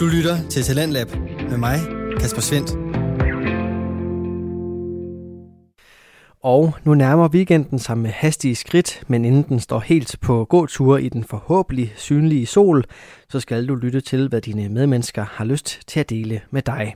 Du 0.00 0.06
lytter 0.06 0.48
til 0.50 0.62
Talentlab 0.62 1.08
med 1.50 1.56
mig, 1.56 1.78
Kasper 2.20 2.40
Svendt. 2.40 2.70
Og 6.42 6.74
nu 6.84 6.94
nærmer 6.94 7.28
weekenden 7.28 7.78
sig 7.78 7.98
med 7.98 8.10
hastige 8.10 8.56
skridt, 8.56 9.02
men 9.08 9.24
inden 9.24 9.42
den 9.42 9.60
står 9.60 9.78
helt 9.80 10.16
på 10.20 10.44
gåtur 10.44 10.98
i 10.98 11.08
den 11.08 11.24
forhåbentlig 11.24 11.92
synlige 11.96 12.46
sol, 12.46 12.84
så 13.28 13.40
skal 13.40 13.68
du 13.68 13.74
lytte 13.74 14.00
til, 14.00 14.28
hvad 14.28 14.40
dine 14.40 14.68
medmennesker 14.68 15.24
har 15.24 15.44
lyst 15.44 15.80
til 15.86 16.00
at 16.00 16.10
dele 16.10 16.40
med 16.50 16.62
dig. 16.62 16.94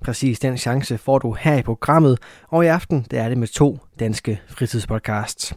Præcis 0.00 0.38
den 0.38 0.58
chance 0.58 0.98
får 0.98 1.18
du 1.18 1.36
her 1.40 1.58
i 1.58 1.62
programmet, 1.62 2.18
og 2.48 2.64
i 2.64 2.68
aften 2.68 3.06
der 3.10 3.22
er 3.22 3.28
det 3.28 3.38
med 3.38 3.48
to 3.48 3.78
danske 3.98 4.40
fritidspodcast. 4.48 5.54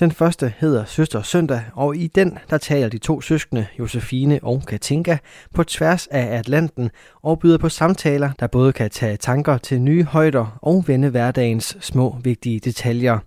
Den 0.00 0.12
første 0.12 0.54
hedder 0.58 0.84
Søster 0.84 1.22
Søndag, 1.22 1.64
og 1.72 1.96
i 1.96 2.06
den 2.06 2.38
der 2.50 2.58
taler 2.58 2.88
de 2.88 2.98
to 2.98 3.20
søskende, 3.20 3.66
Josefine 3.78 4.40
og 4.42 4.62
Katinka, 4.66 5.16
på 5.54 5.64
tværs 5.64 6.06
af 6.06 6.38
Atlanten 6.38 6.90
og 7.22 7.38
byder 7.38 7.58
på 7.58 7.68
samtaler, 7.68 8.30
der 8.40 8.46
både 8.46 8.72
kan 8.72 8.90
tage 8.90 9.16
tanker 9.16 9.58
til 9.58 9.80
nye 9.80 10.04
højder 10.04 10.58
og 10.62 10.84
vende 10.86 11.10
hverdagens 11.10 11.76
små 11.80 12.16
vigtige 12.22 12.60
detaljer. 12.60 13.18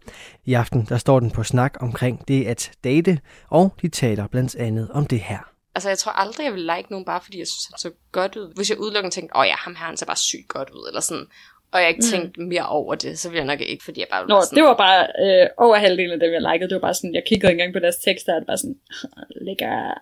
I 0.46 0.54
aften 0.54 0.86
der 0.90 0.98
står 0.98 1.20
den 1.20 1.32
på 1.32 1.44
snak 1.44 1.74
omkring 1.80 2.28
det 2.28 2.46
at 2.46 2.72
date, 2.84 3.20
og 3.50 3.74
de 3.82 3.88
taler 3.88 4.28
blandt 4.28 4.55
andet 4.55 4.90
om 4.91 5.05
det 5.05 5.20
her. 5.20 5.40
Altså, 5.76 5.90
jeg 5.90 5.98
tror 5.98 6.12
aldrig, 6.12 6.44
jeg 6.44 6.54
vil 6.54 6.62
like 6.62 6.88
nogen, 6.90 7.05
bare 7.05 7.22
fordi 7.24 7.40
jeg 7.40 7.48
synes, 7.48 7.66
han 7.66 7.78
så 7.78 7.91
godt 8.12 8.36
ud. 8.36 8.54
Hvis 8.55 8.70
jeg 8.70 8.80
udelukkende 8.80 9.16
tænkte, 9.16 9.36
åh 9.36 9.40
oh 9.40 9.48
ja, 9.48 9.55
ham 9.58 9.76
her, 9.76 9.86
han 9.86 9.98
ser 9.98 10.05
bare 10.05 10.16
sygt 10.16 10.48
godt 10.48 10.70
ud, 10.70 10.88
eller 10.88 11.02
sådan. 11.02 11.26
Og 11.74 11.82
jeg 11.82 11.90
ikke 11.90 12.04
mm. 12.06 12.12
tænkte 12.12 12.42
mere 12.42 12.66
over 12.66 12.96
det, 12.96 13.20
så 13.20 13.30
ville 13.30 13.40
jeg 13.40 13.48
nok 13.48 13.62
ikke, 13.62 13.84
fordi 13.84 14.00
jeg 14.00 14.08
bare 14.12 14.28
Nå, 14.28 14.42
sådan, 14.42 14.56
det 14.56 14.64
var 14.64 14.76
bare 14.76 15.08
øh, 15.24 15.48
over 15.58 15.76
halvdelen 15.76 16.12
af 16.12 16.20
dem, 16.20 16.32
jeg 16.34 16.42
likede. 16.52 16.70
Det 16.70 16.76
var 16.76 16.82
bare 16.82 16.94
sådan, 16.94 17.16
jeg 17.16 17.24
kiggede 17.28 17.52
engang 17.52 17.74
på 17.74 17.80
deres 17.80 17.96
tekst, 17.96 18.28
og 18.28 18.42
det 18.42 18.48
var 18.48 18.56
sådan, 18.56 18.76
lækker. 19.48 19.94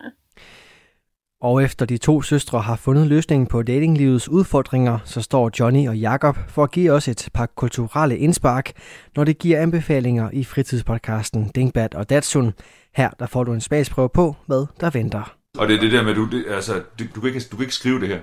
Og 1.42 1.64
efter 1.64 1.86
de 1.86 1.98
to 1.98 2.22
søstre 2.22 2.62
har 2.62 2.76
fundet 2.76 3.08
løsningen 3.08 3.48
på 3.48 3.64
datinglivets 3.64 4.30
udfordringer, 4.30 5.00
så 5.06 5.22
står 5.22 5.52
Johnny 5.59 5.88
og 5.88 5.98
Jakob 5.98 6.38
for 6.48 6.64
at 6.64 6.72
give 6.72 6.92
os 6.92 7.08
et 7.08 7.30
par 7.34 7.45
kulturelle 7.45 8.17
indspark, 8.17 8.72
når 9.16 9.23
det 9.23 9.38
giver 9.38 9.61
anbefalinger 9.61 10.30
i 10.33 10.44
fritidspodcasten 10.44 11.52
Dinkbat 11.56 11.95
og 11.95 12.09
Datsun. 12.09 12.54
Her 12.95 13.09
der 13.20 13.26
får 13.26 13.44
du 13.44 13.54
en 13.54 13.61
spagsprøve 13.61 14.09
på, 14.09 14.36
hvad 14.48 14.66
der 14.80 14.89
venter. 14.89 15.36
Og 15.58 15.67
det 15.67 15.76
er 15.76 15.80
det 15.80 15.92
der 15.92 16.04
med, 16.04 16.11
at 16.11 16.16
du, 16.16 16.30
det, 16.30 16.45
altså, 16.50 16.73
det, 17.00 17.09
du, 17.16 17.22
kan 17.22 17.28
ikke, 17.28 17.45
du 17.52 17.56
kan 17.56 17.64
ikke 17.64 17.76
skrive 17.76 18.00
det 18.00 18.08
her. 18.08 18.20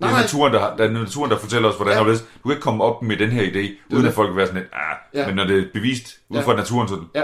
Det 0.00 0.08
er, 0.08 0.20
naturen, 0.20 0.52
der, 0.52 0.76
det 0.76 0.86
er 0.86 0.90
naturen, 0.90 1.30
der 1.30 1.38
fortæller 1.38 1.68
os, 1.68 1.76
hvordan 1.76 2.06
ja. 2.06 2.12
det 2.12 2.24
Du 2.42 2.48
kan 2.48 2.52
ikke 2.52 2.62
komme 2.62 2.84
op 2.84 3.02
med 3.02 3.16
den 3.16 3.30
her 3.30 3.42
idé, 3.42 3.94
uden 3.94 4.06
at 4.06 4.14
folk 4.14 4.28
vil 4.28 4.36
være 4.36 4.46
sådan 4.46 4.60
lidt, 4.60 4.72
ah, 4.72 5.20
ja. 5.20 5.26
men 5.26 5.36
når 5.36 5.44
det 5.44 5.58
er 5.58 5.64
bevist 5.72 6.18
ud 6.28 6.36
ja. 6.36 6.42
fra 6.42 6.56
naturen, 6.56 6.88
så 6.88 6.96
ja. 7.14 7.22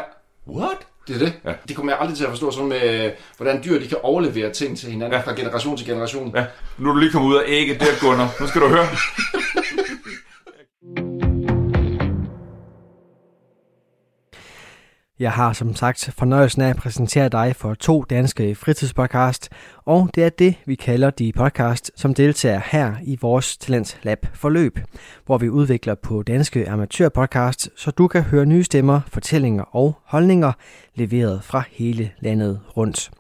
what? 0.49 0.79
Det 1.09 1.15
er 1.15 1.19
det. 1.19 1.33
Ja. 1.45 1.53
Det 1.69 1.77
kommer 1.77 1.93
jeg 1.93 2.01
aldrig 2.01 2.17
til 2.17 2.25
at 2.25 2.31
forstå, 2.31 2.51
sådan 2.51 2.69
med, 2.69 3.11
hvordan 3.37 3.65
dyr 3.65 3.81
de 3.81 3.89
kan 3.89 3.99
overlevere 4.03 4.53
ting 4.53 4.79
til 4.79 4.91
hinanden 4.91 5.21
ja. 5.21 5.31
fra 5.31 5.35
generation 5.37 5.77
til 5.77 5.87
generation. 5.87 6.33
Ja. 6.37 6.45
Nu 6.79 6.89
er 6.89 6.93
du 6.95 6.99
lige 6.99 7.13
kommet 7.13 7.29
ud 7.29 7.37
af 7.37 7.43
ægget 7.47 7.81
der, 7.81 7.87
Gunnar. 8.01 8.29
Nu 8.41 8.47
skal 8.47 8.61
du 8.61 8.69
høre. 8.69 8.87
Jeg 15.19 15.33
har 15.33 15.53
som 15.53 15.75
sagt 15.75 16.11
fornøjelsen 16.19 16.63
af 16.63 16.69
at 16.71 16.77
præsentere 16.77 17.29
dig 17.29 17.57
for 17.57 17.75
to 17.75 18.05
danske 18.11 18.55
fritidspodcast, 18.55 19.49
og 19.85 20.11
det 20.15 20.25
er 20.25 20.29
det, 20.29 20.55
vi 20.67 20.75
kalder 20.75 21.11
de 21.11 21.33
podcast, 21.33 21.91
som 21.97 22.15
deltager 22.15 22.61
her 22.65 22.95
i 23.03 23.19
vores 23.21 23.57
Talent 23.57 23.99
Lab 24.03 24.27
forløb, 24.35 24.79
hvor 25.27 25.39
vi 25.39 25.49
udvikler 25.49 25.95
på 25.95 26.23
danske 26.23 26.69
amatørpodcast, 26.69 27.71
så 27.77 27.91
du 27.91 28.09
kan 28.09 28.23
høre 28.23 28.47
nye 28.47 28.65
stemmer, 28.65 29.01
fortællinger 29.09 29.77
og 29.77 29.99
holdninger 30.05 30.53
leveret 30.95 31.45
fra 31.45 31.63
hele 31.71 32.11
landet 32.21 32.61
rundt. 32.77 33.11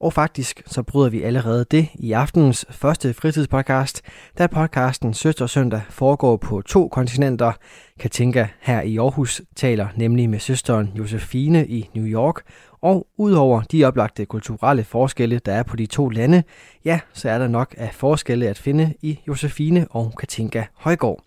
Og 0.00 0.12
faktisk 0.12 0.62
så 0.66 0.82
bryder 0.82 1.10
vi 1.10 1.22
allerede 1.22 1.64
det 1.70 1.88
i 1.94 2.12
aftenens 2.12 2.66
første 2.70 3.14
fritidspodcast, 3.14 4.02
da 4.38 4.46
podcasten 4.46 5.14
Søster 5.14 5.46
Søndag 5.46 5.82
foregår 5.90 6.36
på 6.36 6.62
to 6.62 6.88
kontinenter. 6.88 7.52
Katinka 8.00 8.46
her 8.60 8.80
i 8.80 8.96
Aarhus 8.96 9.42
taler 9.56 9.88
nemlig 9.96 10.30
med 10.30 10.38
søsteren 10.38 10.92
Josefine 10.98 11.66
i 11.66 11.90
New 11.94 12.04
York, 12.04 12.42
og 12.82 13.06
udover 13.16 13.62
de 13.62 13.84
oplagte 13.84 14.26
kulturelle 14.26 14.84
forskelle, 14.84 15.38
der 15.38 15.52
er 15.52 15.62
på 15.62 15.76
de 15.76 15.86
to 15.86 16.08
lande, 16.08 16.42
ja, 16.84 17.00
så 17.12 17.30
er 17.30 17.38
der 17.38 17.48
nok 17.48 17.74
af 17.78 17.94
forskelle 17.94 18.48
at 18.48 18.58
finde 18.58 18.94
i 19.02 19.20
Josefine 19.28 19.86
og 19.90 20.12
Katinka 20.18 20.64
Højgaard. 20.74 21.20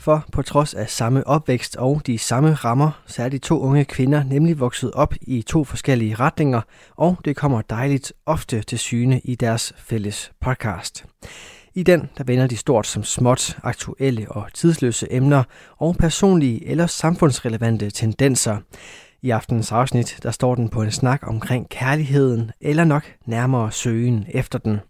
For 0.00 0.24
på 0.32 0.42
trods 0.42 0.74
af 0.74 0.90
samme 0.90 1.26
opvækst 1.26 1.76
og 1.76 2.02
de 2.06 2.18
samme 2.18 2.54
rammer, 2.54 3.02
så 3.06 3.22
er 3.22 3.28
de 3.28 3.38
to 3.38 3.60
unge 3.60 3.84
kvinder 3.84 4.22
nemlig 4.22 4.60
vokset 4.60 4.92
op 4.92 5.14
i 5.22 5.42
to 5.42 5.64
forskellige 5.64 6.14
retninger, 6.14 6.60
og 6.96 7.18
det 7.24 7.36
kommer 7.36 7.62
dejligt 7.62 8.12
ofte 8.26 8.62
til 8.62 8.78
syne 8.78 9.20
i 9.24 9.34
deres 9.34 9.72
fælles 9.78 10.32
podcast. 10.40 11.04
I 11.74 11.82
den 11.82 12.08
der 12.18 12.24
vender 12.24 12.46
de 12.46 12.56
stort 12.56 12.86
som 12.86 13.04
småt 13.04 13.58
aktuelle 13.62 14.32
og 14.32 14.46
tidsløse 14.54 15.06
emner 15.10 15.42
og 15.78 15.96
personlige 15.96 16.66
eller 16.66 16.86
samfundsrelevante 16.86 17.90
tendenser. 17.90 18.56
I 19.22 19.30
aftenens 19.30 19.72
afsnit 19.72 20.18
der 20.22 20.30
står 20.30 20.54
den 20.54 20.68
på 20.68 20.82
en 20.82 20.90
snak 20.90 21.20
omkring 21.26 21.68
kærligheden, 21.68 22.50
eller 22.60 22.84
nok 22.84 23.04
nærmere 23.26 23.72
søgen 23.72 24.24
efter 24.28 24.58
den. 24.58 24.80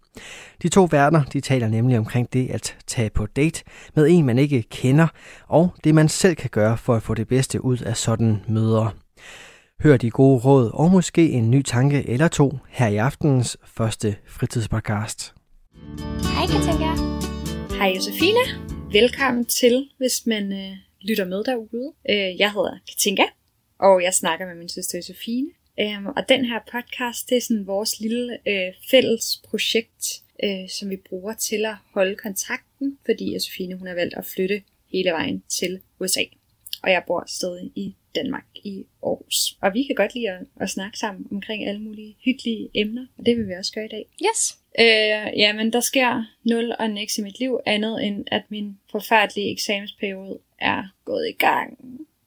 De 0.61 0.69
to 0.69 0.87
værter 0.91 1.23
de 1.23 1.41
taler 1.41 1.67
nemlig 1.67 1.97
omkring 1.97 2.33
det 2.33 2.49
at 2.49 2.77
tage 2.87 3.09
på 3.09 3.25
date 3.25 3.63
med 3.95 4.07
en, 4.09 4.25
man 4.25 4.37
ikke 4.37 4.63
kender, 4.63 5.07
og 5.47 5.69
det 5.83 5.95
man 5.95 6.09
selv 6.09 6.35
kan 6.35 6.49
gøre 6.49 6.77
for 6.77 6.95
at 6.95 7.03
få 7.03 7.13
det 7.13 7.27
bedste 7.27 7.65
ud 7.65 7.77
af 7.77 7.97
sådan 7.97 8.43
møder. 8.47 8.95
Hør 9.83 9.97
de 9.97 10.09
gode 10.09 10.39
råd 10.39 10.71
og 10.73 10.91
måske 10.91 11.29
en 11.29 11.51
ny 11.51 11.61
tanke 11.61 12.09
eller 12.09 12.27
to 12.27 12.57
her 12.69 12.87
i 12.87 12.97
aftenens 12.97 13.57
første 13.65 14.15
fritidspodcast. 14.27 15.33
Hej 16.35 16.45
Katinka. 16.47 16.91
Hej 17.77 17.93
Josefine. 17.95 18.39
Velkommen 18.91 19.45
til, 19.45 19.89
hvis 19.97 20.25
man 20.25 20.51
øh, 20.53 20.77
lytter 21.01 21.25
med 21.25 21.43
derude. 21.43 21.93
Øh, 22.09 22.39
jeg 22.39 22.51
hedder 22.51 22.77
Katinka, 22.89 23.23
og 23.79 24.03
jeg 24.03 24.13
snakker 24.13 24.45
med 24.45 24.55
min 24.55 24.69
søster 24.69 24.97
Josefine. 24.97 25.49
Um, 25.77 26.05
og 26.05 26.29
den 26.29 26.45
her 26.45 26.59
podcast, 26.71 27.29
det 27.29 27.37
er 27.37 27.41
sådan 27.41 27.67
vores 27.67 27.99
lille 27.99 28.37
øh, 28.47 28.73
fælles 28.91 29.41
projekt, 29.49 30.21
øh, 30.43 30.69
som 30.69 30.89
vi 30.89 30.95
bruger 30.95 31.33
til 31.33 31.65
at 31.65 31.75
holde 31.93 32.15
kontakten, 32.15 32.97
fordi 33.05 33.33
Josefine 33.33 33.75
hun 33.75 33.87
har 33.87 33.95
valgt 33.95 34.15
at 34.17 34.25
flytte 34.25 34.61
hele 34.91 35.11
vejen 35.11 35.43
til 35.49 35.81
USA. 35.99 36.23
Og 36.83 36.91
jeg 36.91 37.03
bor 37.07 37.23
stadig 37.27 37.71
i 37.75 37.95
Danmark, 38.15 38.45
i 38.55 38.85
Aarhus. 39.03 39.57
Og 39.61 39.73
vi 39.73 39.83
kan 39.83 39.95
godt 39.95 40.15
lide 40.15 40.29
at, 40.29 40.39
at 40.61 40.69
snakke 40.69 40.97
sammen 40.97 41.27
omkring 41.31 41.67
alle 41.67 41.81
mulige 41.81 42.15
hyggelige 42.25 42.69
emner, 42.73 43.05
og 43.17 43.25
det 43.25 43.37
vil 43.37 43.47
vi 43.47 43.53
også 43.53 43.73
gøre 43.73 43.85
i 43.85 43.87
dag. 43.87 44.05
Yes. 44.25 44.57
Øh, 44.79 45.39
jamen, 45.39 45.73
der 45.73 45.79
sker 45.79 46.23
nul 46.43 46.75
og 46.79 46.89
niks 46.89 47.17
i 47.17 47.21
mit 47.21 47.39
liv, 47.39 47.59
andet 47.65 48.05
end 48.05 48.25
at 48.27 48.43
min 48.49 48.77
forfærdelige 48.91 49.51
eksamensperiode 49.51 50.39
er 50.59 50.83
gået 51.05 51.29
i 51.29 51.31
gang. 51.31 51.77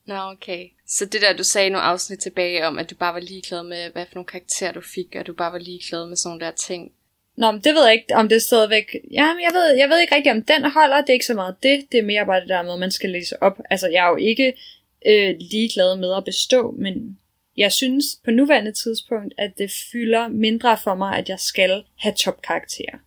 Nå, 0.06 0.14
okay. 0.14 0.68
Så 0.86 1.04
det 1.04 1.22
der, 1.22 1.36
du 1.36 1.42
sagde 1.42 1.70
nogle 1.70 1.84
afsnit 1.84 2.18
tilbage 2.18 2.66
om, 2.66 2.78
at 2.78 2.90
du 2.90 2.94
bare 2.94 3.14
var 3.14 3.20
ligeglad 3.20 3.62
med, 3.62 3.90
hvad 3.92 4.06
for 4.06 4.14
nogle 4.14 4.26
karakterer 4.26 4.72
du 4.72 4.80
fik, 4.80 5.16
og 5.18 5.26
du 5.26 5.32
bare 5.32 5.52
var 5.52 5.58
ligeglad 5.58 6.06
med 6.06 6.16
sådan 6.16 6.30
nogle 6.30 6.46
der 6.46 6.50
ting. 6.50 6.92
Nå, 7.36 7.50
men 7.50 7.60
det 7.60 7.74
ved 7.74 7.84
jeg 7.84 7.94
ikke, 7.94 8.14
om 8.14 8.28
det 8.28 8.36
er 8.36 8.40
stadigvæk... 8.40 8.96
Ja, 9.10 9.34
men 9.34 9.42
jeg 9.42 9.50
ved, 9.52 9.76
jeg 9.76 9.88
ved 9.88 10.00
ikke 10.00 10.14
rigtig, 10.14 10.32
om 10.32 10.42
den 10.42 10.70
holder. 10.70 11.00
Det 11.00 11.08
er 11.08 11.12
ikke 11.12 11.26
så 11.26 11.34
meget 11.34 11.56
det. 11.62 11.86
Det 11.92 11.98
er 11.98 12.02
mere 12.02 12.26
bare 12.26 12.40
det 12.40 12.48
der 12.48 12.62
med, 12.62 12.78
man 12.78 12.90
skal 12.90 13.10
læse 13.10 13.42
op. 13.42 13.58
Altså, 13.70 13.88
jeg 13.88 14.06
er 14.06 14.10
jo 14.10 14.16
ikke 14.16 14.54
øh, 15.06 15.36
ligeglad 15.50 15.96
med 15.96 16.16
at 16.16 16.24
bestå, 16.24 16.70
men 16.78 17.18
jeg 17.56 17.72
synes 17.72 18.04
på 18.24 18.30
nuværende 18.30 18.72
tidspunkt, 18.72 19.34
at 19.38 19.58
det 19.58 19.70
fylder 19.92 20.28
mindre 20.28 20.78
for 20.84 20.94
mig, 20.94 21.18
at 21.18 21.28
jeg 21.28 21.40
skal 21.40 21.84
have 21.98 22.14
topkarakterer. 22.14 22.98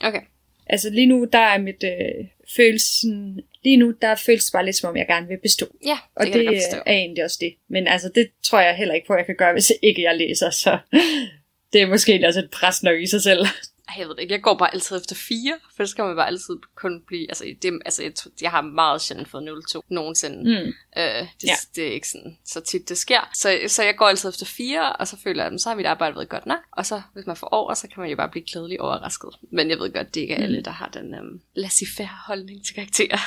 Okay. 0.00 0.20
Altså 0.66 0.90
lige 0.90 1.06
nu, 1.06 1.26
der 1.32 1.38
er 1.38 1.58
mit 1.58 1.84
øh, 1.84 2.26
følelsen... 2.56 3.40
Lige 3.64 3.76
nu, 3.76 3.94
der 4.02 4.14
føles 4.14 4.44
det 4.44 4.52
bare 4.52 4.64
lidt 4.64 4.76
som 4.76 4.90
om, 4.90 4.96
jeg 4.96 5.06
gerne 5.06 5.28
vil 5.28 5.38
bestå. 5.42 5.66
Ja, 5.86 5.88
det 5.90 5.98
Og 6.16 6.26
det 6.26 6.44
jeg 6.44 6.82
er 6.86 6.92
egentlig 6.92 7.24
også 7.24 7.38
det. 7.40 7.54
Men 7.68 7.86
altså, 7.86 8.10
det 8.14 8.28
tror 8.42 8.60
jeg 8.60 8.76
heller 8.76 8.94
ikke 8.94 9.06
på, 9.06 9.12
at 9.12 9.18
jeg 9.18 9.26
kan 9.26 9.36
gøre, 9.36 9.52
hvis 9.52 9.72
ikke 9.82 10.02
jeg 10.02 10.16
læser. 10.16 10.50
Så 10.50 10.78
det 11.72 11.82
er 11.82 11.86
måske 11.86 12.26
også 12.26 12.40
et 12.40 12.50
pres 12.50 12.82
nok 12.82 13.00
i 13.00 13.06
sig 13.06 13.22
selv. 13.22 13.46
Ej, 13.88 13.94
jeg 13.98 14.08
ved 14.08 14.14
det 14.14 14.22
ikke. 14.22 14.34
Jeg 14.34 14.42
går 14.42 14.54
bare 14.54 14.72
altid 14.74 14.96
efter 14.96 15.14
fire, 15.14 15.58
for 15.76 15.84
så 15.84 15.90
skal 15.90 16.04
man 16.04 16.16
bare 16.16 16.26
altid 16.26 16.54
kun 16.74 17.02
blive... 17.06 17.30
Altså, 17.30 17.44
det, 17.62 17.80
altså 17.84 18.02
jeg, 18.02 18.12
jeg 18.42 18.50
har 18.50 18.60
meget 18.60 19.02
sjældent 19.02 19.28
fået 19.28 19.48
0-2 19.76 19.80
nogensinde. 19.88 20.38
Mm. 20.38 20.72
Øh, 21.02 21.04
det, 21.40 21.46
Ja. 21.46 21.54
det 21.76 21.88
er 21.88 21.92
ikke 21.92 22.08
sådan, 22.08 22.38
så 22.44 22.60
tit 22.60 22.88
det 22.88 22.98
sker. 22.98 23.30
Så, 23.34 23.58
så 23.68 23.82
jeg 23.82 23.96
går 23.96 24.06
altid 24.06 24.28
efter 24.28 24.46
fire, 24.46 24.92
og 24.92 25.08
så 25.08 25.16
føler 25.24 25.44
jeg, 25.44 25.52
at 25.52 25.60
så 25.60 25.68
har 25.68 25.76
mit 25.76 25.86
arbejde 25.86 26.14
været 26.16 26.28
godt 26.28 26.46
nok. 26.46 26.58
Og 26.72 26.86
så, 26.86 27.02
hvis 27.12 27.26
man 27.26 27.36
får 27.36 27.46
over, 27.46 27.74
så 27.74 27.88
kan 27.88 28.00
man 28.00 28.10
jo 28.10 28.16
bare 28.16 28.28
blive 28.28 28.44
glædelig 28.52 28.80
overrasket. 28.80 29.30
Men 29.50 29.70
jeg 29.70 29.78
ved 29.78 29.92
godt, 29.92 30.14
det 30.14 30.20
ikke 30.20 30.34
er 30.34 30.42
alle, 30.42 30.62
der 30.62 30.70
har 30.70 30.88
den 30.88 31.14
um, 31.18 31.40
laissez-faire 31.54 32.24
holdning 32.26 32.64
til 32.66 32.74
karakterer. 32.74 33.18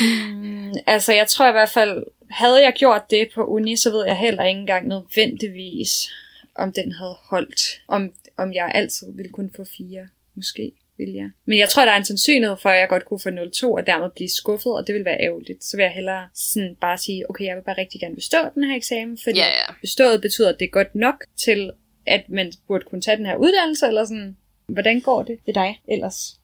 Mm, 0.00 0.72
altså, 0.86 1.12
jeg 1.12 1.28
tror 1.28 1.48
i 1.48 1.52
hvert 1.52 1.68
fald, 1.70 2.02
havde 2.30 2.62
jeg 2.62 2.72
gjort 2.76 3.10
det 3.10 3.28
på 3.34 3.44
uni, 3.44 3.76
så 3.76 3.90
ved 3.90 4.04
jeg 4.06 4.16
heller 4.18 4.44
ikke 4.44 4.60
engang 4.60 4.88
nødvendigvis, 4.88 5.90
om 6.54 6.72
den 6.72 6.92
havde 6.92 7.16
holdt. 7.30 7.80
Om, 7.88 8.12
om 8.42 8.52
jeg 8.52 8.70
altid 8.74 9.06
ville 9.16 9.32
kunne 9.32 9.50
få 9.56 9.64
fire. 9.78 10.08
Måske 10.34 10.72
vil 10.98 11.12
jeg. 11.12 11.30
Men 11.44 11.58
jeg 11.58 11.68
tror, 11.68 11.84
der 11.84 11.92
er 11.92 11.96
en 11.96 12.04
sandsynlighed 12.04 12.56
for, 12.62 12.68
at 12.68 12.78
jeg 12.80 12.88
godt 12.88 13.04
kunne 13.04 13.20
få 13.20 13.28
0,2 13.28 13.66
og 13.66 13.86
dermed 13.86 14.10
blive 14.10 14.28
skuffet, 14.28 14.72
og 14.72 14.86
det 14.86 14.94
vil 14.94 15.04
være 15.04 15.20
ærgerligt. 15.20 15.64
Så 15.64 15.76
vil 15.76 15.82
jeg 15.82 15.92
hellere 15.92 16.28
sådan 16.34 16.76
bare 16.80 16.98
sige, 16.98 17.30
okay, 17.30 17.44
jeg 17.44 17.56
vil 17.56 17.62
bare 17.62 17.78
rigtig 17.78 18.00
gerne 18.00 18.14
bestå 18.14 18.38
den 18.54 18.64
her 18.64 18.76
eksamen, 18.76 19.18
fordi 19.24 19.38
Ja, 19.38 19.46
ja. 19.46 19.74
bestået 19.80 20.20
betyder, 20.20 20.48
at 20.48 20.56
det 20.58 20.64
er 20.64 20.70
godt 20.70 20.94
nok 20.94 21.24
til, 21.36 21.70
at 22.06 22.28
man 22.28 22.52
burde 22.68 22.84
kunne 22.84 23.00
tage 23.00 23.16
den 23.16 23.26
her 23.26 23.36
uddannelse, 23.36 23.86
eller 23.86 24.04
sådan. 24.04 24.36
Hvordan 24.66 25.00
går 25.00 25.22
det 25.22 25.38
ved 25.46 25.54
dig 25.54 25.80
ellers? 25.88 26.39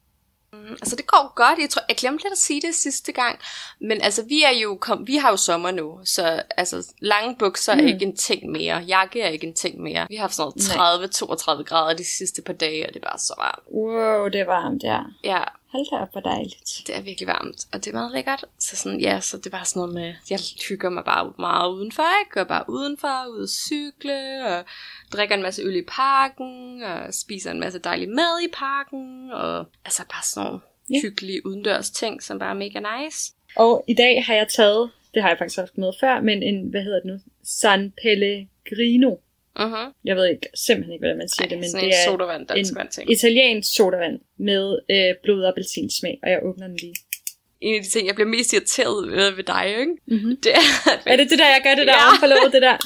Altså, 0.71 0.97
det 0.97 1.07
går 1.07 1.33
godt. 1.35 1.59
Jeg 1.59 1.71
tror, 1.71 1.83
jeg 1.89 1.97
glemte 1.97 2.25
lidt 2.25 2.33
at 2.33 2.39
sige 2.39 2.61
det 2.61 2.75
sidste 2.75 3.13
gang. 3.13 3.39
Men 3.81 4.03
altså, 4.03 4.25
vi 4.29 4.43
er 4.43 4.51
jo 4.63 4.79
kom, 4.81 5.07
vi 5.07 5.17
har 5.17 5.31
jo 5.31 5.37
sommer 5.37 5.71
nu, 5.71 6.01
så 6.05 6.43
altså, 6.57 6.93
lange 7.01 7.37
bukser 7.39 7.75
mm. 7.75 7.81
er 7.81 7.85
ikke 7.85 8.05
en 8.05 8.17
ting 8.17 8.53
mere. 8.53 8.77
Jakke 8.77 9.21
er 9.21 9.29
ikke 9.29 9.47
en 9.47 9.55
ting 9.55 9.83
mere. 9.83 10.07
Vi 10.09 10.17
har 10.17 10.23
haft 10.23 10.35
sådan 10.35 10.63
30-32 10.63 11.63
grader 11.63 11.97
de 11.97 12.05
sidste 12.05 12.43
par 12.43 12.53
dage, 12.53 12.87
og 12.89 12.95
det 12.95 13.03
er 13.03 13.09
bare 13.11 13.19
så 13.19 13.35
varmt. 13.39 13.65
Wow, 13.75 14.29
det 14.29 14.41
er 14.41 14.47
varmt, 14.47 14.83
ja. 14.83 15.01
Ja, 15.25 15.43
Hold 15.77 15.91
da 15.91 15.97
op, 15.97 16.13
hvor 16.13 16.21
dejligt. 16.21 16.83
det 16.87 16.97
er 16.97 17.01
virkelig 17.03 17.27
varmt, 17.27 17.67
og 17.73 17.85
det 17.85 17.91
er 17.91 17.95
meget 17.95 18.13
lækkert. 18.13 18.45
Så 18.59 18.77
sådan, 18.77 19.01
ja, 19.01 19.21
så 19.21 19.37
det 19.37 19.47
er 19.47 19.51
bare 19.51 19.65
sådan 19.65 19.81
noget 19.81 19.95
med, 19.95 20.15
jeg 20.31 20.39
hygger 20.69 20.91
mig 20.91 21.05
bare 21.05 21.33
meget 21.39 21.73
udenfor, 21.73 22.03
ikke? 22.21 22.31
Går 22.31 22.45
bare 22.45 22.65
udenfor, 22.69 23.27
ud 23.31 23.43
og 23.43 23.49
cykle, 23.49 24.47
og 24.47 24.65
drikker 25.13 25.35
en 25.37 25.43
masse 25.43 25.63
øl 25.63 25.77
i 25.77 25.83
parken, 25.89 26.83
og 26.83 27.15
spiser 27.15 27.51
en 27.51 27.61
masse 27.61 27.79
dejlig 27.79 28.09
mad 28.09 28.41
i 28.45 28.49
parken, 28.53 29.31
og 29.33 29.67
altså 29.85 30.03
bare 30.11 30.23
sådan 30.25 30.47
nogle 30.47 30.61
Ja. 30.91 31.01
hyggelige 31.03 31.47
udendørs 31.47 31.91
ting, 31.91 32.23
som 32.23 32.39
bare 32.39 32.51
er 32.51 32.55
mega 32.55 32.81
nice. 32.81 33.33
Og 33.57 33.85
i 33.89 33.95
dag 33.95 34.25
har 34.25 34.35
jeg 34.35 34.49
taget, 34.49 34.91
det 35.15 35.23
har 35.23 35.29
jeg 35.29 35.39
faktisk 35.39 35.59
haft 35.59 35.79
med 35.79 35.93
før, 36.01 36.21
men 36.21 36.43
en, 36.43 36.69
hvad 36.71 36.83
hedder 36.83 37.01
det 37.01 37.07
nu? 37.13 37.19
San 37.45 37.93
Pellegrino. 38.03 39.17
Uh-huh. 39.65 39.87
Jeg 40.05 40.17
ved 40.17 40.27
ikke, 40.27 40.47
simpelthen 40.67 40.93
ikke, 40.93 41.03
hvordan 41.03 41.19
man 41.19 41.29
siger 41.29 41.49
det, 41.49 41.59
men 41.59 41.69
det 41.83 41.89
er 41.89 42.05
sodavand, 42.07 42.47
dansk 42.47 42.73
en 42.73 42.77
vand 42.77 42.89
ting. 42.89 43.11
italiensk 43.11 43.69
sodavand 43.77 44.17
med 44.39 44.79
øh, 44.91 45.15
blod 45.23 45.43
og 45.43 45.49
appelsinsmag, 45.49 46.19
og 46.23 46.31
jeg 46.31 46.39
åbner 46.43 46.67
den 46.67 46.77
lige. 46.77 46.95
En 47.61 47.75
af 47.75 47.83
de 47.85 47.91
ting, 47.91 48.07
jeg 48.07 48.15
bliver 48.15 48.29
mest 48.29 48.53
irriteret 48.53 49.11
ved, 49.13 49.31
ved 49.37 49.45
dig, 49.45 49.65
ikke? 49.81 49.93
Mm-hmm. 50.07 50.37
Det 50.45 50.53
er, 50.61 50.67
at 50.93 51.01
Er 51.07 51.17
det 51.17 51.31
det 51.31 51.39
der, 51.39 51.47
jeg 51.57 51.61
gør 51.65 51.75
det 51.75 51.87
der 51.87 51.93
Ja. 52.03 52.09
omforlovet, 52.13 52.53
det 52.53 52.63
der? 52.63 52.77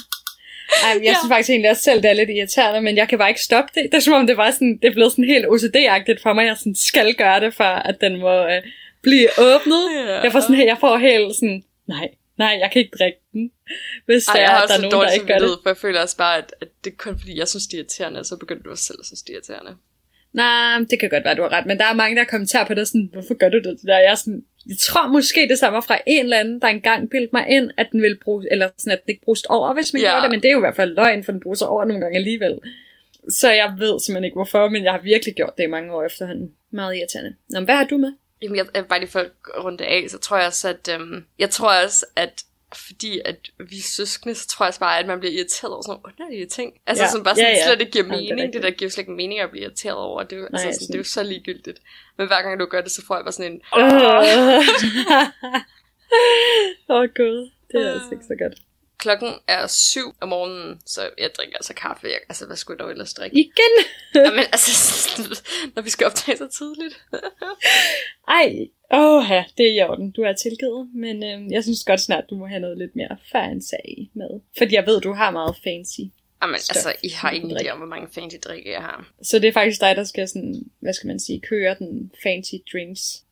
Ej, 0.85 0.91
jeg 0.93 1.01
Ja. 1.03 1.13
synes 1.19 1.31
faktisk 1.33 1.49
egentlig 1.49 1.69
også 1.71 1.83
selv, 1.83 2.01
det 2.03 2.09
er 2.09 2.13
lidt 2.13 2.29
irriterende, 2.29 2.81
men 2.81 2.97
jeg 2.97 3.09
kan 3.09 3.17
bare 3.17 3.29
ikke 3.29 3.41
stoppe 3.49 3.69
det. 3.75 3.83
Det 3.91 3.97
er 3.97 3.99
som 3.99 4.13
om, 4.13 4.27
det, 4.27 4.37
var 4.37 4.51
sådan, 4.51 4.79
det 4.81 4.87
er 4.87 4.93
blevet 4.93 5.11
sådan 5.11 5.25
helt 5.25 5.45
OCD-agtigt 5.45 6.21
for 6.21 6.33
mig. 6.33 6.45
Jeg 6.45 6.57
sådan 6.57 6.75
skal 6.75 7.13
gøre 7.15 7.39
det, 7.39 7.53
for 7.53 7.63
at 7.89 8.01
den 8.01 8.19
må 8.19 8.33
øh, 8.47 8.61
blive 9.01 9.27
åbnet. 9.39 9.83
Ja. 9.95 10.19
Jeg 10.25 10.31
får, 10.31 10.39
sådan, 10.39 10.67
jeg 10.67 10.77
får 10.79 10.97
helt 10.97 11.35
sådan, 11.35 11.63
nej, 11.87 12.07
nej, 12.43 12.53
jeg 12.61 12.69
kan 12.71 12.79
ikke 12.83 12.95
drikke 12.99 13.19
den. 13.33 13.51
Hvis 14.05 14.27
Ej, 14.27 14.33
jeg 14.35 14.43
er, 14.43 14.49
har 14.49 14.57
at 14.57 14.63
også 14.63 14.73
der 14.73 14.87
er 14.87 14.91
nogen, 14.91 15.05
der 15.07 15.13
ikke 15.13 15.25
gør 15.33 15.39
det. 15.39 15.59
for 15.63 15.69
jeg 15.69 15.77
føler 15.85 15.99
også 16.05 16.17
bare, 16.17 16.35
at, 16.41 16.49
at 16.61 16.67
det 16.83 16.89
er 16.93 16.97
kun 17.05 17.15
fordi, 17.19 17.33
jeg 17.39 17.47
synes, 17.47 17.65
det 17.67 17.73
er 17.73 17.77
irriterende, 17.81 18.19
og 18.19 18.25
så 18.25 18.35
begynder 18.43 18.63
du 18.63 18.69
også 18.75 18.83
selv 18.89 18.97
at 18.99 19.05
synes, 19.05 19.21
det 19.25 19.31
er 19.33 19.37
irriterende. 19.37 19.73
Nej, 20.33 20.77
det 20.89 20.99
kan 20.99 21.09
godt 21.09 21.23
være, 21.25 21.35
du 21.35 21.41
har 21.41 21.51
ret, 21.57 21.65
men 21.65 21.77
der 21.77 21.85
er 21.85 21.93
mange, 21.93 22.15
der 22.19 22.23
kommenterer 22.23 22.65
på 22.65 22.73
det 22.73 22.87
sådan, 22.87 23.09
hvorfor 23.13 23.33
gør 23.33 23.49
du 23.49 23.57
det 23.57 23.79
der? 23.85 23.97
Jeg, 23.97 24.11
er 24.11 24.15
sådan, 24.15 24.43
jeg 24.67 24.77
tror 24.87 25.07
måske, 25.07 25.47
det 25.49 25.57
stammer 25.57 25.81
fra 25.81 25.97
en 26.07 26.23
eller 26.23 26.37
anden, 26.39 26.61
der 26.61 26.67
engang 26.67 27.09
bildte 27.09 27.29
mig 27.33 27.45
ind, 27.49 27.71
at 27.77 27.87
den 27.91 28.01
ville 28.01 28.17
bruge, 28.23 28.45
eller 28.51 28.69
sådan, 28.77 28.93
at 28.93 29.01
den 29.05 29.09
ikke 29.11 29.25
bruges 29.25 29.43
over, 29.43 29.73
hvis 29.73 29.93
man 29.93 30.01
Ja. 30.01 30.13
gør 30.13 30.21
det, 30.21 30.31
men 30.31 30.41
det 30.41 30.47
er 30.47 30.51
jo 30.51 30.59
i 30.59 30.65
hvert 30.67 30.75
fald 30.75 30.95
løgn, 30.95 31.23
for 31.23 31.31
den 31.31 31.41
bruger 31.41 31.55
sig 31.55 31.67
over 31.67 31.85
nogle 31.85 32.01
gange 32.01 32.17
alligevel. 32.17 32.59
Så 33.29 33.51
jeg 33.51 33.73
ved 33.77 33.99
simpelthen 33.99 34.23
ikke 34.23 34.35
hvorfor, 34.35 34.69
men 34.69 34.83
jeg 34.83 34.91
har 34.91 35.01
virkelig 35.01 35.35
gjort 35.35 35.53
det 35.57 35.63
i 35.63 35.67
mange 35.67 35.93
år 35.93 36.03
efterhånden. 36.03 36.51
Meget 36.71 36.95
irriterende. 36.97 37.33
Nå, 37.49 37.59
men 37.59 37.65
hvad 37.65 37.75
har 37.75 37.85
du 37.85 37.97
med? 37.97 38.13
Jamen, 38.41 38.55
jeg, 38.57 38.65
jeg 38.75 38.85
bare 38.85 38.99
lige 38.99 39.09
for 39.09 39.19
at 39.19 39.31
runde 39.63 39.85
af, 39.85 40.05
så 40.09 40.17
tror 40.17 40.37
jeg 40.37 40.47
også, 40.47 40.69
at, 40.69 40.89
øhm, 40.93 41.25
jeg 41.39 41.49
tror 41.49 41.83
også, 41.83 42.05
at 42.15 42.43
fordi 42.75 43.21
at 43.25 43.35
vi 43.69 43.77
er 43.77 43.81
søskende, 43.83 44.35
så 44.35 44.47
tror 44.47 44.65
jeg 44.65 44.67
også 44.67 44.79
bare, 44.79 44.99
at 44.99 45.07
man 45.07 45.19
bliver 45.19 45.33
irriteret 45.33 45.73
over 45.73 45.81
sådan 45.81 45.91
nogle 46.03 46.15
underlige 46.19 46.45
ting. 46.45 46.73
Altså, 46.87 47.03
ja. 47.03 47.07
Ja. 47.07 47.11
som 47.11 47.23
bare 47.23 47.35
sådan, 47.35 47.51
Ja, 47.51 47.57
ja. 47.57 47.65
slet 47.65 47.81
ikke 47.81 47.91
giver 47.91 48.03
det 48.03 48.11
er 48.11 48.15
mening. 48.17 48.37
det, 48.37 48.43
rigtigt. 48.43 48.63
der 48.63 48.71
giver 48.71 48.91
slet 48.91 49.01
ikke 49.01 49.11
mening 49.11 49.39
at 49.39 49.49
blive 49.51 49.63
irriteret 49.63 49.97
over. 49.97 50.23
Det 50.23 50.33
er, 50.33 50.37
jo, 50.39 50.45
altså, 50.45 50.65
Nej, 50.65 50.73
sådan, 50.73 50.87
det 50.87 50.93
er 50.93 50.99
jo 50.99 51.03
så 51.03 51.23
ligegyldigt. 51.23 51.79
Men 52.17 52.27
hver 52.27 52.41
gang 52.41 52.59
du 52.59 52.65
gør 52.65 52.81
det, 52.81 52.91
så 52.91 53.05
får 53.05 53.15
jeg 53.15 53.23
bare 53.25 53.31
sådan 53.31 53.51
en... 53.51 53.61
Åh, 53.77 53.83
oh, 56.97 57.05
gud. 57.19 57.49
Det 57.71 57.81
er 57.87 57.91
altså 57.93 58.09
ikke 58.11 58.25
så 58.25 58.35
godt. 58.43 58.53
Klokken 59.01 59.33
er 59.47 59.67
syv 59.67 60.15
om 60.21 60.29
morgenen, 60.29 60.81
så 60.85 61.01
jeg 61.17 61.29
drikker 61.37 61.55
altså 61.55 61.73
kaffe. 61.73 62.07
Jeg, 62.07 62.19
altså, 62.29 62.45
hvad 62.45 62.55
skulle 62.55 62.75
jeg 62.75 62.83
dog 62.83 62.91
ellers 62.91 63.13
drikke? 63.13 63.39
Igen? 63.39 63.73
Jamen, 64.25 64.45
altså, 64.53 64.71
når 65.75 65.81
vi 65.81 65.89
skal 65.89 66.07
optage 66.07 66.37
så 66.37 66.47
tidligt. 66.47 66.95
Ej, 68.39 68.67
åh 68.93 69.25
ja, 69.29 69.43
det 69.57 69.65
er 69.65 69.73
i 69.73 69.81
orden. 69.89 70.11
Du 70.11 70.21
er 70.21 70.33
tilgivet, 70.33 70.89
men 70.95 71.23
øh, 71.23 71.51
jeg 71.51 71.63
synes 71.63 71.83
godt 71.83 71.99
snart, 71.99 72.23
du 72.29 72.35
må 72.35 72.45
have 72.45 72.59
noget 72.59 72.77
lidt 72.77 72.95
mere 72.95 73.17
fancy 73.31 73.73
med. 74.13 74.31
Fordi 74.57 74.75
jeg 74.75 74.85
ved, 74.85 75.01
du 75.01 75.13
har 75.13 75.31
meget 75.31 75.55
fancy. 75.63 76.01
Jamen, 76.41 76.59
Stop. 76.59 76.75
altså, 76.75 76.93
I 77.03 77.09
har 77.09 77.31
ingen 77.31 77.57
idé 77.57 77.69
om, 77.69 77.77
hvor 77.77 77.87
mange 77.87 78.07
fancy 78.13 78.35
drikke 78.43 78.71
jeg 78.71 78.81
har. 78.81 79.11
Så 79.23 79.39
det 79.39 79.47
er 79.47 79.51
faktisk 79.51 79.81
dig, 79.81 79.95
der 79.95 80.03
skal 80.03 80.27
sådan, 80.27 80.63
hvad 80.79 80.93
skal 80.93 81.07
man 81.07 81.19
sige, 81.19 81.41
køre 81.41 81.75
den 81.79 82.11
fancy 82.23 82.55
drinks. 82.73 83.23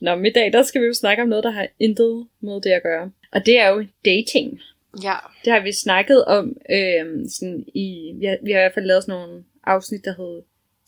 Nå, 0.00 0.14
men 0.14 0.26
i 0.26 0.30
dag, 0.30 0.52
der 0.52 0.62
skal 0.62 0.80
vi 0.80 0.86
jo 0.86 0.94
snakke 0.94 1.22
om 1.22 1.28
noget, 1.28 1.44
der 1.44 1.50
har 1.50 1.66
intet 1.80 2.26
med 2.40 2.60
det 2.60 2.70
at 2.70 2.82
gøre. 2.82 3.10
Og 3.32 3.46
det 3.46 3.58
er 3.58 3.68
jo 3.68 3.86
dating. 4.04 4.60
Ja, 5.02 5.16
Det 5.44 5.52
har 5.52 5.60
vi 5.60 5.72
snakket 5.72 6.24
om 6.24 6.56
øh, 6.70 7.28
sådan 7.28 7.64
i, 7.74 8.12
vi 8.18 8.24
har, 8.26 8.36
vi 8.42 8.52
har 8.52 8.58
i 8.58 8.62
hvert 8.62 8.74
fald 8.74 8.86
lavet 8.86 9.02
sådan 9.04 9.20
nogle 9.20 9.44
afsnit, 9.64 10.04
der 10.04 10.14
hedder 10.16 10.40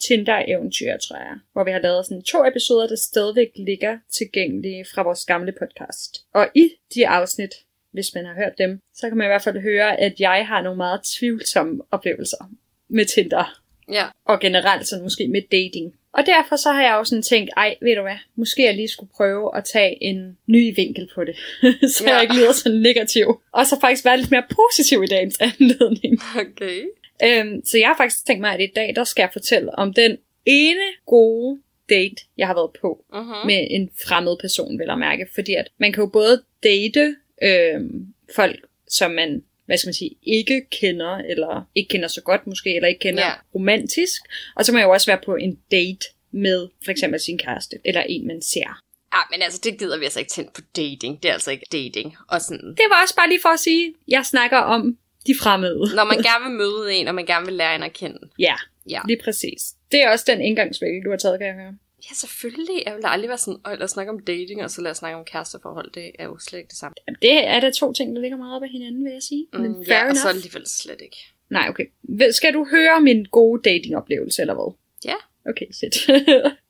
Tinder-eventyr, 0.05 0.97
tror 0.97 1.17
jeg. 1.17 1.39
Hvor 1.53 1.65
vi 1.65 1.71
har 1.71 1.79
lavet 1.79 2.07
sådan 2.07 2.23
to 2.23 2.47
episoder, 2.47 2.87
der 2.87 2.97
stadigvæk 2.97 3.49
ligger 3.57 3.99
tilgængelige 4.13 4.85
fra 4.95 5.03
vores 5.03 5.25
gamle 5.25 5.53
podcast. 5.53 6.27
Og 6.35 6.49
i 6.55 6.69
de 6.95 7.09
afsnit, 7.09 7.55
hvis 7.93 8.15
man 8.15 8.25
har 8.27 8.35
hørt 8.35 8.59
dem, 8.59 8.81
så 8.95 9.09
kan 9.09 9.19
man 9.19 9.25
i 9.27 9.29
hvert 9.29 9.43
fald 9.43 9.61
høre, 9.61 10.01
at 10.01 10.21
jeg 10.21 10.47
har 10.47 10.63
nogle 10.63 10.77
meget 10.77 11.01
tvivlsomme 11.19 11.83
oplevelser 11.91 12.51
med 12.89 13.05
Tinder. 13.05 13.61
ja. 13.93 14.07
Og 14.25 14.41
generelt 14.41 14.89
sådan 14.89 15.03
måske 15.03 15.29
med 15.29 15.43
dating. 15.43 15.95
Og 16.19 16.27
derfor 16.27 16.57
så 16.57 16.73
har 16.73 16.83
jeg 16.83 16.95
også 16.97 17.11
sådan 17.11 17.23
tænkt, 17.23 17.51
ej, 17.57 17.75
ved 17.83 17.97
du 17.97 18.03
hvad, 18.03 18.17
måske 18.37 18.63
jeg 18.65 18.75
lige 18.75 18.89
skulle 18.89 19.11
prøve 19.17 19.57
at 19.57 19.65
tage 19.65 20.03
en 20.05 20.39
ny 20.47 20.75
vinkel 20.77 21.11
på 21.15 21.25
det, 21.25 21.37
så 21.95 22.05
Ja. 22.07 22.13
jeg 22.15 22.23
ikke 22.23 22.35
lyder 22.37 22.53
så 22.53 22.69
negativ. 22.73 23.41
Og 23.53 23.67
så 23.67 23.81
faktisk 23.81 24.05
være 24.05 24.17
lidt 24.17 24.31
mere 24.31 24.43
positiv 24.51 25.03
i 25.03 25.07
dagens 25.07 25.39
anledning. 25.49 26.21
Okay. 26.37 26.81
Øhm, 27.25 27.65
så 27.65 27.79
jeg 27.79 27.87
har 27.89 27.97
faktisk 27.97 28.27
tænkt 28.27 28.41
mig, 28.41 28.55
at 28.55 28.61
i 28.61 28.73
dag, 28.77 28.93
der 28.97 29.05
skal 29.05 29.23
jeg 29.23 29.31
fortælle 29.33 29.75
om 29.79 29.95
den 29.95 30.17
ene 30.47 30.81
gode 31.07 31.61
date, 31.91 32.17
jeg 32.39 32.47
har 32.47 32.55
været 32.55 32.71
på 32.81 33.05
Uh-huh. 33.13 33.47
med 33.47 33.67
en 33.71 33.91
fremmed 34.09 34.37
person, 34.41 34.79
vil 34.79 34.87
jeg 34.89 34.99
mærke. 34.99 35.27
Fordi 35.35 35.55
at 35.55 35.69
man 35.79 35.93
kan 35.93 36.03
jo 36.03 36.07
både 36.11 36.43
date 36.63 37.17
øhm, 37.43 38.07
folk, 38.37 38.61
som 38.89 39.11
man 39.11 39.43
hvad 39.69 39.77
skal 39.79 39.89
man 39.89 39.95
sige, 39.95 40.11
ikke 40.23 40.67
kender, 40.71 41.17
eller 41.17 41.69
ikke 41.75 41.89
kender 41.89 42.09
så 42.09 42.21
godt 42.21 42.47
måske, 42.47 42.77
eller 42.77 42.89
ikke 42.89 42.99
kender 43.01 43.27
Ja. 43.27 43.33
romantisk. 43.55 44.23
Og 44.57 44.65
så 44.65 44.73
må 44.73 44.79
jeg 44.79 44.85
jo 44.87 44.91
også 44.91 45.07
være 45.11 45.21
på 45.25 45.35
en 45.37 45.59
date 45.71 46.07
med 46.31 46.69
for 46.85 46.91
eksempel 46.91 47.21
sin 47.21 47.39
kæreste, 47.39 47.77
eller 47.85 48.01
en, 48.09 48.27
man 48.27 48.43
ser. 48.43 48.81
Ja, 49.15 49.19
men 49.31 49.43
altså, 49.43 49.61
det 49.65 49.79
gider 49.79 49.99
vi 49.99 50.05
altså 50.05 50.19
ikke 50.19 50.31
tænde 50.31 50.51
på 50.55 50.61
dating. 50.77 51.23
Det 51.23 51.29
er 51.29 51.33
altså 51.33 51.51
ikke 51.51 51.67
dating. 51.73 52.17
Og 52.29 52.41
sådan, 52.41 52.69
Det 52.71 52.85
var 52.91 53.03
også 53.03 53.17
bare 53.17 53.29
lige 53.29 53.41
for 53.43 53.49
at 53.49 53.61
sige, 53.61 53.95
jeg 54.09 54.27
snakker 54.27 54.59
om 54.59 54.99
de 55.27 55.35
fremmede. 55.41 55.95
når 55.97 56.05
man 56.05 56.19
gerne 56.29 56.45
vil 56.45 56.53
møde 56.59 56.95
en, 56.95 57.09
og 57.09 57.15
man 57.15 57.27
gerne 57.27 57.47
vil 57.47 57.55
lære 57.55 57.75
en 57.77 57.83
at 57.83 57.93
kende. 57.93 58.19
Ja, 58.39 58.55
Ja. 58.91 59.01
lige 59.07 59.21
præcis. 59.25 59.61
Det 59.93 60.03
er 60.03 60.11
også 60.11 60.25
den 60.29 60.41
indgangsvinkel, 60.41 61.05
du 61.05 61.11
har 61.11 61.17
taget, 61.17 61.39
kan 61.39 61.47
jeg 61.47 61.55
høre. 61.57 61.75
Ja, 62.11 62.15
selvfølgelig. 62.15 62.83
Jeg 62.87 62.95
vil 62.97 63.03
aldrig 63.07 63.29
være 63.29 63.39
sådan, 63.39 63.61
"Øj, 63.65 63.75
lad 63.75 63.83
os 63.83 63.91
snakke 63.91 64.13
om 64.13 64.19
dating, 64.21 64.63
og 64.65 64.71
så 64.71 64.81
lad 64.83 64.91
os 64.91 64.97
snakke 64.97 65.19
om 65.19 65.25
kæresteforhold. 65.25 65.91
Det 65.93 66.11
er 66.19 66.25
jo 66.25 66.39
slet 66.39 66.59
ikke 66.59 66.69
det 66.69 66.77
samme. 66.79 66.95
Jamen, 67.09 67.19
det 67.23 67.47
er 67.47 67.61
da 67.61 67.71
to 67.71 67.93
ting, 67.93 68.17
der 68.17 68.23
ligger 68.23 68.37
meget 68.39 68.57
op 68.57 68.63
ad 68.63 68.69
hinanden, 68.69 69.05
vil 69.05 69.13
jeg 69.13 69.23
sige. 69.23 69.47
Men 69.53 69.63
Mm, 69.63 69.81
ja, 69.83 70.09
og 70.09 70.17
så 70.17 70.23
enough. 70.23 70.35
alligevel 70.37 70.67
slet 70.67 71.01
ikke. 71.03 71.17
Nej, 71.51 71.69
okay. 71.69 71.85
Skal 72.33 72.55
du 72.55 72.67
høre 72.71 73.01
min 73.01 73.25
gode 73.25 73.63
datingoplevelse, 73.71 74.41
eller 74.43 74.55
hvad? 74.55 74.75
Ja. 75.05 75.15
Okay, 75.51 75.67
fedt. 75.81 75.97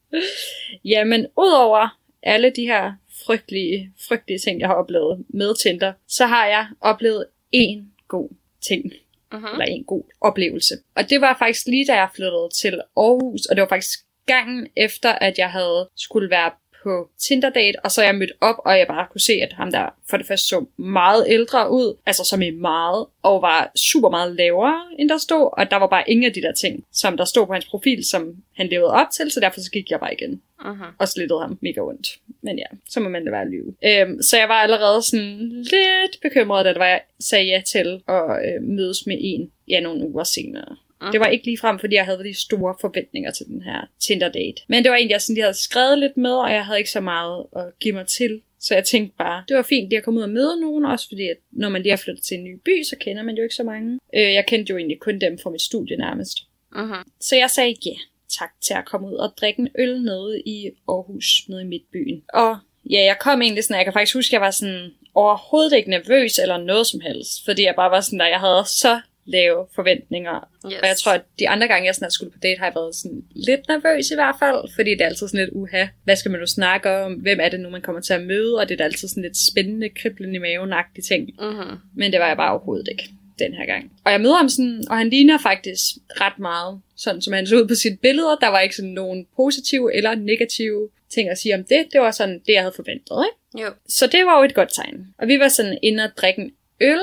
Jamen, 0.84 1.26
udover 1.38 1.98
alle 2.22 2.50
de 2.56 2.62
her 2.62 2.92
frygtelige, 3.26 3.92
frygtelige 4.08 4.38
ting, 4.38 4.60
jeg 4.60 4.68
har 4.68 4.74
oplevet 4.74 5.24
med 5.28 5.54
Tinder, 5.62 5.92
så 6.08 6.26
har 6.26 6.46
jeg 6.46 6.68
oplevet 6.80 7.26
en 7.52 7.92
god 8.08 8.28
ting. 8.68 8.92
Uh-huh. 9.34 9.52
Eller 9.52 9.64
en 9.64 9.84
god 9.84 10.02
oplevelse. 10.20 10.74
Og 10.96 11.10
det 11.10 11.20
var 11.20 11.36
faktisk 11.38 11.66
lige 11.66 11.86
da 11.86 11.94
jeg 11.94 12.08
flyttede 12.16 12.48
til 12.62 12.80
Aarhus, 12.96 13.46
og 13.46 13.56
det 13.56 13.62
var 13.62 13.68
faktisk 13.68 13.98
gangen 14.28 14.66
efter, 14.76 15.12
at 15.12 15.38
jeg 15.38 15.50
havde 15.50 15.88
skulle 15.96 16.30
være 16.30 16.50
på 16.82 17.10
Tinder-date, 17.18 17.80
og 17.84 17.90
så 17.90 18.02
jeg 18.02 18.14
mødt 18.14 18.32
op, 18.40 18.56
og 18.58 18.78
jeg 18.78 18.86
bare 18.86 19.06
kunne 19.10 19.20
se, 19.20 19.32
at 19.32 19.52
ham 19.52 19.70
der 19.70 19.94
for 20.10 20.16
det 20.16 20.26
første 20.26 20.46
så 20.48 20.64
meget 20.76 21.24
ældre 21.28 21.70
ud, 21.70 21.96
altså 22.06 22.24
som 22.24 22.42
i 22.42 22.50
meget, 22.50 23.06
og 23.22 23.42
var 23.42 23.72
super 23.76 24.10
meget 24.10 24.36
lavere, 24.36 24.82
end 24.98 25.08
der 25.08 25.18
stod, 25.18 25.50
og 25.58 25.70
der 25.70 25.76
var 25.76 25.86
bare 25.86 26.10
ingen 26.10 26.24
af 26.24 26.32
de 26.32 26.42
der 26.42 26.52
ting, 26.52 26.84
som 26.92 27.16
der 27.16 27.24
stod 27.24 27.46
på 27.46 27.52
hans 27.52 27.66
profil, 27.66 28.08
som 28.10 28.36
han 28.56 28.66
levede 28.66 28.92
op 28.92 29.06
til, 29.16 29.30
så 29.30 29.40
derfor 29.40 29.60
så 29.60 29.70
gik 29.70 29.90
jeg 29.90 30.00
bare 30.00 30.14
igen 30.14 30.42
Uh-huh. 30.64 30.94
og 30.98 31.08
slittede 31.08 31.40
ham 31.40 31.58
mega 31.60 31.80
ondt. 31.80 32.18
Men 32.42 32.58
ja, 32.58 32.64
så 32.88 33.00
må 33.00 33.08
man 33.08 33.24
da 33.24 33.30
være 33.30 33.42
at 33.42 33.48
lyve. 33.48 33.74
Øhm, 33.84 34.22
så 34.22 34.38
jeg 34.38 34.48
var 34.48 34.54
allerede 34.54 35.02
sådan 35.02 35.38
lidt 35.48 36.20
bekymret, 36.22 36.64
da 36.64 36.70
det 36.70 36.78
var, 36.78 36.86
jeg 36.86 37.00
sagde 37.20 37.44
ja 37.44 37.62
til 37.66 38.02
at 38.08 38.24
øh, 38.46 38.62
mødes 38.62 39.06
med 39.06 39.16
en 39.20 39.50
ja, 39.68 39.80
nogle 39.80 40.08
uger 40.08 40.24
senere. 40.24 40.76
Det 41.12 41.20
var 41.20 41.26
ikke 41.26 41.44
lige 41.44 41.58
frem, 41.58 41.78
fordi 41.78 41.94
jeg 41.94 42.04
havde 42.04 42.24
de 42.24 42.40
store 42.40 42.74
forventninger 42.80 43.30
til 43.30 43.46
den 43.46 43.62
her 43.62 43.80
Tinder-date. 44.00 44.62
Men 44.68 44.82
det 44.82 44.90
var 44.90 44.96
en, 44.96 45.10
jeg 45.10 45.20
sådan 45.20 45.34
lige 45.34 45.42
havde 45.42 45.62
skrevet 45.62 45.98
lidt 45.98 46.16
med, 46.16 46.30
og 46.30 46.52
jeg 46.52 46.64
havde 46.64 46.78
ikke 46.78 46.90
så 46.90 47.00
meget 47.00 47.46
at 47.56 47.78
give 47.80 47.94
mig 47.94 48.06
til. 48.06 48.40
Så 48.60 48.74
jeg 48.74 48.84
tænkte 48.84 49.16
bare, 49.18 49.44
det 49.48 49.56
var 49.56 49.62
fint 49.62 49.88
lige 49.88 49.98
at 49.98 50.04
komme 50.04 50.18
ud 50.18 50.24
og 50.24 50.30
møde 50.30 50.60
nogen, 50.60 50.84
også 50.84 51.08
fordi 51.08 51.28
at 51.28 51.36
når 51.50 51.68
man 51.68 51.82
lige 51.82 51.92
har 51.92 51.96
flyttet 51.96 52.24
til 52.24 52.36
en 52.36 52.44
ny 52.44 52.60
by, 52.64 52.82
så 52.82 52.96
kender 53.00 53.22
man 53.22 53.36
jo 53.36 53.42
ikke 53.42 53.54
så 53.54 53.62
mange. 53.62 53.98
Øh, 54.14 54.32
jeg 54.32 54.46
kendte 54.46 54.70
jo 54.70 54.76
egentlig 54.76 55.00
kun 55.00 55.18
dem 55.18 55.38
fra 55.38 55.50
mit 55.50 55.62
studie 55.62 55.96
nærmest. 55.96 56.38
Uh-huh. 56.76 57.04
Så 57.20 57.36
jeg 57.36 57.50
sagde 57.50 57.76
ja 57.86 57.94
tak 58.38 58.50
til 58.60 58.74
at 58.74 58.84
komme 58.84 59.06
ud 59.08 59.14
og 59.14 59.32
drikke 59.40 59.60
en 59.60 59.68
øl 59.78 60.02
nede 60.02 60.42
i 60.46 60.70
Aarhus, 60.88 61.44
nede 61.48 61.62
i 61.62 61.64
Midtbyen. 61.64 62.22
Og 62.34 62.58
ja, 62.90 63.04
jeg 63.04 63.16
kom 63.20 63.42
egentlig 63.42 63.64
sådan, 63.64 63.76
jeg 63.76 63.84
kan 63.86 63.92
faktisk 63.92 64.14
huske, 64.14 64.30
at 64.30 64.32
jeg 64.32 64.40
var 64.40 64.50
sådan 64.50 64.90
overhovedet 65.14 65.76
ikke 65.76 65.90
nervøs 65.90 66.38
eller 66.38 66.58
noget 66.58 66.86
som 66.86 67.00
helst, 67.00 67.44
fordi 67.44 67.62
jeg 67.64 67.74
bare 67.76 67.90
var 67.90 68.00
sådan, 68.00 68.20
at 68.20 68.30
jeg 68.30 68.40
havde 68.40 68.64
så 68.66 69.00
lave 69.28 69.66
forventninger. 69.74 70.48
Yes. 70.66 70.80
Og 70.82 70.86
jeg 70.88 70.96
tror, 70.96 71.12
at 71.12 71.22
de 71.38 71.48
andre 71.48 71.68
gange, 71.68 71.86
jeg 71.86 71.94
snart 71.94 72.12
skulle 72.12 72.32
på 72.32 72.38
date, 72.42 72.58
har 72.58 72.66
jeg 72.66 72.74
været 72.74 72.94
sådan 72.94 73.22
lidt 73.30 73.68
nervøs 73.68 74.10
i 74.10 74.14
hvert 74.14 74.36
fald, 74.38 74.74
fordi 74.74 74.90
det 74.90 75.00
er 75.00 75.06
altid 75.06 75.28
sådan 75.28 75.44
lidt, 75.44 75.50
uha, 75.52 75.86
hvad 76.04 76.16
skal 76.16 76.30
man 76.30 76.40
nu 76.40 76.46
snakke 76.46 76.90
om, 76.90 77.12
hvem 77.12 77.38
er 77.42 77.48
det 77.48 77.60
nu, 77.60 77.70
man 77.70 77.82
kommer 77.82 78.00
til 78.00 78.12
at 78.12 78.22
møde, 78.22 78.54
og 78.58 78.68
det 78.68 78.80
er 78.80 78.84
altid 78.84 79.08
sådan 79.08 79.22
lidt 79.22 79.36
spændende, 79.50 79.88
kriblen 79.88 80.34
i 80.34 80.38
maven 80.38 80.72
ting. 81.08 81.30
Mm-hmm. 81.40 81.76
Men 81.96 82.12
det 82.12 82.20
var 82.20 82.26
jeg 82.26 82.36
bare 82.36 82.50
overhovedet 82.50 82.88
ikke 82.90 83.08
den 83.38 83.54
her 83.54 83.66
gang. 83.66 83.92
Og 84.04 84.12
jeg 84.12 84.20
møder 84.20 84.36
ham 84.36 84.48
sådan, 84.48 84.84
og 84.90 84.96
han 84.96 85.10
ligner 85.10 85.38
faktisk 85.38 85.82
ret 86.20 86.38
meget, 86.38 86.80
sådan 86.96 87.22
som 87.22 87.32
han 87.32 87.46
så 87.46 87.56
ud 87.56 87.68
på 87.68 87.74
sine 87.74 87.96
billeder. 87.96 88.36
Der 88.36 88.48
var 88.48 88.60
ikke 88.60 88.76
sådan 88.76 88.90
nogen 88.90 89.26
positive 89.36 89.96
eller 89.96 90.14
negative 90.14 90.88
ting 91.14 91.28
at 91.28 91.38
sige 91.38 91.54
om 91.54 91.64
det. 91.64 91.86
Det 91.92 92.00
var 92.00 92.10
sådan 92.10 92.38
det, 92.46 92.52
jeg 92.52 92.62
havde 92.62 92.72
forventet, 92.76 93.26
ikke? 93.28 93.66
Jo. 93.66 93.72
Så 93.88 94.06
det 94.06 94.26
var 94.26 94.38
jo 94.38 94.44
et 94.44 94.54
godt 94.54 94.74
tegn. 94.74 95.06
Og 95.18 95.28
vi 95.28 95.38
var 95.38 95.48
sådan 95.48 95.78
inde 95.82 96.04
og 96.04 96.10
drikke 96.16 96.40
en 96.40 96.50
øl, 96.80 97.00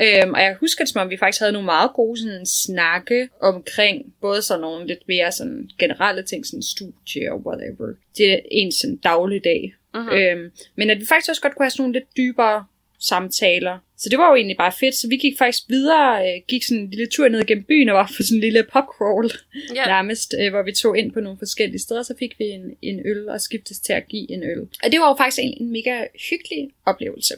Øhm, 0.00 0.34
og 0.34 0.40
jeg 0.40 0.56
husker 0.60 0.84
det 0.84 0.92
som 0.92 1.00
om, 1.00 1.10
vi 1.10 1.16
faktisk 1.16 1.40
havde 1.40 1.52
nogle 1.52 1.66
meget 1.66 1.90
gode 1.94 2.20
sådan, 2.20 2.46
snakke 2.46 3.28
omkring 3.40 4.14
både 4.20 4.42
sådan 4.42 4.60
nogle 4.60 4.86
lidt 4.86 5.08
mere 5.08 5.32
sådan, 5.32 5.70
generelle 5.78 6.22
ting, 6.22 6.46
sådan 6.46 6.62
studie 6.62 7.32
og 7.32 7.46
whatever. 7.46 7.94
Det 8.16 8.32
er 8.32 8.40
en 8.50 8.72
sådan 8.72 8.96
dagligdag. 8.96 9.74
Mm-hmm. 9.94 10.10
Øhm, 10.12 10.50
men 10.76 10.90
at 10.90 11.00
vi 11.00 11.06
faktisk 11.06 11.30
også 11.30 11.42
godt 11.42 11.54
kunne 11.54 11.64
have 11.64 11.70
sådan 11.70 11.82
nogle 11.82 11.92
lidt 11.92 12.16
dybere 12.16 12.64
samtaler. 13.00 13.78
Så 13.96 14.08
det 14.08 14.18
var 14.18 14.28
jo 14.28 14.34
egentlig 14.34 14.56
bare 14.56 14.72
fedt, 14.80 14.94
så 14.94 15.08
vi 15.08 15.16
gik 15.16 15.38
faktisk 15.38 15.62
videre, 15.68 16.28
øh, 16.28 16.42
gik 16.48 16.62
sådan 16.62 16.82
en 16.82 16.90
lille 16.90 17.06
tur 17.06 17.28
ned 17.28 17.44
gennem 17.44 17.64
byen 17.64 17.88
og 17.88 17.94
var 17.94 18.12
på 18.16 18.22
sådan 18.22 18.36
en 18.36 18.40
lille 18.40 18.62
popcrawl 18.62 19.30
Ja. 19.74 19.86
nærmest, 19.86 20.34
øh, 20.40 20.50
hvor 20.50 20.62
vi 20.62 20.72
tog 20.72 20.98
ind 20.98 21.12
på 21.12 21.20
nogle 21.20 21.38
forskellige 21.38 21.80
steder, 21.80 22.02
så 22.02 22.14
fik 22.18 22.38
vi 22.38 22.44
en, 22.44 22.76
en 22.82 23.06
øl 23.06 23.28
og 23.28 23.40
skiftes 23.40 23.80
til 23.80 23.92
at 23.92 24.08
give 24.08 24.30
en 24.30 24.42
øl. 24.42 24.60
Og 24.84 24.92
det 24.92 25.00
var 25.00 25.08
jo 25.08 25.14
faktisk 25.18 25.38
en, 25.42 25.54
en 25.60 25.72
mega 25.72 26.04
hyggelig 26.30 26.70
oplevelse. 26.86 27.34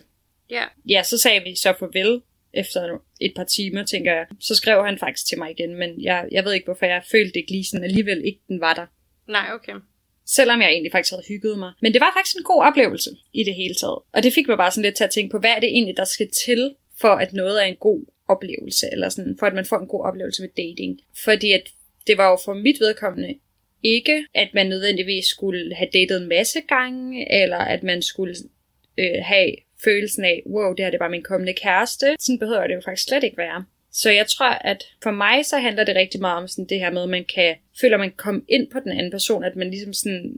Ja. 0.50 0.64
Ja, 0.88 1.02
så 1.02 1.18
sagde 1.18 1.40
vi 1.44 1.54
så 1.56 1.74
farvel 1.78 2.20
efter 2.56 2.98
et 3.20 3.32
par 3.36 3.44
timer, 3.44 3.84
tænker 3.84 4.12
jeg. 4.12 4.26
Så 4.40 4.54
skrev 4.54 4.84
han 4.84 4.98
faktisk 4.98 5.26
til 5.26 5.38
mig 5.38 5.50
igen, 5.50 5.74
men 5.74 6.02
jeg, 6.02 6.28
jeg 6.30 6.44
ved 6.44 6.52
ikke, 6.52 6.64
hvorfor 6.64 6.86
jeg 6.86 7.02
følte 7.10 7.38
ikke 7.38 7.50
lige 7.50 7.64
sådan 7.64 7.84
alligevel 7.84 8.24
ikke, 8.24 8.40
den 8.48 8.60
var 8.60 8.74
der. 8.74 8.86
Nej, 9.28 9.46
okay. 9.54 9.72
Selvom 10.26 10.60
jeg 10.60 10.70
egentlig 10.70 10.92
faktisk 10.92 11.12
havde 11.12 11.24
hygget 11.28 11.58
mig. 11.58 11.72
Men 11.82 11.92
det 11.92 12.00
var 12.00 12.12
faktisk 12.16 12.36
en 12.36 12.44
god 12.44 12.62
oplevelse 12.62 13.10
i 13.32 13.44
det 13.44 13.54
hele 13.54 13.74
taget. 13.74 13.98
Og 14.12 14.22
det 14.22 14.32
fik 14.32 14.48
mig 14.48 14.56
bare 14.56 14.70
sådan 14.70 14.82
lidt 14.82 14.96
til 14.96 15.04
at 15.04 15.10
tænke 15.10 15.32
på, 15.32 15.38
hvad 15.38 15.50
er 15.50 15.60
det 15.60 15.68
egentlig, 15.68 15.96
der 15.96 16.04
skal 16.04 16.28
til, 16.46 16.74
for 17.00 17.08
at 17.08 17.32
noget 17.32 17.62
er 17.62 17.66
en 17.66 17.76
god 17.76 18.06
oplevelse, 18.28 18.86
eller 18.92 19.08
sådan, 19.08 19.36
for 19.38 19.46
at 19.46 19.54
man 19.54 19.64
får 19.64 19.78
en 19.78 19.88
god 19.88 20.04
oplevelse 20.04 20.42
med 20.42 20.50
dating. 20.56 21.00
Fordi 21.24 21.52
at 21.52 21.62
det 22.06 22.18
var 22.18 22.30
jo 22.30 22.38
for 22.44 22.54
mit 22.54 22.80
vedkommende 22.80 23.34
ikke, 23.82 24.26
at 24.34 24.48
man 24.54 24.66
nødvendigvis 24.66 25.26
skulle 25.26 25.74
have 25.74 25.88
datet 25.92 26.22
en 26.22 26.28
masse 26.28 26.60
gange, 26.60 27.42
eller 27.42 27.58
at 27.58 27.82
man 27.82 28.02
skulle 28.02 28.34
øh, 28.98 29.22
have 29.22 29.50
følelsen 29.84 30.24
af, 30.24 30.42
wow, 30.46 30.72
det 30.72 30.84
her 30.84 30.90
det 30.90 30.98
bare 30.98 31.10
min 31.10 31.22
kommende 31.22 31.52
kæreste. 31.52 32.06
Sådan 32.20 32.38
behøver 32.38 32.66
det 32.66 32.74
jo 32.74 32.80
faktisk 32.84 33.08
slet 33.08 33.24
ikke 33.24 33.38
være. 33.38 33.64
Så 33.92 34.10
jeg 34.10 34.26
tror, 34.26 34.50
at 34.50 34.84
for 35.02 35.10
mig 35.10 35.46
så 35.46 35.58
handler 35.58 35.84
det 35.84 35.96
rigtig 35.96 36.20
meget 36.20 36.42
om 36.42 36.48
sådan 36.48 36.66
det 36.68 36.80
her 36.80 36.90
med, 36.90 37.02
at 37.02 37.08
man 37.08 37.24
kan 37.34 37.54
føle, 37.80 37.94
at 37.94 38.00
man 38.00 38.08
kan 38.08 38.16
komme 38.16 38.42
ind 38.48 38.70
på 38.70 38.80
den 38.80 38.92
anden 38.92 39.10
person, 39.10 39.44
at 39.44 39.56
man 39.56 39.70
ligesom 39.70 39.92
sådan 39.92 40.36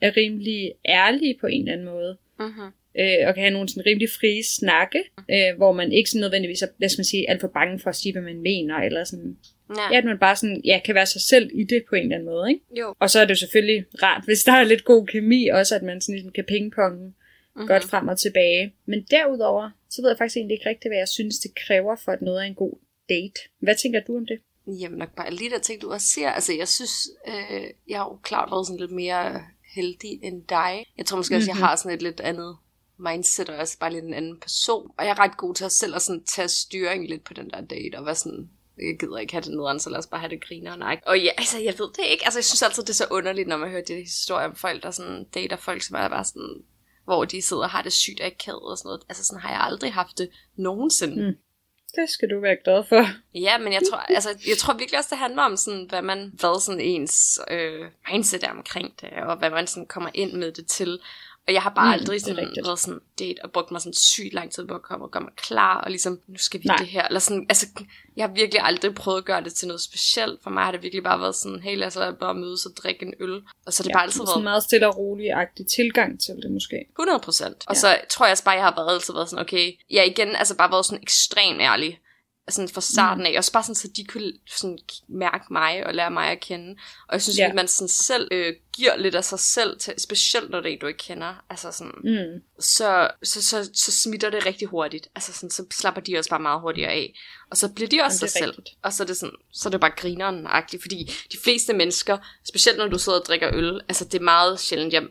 er 0.00 0.16
rimelig 0.16 0.72
ærlig 0.88 1.36
på 1.40 1.46
en 1.46 1.60
eller 1.60 1.72
anden 1.72 1.86
måde. 1.86 2.16
Mm-hmm. 2.38 2.70
Øh, 2.98 3.28
og 3.28 3.34
kan 3.34 3.42
have 3.42 3.50
nogle 3.50 3.68
sådan 3.68 3.86
rimelig 3.86 4.08
frie 4.20 4.44
snakke, 4.44 5.02
øh, 5.30 5.56
hvor 5.56 5.72
man 5.72 5.92
ikke 5.92 6.10
sådan 6.10 6.20
nødvendigvis 6.20 6.62
er, 6.62 6.66
lad 6.78 6.86
os 6.86 6.98
man 6.98 7.04
sige, 7.04 7.30
alt 7.30 7.40
for 7.40 7.48
bange 7.48 7.78
for 7.78 7.90
at 7.90 7.96
sige, 7.96 8.12
hvad 8.12 8.22
man 8.22 8.40
mener, 8.40 8.76
eller 8.76 9.04
sådan, 9.04 9.36
Ja. 9.70 9.92
ja, 9.92 9.98
at 9.98 10.04
man 10.04 10.18
bare 10.18 10.36
sådan, 10.36 10.60
ja, 10.64 10.80
kan 10.84 10.94
være 10.94 11.06
sig 11.06 11.20
selv 11.20 11.50
i 11.54 11.64
det 11.64 11.84
på 11.88 11.94
en 11.94 12.02
eller 12.02 12.14
anden 12.16 12.28
måde, 12.28 12.50
ikke? 12.50 12.64
Jo. 12.80 12.94
Og 13.00 13.10
så 13.10 13.20
er 13.20 13.24
det 13.24 13.30
jo 13.30 13.34
selvfølgelig 13.34 13.84
rart, 14.02 14.24
hvis 14.24 14.44
der 14.44 14.52
er 14.52 14.64
lidt 14.64 14.84
god 14.84 15.06
kemi, 15.06 15.48
også 15.48 15.74
at 15.74 15.82
man 15.82 16.00
sådan 16.00 16.14
ligesom 16.14 16.32
kan 16.32 16.44
pingponge 16.44 17.12
Mm-hmm. 17.56 17.68
godt 17.68 17.84
frem 17.84 18.08
og 18.08 18.18
tilbage. 18.18 18.74
Men 18.86 19.06
derudover, 19.10 19.70
så 19.90 20.02
ved 20.02 20.10
jeg 20.10 20.18
faktisk 20.18 20.36
egentlig 20.36 20.54
ikke 20.54 20.68
rigtigt, 20.68 20.90
hvad 20.90 20.98
jeg 20.98 21.08
synes, 21.08 21.38
det 21.38 21.50
kræver 21.66 21.96
for, 22.04 22.12
at 22.12 22.22
noget 22.22 22.38
er 22.38 22.46
en 22.46 22.54
god 22.54 22.78
date. 23.08 23.40
Hvad 23.60 23.74
tænker 23.82 24.00
du 24.06 24.16
om 24.16 24.26
det? 24.26 24.38
Jamen 24.80 24.98
nok 24.98 25.14
bare 25.16 25.30
lige 25.34 25.50
der 25.50 25.58
ting, 25.58 25.82
du 25.82 25.90
også 25.92 26.06
siger. 26.06 26.30
Altså, 26.30 26.52
jeg 26.54 26.68
synes, 26.68 27.08
øh, 27.28 27.64
jeg 27.88 27.98
har 27.98 28.04
jo 28.04 28.18
klart 28.22 28.50
været 28.50 28.66
sådan 28.66 28.80
lidt 28.80 28.90
mere 28.90 29.42
heldig 29.74 30.20
end 30.22 30.42
dig. 30.48 30.84
Jeg 30.98 31.06
tror 31.06 31.16
måske 31.16 31.36
også, 31.36 31.50
Mhm. 31.50 31.58
jeg 31.58 31.66
har 31.66 31.76
sådan 31.76 31.92
et 31.96 32.02
lidt 32.02 32.20
andet 32.20 32.56
mindset, 32.98 33.48
og 33.48 33.56
også 33.56 33.78
bare 33.78 33.92
lidt 33.92 34.04
en 34.04 34.14
anden 34.14 34.40
person. 34.40 34.90
Og 34.98 35.04
jeg 35.04 35.10
er 35.10 35.18
ret 35.18 35.36
god 35.36 35.54
til 35.54 35.64
at 35.64 35.72
selv 35.72 35.94
at 35.94 36.02
sådan 36.02 36.24
tage 36.24 36.48
styring 36.48 37.08
lidt 37.08 37.24
på 37.24 37.34
den 37.34 37.50
der 37.50 37.60
date, 37.60 37.98
og 37.98 38.06
være 38.06 38.14
sådan, 38.14 38.50
jeg 38.78 38.96
gider 39.00 39.18
ikke 39.18 39.32
have 39.32 39.42
det 39.42 39.50
nederen, 39.50 39.80
så 39.80 39.90
lad 39.90 39.98
os 39.98 40.06
bare 40.06 40.20
have 40.20 40.30
det 40.30 40.44
griner. 40.44 40.76
Nej. 40.76 41.00
Og 41.06 41.20
ja, 41.20 41.30
altså, 41.38 41.58
jeg 41.58 41.74
ved 41.78 41.86
det 41.96 42.04
ikke. 42.10 42.24
Altså, 42.24 42.38
jeg 42.38 42.44
synes 42.44 42.62
altid, 42.62 42.82
det 42.82 42.90
er 42.90 42.94
så 42.94 43.06
underligt, 43.10 43.48
når 43.48 43.56
man 43.56 43.70
hører 43.70 43.82
de 43.84 43.94
historier 43.94 44.48
om 44.48 44.56
folk, 44.56 44.82
der 44.82 44.90
sådan 44.90 45.24
dater 45.34 45.56
folk, 45.56 45.82
som 45.82 45.96
er 45.96 46.08
bare 46.08 46.24
sådan, 46.24 46.62
hvor 47.06 47.24
de 47.24 47.42
sidder 47.42 47.62
og 47.62 47.70
har 47.70 47.82
det 47.82 47.92
sygt 47.92 48.20
akavet 48.20 48.62
og 48.62 48.78
sådan 48.78 48.88
noget. 48.88 49.02
Altså, 49.08 49.24
sådan 49.24 49.40
har 49.40 49.50
jeg 49.50 49.60
aldrig 49.60 49.92
haft 49.92 50.18
det 50.18 50.28
nogensinde. 50.56 51.26
Mm. 51.26 51.36
Det 51.96 52.10
skal 52.10 52.30
du 52.30 52.40
være 52.40 52.56
glad 52.64 52.84
for. 52.88 53.06
Ja, 53.34 53.58
men 53.58 53.72
jeg 53.72 53.82
tror, 53.90 53.98
altså, 53.98 54.28
jeg 54.48 54.58
tror 54.58 54.74
virkelig 54.74 54.98
også, 54.98 55.10
det 55.10 55.18
handler 55.18 55.42
om, 55.42 55.56
sådan, 55.56 55.86
hvad 55.88 56.02
man, 56.02 56.32
hvad 56.40 56.60
sådan 56.60 56.80
ens 56.80 57.40
øh, 57.50 57.84
mindset 58.12 58.44
er 58.44 58.50
omkring 58.50 59.00
det, 59.00 59.10
og 59.10 59.36
hvad 59.36 59.50
man 59.50 59.66
sådan 59.66 59.86
kommer 59.86 60.10
ind 60.14 60.32
med 60.32 60.52
det 60.52 60.66
til. 60.66 61.00
Og 61.48 61.52
jeg 61.54 61.62
har 61.62 61.70
bare 61.70 61.86
Mm, 61.86 61.92
aldrig 61.92 62.14
det 62.14 62.22
sådan, 62.22 62.38
rigtigt. 62.38 62.66
været 62.66 62.78
sådan 62.78 63.00
date 63.18 63.44
og 63.44 63.50
brugt 63.52 63.70
mig 63.70 63.80
sådan 63.80 63.94
sygt 63.94 64.32
lang 64.34 64.52
tid 64.52 64.66
på 64.66 64.74
at 64.74 64.82
komme 64.82 65.04
og 65.04 65.10
gøre 65.10 65.22
mig 65.22 65.32
klar, 65.36 65.80
og 65.80 65.90
ligesom, 65.90 66.20
nu 66.26 66.38
skal 66.38 66.60
vi 66.62 66.64
Nej. 66.66 66.76
det 66.76 66.86
her. 66.86 67.06
Eller 67.08 67.20
sådan, 67.20 67.46
altså, 67.48 67.66
jeg 68.16 68.26
har 68.28 68.32
virkelig 68.34 68.62
aldrig 68.64 68.94
prøvet 68.94 69.18
at 69.18 69.24
gøre 69.24 69.44
det 69.44 69.54
til 69.54 69.68
noget 69.68 69.80
specielt. 69.80 70.42
For 70.42 70.50
mig 70.50 70.64
har 70.64 70.72
det 70.72 70.82
virkelig 70.82 71.04
bare 71.04 71.20
været 71.20 71.34
sådan, 71.34 71.60
hey, 71.60 71.76
lad 71.78 71.86
os 71.86 71.98
bare 72.20 72.34
mødes 72.34 72.66
og 72.66 72.72
drikke 72.82 73.06
en 73.06 73.14
øl. 73.20 73.42
Og 73.66 73.72
så 73.72 73.82
har 73.82 73.84
det 73.84 73.92
bare 73.92 74.02
altid 74.02 74.12
sådan 74.16 74.26
været 74.26 74.36
en 74.38 74.44
meget 74.44 74.62
stille 74.62 74.88
og 74.88 74.94
rolig-agtig 74.98 75.66
tilgang 75.76 76.20
til 76.20 76.34
det 76.42 76.50
måske. 76.50 76.76
100 76.98 77.18
procent. 77.18 77.64
Og 77.66 77.74
Ja. 77.74 77.80
så 77.80 77.98
tror 78.10 78.26
jeg 78.26 78.32
også 78.32 78.44
bare, 78.44 78.54
jeg 78.54 78.64
har 78.64 78.74
været, 78.76 78.94
altid 78.94 79.14
været 79.14 79.28
sådan, 79.28 79.42
okay, 79.44 79.72
jeg 79.90 80.06
igen 80.06 80.36
altså 80.36 80.56
bare 80.56 80.70
været 80.70 80.86
sådan 80.86 81.02
ekstremt 81.02 81.60
ærlig. 81.60 82.00
Sådan 82.48 82.68
fra 82.68 82.80
starten 82.80 83.26
af. 83.26 83.34
Også 83.36 83.52
bare 83.52 83.62
sådan, 83.62 83.74
så 83.74 83.88
de 83.96 84.04
kunne 84.04 84.32
sådan 84.46 84.78
mærke 85.08 85.44
mig 85.50 85.86
og 85.86 85.94
lære 85.94 86.10
mig 86.10 86.30
at 86.30 86.40
kende. 86.40 86.70
Og 87.08 87.12
jeg 87.12 87.22
synes, 87.22 87.38
ja. 87.38 87.48
at 87.48 87.54
man 87.54 87.68
sådan 87.68 87.88
selv 87.88 88.28
øh, 88.30 88.54
giver 88.72 88.96
lidt 88.96 89.14
af 89.14 89.24
sig 89.24 89.38
selv, 89.38 89.78
til, 89.78 89.94
specielt 89.98 90.50
når 90.50 90.60
det 90.60 90.72
er 90.72 90.78
du 90.78 90.86
ikke 90.86 90.98
kender. 90.98 91.44
Altså 91.50 91.70
sådan, 91.72 91.92
Mm. 92.04 92.42
så, 92.60 93.10
så, 93.22 93.42
så, 93.44 93.70
så 93.74 93.92
smitter 93.92 94.30
det 94.30 94.46
rigtig 94.46 94.68
hurtigt. 94.68 95.08
Altså 95.14 95.32
sådan, 95.32 95.50
så 95.50 95.64
slapper 95.72 96.00
de 96.00 96.18
også 96.18 96.30
bare 96.30 96.40
meget 96.40 96.60
hurtigere 96.60 96.90
af. 96.90 97.14
Og 97.50 97.56
så 97.56 97.68
bliver 97.72 97.88
de 97.88 98.00
også 98.02 98.18
sig 98.18 98.30
selv. 98.30 98.50
rigtigt. 98.50 98.76
Og 98.82 98.92
så 98.92 99.02
er 99.02 99.06
det 99.06 99.16
sådan, 99.16 99.34
så 99.52 99.68
er 99.68 99.70
det 99.70 99.80
bare 99.80 99.92
grineren 99.96 100.46
-agtigt, 100.46 100.80
fordi 100.82 101.10
de 101.32 101.36
fleste 101.44 101.72
mennesker, 101.72 102.18
specielt 102.48 102.78
når 102.78 102.88
du 102.88 102.98
sidder 102.98 103.18
og 103.20 103.24
drikker 103.26 103.50
øl, 103.54 103.80
altså 103.88 104.04
det 104.04 104.14
er 104.14 104.22
meget 104.24 104.60
sjældent, 104.60 104.92
jeg 104.92 105.02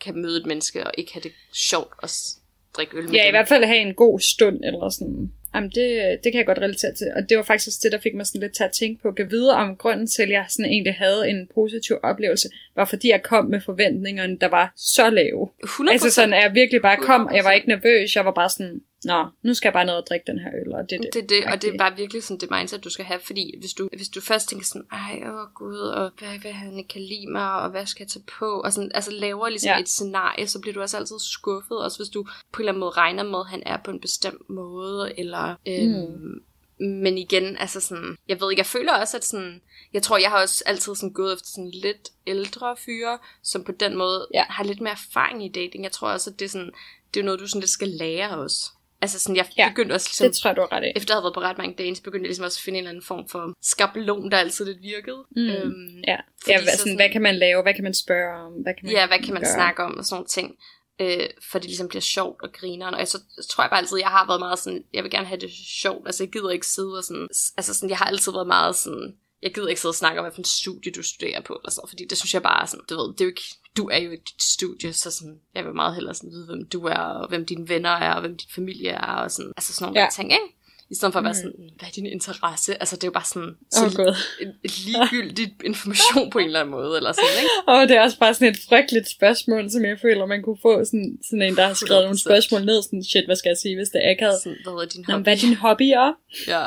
kan 0.00 0.22
møde 0.22 0.40
et 0.40 0.46
menneske 0.46 0.86
og 0.86 0.92
ikke 0.98 1.12
have 1.12 1.22
det 1.22 1.32
sjovt 1.52 1.92
at 2.02 2.12
drikke 2.76 2.96
øl 2.96 3.04
med 3.04 3.12
Ja, 3.12 3.22
i 3.22 3.26
dem. 3.26 3.32
hvert 3.32 3.48
fald 3.48 3.64
have 3.64 3.78
en 3.80 3.94
god 3.94 4.20
stund, 4.20 4.64
eller 4.64 4.88
sådan. 4.90 5.32
Jamen, 5.54 5.70
det, 5.70 6.18
det 6.24 6.32
kan 6.32 6.38
jeg 6.38 6.46
godt 6.46 6.58
relatere 6.58 6.94
til. 6.94 7.06
Og 7.16 7.28
det 7.28 7.36
var 7.36 7.42
faktisk 7.42 7.68
også 7.68 7.80
det, 7.82 7.92
der 7.92 7.98
fik 7.98 8.14
mig 8.14 8.26
sådan 8.26 8.40
lidt 8.40 8.54
til 8.54 8.64
at 8.64 8.72
tænke 8.72 9.02
på. 9.02 9.12
Kan 9.12 9.30
vide 9.30 9.52
om 9.54 9.76
grunden 9.76 10.06
til, 10.06 10.22
at 10.22 10.30
jeg 10.30 10.46
sådan 10.48 10.70
egentlig 10.70 10.94
havde 10.94 11.28
en 11.30 11.48
positiv 11.54 11.96
oplevelse, 12.02 12.48
var 12.76 12.84
fordi 12.84 13.10
jeg 13.10 13.22
kom 13.22 13.44
med 13.44 13.60
forventningerne, 13.60 14.36
der 14.40 14.48
var 14.48 14.72
så 14.76 15.10
lave. 15.10 15.48
100%. 15.64 15.92
Altså 15.92 16.10
sådan, 16.10 16.32
at 16.32 16.42
jeg 16.42 16.54
virkelig 16.54 16.82
bare 16.82 16.96
kom, 16.96 17.26
og 17.26 17.36
jeg 17.36 17.44
var 17.44 17.50
100%. 17.50 17.54
ikke 17.54 17.68
nervøs. 17.68 18.16
Jeg 18.16 18.24
var 18.24 18.32
bare 18.32 18.50
sådan, 18.50 18.80
nå, 19.04 19.26
nu 19.42 19.54
skal 19.54 19.68
jeg 19.68 19.72
bare 19.72 19.84
ned 19.84 19.94
og 19.94 20.06
drikke 20.08 20.24
den 20.26 20.38
her 20.38 20.50
øl, 20.66 20.74
og 20.74 20.90
det 20.90 20.96
er 20.96 21.00
det. 21.00 21.14
Det 21.14 21.28
det, 21.28 21.44
og 21.44 21.62
det 21.62 21.74
er 21.74 21.78
bare 21.78 21.96
virkelig 21.96 22.22
sådan 22.22 22.40
det 22.40 22.50
mindset, 22.50 22.84
du 22.84 22.90
skal 22.90 23.04
have, 23.04 23.20
fordi 23.20 23.54
hvis 23.58 23.72
du, 23.72 23.88
hvis 23.96 24.08
du 24.08 24.20
først 24.20 24.48
tænker 24.48 24.66
sådan, 24.66 24.86
ej, 24.92 25.22
åh 25.28 25.48
gud, 25.54 25.78
og 25.78 26.10
hvad, 26.18 26.38
hvad 26.38 26.52
han 26.52 26.78
ikke 26.78 26.88
kan 26.88 27.02
lide 27.02 27.26
mig, 27.32 27.52
og 27.52 27.70
hvad 27.70 27.86
skal 27.86 28.04
jeg 28.04 28.08
tage 28.08 28.24
på, 28.38 28.60
og 28.60 28.72
sådan, 28.72 28.90
altså 28.94 29.10
laver 29.10 29.48
ligesom 29.48 29.68
Ja. 29.68 29.80
et 29.80 29.88
scenarie, 29.88 30.46
så 30.46 30.60
bliver 30.60 30.74
du 30.74 30.80
også 30.80 30.96
altid 30.96 31.16
skuffet, 31.20 31.78
også 31.84 31.98
hvis 31.98 32.08
du 32.08 32.22
på 32.22 32.30
en 32.56 32.60
eller 32.62 32.72
anden 32.72 32.80
måde 32.80 32.90
regner 32.90 33.22
med, 33.22 33.38
at 33.38 33.46
han 33.46 33.62
er 33.66 33.76
på 33.84 33.90
en 33.90 34.00
bestemt 34.00 34.50
måde, 34.50 35.18
eller, 35.18 35.54
øhm, 35.68 36.42
mm. 36.80 36.86
men 36.86 37.18
igen, 37.18 37.56
altså 37.56 37.80
sådan, 37.80 38.16
jeg 38.28 38.40
ved 38.40 38.50
ikke, 38.50 38.60
jeg 38.60 38.66
føler 38.66 38.92
også, 38.92 39.16
at 39.16 39.24
sådan, 39.24 39.60
jeg 39.92 40.02
tror, 40.02 40.18
jeg 40.18 40.30
har 40.30 40.42
også 40.42 40.64
altid 40.66 40.94
sådan 40.94 41.12
gået 41.12 41.32
efter 41.34 41.46
sådan 41.46 41.70
lidt 41.70 42.08
ældre 42.26 42.76
fyre, 42.76 43.18
som 43.42 43.64
på 43.64 43.72
den 43.72 43.96
måde 43.96 44.26
ja. 44.34 44.44
har 44.48 44.64
lidt 44.64 44.80
mere 44.80 44.92
erfaring 44.92 45.44
i 45.44 45.48
dating. 45.48 45.84
Jeg 45.84 45.92
tror 45.92 46.08
også, 46.08 46.30
at 46.30 46.38
det 46.38 46.44
er 46.44 46.48
sådan, 46.48 46.70
det 47.14 47.20
er 47.20 47.24
noget, 47.24 47.40
du 47.40 47.46
sådan 47.46 47.60
lidt 47.60 47.70
skal 47.70 47.88
lære 47.88 48.38
også. 48.38 48.70
Altså 49.04 49.18
sådan, 49.18 49.36
jeg 49.36 49.46
Ja, 49.58 49.68
begyndte 49.68 49.92
også 49.92 50.08
ligesom, 50.08 50.26
Det 50.28 50.36
tror 50.36 50.48
jeg, 50.50 50.56
du 50.56 50.60
har 50.60 50.72
ret 50.76 50.84
i. 50.84 50.92
efter 50.96 51.12
at 51.14 51.16
have 51.16 51.24
været 51.26 51.34
på 51.34 51.40
ret 51.40 51.58
mange 51.58 51.74
dates, 51.82 52.00
begyndte 52.00 52.24
jeg 52.24 52.28
ligesom 52.28 52.44
også 52.44 52.58
at 52.60 52.64
finde 52.64 52.78
en 52.78 52.82
eller 52.84 52.90
anden 52.90 53.04
form 53.12 53.28
for 53.28 53.42
skabelon, 53.62 54.30
der 54.30 54.36
altid 54.38 54.64
lidt 54.64 54.82
virkede. 54.82 55.20
Mm. 55.36 55.42
Øhm, 55.48 55.98
Ja, 56.08 56.12
ja 56.12 56.18
så 56.58 56.64
hvad, 56.64 56.72
sådan, 56.72 56.78
sådan- 56.78 56.96
hvad 56.96 57.10
kan 57.10 57.22
man 57.22 57.34
lave? 57.44 57.62
Hvad 57.62 57.74
kan 57.74 57.84
man 57.84 57.94
spørge 57.94 58.30
om? 58.46 58.52
Hvad 58.52 58.74
kan 58.74 58.82
man 58.86 58.92
ja, 58.92 59.06
hvad 59.06 59.18
kan 59.24 59.32
man 59.34 59.42
gøre? 59.42 59.54
snakke 59.54 59.82
om 59.82 59.92
og 59.98 60.04
sådan 60.04 60.14
nogle 60.16 60.26
ting. 60.38 60.48
Øh, 61.00 61.26
for 61.50 61.58
det 61.58 61.66
ligesom 61.68 61.88
bliver 61.88 62.02
sjovt 62.16 62.42
og 62.42 62.52
grineren. 62.52 62.94
Og 62.94 63.00
jeg 63.00 63.08
så, 63.08 63.18
så 63.40 63.48
tror 63.48 63.64
jeg 63.64 63.70
bare 63.70 63.80
altid, 63.80 63.98
jeg 63.98 64.08
har 64.08 64.26
været 64.26 64.40
meget 64.40 64.58
sådan, 64.58 64.82
jeg 64.94 65.02
vil 65.02 65.10
gerne 65.10 65.26
have 65.26 65.40
det 65.40 65.50
sjovt. 65.82 66.06
Altså 66.08 66.22
jeg 66.24 66.30
gider 66.32 66.50
ikke 66.50 66.66
sidde 66.66 66.92
og 67.00 67.04
sådan, 67.04 67.28
altså 67.56 67.74
sådan, 67.74 67.88
jeg 67.90 67.98
har 67.98 68.04
altid 68.04 68.32
været 68.32 68.46
meget 68.46 68.76
sådan, 68.76 69.14
jeg 69.44 69.54
gider 69.54 69.68
ikke 69.68 69.80
sidde 69.80 69.90
og 69.90 69.94
snakke 70.02 70.20
om, 70.20 70.24
hvilken 70.24 70.44
studie 70.44 70.92
du 70.92 71.02
studerer 71.02 71.40
på, 71.40 71.52
eller 71.52 71.72
noget, 71.78 71.88
fordi 71.90 72.04
det 72.10 72.18
synes 72.18 72.34
jeg 72.34 72.42
bare 72.42 72.62
er 72.62 72.66
sådan, 72.66 72.84
du 72.90 72.94
ved, 72.96 73.12
det 73.12 73.20
er 73.20 73.24
jo 73.24 73.28
ikke, 73.30 73.42
du 73.76 73.88
er 73.88 73.98
jo 73.98 74.10
ikke 74.10 74.24
dit 74.32 74.42
studie, 74.42 74.92
så 74.92 75.10
sådan, 75.10 75.36
jeg 75.54 75.64
vil 75.64 75.74
meget 75.74 75.94
hellere 75.94 76.14
sådan 76.14 76.30
vide, 76.30 76.46
hvem 76.46 76.68
du 76.68 76.80
er, 76.86 76.94
og 77.20 77.28
hvem 77.28 77.46
dine 77.46 77.68
venner 77.68 77.90
er, 77.90 78.12
og 78.14 78.20
hvem 78.20 78.36
din 78.36 78.48
familie 78.54 78.90
er, 78.90 79.12
og 79.24 79.30
sådan, 79.30 79.52
altså 79.56 79.72
sådan 79.72 79.84
nogle 79.88 80.00
Ja. 80.00 80.08
ting, 80.16 80.32
ikke? 80.32 80.44
I 80.90 80.94
stedet 80.94 81.12
for 81.12 81.18
at 81.20 81.24
være 81.24 81.32
Mm. 81.32 81.42
sådan, 81.44 81.70
hvad 81.78 81.88
er 81.88 81.92
din 81.92 82.06
interesse? 82.06 82.70
Altså, 82.82 82.96
det 82.96 83.04
er 83.04 83.08
jo 83.08 83.12
bare 83.20 83.30
sådan, 83.34 83.52
så 83.72 84.14
en 84.40 84.50
ligegyldig 84.86 85.54
information 85.64 86.30
på 86.30 86.38
en 86.38 86.46
eller 86.46 86.60
anden 86.60 86.74
måde, 86.78 86.96
eller 86.96 87.12
sådan, 87.12 87.36
ikke? 87.42 87.50
Og 87.70 87.88
det 87.88 87.96
er 87.96 88.02
også 88.02 88.18
bare 88.18 88.34
sådan 88.34 88.48
et 88.52 88.58
frygteligt 88.68 89.08
spørgsmål, 89.16 89.70
som 89.70 89.84
jeg 89.84 89.98
føler, 90.02 90.26
man 90.26 90.42
kunne 90.42 90.58
få 90.62 90.84
sådan, 90.84 91.18
sådan 91.28 91.42
en, 91.42 91.56
der 91.56 91.66
har 91.66 91.74
skrevet 91.74 92.02
nogle 92.04 92.18
100%. 92.18 92.24
spørgsmål 92.28 92.64
ned, 92.64 92.82
sådan, 92.82 93.04
shit, 93.04 93.24
hvad 93.28 93.36
skal 93.36 93.50
jeg 93.50 93.56
sige, 93.62 93.74
hvis 93.76 93.88
det 93.88 94.00
er 94.06 94.10
akavet? 94.10 94.38
Sådan, 94.42 94.58
hvad 94.64 94.72
er 94.72 94.88
din 94.94 95.04
Nå, 95.08 95.12
hobby? 95.12 95.22
hvad 95.24 95.32
er 95.36 95.40
din 95.46 95.54
hobby 95.64 95.88
er? 96.04 96.10
Ja. 96.54 96.64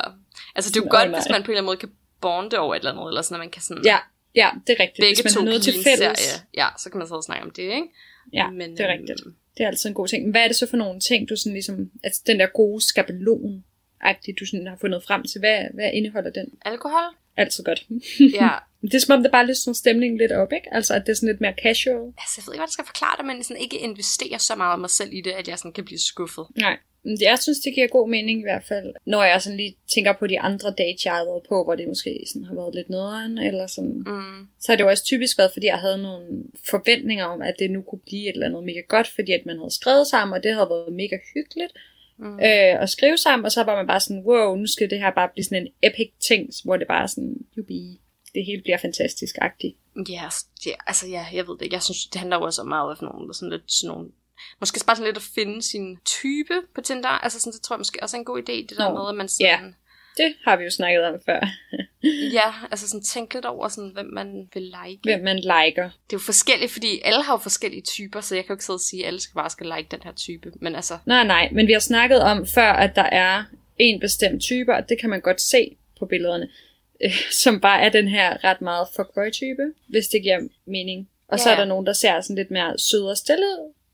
Altså, 0.55 0.67
det 0.71 0.77
er 0.77 0.81
jo 0.83 0.89
Åh, 0.91 0.95
godt, 0.97 1.09
nej. 1.11 1.19
hvis 1.19 1.29
man 1.33 1.41
på 1.43 1.51
en 1.51 1.57
eller 1.57 1.61
anden 1.61 1.69
måde 1.71 1.77
kan 1.83 1.89
bonde 2.21 2.59
over 2.59 2.75
et 2.75 2.79
eller 2.79 2.91
andet, 2.91 3.07
eller 3.07 3.21
sådan, 3.21 3.35
at 3.35 3.39
man 3.39 3.49
kan 3.49 3.61
sådan... 3.61 3.83
Ja, 3.85 3.97
ja, 4.35 4.49
det 4.67 4.73
er 4.79 4.83
rigtigt. 4.83 5.03
Begge 5.03 5.15
Hvis 5.15 5.23
man 5.23 5.33
to 5.33 5.39
har 5.39 5.45
noget 5.45 5.63
til 5.63 5.73
fælles. 5.73 6.19
serie. 6.19 6.41
Ja, 6.53 6.67
så 6.77 6.89
kan 6.89 6.97
man 6.97 7.07
og 7.11 7.23
snakke 7.23 7.43
om 7.45 7.51
det, 7.51 7.63
ikke? 7.63 7.87
Ja, 8.33 8.49
Men, 8.49 8.71
det 8.71 8.79
er 8.79 8.93
øhm, 8.93 9.01
rigtigt. 9.01 9.27
Det 9.57 9.63
er 9.63 9.67
altid 9.67 9.89
en 9.89 9.93
god 9.93 10.07
ting. 10.07 10.23
Men 10.23 10.31
Hvad 10.31 10.43
er 10.43 10.47
det 10.47 10.55
så 10.55 10.67
for 10.69 10.77
nogle 10.77 10.99
ting, 10.99 11.29
du 11.29 11.35
sådan 11.35 11.53
ligesom, 11.53 11.91
altså 12.03 12.21
den 12.27 12.39
der 12.39 12.47
gode 12.47 12.81
skabelon 12.87 13.63
du 14.39 14.45
sådan 14.45 14.67
har 14.67 14.77
fundet 14.81 15.03
frem 15.03 15.23
til? 15.23 15.39
Hvad, 15.39 15.59
hvad 15.73 15.91
indeholder 15.93 16.29
den? 16.29 16.47
Alkohol? 16.65 17.03
Altid 17.37 17.63
godt. 17.63 17.85
Ja. 18.33 18.49
det 18.81 18.93
er 18.93 18.99
som 18.99 19.15
om, 19.17 19.23
det 19.23 19.31
bare 19.31 19.45
løsner 19.45 19.73
stemningen 19.73 20.17
lidt 20.17 20.31
op, 20.31 20.53
ikke? 20.53 20.73
Altså, 20.73 20.93
at 20.93 21.01
det 21.05 21.09
er 21.11 21.15
sådan 21.15 21.29
lidt 21.29 21.41
mere 21.41 21.53
casual. 21.63 22.13
Altså, 22.17 22.33
jeg 22.37 22.43
ved 22.45 22.53
ikke, 22.53 22.59
hvordan 22.59 22.61
jeg 22.61 22.69
skal 22.69 22.85
forklare 22.85 23.15
det, 23.17 23.25
men 23.25 23.43
sådan 23.43 23.61
ikke 23.61 23.77
investere 23.77 24.39
så 24.39 24.55
meget 24.55 24.73
af 24.73 24.79
mig 24.79 24.89
selv 24.89 25.09
i 25.13 25.21
det, 25.21 25.31
at 25.31 25.47
jeg 25.47 25.57
sådan 25.57 25.73
kan 25.73 25.85
blive 25.85 25.99
skuffet. 25.99 26.45
Nej, 26.55 26.77
jeg 27.21 27.39
synes, 27.39 27.59
det 27.59 27.73
giver 27.75 27.87
god 27.87 28.09
mening 28.09 28.39
i 28.39 28.43
hvert 28.43 28.63
fald, 28.63 28.93
når 29.05 29.23
jeg 29.23 29.41
sådan 29.41 29.57
lige 29.57 29.75
tænker 29.93 30.13
på 30.13 30.27
de 30.27 30.39
andre 30.39 30.69
dates, 30.77 31.05
jeg 31.05 31.13
har 31.13 31.25
været 31.25 31.43
på, 31.49 31.63
hvor 31.63 31.75
det 31.75 31.87
måske 31.87 32.23
sådan 32.27 32.45
har 32.45 32.55
været 32.55 32.75
lidt 32.75 32.89
nederen, 32.89 33.37
eller 33.37 33.67
sådan. 33.67 34.03
Mm. 34.07 34.47
Så 34.59 34.71
har 34.71 34.75
det 34.75 34.83
jo 34.83 34.89
også 34.89 35.03
typisk 35.03 35.37
været, 35.37 35.51
fordi 35.53 35.65
jeg 35.65 35.77
havde 35.77 35.97
nogle 35.97 36.43
forventninger 36.69 37.25
om, 37.25 37.41
at 37.41 37.55
det 37.59 37.71
nu 37.71 37.81
kunne 37.81 37.99
blive 38.05 38.29
et 38.29 38.33
eller 38.33 38.45
andet 38.47 38.63
mega 38.63 38.79
godt, 38.87 39.07
fordi 39.07 39.31
at 39.31 39.45
man 39.45 39.57
havde 39.57 39.73
skrevet 39.75 40.07
sammen, 40.07 40.35
og 40.37 40.43
det 40.43 40.53
havde 40.53 40.69
været 40.69 40.93
mega 40.93 41.17
hyggeligt 41.33 41.73
Mm. 42.19 42.33
øh, 42.33 42.81
at 42.83 42.89
skrive 42.89 43.17
sammen, 43.17 43.45
og 43.45 43.51
så 43.51 43.63
var 43.63 43.75
man 43.75 43.87
bare 43.87 43.99
sådan, 43.99 44.23
wow, 44.25 44.55
nu 44.55 44.67
skal 44.67 44.89
det 44.89 44.99
her 44.99 45.11
bare 45.11 45.29
blive 45.33 45.43
sådan 45.45 45.61
en 45.67 45.71
epic 45.83 46.11
ting, 46.27 46.49
hvor 46.63 46.77
det 46.77 46.87
bare 46.87 47.03
er 47.03 47.07
sådan, 47.07 47.35
jubi, 47.57 47.99
det 48.35 48.45
hele 48.45 48.61
bliver 48.61 48.77
fantastisk-agtigt. 48.77 49.75
Ja, 50.09 50.29
s- 50.31 50.65
ja, 50.65 50.71
altså 50.87 51.07
ja, 51.07 51.25
jeg 51.33 51.47
ved 51.47 51.53
det 51.57 51.61
ikke. 51.61 51.73
Jeg 51.73 51.83
synes, 51.83 52.05
det 52.05 52.19
handler 52.19 52.37
jo 52.37 52.43
også 52.43 52.63
meget 52.63 52.89
om 52.89 52.97
nogle, 53.01 53.33
sådan 53.33 53.49
lidt 53.51 53.71
sådan 53.71 53.87
nogle 53.95 54.09
Måske 54.59 54.79
bare 54.87 54.95
sådan 54.95 55.07
lidt 55.07 55.17
at 55.17 55.29
finde 55.35 55.61
sin 55.61 55.97
type 56.05 56.53
på 56.75 56.81
Tinder. 56.81 57.09
Altså 57.09 57.39
sådan, 57.39 57.53
det 57.53 57.61
tror 57.61 57.75
jeg 57.75 57.79
måske 57.79 58.03
også 58.03 58.17
er 58.17 58.19
en 58.19 58.25
god 58.25 58.39
idé, 58.39 58.51
det 58.51 58.73
der 58.77 58.89
Nå, 58.89 58.97
med, 58.99 59.09
at 59.09 59.15
man 59.15 59.27
sådan... 59.27 59.75
Det 60.17 60.35
har 60.45 60.55
vi 60.55 60.63
jo 60.63 60.69
snakket 60.69 61.03
om 61.03 61.19
før. 61.25 61.39
Ja, 62.33 62.53
altså 62.71 62.87
sådan 62.87 63.03
tænke 63.03 63.33
lidt 63.33 63.45
over, 63.45 63.67
sådan, 63.67 63.89
hvem 63.89 64.05
man 64.05 64.49
vil 64.53 64.63
like. 64.63 64.99
Hvem 65.03 65.23
man 65.23 65.35
liker. 65.35 65.83
Det 65.83 66.13
er 66.13 66.13
jo 66.13 66.19
forskelligt, 66.19 66.71
fordi 66.71 67.01
alle 67.05 67.23
har 67.23 67.33
jo 67.33 67.37
forskellige 67.37 67.81
typer, 67.81 68.21
så 68.21 68.35
jeg 68.35 68.43
kan 68.43 68.49
jo 68.49 68.55
ikke 68.55 68.65
sidde 68.65 68.77
og 68.77 68.81
sige, 68.81 69.03
at 69.03 69.07
alle 69.07 69.19
skal 69.19 69.33
bare 69.33 69.49
skal 69.49 69.73
like 69.77 69.87
den 69.91 69.99
her 70.03 70.11
type. 70.11 70.51
Men 70.61 70.75
altså, 70.75 70.97
Nej, 71.05 71.23
nej, 71.23 71.49
men 71.51 71.67
vi 71.67 71.71
har 71.71 71.79
snakket 71.79 72.21
om 72.21 72.47
før, 72.47 72.71
at 72.71 72.95
der 72.95 73.03
er 73.03 73.43
en 73.77 73.99
bestemt 73.99 74.41
type, 74.41 74.75
og 74.75 74.89
det 74.89 74.99
kan 74.99 75.09
man 75.09 75.21
godt 75.21 75.41
se 75.41 75.77
på 75.99 76.05
billederne, 76.05 76.49
øh, 77.03 77.13
som 77.43 77.59
bare 77.61 77.81
er 77.81 77.89
den 77.89 78.07
her 78.07 78.43
ret 78.43 78.61
meget 78.61 78.87
fuckboy-type, 78.95 79.73
hvis 79.87 80.07
det 80.07 80.23
giver 80.23 80.39
mening. 80.65 81.09
Og 81.27 81.39
så 81.39 81.49
Ja, 81.49 81.55
er 81.55 81.59
der 81.59 81.65
nogen, 81.65 81.85
der 81.85 81.93
ser 81.93 82.21
sådan 82.21 82.35
lidt 82.35 82.51
mere 82.51 82.79
sød 82.79 83.03
og 83.03 83.17
stille 83.17 83.45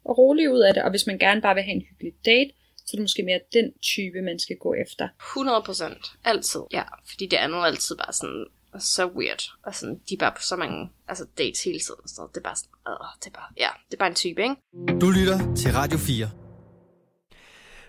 og 0.05 0.17
rolig 0.17 0.51
ud 0.51 0.59
af 0.59 0.73
det, 0.73 0.83
og 0.83 0.89
hvis 0.89 1.07
man 1.07 1.17
gerne 1.19 1.41
bare 1.41 1.55
vil 1.55 1.63
have 1.63 1.75
en 1.75 1.85
hyggelig 1.89 2.13
date, 2.25 2.51
så 2.77 2.89
er 2.93 2.97
det 2.97 3.01
måske 3.01 3.23
mere 3.23 3.39
den 3.53 3.73
type, 3.81 4.21
man 4.21 4.39
skal 4.39 4.57
gå 4.57 4.73
efter. 4.73 5.07
100 5.19 5.61
procent. 5.65 6.11
Altid. 6.23 6.61
Ja, 6.71 6.83
fordi 7.09 7.25
det 7.25 7.37
andet 7.37 7.57
er 7.57 7.63
altid 7.63 7.95
bare 7.97 8.13
sådan 8.13 8.45
så 8.79 9.05
weird. 9.07 9.43
Og 9.63 9.75
sådan, 9.75 10.01
de 10.09 10.13
er 10.13 10.17
bare 10.17 10.31
på 10.31 10.41
så 10.41 10.55
mange 10.55 10.89
altså 11.07 11.25
dates 11.37 11.63
hele 11.63 11.79
tiden. 11.79 12.07
Så 12.07 12.27
det 12.33 12.37
er 12.37 12.43
bare 12.43 12.55
sådan, 12.55 12.71
øh, 12.87 13.07
det 13.19 13.27
er 13.27 13.35
bare, 13.39 13.49
ja, 13.57 13.69
det 13.87 13.93
er 13.93 13.99
bare 13.99 14.09
en 14.09 14.15
type, 14.15 14.41
ikke? 14.41 14.55
Du 15.01 15.09
lytter 15.09 15.55
til 15.55 15.71
Radio 15.71 15.97
4. 15.97 16.42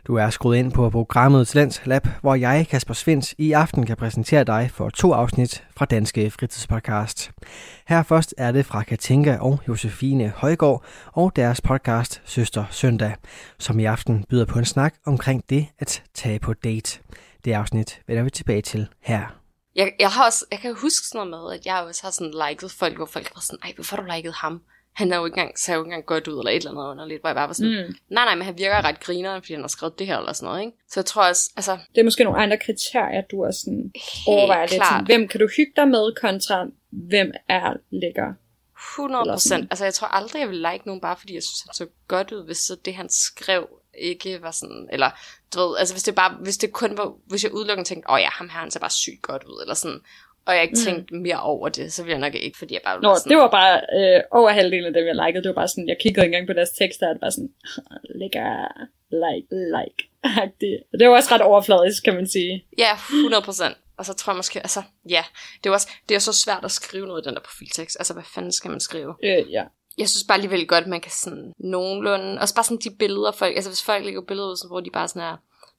Du 0.06 0.14
er 0.14 0.30
skruet 0.30 0.56
ind 0.56 0.73
på 0.73 0.90
programmet 0.90 1.49
Talents 1.49 1.87
Lab, 1.87 2.06
hvor 2.20 2.34
jeg, 2.34 2.66
Kasper 2.70 2.94
Svens, 2.94 3.34
i 3.38 3.52
aften 3.52 3.87
kan 3.87 3.96
præsentere 3.96 4.44
dig 4.44 4.70
for 4.75 4.90
to 4.90 5.12
afsnit 5.12 5.64
fra 5.76 5.84
Danske 5.84 6.30
Fritidspodcast. 6.30 7.30
Her 7.88 8.02
først 8.02 8.34
er 8.38 8.52
det 8.52 8.66
fra 8.66 8.82
Katinka 8.82 9.37
og 9.40 9.61
Josefine 9.68 10.32
Højgaard 10.37 10.84
og 11.12 11.37
deres 11.37 11.61
podcast 11.61 12.23
Søster 12.25 12.64
Søndag, 12.70 13.14
som 13.58 13.80
i 13.80 13.84
aften 13.84 14.25
byder 14.28 14.44
på 14.44 14.58
en 14.58 14.64
snak 14.64 14.94
omkring 15.06 15.44
det 15.50 15.66
at 15.78 16.02
tage 16.14 16.38
på 16.38 16.52
date. 16.52 17.00
Det 17.44 17.52
afsnit 17.52 18.00
vender 18.06 18.23
vi 18.23 18.30
tilbage 18.30 18.62
til 18.62 18.88
her. 19.00 19.23
Jeg, 19.76 19.92
jeg, 20.00 20.11
har 20.11 20.25
også, 20.25 20.44
jeg 20.50 20.58
kan 20.58 20.75
huske 20.75 21.06
sådan 21.06 21.26
noget 21.26 21.44
med, 21.44 21.58
at 21.58 21.66
jeg 21.66 21.84
også 21.88 22.02
har 22.02 22.11
sådan 22.11 22.34
liket 22.49 22.70
folk, 22.70 22.96
hvor 22.96 23.06
folk 23.06 23.30
var 23.34 23.40
sådan, 23.40 23.58
ej, 23.64 23.73
hvorfor 23.75 23.96
har 23.96 24.02
du 24.02 24.08
liket 24.16 24.34
ham? 24.34 24.61
Han 24.94 25.12
er 25.12 25.16
jo 25.16 25.24
ikke 25.24 25.38
engang, 25.38 25.58
ser 25.58 25.74
jo 25.74 25.80
ikke 25.80 25.86
engang 25.86 26.06
godt 26.06 26.28
ud, 26.28 26.38
eller 26.38 26.50
et 26.50 26.56
eller 26.56 26.70
andet 26.70 26.90
underligt, 26.90 27.20
hvor 27.20 27.28
jeg 27.28 27.36
bare 27.36 27.46
var 27.46 27.54
sådan, 27.54 27.86
mm. 27.86 27.95
nej, 28.08 28.25
nej, 28.25 28.34
men 28.34 28.45
han 28.45 28.58
virker 28.58 28.84
ret 28.84 29.00
griner, 29.00 29.40
fordi 29.40 29.52
han 29.52 29.62
har 29.62 29.69
skrevet 29.69 29.99
det 29.99 30.06
her, 30.06 30.19
eller 30.19 30.32
sådan 30.32 30.47
noget, 30.47 30.60
ikke? 30.60 30.73
Så 30.90 31.00
jeg 31.00 31.06
tror 31.06 31.28
også, 31.28 31.50
altså, 31.56 31.78
Det 31.95 32.00
er 32.00 32.04
måske 32.04 32.25
nogle 32.25 32.42
andre 32.42 32.58
kriterier, 32.66 33.23
du 33.30 33.45
også 33.45 33.60
sådan 33.60 33.92
overvejer 34.26 34.66
lidt. 34.66 34.86
Sådan, 34.86 35.06
hvem 35.06 35.28
kan 35.28 35.40
du 35.40 35.49
hygge 35.56 35.73
dig 35.76 35.88
med, 35.88 36.14
kontra 36.21 36.66
hvem 36.90 37.32
er 37.49 37.73
lækker? 37.90 38.32
100 38.95 39.23
Eller 39.23 39.36
sådan. 39.36 39.60
procent. 39.60 39.73
Altså, 39.73 39.84
jeg 39.84 39.95
tror 39.95 40.06
aldrig, 40.06 40.40
jeg 40.40 40.49
vil 40.49 40.56
like 40.56 40.86
nogen, 40.86 41.00
bare 41.00 41.16
fordi 41.16 41.34
jeg 41.34 41.42
synes, 41.42 41.60
han 41.66 41.75
så 41.75 41.86
godt 42.08 42.32
ud, 42.32 42.45
hvis 42.45 42.58
så 42.58 42.76
det, 42.84 42.95
han 42.95 43.08
skrev, 43.10 43.69
ikke 43.99 44.42
var 44.42 44.50
sådan, 44.50 44.88
eller, 44.92 45.10
du 45.54 45.60
ved, 45.60 45.76
altså, 45.78 45.95
hvis 45.95 46.02
det 46.02 46.14
bare, 46.14 46.36
hvis 46.40 46.56
det 46.58 46.73
kun 46.73 46.97
var, 46.97 47.12
hvis 47.26 47.45
jeg 47.45 47.54
udelukkende 47.54 47.88
tænkte, 47.88 48.10
åh 48.10 48.14
oh, 48.14 48.21
ja, 48.21 48.28
ham 48.32 48.49
her, 48.49 48.60
han 48.60 48.71
ser 48.71 48.80
bare 48.80 48.90
sygt 48.90 49.23
godt 49.23 49.45
ud, 49.45 49.62
eller 49.62 49.75
sådan, 49.75 50.00
og 50.47 50.54
jeg 50.54 50.63
ikke 50.63 50.76
Mm. 50.78 50.85
tænkte 50.85 51.15
mere 51.15 51.41
over 51.43 51.69
det, 51.69 51.93
så 51.93 52.02
ville 52.02 52.13
jeg 52.19 52.21
nok 52.30 52.35
ikke, 52.35 52.59
fordi 52.59 52.75
jeg 52.75 52.80
bare 52.85 53.00
Nå, 53.02 53.15
sådan, 53.15 53.30
det 53.30 53.37
var 53.39 53.50
bare 53.50 53.80
øh, 53.99 54.21
over 54.30 54.50
halvdelen 54.50 54.85
af 54.87 54.93
dem, 54.93 55.07
jeg 55.07 55.26
likede. 55.26 55.43
Det 55.43 55.49
var 55.49 55.54
bare 55.63 55.69
sådan, 55.69 55.89
jeg 55.89 55.97
kiggede 56.00 56.26
engang 56.26 56.47
på 56.47 56.52
deres 56.52 56.71
tekster, 56.71 57.09
og 57.09 57.15
det 57.15 57.23
var 57.23 57.30
sådan, 57.30 57.52
lækker, 58.21 58.49
like, 59.25 59.49
like, 59.76 59.99
agtigt. 60.23 60.83
Det 60.99 61.09
var 61.09 61.15
også 61.17 61.35
ret 61.35 61.43
overfladisk, 61.43 62.04
kan 62.04 62.15
man 62.15 62.26
sige. 62.28 62.65
Ja, 62.78 62.93
100 62.95 63.43
procent. 63.43 63.76
Og 63.99 64.04
så 64.07 64.15
tror 64.15 64.33
jeg 64.33 64.37
måske, 64.37 64.59
altså, 64.61 64.83
ja, 65.09 65.25
det 65.65 65.71
er 65.71 65.75
også, 65.75 65.89
det 66.09 66.15
er 66.15 66.19
så 66.19 66.33
svært 66.33 66.65
at 66.65 66.71
skrive 66.71 67.07
noget 67.07 67.23
i 67.23 67.26
den 67.28 67.35
der 67.35 67.41
profiltekst. 67.41 67.97
Altså, 68.00 68.13
hvad 68.15 68.23
fanden 68.35 68.52
skal 68.52 68.71
man 68.71 68.80
skrive? 68.80 69.15
Øh, 69.23 69.52
ja. 69.52 69.65
Jeg 69.99 70.09
synes 70.09 70.25
bare 70.28 70.37
alligevel 70.39 70.67
godt, 70.67 70.85
at 70.85 70.91
man 70.91 71.00
kan 71.00 71.11
sådan 71.13 71.52
nogenlunde, 71.59 72.41
også 72.41 72.54
bare 72.54 72.65
sådan 72.65 72.78
de 72.85 72.91
billeder, 72.99 73.33
folk, 73.33 73.57
altså 73.57 73.71
hvis 73.71 73.83
folk 73.83 74.04
lægger 74.04 74.23
billeder 74.23 74.49
ud, 74.50 74.57
sådan, 74.57 74.69
hvor 74.71 74.80
de 74.80 74.91
bare 74.91 75.09
sådan 75.09 75.23
er, 75.23 75.37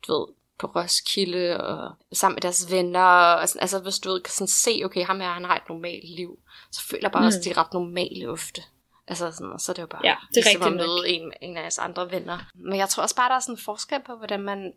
du 0.08 0.14
ved, 0.14 0.28
på 0.60 0.68
Roskilde 0.68 1.62
og 1.62 1.92
sammen 2.14 2.36
med 2.36 2.42
deres 2.42 2.72
venner, 2.72 3.34
og 3.34 3.50
sådan, 3.50 3.62
altså 3.62 3.80
hvis 3.80 4.00
du 4.00 4.20
kan 4.24 4.32
sådan 4.32 4.48
se, 4.48 4.82
okay, 4.86 5.06
ham 5.06 5.20
her, 5.20 5.34
han 5.34 5.46
har 5.46 5.56
et 5.56 5.70
normalt 5.70 6.10
liv, 6.16 6.40
så 6.72 6.82
føler 6.82 7.04
jeg 7.04 7.12
bare 7.12 7.22
mm. 7.22 7.28
også, 7.28 7.40
at 7.40 7.46
de 7.46 7.50
er 7.50 7.58
ret 7.58 7.74
normale 7.74 8.30
ofte. 8.30 8.62
Altså 9.08 9.32
sådan, 9.32 9.52
og 9.52 9.62
så 9.62 9.72
er 9.72 9.74
det 9.74 9.82
jo 9.82 9.88
bare, 9.88 10.02
Ja, 10.04 10.16
det 10.30 10.38
er 10.38 10.44
ligesom 10.44 10.74
at 10.74 10.74
møde 10.74 11.10
en, 11.10 11.34
en 11.42 11.58
af 11.58 11.62
jeres 11.62 11.78
andre 11.78 12.12
venner. 12.12 12.40
Men 12.56 12.80
jeg 12.80 12.90
tror 12.90 13.04
også 13.04 13.16
bare, 13.16 13.30
der 13.30 13.36
er 13.36 13.40
sådan 13.40 13.56
en 13.56 13.62
forskel 13.66 14.02
på, 14.06 14.16
hvordan 14.16 14.42
man 14.42 14.74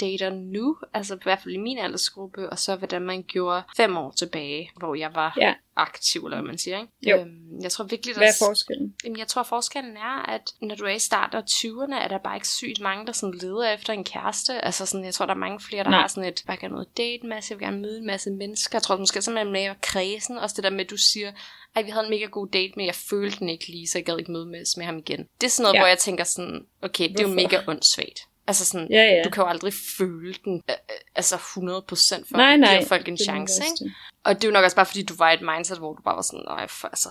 dater 0.00 0.30
nu, 0.30 0.76
altså 0.94 1.14
i 1.14 1.18
hvert 1.22 1.38
fald 1.42 1.54
i 1.54 1.58
min 1.58 1.78
aldersgruppe, 1.78 2.50
og 2.50 2.58
så 2.58 2.76
hvordan 2.76 3.02
man 3.02 3.22
gjorde 3.28 3.62
fem 3.76 3.96
år 3.96 4.10
tilbage, 4.10 4.70
hvor 4.76 4.94
jeg 4.94 5.14
var 5.14 5.34
Ja. 5.40 5.54
aktiv, 5.76 6.24
eller 6.24 6.36
hvad 6.36 6.46
man 6.46 6.58
siger, 6.58 6.80
ikke? 6.80 6.92
Jo. 7.10 7.16
Øhm, 7.20 7.60
jeg 7.62 7.70
tror 7.70 7.84
virkelig, 7.84 8.14
Hvad 8.16 8.26
der 8.26 8.32
er 8.32 8.46
forskellen? 8.46 8.94
Jamen, 9.04 9.18
jeg 9.18 9.26
tror, 9.26 9.42
forskellen 9.42 9.96
er, 9.96 10.28
at 10.30 10.42
når 10.60 10.74
du 10.74 10.84
er 10.84 10.88
i 10.94 10.98
starten 10.98 11.36
af 11.36 11.42
20'erne, 11.50 11.94
er 12.04 12.08
der 12.08 12.18
bare 12.18 12.36
ikke 12.36 12.48
sygt 12.48 12.80
mange, 12.80 13.06
der 13.06 13.12
sådan 13.12 13.34
leder 13.34 13.72
efter 13.74 13.92
en 13.92 14.04
kæreste. 14.04 14.64
Altså 14.64 14.86
sådan, 14.86 15.04
jeg 15.04 15.14
tror, 15.14 15.26
der 15.26 15.34
er 15.34 15.38
mange 15.38 15.60
flere, 15.60 15.84
der 15.84 15.90
Nej. 15.90 16.00
Har 16.00 16.08
sådan 16.08 16.28
et, 16.28 16.42
bare 16.46 16.56
gerne 16.56 16.72
noget 16.74 16.96
date 16.96 17.22
en 17.22 17.28
masse, 17.28 17.52
jeg 17.52 17.58
vil 17.58 17.66
gerne 17.66 17.80
møde 17.80 17.98
en 17.98 18.06
masse 18.06 18.30
mennesker. 18.30 18.76
Jeg 18.78 18.82
tror 18.82 18.96
måske 18.96 19.22
simpelthen 19.22 19.52
mere 19.52 19.74
kredsen, 19.82 20.38
også 20.38 20.54
det 20.56 20.64
der 20.64 20.70
med, 20.70 20.80
at 20.80 20.90
du 20.90 20.96
siger, 20.96 21.32
ej, 21.76 21.82
vi 21.82 21.90
havde 21.90 22.04
en 22.04 22.10
mega 22.10 22.24
god 22.24 22.46
date, 22.48 22.72
men 22.76 22.86
jeg 22.86 22.94
følte 22.94 23.38
den 23.38 23.48
ikke 23.48 23.66
lige, 23.68 23.86
så 23.88 23.98
jeg 23.98 24.04
gad 24.04 24.18
ikke 24.18 24.32
møde 24.32 24.46
med, 24.46 24.84
ham 24.84 24.98
igen. 24.98 25.28
Det 25.40 25.46
er 25.46 25.50
sådan 25.50 25.62
noget, 25.62 25.74
Ja. 25.74 25.80
hvor 25.80 25.86
jeg 25.86 25.98
tænker 25.98 26.24
sådan, 26.24 26.66
okay, 26.82 27.08
det 27.08 27.20
er 27.20 27.28
jo 27.28 27.34
mega 27.34 27.58
åndssvagt. 27.68 28.20
Altså 28.48 28.64
sådan, 28.64 28.86
Ja, 28.90 29.02
ja. 29.02 29.22
du 29.24 29.30
kan 29.30 29.42
jo 29.42 29.48
aldrig 29.48 29.72
føle 29.98 30.34
den, 30.44 30.62
øh, 30.70 30.74
øh, 30.90 30.96
altså 31.16 31.36
100% 31.36 31.38
for 32.30 32.36
Nej, 32.36 32.52
at 32.52 32.60
nej. 32.60 32.76
give 32.78 32.88
folk 32.88 33.08
en 33.08 33.18
chance, 33.18 33.62
ikke? 33.64 33.94
Og 34.26 34.34
det 34.34 34.44
er 34.44 34.48
jo 34.48 34.52
nok 34.52 34.64
også 34.64 34.76
bare, 34.76 34.86
fordi 34.86 35.02
du 35.02 35.14
var 35.14 35.30
i 35.30 35.34
et 35.34 35.42
mindset, 35.42 35.78
hvor 35.78 35.94
du 35.94 36.02
bare 36.02 36.16
var 36.16 36.22
sådan, 36.22 36.44
nej, 36.48 36.66
for, 36.68 36.88
altså, 36.88 37.08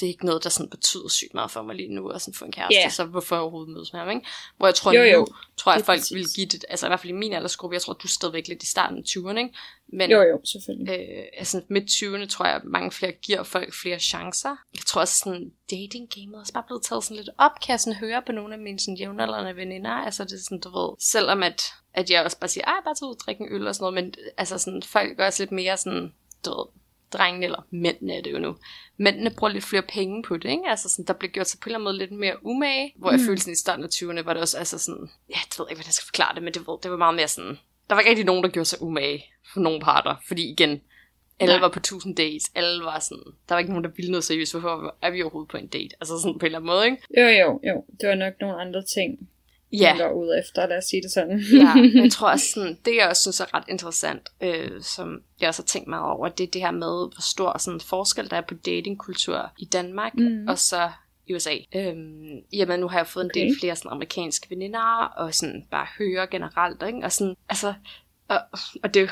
det 0.00 0.06
er 0.06 0.10
ikke 0.10 0.26
noget, 0.26 0.44
der 0.44 0.50
sådan 0.50 0.70
betyder 0.70 1.08
sygt 1.08 1.34
meget 1.34 1.50
for 1.50 1.62
mig 1.62 1.76
lige 1.76 1.94
nu, 1.94 2.08
at 2.08 2.20
sådan 2.22 2.34
få 2.34 2.44
en 2.44 2.52
kæreste, 2.52 2.80
yeah. 2.80 2.90
så 2.92 3.04
hvorfor 3.04 3.36
overhovedet 3.36 3.74
mødes 3.74 3.92
med 3.92 4.00
ham, 4.00 4.10
ikke? 4.10 4.26
Hvor 4.56 4.66
jeg 4.66 4.74
tror, 4.74 4.92
Jo, 4.92 5.02
jo. 5.02 5.18
nu, 5.18 5.26
tror 5.56 5.72
jeg, 5.72 5.78
at 5.78 5.86
folk 5.86 6.00
præcis. 6.00 6.14
vil 6.14 6.26
give 6.36 6.46
det, 6.46 6.64
altså 6.68 6.86
i 6.86 6.88
hvert 6.88 7.00
fald 7.00 7.10
i 7.10 7.16
min 7.16 7.32
aldersgruppe, 7.32 7.74
jeg 7.74 7.82
tror, 7.82 7.92
du 7.92 8.06
er 8.06 8.08
stadigvæk 8.08 8.48
lidt 8.48 8.62
i 8.62 8.66
starten 8.66 8.98
af 8.98 9.02
20'erne, 9.08 9.38
ikke? 9.38 9.54
Men 9.92 10.10
Jo, 10.10 10.22
jo, 10.22 10.40
selvfølgelig. 10.44 10.92
øh, 10.92 11.24
altså 11.38 11.62
midt 11.68 11.84
20'erne 11.90 12.26
tror 12.28 12.46
jeg, 12.46 12.54
at 12.56 12.64
mange 12.64 12.90
flere 12.90 13.12
giver 13.12 13.42
folk 13.42 13.74
flere 13.74 13.98
chancer. 13.98 14.56
Jeg 14.74 14.82
tror 14.86 15.00
også 15.00 15.18
sådan, 15.24 15.50
dating 15.70 16.08
gamet 16.14 16.34
er 16.34 16.40
også 16.40 16.52
bare 16.52 16.64
blevet 16.66 16.82
taget 16.82 17.04
sådan 17.04 17.16
lidt 17.16 17.30
op, 17.38 17.60
kan 17.62 17.72
jeg 17.72 17.80
sådan 17.80 17.98
høre 17.98 18.22
på 18.26 18.32
nogle 18.32 18.54
af 18.54 18.60
mine 18.60 18.80
sådan 18.80 18.96
jævnaldrende 18.96 19.56
veninder. 19.56 19.90
Altså 19.90 20.24
det 20.24 20.32
er 20.32 20.44
sådan, 20.44 20.60
du 20.60 20.68
ved, 20.78 20.96
selvom 21.00 21.42
at, 21.42 21.62
at 21.94 22.10
jeg 22.10 22.24
også 22.24 22.38
bare 22.38 22.48
siger, 22.48 22.64
ej, 22.64 22.74
bare 22.84 22.94
tage 22.94 23.08
ud 23.08 23.14
og 23.14 23.20
drikke 23.20 23.42
en 23.44 23.52
øl 23.52 23.66
og 23.66 23.74
sådan 23.74 23.82
noget, 23.92 24.04
men 24.04 24.14
altså 24.36 24.58
sådan, 24.58 24.82
folk 24.82 25.16
gør 25.16 25.26
også 25.26 25.42
lidt 25.42 25.52
mere 25.52 25.76
sådan, 25.76 26.12
du 26.44 26.50
ved, 26.50 26.66
drengene 27.12 27.44
eller 27.46 27.66
mændene 27.70 28.14
er 28.14 28.22
det 28.22 28.32
jo 28.32 28.38
nu. 28.38 28.56
Mændene 28.96 29.30
bruger 29.38 29.52
lidt 29.52 29.64
flere 29.64 29.82
penge 29.82 30.22
på 30.22 30.36
det, 30.36 30.50
ikke? 30.50 30.62
Altså 30.68 30.88
sådan, 30.88 31.04
der 31.04 31.12
bliver 31.12 31.32
gjort 31.32 31.48
sig 31.48 31.60
på 31.60 31.68
en 31.68 31.68
eller 31.74 31.78
anden 31.78 31.84
måde 31.84 31.98
lidt 31.98 32.12
mere 32.12 32.46
umage, 32.46 32.92
hvor 32.96 33.10
jeg 33.10 33.20
mm. 33.20 33.26
følte 33.26 33.42
sådan 33.42 33.52
i 33.52 33.56
starten 33.56 33.84
af 33.84 33.88
20'erne, 33.88 34.24
var 34.24 34.32
det 34.32 34.42
også 34.42 34.58
altså 34.58 34.78
sådan, 34.78 35.10
ja, 35.28 35.38
det 35.50 35.58
ved 35.58 35.66
jeg 35.66 35.70
ikke, 35.70 35.78
hvordan 35.78 35.88
jeg 35.88 35.94
skal 35.94 36.06
forklare 36.06 36.34
det, 36.34 36.42
men 36.42 36.54
det, 36.54 36.66
var- 36.66 36.76
det 36.76 36.90
var 36.90 36.96
meget 36.96 37.14
mere 37.14 37.28
sådan, 37.28 37.58
der 37.88 37.94
var 37.94 38.00
ikke 38.00 38.10
rigtig 38.10 38.24
nogen, 38.26 38.44
der 38.44 38.50
gjorde 38.50 38.68
sig 38.68 38.82
umage 38.82 39.24
for 39.52 39.60
nogle 39.60 39.80
parter, 39.80 40.16
fordi 40.28 40.50
igen, 40.52 40.80
alle 41.40 41.52
Nej. 41.54 41.60
var 41.60 41.68
på 41.68 41.78
1000 41.78 42.16
dates, 42.16 42.50
alle 42.54 42.84
var 42.84 42.98
sådan, 42.98 43.24
der 43.48 43.54
var 43.54 43.58
ikke 43.58 43.70
nogen, 43.70 43.84
der 43.84 43.90
ville 43.96 44.10
noget 44.10 44.24
seriøst, 44.24 44.52
hvorfor 44.52 44.96
er 45.02 45.10
vi 45.10 45.22
overhovedet 45.22 45.50
på 45.50 45.56
en 45.56 45.66
date? 45.66 45.96
Altså 46.00 46.18
sådan 46.18 46.38
på 46.38 46.46
en 46.46 46.46
eller 46.46 46.58
anden 46.58 46.66
måde, 46.66 46.84
ikke? 46.86 46.98
Jo, 47.20 47.26
jo, 47.42 47.60
jo. 47.68 47.84
Det 48.00 48.08
var 48.08 48.14
nok 48.14 48.32
nogle 48.40 48.60
andre 48.60 48.82
ting, 48.94 49.28
Ja, 49.72 49.96
var 49.98 50.10
ude 50.12 50.38
efter, 50.38 50.66
lad 50.66 50.78
os 50.78 50.84
sige 50.84 51.02
det 51.02 51.10
sådan. 51.12 51.40
ja, 51.52 52.00
jeg 52.02 52.10
tror 52.16 52.30
også 52.30 52.46
sådan, 52.54 52.78
det 52.84 52.96
jeg 52.96 53.08
også 53.08 53.22
synes 53.22 53.40
er 53.40 53.54
ret 53.54 53.64
interessant, 53.68 54.28
øh, 54.40 54.82
som 54.82 55.22
jeg 55.40 55.48
også 55.48 55.62
har 55.62 55.66
tænkt 55.66 55.88
meget 55.88 56.04
over, 56.12 56.28
det 56.28 56.44
er 56.46 56.50
det 56.50 56.60
her 56.60 56.70
med, 56.70 56.88
hvor 57.12 57.22
stor 57.22 57.58
sådan 57.58 57.80
forskel 57.80 58.30
der 58.30 58.36
er 58.36 58.40
på 58.40 58.54
datingkultur 58.54 59.50
i 59.58 59.64
Danmark, 59.64 60.14
Mm. 60.14 60.48
og 60.48 60.58
så 60.58 60.90
i 61.26 61.34
USA. 61.34 61.54
Øhm, 61.74 62.28
jamen, 62.52 62.80
nu 62.80 62.88
har 62.88 62.98
jeg 62.98 63.06
fået 63.06 63.24
en 63.24 63.30
del 63.34 63.46
Okay. 63.50 63.60
flere 63.60 63.76
sådan, 63.76 63.90
amerikanske 63.92 64.46
veninder, 64.50 65.04
og 65.16 65.34
sådan 65.34 65.66
bare 65.70 65.86
hører 65.98 66.26
generelt, 66.26 66.82
ikke? 66.86 66.98
Og 67.02 67.12
sådan, 67.12 67.34
altså, 67.48 67.74
Og, 68.30 68.40
og 68.82 68.94
det, 68.94 69.10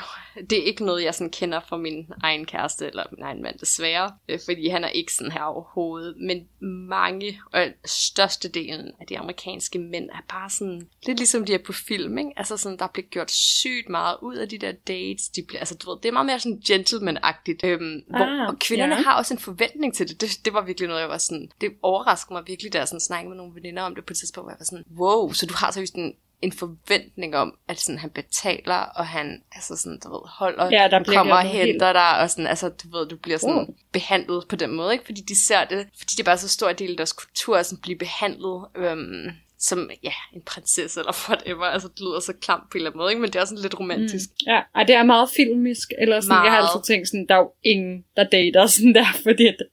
det 0.49 0.59
er 0.59 0.63
ikke 0.63 0.85
noget, 0.85 1.03
jeg 1.03 1.13
sådan 1.13 1.31
kender 1.31 1.59
fra 1.59 1.77
min 1.77 2.11
egen 2.23 2.45
kæreste 2.45 2.87
eller 2.87 3.03
min 3.11 3.23
egen 3.23 3.41
mand, 3.41 3.59
desværre. 3.59 4.11
Øh, 4.29 4.39
fordi 4.45 4.67
han 4.67 4.83
er 4.83 4.87
ikke 4.87 5.13
sådan 5.13 5.31
her 5.31 5.41
overhovedet. 5.41 6.15
Men 6.17 6.47
mange, 6.87 7.41
og 7.53 7.67
størstedelen 7.85 8.91
af 8.99 9.07
de 9.07 9.19
amerikanske 9.19 9.79
mænd, 9.79 10.09
er 10.09 10.23
bare 10.29 10.49
sådan, 10.49 10.89
lidt 11.05 11.17
ligesom 11.17 11.45
de 11.45 11.53
er 11.53 11.63
på 11.65 11.73
film, 11.73 12.17
ikke? 12.17 12.31
Altså 12.37 12.57
sådan, 12.57 12.79
der 12.79 12.87
bliver 12.87 13.07
gjort 13.07 13.31
sygt 13.31 13.89
meget 13.89 14.17
ud 14.21 14.35
af 14.35 14.49
de 14.49 14.57
der 14.57 14.71
dates. 14.71 15.29
De 15.29 15.43
bliver, 15.47 15.59
altså, 15.59 15.75
du 15.75 15.89
ved, 15.89 15.97
det 16.03 16.09
er 16.09 16.13
meget 16.13 16.25
mere 16.25 16.39
sådan 16.39 16.61
gentleman-agtigt. 16.67 17.65
Øhm, 17.65 18.03
ah, 18.13 18.17
hvor, 18.17 18.45
og 18.47 18.59
kvinderne 18.59 18.95
ja. 18.95 19.01
har 19.01 19.17
også 19.17 19.33
en 19.33 19.39
forventning 19.39 19.95
til 19.95 20.09
det. 20.09 20.21
det. 20.21 20.45
Det 20.45 20.53
var 20.53 20.65
virkelig 20.65 20.87
noget, 20.87 21.01
jeg 21.01 21.09
var 21.09 21.17
sådan, 21.17 21.51
det 21.61 21.71
overraskede 21.81 22.33
mig 22.33 22.43
virkelig, 22.47 22.73
da 22.73 22.77
jeg 22.77 22.87
sådan 22.87 22.99
snakkede 22.99 23.29
med 23.29 23.37
nogle 23.37 23.55
veninder 23.55 23.83
om 23.83 23.95
det 23.95 24.05
på 24.05 24.13
et 24.13 24.17
tidspunkt, 24.17 24.45
hvor 24.45 24.51
jeg 24.51 24.59
var 24.59 24.65
sådan, 24.65 24.85
wow, 24.97 25.31
så 25.31 25.45
du 25.45 25.53
har 25.57 25.71
så 25.71 25.91
en 25.95 26.13
en 26.41 26.51
forventning 26.51 27.35
om, 27.35 27.57
at 27.67 27.79
sådan, 27.79 27.99
han 27.99 28.09
betaler, 28.09 28.75
og 28.75 29.07
han 29.07 29.41
altså 29.51 29.75
sådan, 29.75 29.99
du 30.03 30.11
ved, 30.11 30.19
holder, 30.25 30.69
ja, 30.71 30.87
der 30.91 31.03
kommer 31.03 31.35
og 31.35 31.41
henter 31.41 31.65
helt... 31.65 31.79
dig, 31.79 32.19
og 32.19 32.29
sådan, 32.29 32.47
altså, 32.47 32.69
du 32.69 32.97
ved, 32.97 33.07
du 33.07 33.17
bliver 33.17 33.37
sådan 33.37 33.55
uh. 33.55 33.75
behandlet 33.91 34.45
på 34.49 34.55
den 34.55 34.71
måde, 34.71 34.93
ikke? 34.93 35.05
Fordi 35.05 35.21
de 35.21 35.45
ser 35.45 35.65
det, 35.65 35.87
fordi 35.97 36.11
det 36.11 36.19
er 36.19 36.23
bare 36.23 36.37
så 36.37 36.49
stor 36.49 36.71
del 36.71 36.91
af 36.91 36.97
deres 36.97 37.13
kultur, 37.13 37.57
at 37.57 37.65
sådan, 37.65 37.81
blive 37.81 37.97
behandlet 37.97 38.65
øhm, 38.75 39.29
som, 39.59 39.89
ja, 40.03 40.11
en 40.33 40.41
prinsesse 40.41 40.99
eller 40.99 41.27
whatever. 41.29 41.65
Altså, 41.65 41.87
det 41.87 41.99
lyder 41.99 42.19
så 42.19 42.33
klamt 42.33 42.63
på 42.63 42.77
en 42.77 42.79
eller 42.79 42.89
anden 42.89 42.99
måde, 42.99 43.11
ikke? 43.11 43.21
men 43.21 43.31
det 43.31 43.41
er 43.41 43.45
sådan 43.45 43.61
lidt 43.61 43.79
romantisk. 43.79 44.29
Mm. 44.29 44.51
Ja, 44.51 44.61
og 44.75 44.87
det 44.87 44.95
er 44.95 45.03
meget 45.03 45.29
filmisk, 45.35 45.91
eller 46.01 46.21
sådan, 46.21 46.33
meget. 46.33 46.45
jeg 46.45 46.51
har 46.51 46.61
altid 46.61 46.93
tænkt 46.93 47.07
sådan, 47.07 47.25
der 47.29 47.35
er 47.35 47.39
jo 47.39 47.51
ingen, 47.63 48.05
der 48.17 48.23
dater 48.23 48.65
sådan 48.65 48.95
der, 48.95 49.05
fordi 49.27 49.43
det, 49.43 49.67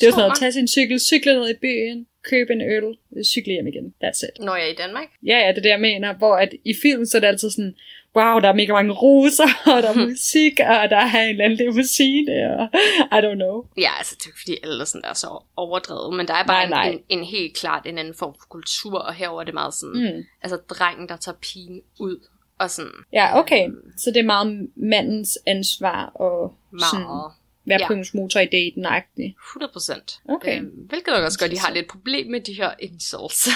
det 0.00 0.06
er 0.06 0.10
sådan 0.10 0.24
noget, 0.24 0.38
tage 0.38 0.52
sin 0.52 0.68
cykel, 0.68 1.00
cykle 1.00 1.34
ned 1.38 1.50
i 1.50 1.58
byen, 1.60 2.06
købe 2.22 2.52
en 2.52 2.60
øl, 2.60 2.98
cykle 3.24 3.52
hjem 3.52 3.66
igen. 3.66 3.94
That's 4.04 4.24
it. 4.26 4.44
Når 4.44 4.56
jeg 4.56 4.66
er 4.66 4.72
i 4.72 4.74
Danmark? 4.74 5.08
Ja, 5.26 5.38
ja, 5.38 5.48
det 5.48 5.58
er 5.58 5.62
det, 5.62 5.68
jeg 5.68 5.80
mener. 5.80 6.14
Hvor 6.14 6.36
at 6.36 6.52
i 6.64 6.74
film, 6.82 7.04
så 7.04 7.16
er 7.18 7.20
det 7.20 7.28
altid 7.28 7.50
sådan, 7.50 7.74
wow, 8.16 8.40
der 8.40 8.48
er 8.48 8.54
mega 8.54 8.72
mange 8.72 8.92
roser, 8.92 9.50
og 9.76 9.82
der 9.82 9.88
er 9.88 10.06
musik, 10.08 10.60
og 10.60 10.90
der 10.90 10.96
er 10.96 11.22
en 11.22 11.30
eller 11.30 11.44
anden 11.44 11.58
limousine, 11.58 12.32
og 12.58 12.68
I 13.16 13.18
don't 13.24 13.34
know. 13.34 13.64
Ja, 13.78 13.90
altså 13.98 14.16
det 14.18 14.26
er 14.26 14.36
fordi 14.42 14.56
alle 14.62 14.86
sådan 14.86 15.04
er 15.04 15.14
så 15.14 15.42
overdrevet, 15.56 16.16
men 16.16 16.28
der 16.28 16.34
er 16.34 16.46
bare 16.46 16.68
nej, 16.68 16.88
nej. 16.88 17.00
En, 17.08 17.18
en, 17.18 17.24
helt 17.24 17.56
klart 17.56 17.86
en 17.86 17.98
anden 17.98 18.14
form 18.14 18.34
for 18.40 18.46
kultur, 18.48 18.98
og 18.98 19.14
herover 19.14 19.40
er 19.40 19.44
det 19.44 19.54
meget 19.54 19.74
sådan, 19.74 20.14
mm. 20.14 20.24
altså 20.42 20.56
drengen, 20.56 21.08
der 21.08 21.16
tager 21.16 21.36
pigen 21.42 21.82
ud, 22.00 22.16
og 22.58 22.70
sådan. 22.70 22.92
Ja, 23.12 23.38
okay. 23.38 23.68
Um, 23.68 23.76
så 23.96 24.10
det 24.10 24.20
er 24.20 24.24
meget 24.24 24.68
mandens 24.76 25.38
ansvar, 25.46 26.06
og 26.06 26.54
meget. 26.70 26.90
Sådan, 26.90 27.30
være 27.70 27.94
ja. 27.94 28.04
motor 28.14 28.40
i 28.40 28.46
daten 28.46 28.86
-agtig. 28.86 29.34
100 29.52 29.72
procent. 29.72 30.20
Okay. 30.28 30.58
Øhm, 30.58 30.70
hvilket 30.88 31.14
også 31.14 31.38
godt, 31.38 31.50
de 31.50 31.58
har 31.58 31.70
lidt 31.70 31.88
problem 31.88 32.30
med 32.30 32.40
de 32.40 32.52
her 32.52 32.70
incels. 32.78 33.48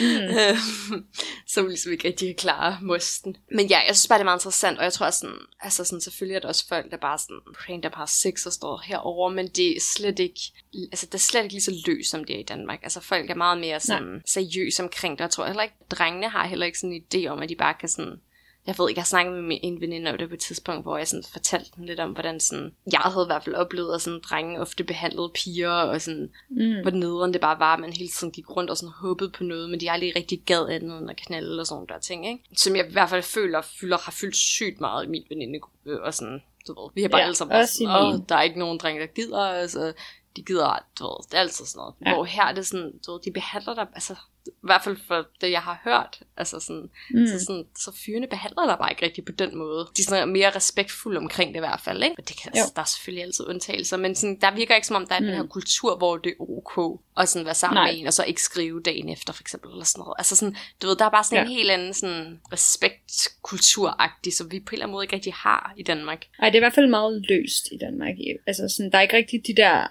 mm. 0.00 1.04
som 1.54 1.66
ligesom 1.66 1.92
ikke 1.92 2.08
rigtig 2.08 2.28
kan 2.28 2.36
klare 2.36 2.78
mosten. 2.82 3.36
Men 3.50 3.66
ja, 3.66 3.78
jeg 3.86 3.96
synes 3.96 4.08
bare, 4.08 4.18
det 4.18 4.22
er 4.22 4.24
meget 4.24 4.38
interessant, 4.38 4.78
og 4.78 4.84
jeg 4.84 4.92
tror 4.92 5.10
sådan, 5.10 5.36
altså 5.60 5.84
sådan, 5.84 6.00
selvfølgelig 6.00 6.36
er 6.36 6.40
der 6.40 6.48
også 6.48 6.68
folk, 6.68 6.90
der 6.90 6.96
bare 6.96 7.18
sådan, 7.18 7.40
rent 7.46 7.82
der 7.82 7.88
bare 7.88 8.08
sex 8.08 8.46
og 8.46 8.52
står 8.52 8.82
herover, 8.84 9.30
men 9.30 9.48
det 9.48 9.76
er 9.76 9.80
slet 9.80 10.18
ikke, 10.18 10.40
altså 10.74 11.06
det 11.06 11.14
er 11.14 11.18
slet 11.18 11.42
ikke 11.42 11.54
lige 11.54 11.62
så 11.62 11.82
løs, 11.86 12.06
som 12.06 12.24
det 12.24 12.36
er 12.36 12.40
i 12.40 12.42
Danmark. 12.42 12.80
Altså 12.82 13.00
folk 13.00 13.30
er 13.30 13.34
meget 13.34 13.58
mere 13.58 13.80
sådan 13.80 14.02
Nej. 14.02 14.20
seriøse 14.26 14.82
omkring 14.82 15.18
det, 15.18 15.22
jeg 15.22 15.30
tror 15.30 15.46
heller 15.46 15.62
ikke, 15.62 15.74
drengene 15.90 16.28
har 16.28 16.46
heller 16.46 16.66
ikke 16.66 16.78
sådan 16.78 16.92
en 16.92 17.04
idé 17.14 17.26
om, 17.26 17.38
at 17.42 17.48
de 17.48 17.56
bare 17.56 17.74
kan 17.80 17.88
sådan 17.88 18.20
jeg 18.66 18.74
ved 18.78 18.88
ikke, 18.88 18.98
jeg 18.98 19.06
snakkede 19.06 19.42
med 19.42 19.58
en 19.62 19.80
veninde 19.80 20.10
om 20.10 20.18
det 20.18 20.28
på 20.28 20.34
et 20.34 20.40
tidspunkt, 20.40 20.82
hvor 20.82 20.96
jeg 20.96 21.08
sådan 21.08 21.24
fortalte 21.32 21.70
dem 21.76 21.84
lidt 21.84 22.00
om, 22.00 22.10
hvordan 22.10 22.40
sådan, 22.40 22.72
jeg 22.92 23.00
havde 23.00 23.24
i 23.24 23.26
hvert 23.26 23.44
fald 23.44 23.54
oplevet, 23.54 23.94
at 23.94 24.02
sådan 24.02 24.20
drenge 24.30 24.60
ofte 24.60 24.84
behandlede 24.84 25.30
piger, 25.34 25.70
og 25.70 26.00
sådan, 26.00 26.30
mm. 26.50 26.82
hvor 26.82 26.90
nederen 26.90 27.32
det 27.32 27.40
bare 27.40 27.58
var, 27.58 27.74
at 27.74 27.80
man 27.80 27.92
hele 27.92 28.08
tiden 28.08 28.32
gik 28.32 28.50
rundt 28.56 28.70
og 28.70 28.76
sådan 28.76 28.92
håbede 28.92 29.30
på 29.30 29.44
noget, 29.44 29.70
men 29.70 29.80
de 29.80 29.90
aldrig 29.90 30.16
rigtig 30.16 30.42
gad 30.46 30.68
andet 30.68 30.98
end 30.98 31.10
at 31.10 31.16
knalde 31.16 31.60
og 31.60 31.66
sådan 31.66 31.86
der 31.88 31.98
ting, 31.98 32.26
ikke? 32.26 32.44
Som 32.56 32.76
jeg 32.76 32.88
i 32.88 32.92
hvert 32.92 33.10
fald 33.10 33.22
føler, 33.22 33.62
fylder, 33.80 33.98
har 33.98 34.12
fyldt 34.12 34.36
sygt 34.36 34.80
meget 34.80 35.04
i 35.04 35.08
min 35.08 35.24
venindegruppe, 35.28 36.02
og 36.02 36.14
sådan, 36.14 36.42
du 36.68 36.80
ved, 36.80 36.90
vi 36.94 37.02
har 37.02 37.08
bare 37.08 37.20
ja, 37.20 37.24
alle 37.24 37.36
sammen 37.36 37.66
sådan, 37.66 38.24
der 38.28 38.36
er 38.36 38.42
ikke 38.42 38.58
nogen 38.58 38.78
drenge, 38.78 39.00
der 39.00 39.06
gider, 39.06 39.40
altså, 39.40 39.92
de 40.36 40.42
gider, 40.42 40.78
du 40.98 41.04
ved, 41.04 41.28
det 41.30 41.34
er 41.34 41.40
altid 41.40 41.64
sådan 41.64 41.78
noget. 41.78 41.94
Ja. 42.06 42.14
Hvor 42.14 42.24
her 42.24 42.44
er 42.44 42.52
det 42.52 42.66
sådan, 42.66 42.92
du 43.06 43.12
ved, 43.12 43.20
de 43.20 43.30
behandler 43.30 43.74
dig, 43.74 43.86
altså, 43.94 44.14
i 44.46 44.50
hvert 44.62 44.84
fald 44.84 44.96
for 45.06 45.26
det, 45.40 45.50
jeg 45.50 45.60
har 45.60 45.80
hørt, 45.84 46.20
altså 46.36 46.60
sådan, 46.60 46.90
mm. 47.10 47.26
så, 47.26 47.44
sådan, 47.44 47.66
så 47.78 47.92
fyrene 48.06 48.26
behandler 48.26 48.66
dig 48.66 48.78
bare 48.78 48.90
ikke 48.90 49.04
rigtig 49.04 49.24
på 49.24 49.32
den 49.32 49.56
måde. 49.56 49.88
De 49.96 50.02
er 50.02 50.04
sådan 50.04 50.28
mere 50.28 50.50
respektfulde 50.56 51.18
omkring 51.18 51.50
det 51.50 51.56
i 51.56 51.58
hvert 51.58 51.80
fald, 51.80 52.02
ikke? 52.02 52.14
Men 52.18 52.24
det 52.28 52.36
kan, 52.42 52.52
altså, 52.54 52.72
der 52.76 52.82
er 52.82 52.86
selvfølgelig 52.86 53.24
altid 53.24 53.48
undtagelser, 53.48 53.96
men 53.96 54.14
sådan, 54.14 54.40
der 54.40 54.54
virker 54.54 54.74
ikke 54.74 54.86
som 54.86 54.96
om, 54.96 55.06
der 55.06 55.14
er 55.14 55.20
mm. 55.20 55.26
den 55.26 55.34
her 55.34 55.46
kultur, 55.46 55.96
hvor 55.96 56.16
det 56.16 56.30
er 56.30 56.50
ok 56.50 57.00
at 57.16 57.28
sådan 57.28 57.46
være 57.46 57.54
sammen 57.54 57.74
Nej. 57.74 57.92
med 57.92 58.00
en, 58.00 58.06
og 58.06 58.12
så 58.12 58.24
ikke 58.24 58.42
skrive 58.42 58.82
dagen 58.82 59.08
efter, 59.08 59.32
for 59.32 59.42
eksempel, 59.42 59.70
eller 59.70 59.84
sådan 59.84 60.00
noget. 60.00 60.14
Altså 60.18 60.36
sådan, 60.36 60.56
du 60.82 60.86
ved, 60.86 60.96
der 60.96 61.04
er 61.04 61.10
bare 61.10 61.24
sådan 61.24 61.38
ja. 61.38 61.50
en 61.50 61.56
helt 61.56 61.70
anden 61.70 61.94
sådan 61.94 62.40
respektkulturagtig, 62.52 64.32
som 64.32 64.52
vi 64.52 64.60
på 64.60 64.70
en 64.70 64.74
eller 64.74 64.84
anden 64.84 64.92
måde 64.92 65.04
ikke 65.04 65.16
rigtig 65.16 65.32
har 65.32 65.74
i 65.76 65.82
Danmark. 65.82 66.26
Nej, 66.38 66.48
det 66.50 66.54
er 66.54 66.58
i 66.58 66.66
hvert 66.66 66.74
fald 66.74 66.88
meget 66.88 67.26
løst 67.28 67.68
i 67.72 67.78
Danmark. 67.78 68.14
Altså 68.46 68.74
sådan, 68.76 68.92
der 68.92 68.98
er 68.98 69.02
ikke 69.02 69.16
rigtig 69.16 69.46
de 69.46 69.56
der 69.56 69.86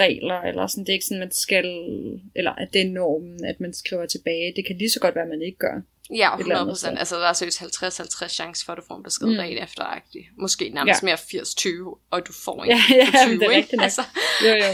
regler, 0.00 0.40
eller 0.40 0.66
sådan, 0.66 0.84
det 0.84 0.88
er 0.88 0.92
ikke 0.92 1.06
sådan, 1.06 1.20
man 1.20 1.32
skal, 1.32 1.66
eller 2.34 2.52
at 2.52 2.68
det 2.72 2.80
er 2.80 2.90
normen, 2.90 3.44
at 3.44 3.60
man 3.60 3.74
skriver 3.96 4.06
tilbage. 4.06 4.52
Det 4.56 4.66
kan 4.66 4.76
lige 4.78 4.90
så 4.90 5.00
godt 5.00 5.14
være, 5.14 5.24
at 5.24 5.30
man 5.30 5.42
ikke 5.42 5.58
gør. 5.58 5.76
Ja, 6.14 6.36
100 6.36 6.64
procent. 6.64 6.98
Altså, 6.98 7.16
der 7.16 7.26
er 7.26 7.32
seriøst 7.32 7.62
50-50 7.62 8.28
chance 8.28 8.64
for, 8.64 8.72
at 8.72 8.76
du 8.78 8.82
får 8.88 8.96
en 8.96 9.02
besked 9.02 9.26
mm. 9.26 9.36
dagen 9.36 9.62
efter 9.62 9.82
-agtig. 9.84 10.24
Måske 10.38 10.68
nærmest 10.68 11.02
ja. 11.02 11.06
mere 11.06 11.16
80-20, 11.16 12.06
og 12.10 12.26
du 12.26 12.32
får 12.32 12.62
en 12.62 12.70
ja, 12.70 12.80
ja, 13.00 13.26
20, 13.26 13.38
det 13.38 13.46
er 13.46 13.76
nok. 13.76 13.82
Altså. 13.82 14.02
Jo, 14.44 14.52
jo. 14.62 14.70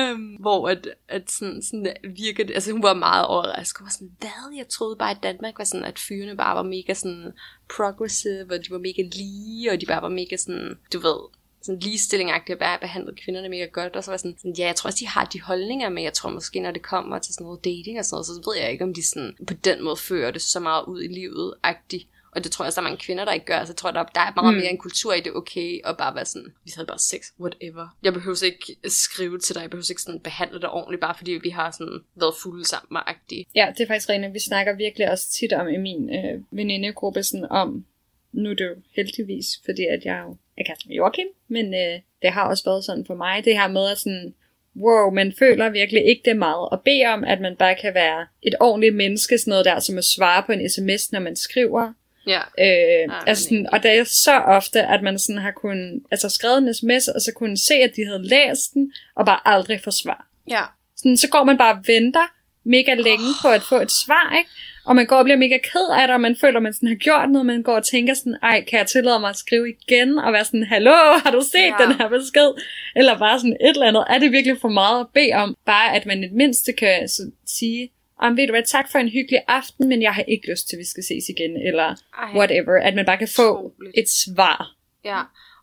um, 0.00 0.20
hvor 0.44 0.68
at, 0.68 0.88
at 1.08 1.30
sådan, 1.30 1.62
sådan 1.62 1.92
virker 2.16 2.44
det, 2.44 2.54
altså 2.54 2.72
hun 2.72 2.82
var 2.82 2.94
meget 2.94 3.26
overrasket. 3.26 3.78
Hun 3.78 3.84
var 3.84 3.90
sådan, 3.90 4.16
hvad? 4.18 4.56
Jeg 4.56 4.68
troede 4.68 4.96
bare, 4.96 5.10
at 5.10 5.22
Danmark 5.22 5.58
var 5.58 5.64
sådan, 5.64 5.84
at 5.84 5.98
fyrene 5.98 6.36
bare 6.36 6.56
var 6.56 6.62
mega 6.62 6.94
sådan 6.94 7.32
progressive, 7.76 8.46
og 8.50 8.58
de 8.64 8.70
var 8.70 8.78
mega 8.78 9.02
lige, 9.12 9.72
og 9.72 9.80
de 9.80 9.86
bare 9.86 10.02
var 10.02 10.08
mega 10.08 10.36
sådan, 10.36 10.78
du 10.92 10.98
ved, 11.00 11.20
sådan 11.62 11.80
ligestilling-agtigt 11.82 12.52
at 12.52 12.58
bare 12.58 12.78
behandlet 12.78 13.20
kvinderne 13.20 13.48
mega 13.48 13.64
godt, 13.64 13.96
og 13.96 14.04
så 14.04 14.10
var 14.10 14.18
sådan, 14.18 14.36
sådan, 14.38 14.54
ja, 14.58 14.66
jeg 14.66 14.76
tror 14.76 14.88
også, 14.88 14.98
de 15.00 15.06
har 15.06 15.24
de 15.24 15.40
holdninger, 15.40 15.88
men 15.88 16.04
jeg 16.04 16.12
tror 16.12 16.30
måske, 16.30 16.60
når 16.60 16.70
det 16.70 16.82
kommer 16.82 17.18
til 17.18 17.34
sådan 17.34 17.44
noget 17.44 17.64
dating 17.64 17.98
og 17.98 18.04
sådan 18.04 18.14
noget, 18.14 18.26
så 18.26 18.50
ved 18.50 18.60
jeg 18.60 18.72
ikke, 18.72 18.84
om 18.84 18.94
de 18.94 19.08
sådan, 19.08 19.36
på 19.46 19.54
den 19.54 19.84
måde 19.84 19.96
fører 19.96 20.30
det 20.30 20.42
så 20.42 20.60
meget 20.60 20.84
ud 20.84 21.02
i 21.02 21.08
livet-agtigt. 21.08 22.06
Og 22.32 22.44
det 22.44 22.52
tror 22.52 22.64
jeg 22.64 22.66
også, 22.66 22.80
der 22.80 22.86
er 22.86 22.90
mange 22.90 23.04
kvinder, 23.04 23.24
der 23.24 23.32
ikke 23.32 23.46
gør. 23.46 23.64
Så 23.64 23.72
jeg 23.72 23.76
tror, 23.76 23.90
der, 23.90 24.02
der 24.02 24.20
er 24.20 24.32
meget 24.36 24.54
mm. 24.54 24.60
mere 24.60 24.70
en 24.70 24.78
kultur 24.78 25.12
i 25.12 25.20
det 25.20 25.32
okay, 25.34 25.80
og 25.84 25.96
bare 25.96 26.14
være 26.14 26.24
sådan, 26.24 26.52
vi 26.64 26.72
havde 26.74 26.86
bare 26.86 26.98
sex, 26.98 27.20
whatever. 27.40 27.96
Jeg 28.02 28.12
behøver 28.12 28.44
ikke 28.44 28.76
skrive 28.86 29.38
til 29.38 29.54
dig, 29.54 29.62
jeg 29.62 29.70
behøver 29.70 29.90
ikke 29.90 30.02
sådan 30.02 30.20
behandle 30.20 30.60
dig 30.60 30.70
ordentligt, 30.70 31.00
bare 31.00 31.14
fordi 31.18 31.32
vi 31.32 31.50
har 31.50 31.70
sådan 31.70 32.00
været 32.14 32.34
fulde 32.42 32.64
sammen 32.64 33.02
-agtigt. 33.02 33.50
Ja, 33.54 33.72
det 33.78 33.82
er 33.82 33.86
faktisk 33.86 34.08
rent, 34.08 34.34
vi 34.34 34.40
snakker 34.40 34.76
virkelig 34.76 35.10
også 35.10 35.30
tit 35.32 35.52
om 35.52 35.68
i 35.68 35.76
min 35.76 36.10
øh, 36.10 36.42
venindegruppe, 36.50 37.22
sådan 37.22 37.46
om, 37.50 37.84
nu 38.32 38.50
er 38.50 38.54
det 38.54 38.64
jo 38.64 38.74
heldigvis, 38.96 39.46
fordi 39.64 39.86
at 39.86 40.04
jeg 40.04 40.22
jo 40.26 40.36
er 40.58 40.64
kæreste 40.64 40.88
med 40.88 40.96
Joachim, 40.96 41.26
men 41.48 41.74
øh, 41.74 42.00
det 42.22 42.30
har 42.30 42.48
også 42.48 42.64
været 42.64 42.84
sådan 42.84 43.06
for 43.06 43.14
mig, 43.14 43.44
det 43.44 43.58
her 43.58 43.68
med 43.68 43.90
at 43.90 43.98
sådan, 43.98 44.34
wow, 44.76 45.10
man 45.10 45.32
føler 45.38 45.68
virkelig 45.70 46.04
ikke 46.04 46.22
det 46.24 46.36
meget, 46.36 46.68
og 46.68 46.82
bede 46.84 47.06
om, 47.06 47.24
at 47.24 47.40
man 47.40 47.56
bare 47.56 47.74
kan 47.74 47.94
være 47.94 48.26
et 48.42 48.54
ordentligt 48.60 48.96
menneske, 48.96 49.38
sådan 49.38 49.50
noget 49.50 49.64
der, 49.64 49.78
som 49.78 49.98
at 49.98 50.04
svare 50.04 50.42
på 50.46 50.52
en 50.52 50.68
sms, 50.70 51.12
når 51.12 51.20
man 51.20 51.36
skriver. 51.36 51.92
Ja. 52.26 52.40
Øh, 52.58 53.08
ja, 53.12 53.26
altså 53.26 53.44
sådan, 53.44 53.66
og 53.72 53.82
det 53.82 53.90
er 53.90 54.04
så 54.04 54.38
ofte, 54.38 54.82
at 54.82 55.02
man 55.02 55.18
sådan 55.18 55.42
har 55.42 55.50
kunnet, 55.50 56.02
altså 56.10 56.28
skrevet 56.28 56.58
en 56.58 56.74
sms, 56.74 57.08
og 57.08 57.20
så 57.20 57.32
kunne 57.36 57.56
se, 57.58 57.74
at 57.74 57.96
de 57.96 58.06
havde 58.06 58.28
læst 58.28 58.74
den, 58.74 58.92
og 59.14 59.26
bare 59.26 59.40
aldrig 59.44 59.80
få 59.80 59.90
svar. 59.90 60.28
Ja. 60.50 60.62
Sådan, 60.96 61.16
så 61.16 61.28
går 61.28 61.44
man 61.44 61.58
bare 61.58 61.74
og 61.74 61.82
venter 61.86 62.39
mega 62.76 62.94
længe 62.94 63.30
på 63.42 63.48
at 63.48 63.62
få 63.62 63.76
et 63.76 63.92
svar, 64.04 64.36
ikke? 64.38 64.50
Og 64.84 64.96
man 64.96 65.06
går 65.06 65.16
og 65.16 65.24
bliver 65.24 65.36
mega 65.36 65.58
ked 65.72 65.88
af 66.00 66.06
det, 66.06 66.14
og 66.14 66.20
man 66.20 66.36
føler, 66.40 66.56
at 66.56 66.62
man 66.62 66.74
sådan 66.74 66.88
har 66.88 66.96
gjort 66.96 67.30
noget, 67.30 67.46
man 67.46 67.62
går 67.62 67.76
og 67.76 67.86
tænker 67.86 68.14
sådan, 68.14 68.38
ej, 68.42 68.64
kan 68.68 68.78
jeg 68.78 68.86
tillade 68.86 69.20
mig 69.20 69.30
at 69.30 69.36
skrive 69.36 69.66
igen, 69.70 70.18
og 70.18 70.32
være 70.32 70.44
sådan, 70.44 70.62
hallo, 70.62 70.96
har 71.24 71.30
du 71.30 71.42
set 71.52 71.74
ja. 71.78 71.84
den 71.84 71.92
her 71.98 72.08
besked? 72.08 72.50
Eller 72.96 73.18
bare 73.18 73.38
sådan 73.38 73.56
et 73.60 73.74
eller 73.74 73.86
andet. 73.86 74.04
Er 74.08 74.18
det 74.18 74.32
virkelig 74.32 74.60
for 74.60 74.68
meget 74.68 75.00
at 75.00 75.06
bede 75.14 75.32
om? 75.32 75.56
Bare 75.66 75.96
at 75.96 76.06
man 76.06 76.18
i 76.18 76.26
det 76.26 76.32
mindste 76.32 76.72
kan 76.72 77.08
så, 77.08 77.30
sige, 77.46 77.90
om 78.18 78.36
ved 78.36 78.46
du 78.46 78.52
hvad, 78.52 78.62
tak 78.62 78.90
for 78.92 78.98
en 78.98 79.08
hyggelig 79.08 79.40
aften, 79.48 79.88
men 79.88 80.02
jeg 80.02 80.12
har 80.12 80.22
ikke 80.22 80.50
lyst 80.50 80.68
til, 80.68 80.76
at 80.76 80.78
vi 80.78 80.84
skal 80.84 81.04
ses 81.04 81.24
igen, 81.28 81.56
eller 81.68 81.88
ej. 82.18 82.30
whatever. 82.36 82.82
At 82.82 82.94
man 82.94 83.06
bare 83.06 83.18
kan 83.18 83.28
få 83.36 83.72
et 83.94 84.08
svar. 84.08 84.70
Ja, 85.04 85.20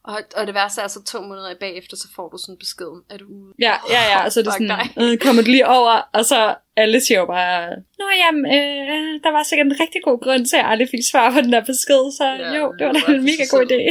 og, 0.07 0.17
og 0.35 0.47
det 0.47 0.55
værste 0.55 0.81
er 0.81 0.87
så 0.87 1.03
to 1.03 1.21
måneder 1.21 1.55
bagefter, 1.59 1.97
så 1.97 2.07
får 2.15 2.29
du 2.29 2.37
sådan 2.37 2.57
besked, 2.57 2.93
er 3.09 3.17
du 3.17 3.25
ude? 3.25 3.53
Ja, 3.59 3.75
ja, 3.89 4.01
ja, 4.11 4.25
og 4.25 4.31
så 4.31 4.39
er 4.39 4.43
det 4.43 4.53
sådan, 4.53 5.11
øh, 5.11 5.17
kommer 5.17 5.41
du 5.41 5.49
lige 5.51 5.67
over, 5.67 6.09
og 6.13 6.25
så 6.25 6.55
alle 6.75 7.01
siger 7.05 7.19
jo 7.19 7.25
bare, 7.25 7.69
Nå 7.99 8.05
jamen, 8.23 8.45
øh, 8.45 9.23
der 9.23 9.31
var 9.31 9.43
sikkert 9.43 9.67
en 9.67 9.79
rigtig 9.79 10.01
god 10.03 10.19
grund 10.23 10.45
til, 10.45 10.55
at 10.55 10.61
jeg 10.61 10.69
aldrig 10.71 10.89
fik 10.89 11.03
svar 11.11 11.31
på 11.31 11.41
den 11.41 11.51
der 11.53 11.63
besked, 11.65 12.03
så 12.19 12.25
ja, 12.25 12.53
jo, 12.57 12.73
det 12.79 12.87
var 12.87 12.93
da 12.93 12.99
en 13.13 13.23
mega 13.23 13.45
god 13.51 13.63
idé. 13.71 13.83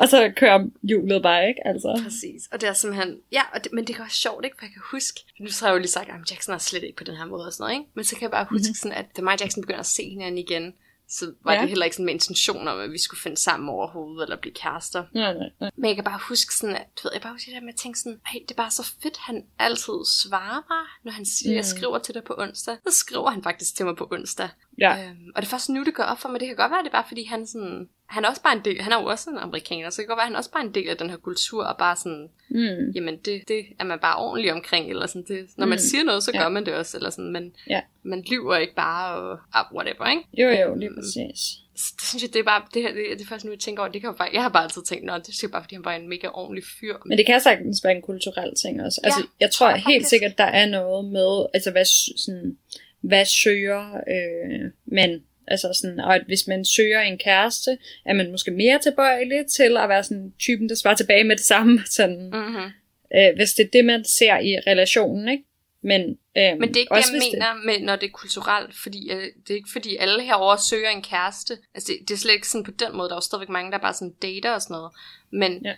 Og 0.00 0.08
så 0.08 0.32
kører 0.36 0.66
hjulet 0.82 1.22
bare, 1.22 1.48
ikke? 1.48 1.66
Altså. 1.66 2.00
Præcis. 2.04 2.42
Og 2.52 2.60
det 2.60 2.68
er 2.68 2.72
simpelthen... 2.72 3.18
Ja, 3.32 3.42
og 3.54 3.64
det, 3.64 3.72
men 3.72 3.86
det 3.86 3.94
kan 3.94 4.02
være 4.02 4.10
sjovt, 4.10 4.44
ikke? 4.44 4.56
For 4.58 4.64
jeg 4.64 4.72
kan 4.72 4.82
huske... 4.90 5.20
Nu 5.40 5.48
har 5.60 5.66
jeg 5.68 5.74
jo 5.74 5.78
lige 5.78 5.88
sagt, 5.90 6.08
at 6.08 6.30
Jackson 6.30 6.54
er 6.54 6.58
slet 6.58 6.82
ikke 6.82 6.96
på 6.96 7.04
den 7.04 7.16
her 7.16 7.24
måde 7.24 7.46
og 7.46 7.52
sådan 7.52 7.62
noget, 7.62 7.74
ikke? 7.78 7.90
Men 7.94 8.04
så 8.04 8.14
kan 8.14 8.22
jeg 8.22 8.30
bare 8.30 8.46
huske 8.50 8.68
mm-hmm. 8.68 8.74
sådan, 8.74 8.98
at 8.98 9.06
da 9.16 9.22
mig 9.22 9.36
Jackson 9.40 9.62
begynder 9.62 9.80
at 9.80 9.86
se 9.86 10.10
hinanden 10.10 10.38
igen, 10.38 10.74
så 11.08 11.32
var 11.44 11.52
ja. 11.52 11.60
det 11.60 11.68
heller 11.68 11.84
ikke 11.84 11.96
sådan 11.96 12.06
med 12.06 12.14
intention 12.14 12.68
om, 12.68 12.78
at 12.80 12.92
vi 12.92 12.98
skulle 12.98 13.20
finde 13.20 13.36
sammen 13.36 13.68
overhovedet, 13.68 14.22
eller 14.22 14.36
blive 14.36 14.54
kærester. 14.54 15.04
Nej, 15.14 15.34
nej, 15.34 15.50
nej. 15.60 15.70
Men 15.76 15.88
jeg 15.88 15.94
kan 15.94 16.04
bare 16.04 16.20
huske 16.28 16.54
sådan, 16.54 16.76
at, 16.76 16.86
du 16.96 17.00
ved, 17.02 17.10
jeg 17.12 17.22
bare 17.22 17.32
huske 17.32 17.46
det 17.46 17.54
der 17.54 17.60
med 17.60 17.72
at 17.72 17.78
tænke 17.78 17.98
sådan, 17.98 18.20
hey, 18.26 18.40
det 18.40 18.50
er 18.50 18.54
bare 18.54 18.70
så 18.70 18.92
fedt, 19.02 19.16
han 19.16 19.44
altid 19.58 19.98
svarer 20.06 20.62
mig, 20.72 20.84
når 21.04 21.12
han 21.12 21.26
siger, 21.26 21.52
mm. 21.52 21.56
jeg 21.56 21.64
skriver 21.64 21.98
til 21.98 22.14
dig 22.14 22.24
på 22.24 22.34
onsdag. 22.38 22.76
Så 22.88 22.98
skriver 22.98 23.30
han 23.30 23.42
faktisk 23.42 23.76
til 23.76 23.86
mig 23.86 23.96
på 23.96 24.08
onsdag. 24.12 24.48
Ja. 24.78 24.92
Øhm, 25.04 25.32
og 25.34 25.42
det 25.42 25.46
er 25.48 25.50
først 25.50 25.68
nu, 25.68 25.84
det 25.84 25.94
går 25.94 26.02
op 26.02 26.18
for 26.18 26.28
mig. 26.28 26.40
Det 26.40 26.48
kan 26.48 26.56
godt 26.56 26.70
være, 26.72 26.80
det 26.82 26.86
er 26.88 26.92
bare 26.92 27.04
fordi, 27.08 27.24
han, 27.24 27.46
sådan, 27.46 27.88
han 28.06 28.24
er 28.24 28.28
også 28.28 28.42
bare 28.42 28.56
en 28.56 28.64
del, 28.64 28.80
han 28.82 28.92
er 28.92 29.00
jo 29.00 29.06
også 29.06 29.30
en 29.30 29.38
amerikaner, 29.38 29.90
så 29.90 29.96
det 29.96 30.06
kan 30.06 30.08
godt 30.08 30.16
være, 30.16 30.22
at 30.22 30.28
han 30.28 30.34
er 30.34 30.38
også 30.38 30.50
bare 30.50 30.64
en 30.64 30.74
del 30.74 30.88
af 30.88 30.96
den 30.96 31.10
her 31.10 31.16
kultur, 31.16 31.64
og 31.64 31.76
bare 31.78 31.96
sådan, 31.96 32.28
Mm. 32.50 32.90
jamen 32.94 33.16
det, 33.16 33.42
det 33.48 33.66
er 33.80 33.84
man 33.84 33.98
bare 33.98 34.16
ordentlig 34.16 34.52
omkring, 34.52 34.90
eller 34.90 35.06
sådan, 35.06 35.24
det, 35.28 35.46
når 35.56 35.66
man 35.66 35.76
Mm. 35.76 35.78
siger 35.78 36.04
noget, 36.04 36.22
så 36.22 36.30
Ja. 36.34 36.42
gør 36.42 36.48
man 36.48 36.66
det 36.66 36.74
også, 36.74 36.96
eller 36.96 37.10
sådan, 37.10 37.32
men 37.32 37.52
Ja. 37.70 37.80
man 38.02 38.24
lyver 38.30 38.56
ikke 38.56 38.74
bare, 38.74 39.14
og 39.16 39.38
ah, 39.54 39.64
whatever, 39.74 40.06
ikke? 40.10 40.22
Jo, 40.38 40.48
jo, 40.48 40.74
lige 40.74 40.88
Øhm, 40.88 40.96
præcis. 40.96 41.40
Så 41.76 41.92
det 41.96 42.02
synes 42.08 42.22
jeg, 42.22 42.32
det 42.32 42.38
er 42.40 42.44
bare, 42.44 42.62
det, 42.74 42.82
her, 42.82 42.92
det, 42.94 43.04
det 43.18 43.20
er 43.20 43.26
først 43.28 43.44
nu, 43.44 43.50
jeg 43.50 43.58
tænker 43.60 43.82
over, 43.82 43.92
det 43.92 44.00
kan 44.00 44.10
jo 44.10 44.16
bare, 44.16 44.28
jeg 44.32 44.42
har 44.42 44.48
bare 44.48 44.62
altid 44.62 44.82
tænkt, 44.82 45.04
nå, 45.04 45.18
det 45.18 45.44
er 45.44 45.48
bare, 45.48 45.62
fordi 45.62 45.74
han 45.74 45.84
var 45.84 45.92
en 45.92 46.08
mega 46.08 46.28
ordentlig 46.34 46.64
fyr. 46.80 46.96
Men 47.06 47.18
det 47.18 47.26
kan 47.26 47.40
sagtens 47.40 47.80
være 47.84 47.92
en 47.96 48.02
kulturel 48.02 48.52
ting 48.62 48.82
også. 48.82 49.00
Altså, 49.04 49.20
Ja, 49.20 49.26
jeg 49.44 49.50
tror 49.50 49.68
jeg 49.68 49.76
helt 49.76 49.84
faktisk. 49.86 50.08
sikkert, 50.10 50.38
der 50.38 50.44
er 50.44 50.66
noget 50.66 51.04
med, 51.12 51.46
altså 51.54 51.70
hvad, 51.70 51.84
sådan, 52.18 52.58
hvad 53.00 53.24
søger 53.24 53.94
øh, 53.94 54.70
man? 54.86 55.22
Altså 55.48 55.78
sådan, 55.82 56.00
og 56.00 56.14
at 56.14 56.22
hvis 56.26 56.46
man 56.46 56.64
søger 56.64 57.00
en 57.00 57.18
kæreste, 57.18 57.78
er 58.06 58.14
man 58.14 58.30
måske 58.30 58.50
mere 58.50 58.78
tilbøjelig 58.78 59.44
til 59.56 59.76
at 59.76 59.88
være 59.88 60.04
sådan 60.04 60.32
typen, 60.38 60.68
der 60.68 60.74
svarer 60.74 60.94
tilbage 60.96 61.24
med 61.24 61.36
det 61.36 61.44
samme. 61.44 61.80
Sådan, 61.96 62.30
Mm-hmm. 62.32 62.70
øh, 63.18 63.36
hvis 63.36 63.52
det 63.52 63.64
er 63.66 63.70
det, 63.72 63.84
man 63.84 64.04
ser 64.04 64.38
i 64.38 64.56
relationen, 64.66 65.28
ikke? 65.28 65.44
Men, 65.82 66.00
øh, 66.36 66.58
Men 66.60 66.68
det 66.68 66.76
er 66.76 66.80
ikke 66.80 66.92
også 66.92 67.12
det, 67.12 67.22
jeg 67.22 67.30
mener, 67.32 67.54
med, 67.66 67.86
når 67.86 67.96
det 67.96 68.06
er 68.06 68.10
kulturelt, 68.10 68.74
fordi 68.82 69.10
øh, 69.12 69.22
det 69.22 69.50
er 69.50 69.54
ikke 69.54 69.68
fordi 69.72 69.96
alle 69.96 70.22
herover 70.22 70.56
søger 70.70 70.90
en 70.90 71.02
kæreste. 71.02 71.58
Altså 71.74 71.92
det, 71.92 72.08
det 72.08 72.14
er 72.14 72.18
slet 72.18 72.34
ikke 72.34 72.48
sådan 72.48 72.64
på 72.64 72.70
den 72.70 72.96
måde, 72.96 73.08
der 73.08 73.14
er 73.14 73.16
jo 73.16 73.20
stadigvæk 73.20 73.48
mange, 73.48 73.72
der 73.72 73.78
bare 73.78 73.94
sådan 73.94 74.14
dater 74.22 74.50
og 74.50 74.62
sådan 74.62 74.74
noget. 74.74 74.92
Men 75.32 75.52
Ja. 75.64 75.74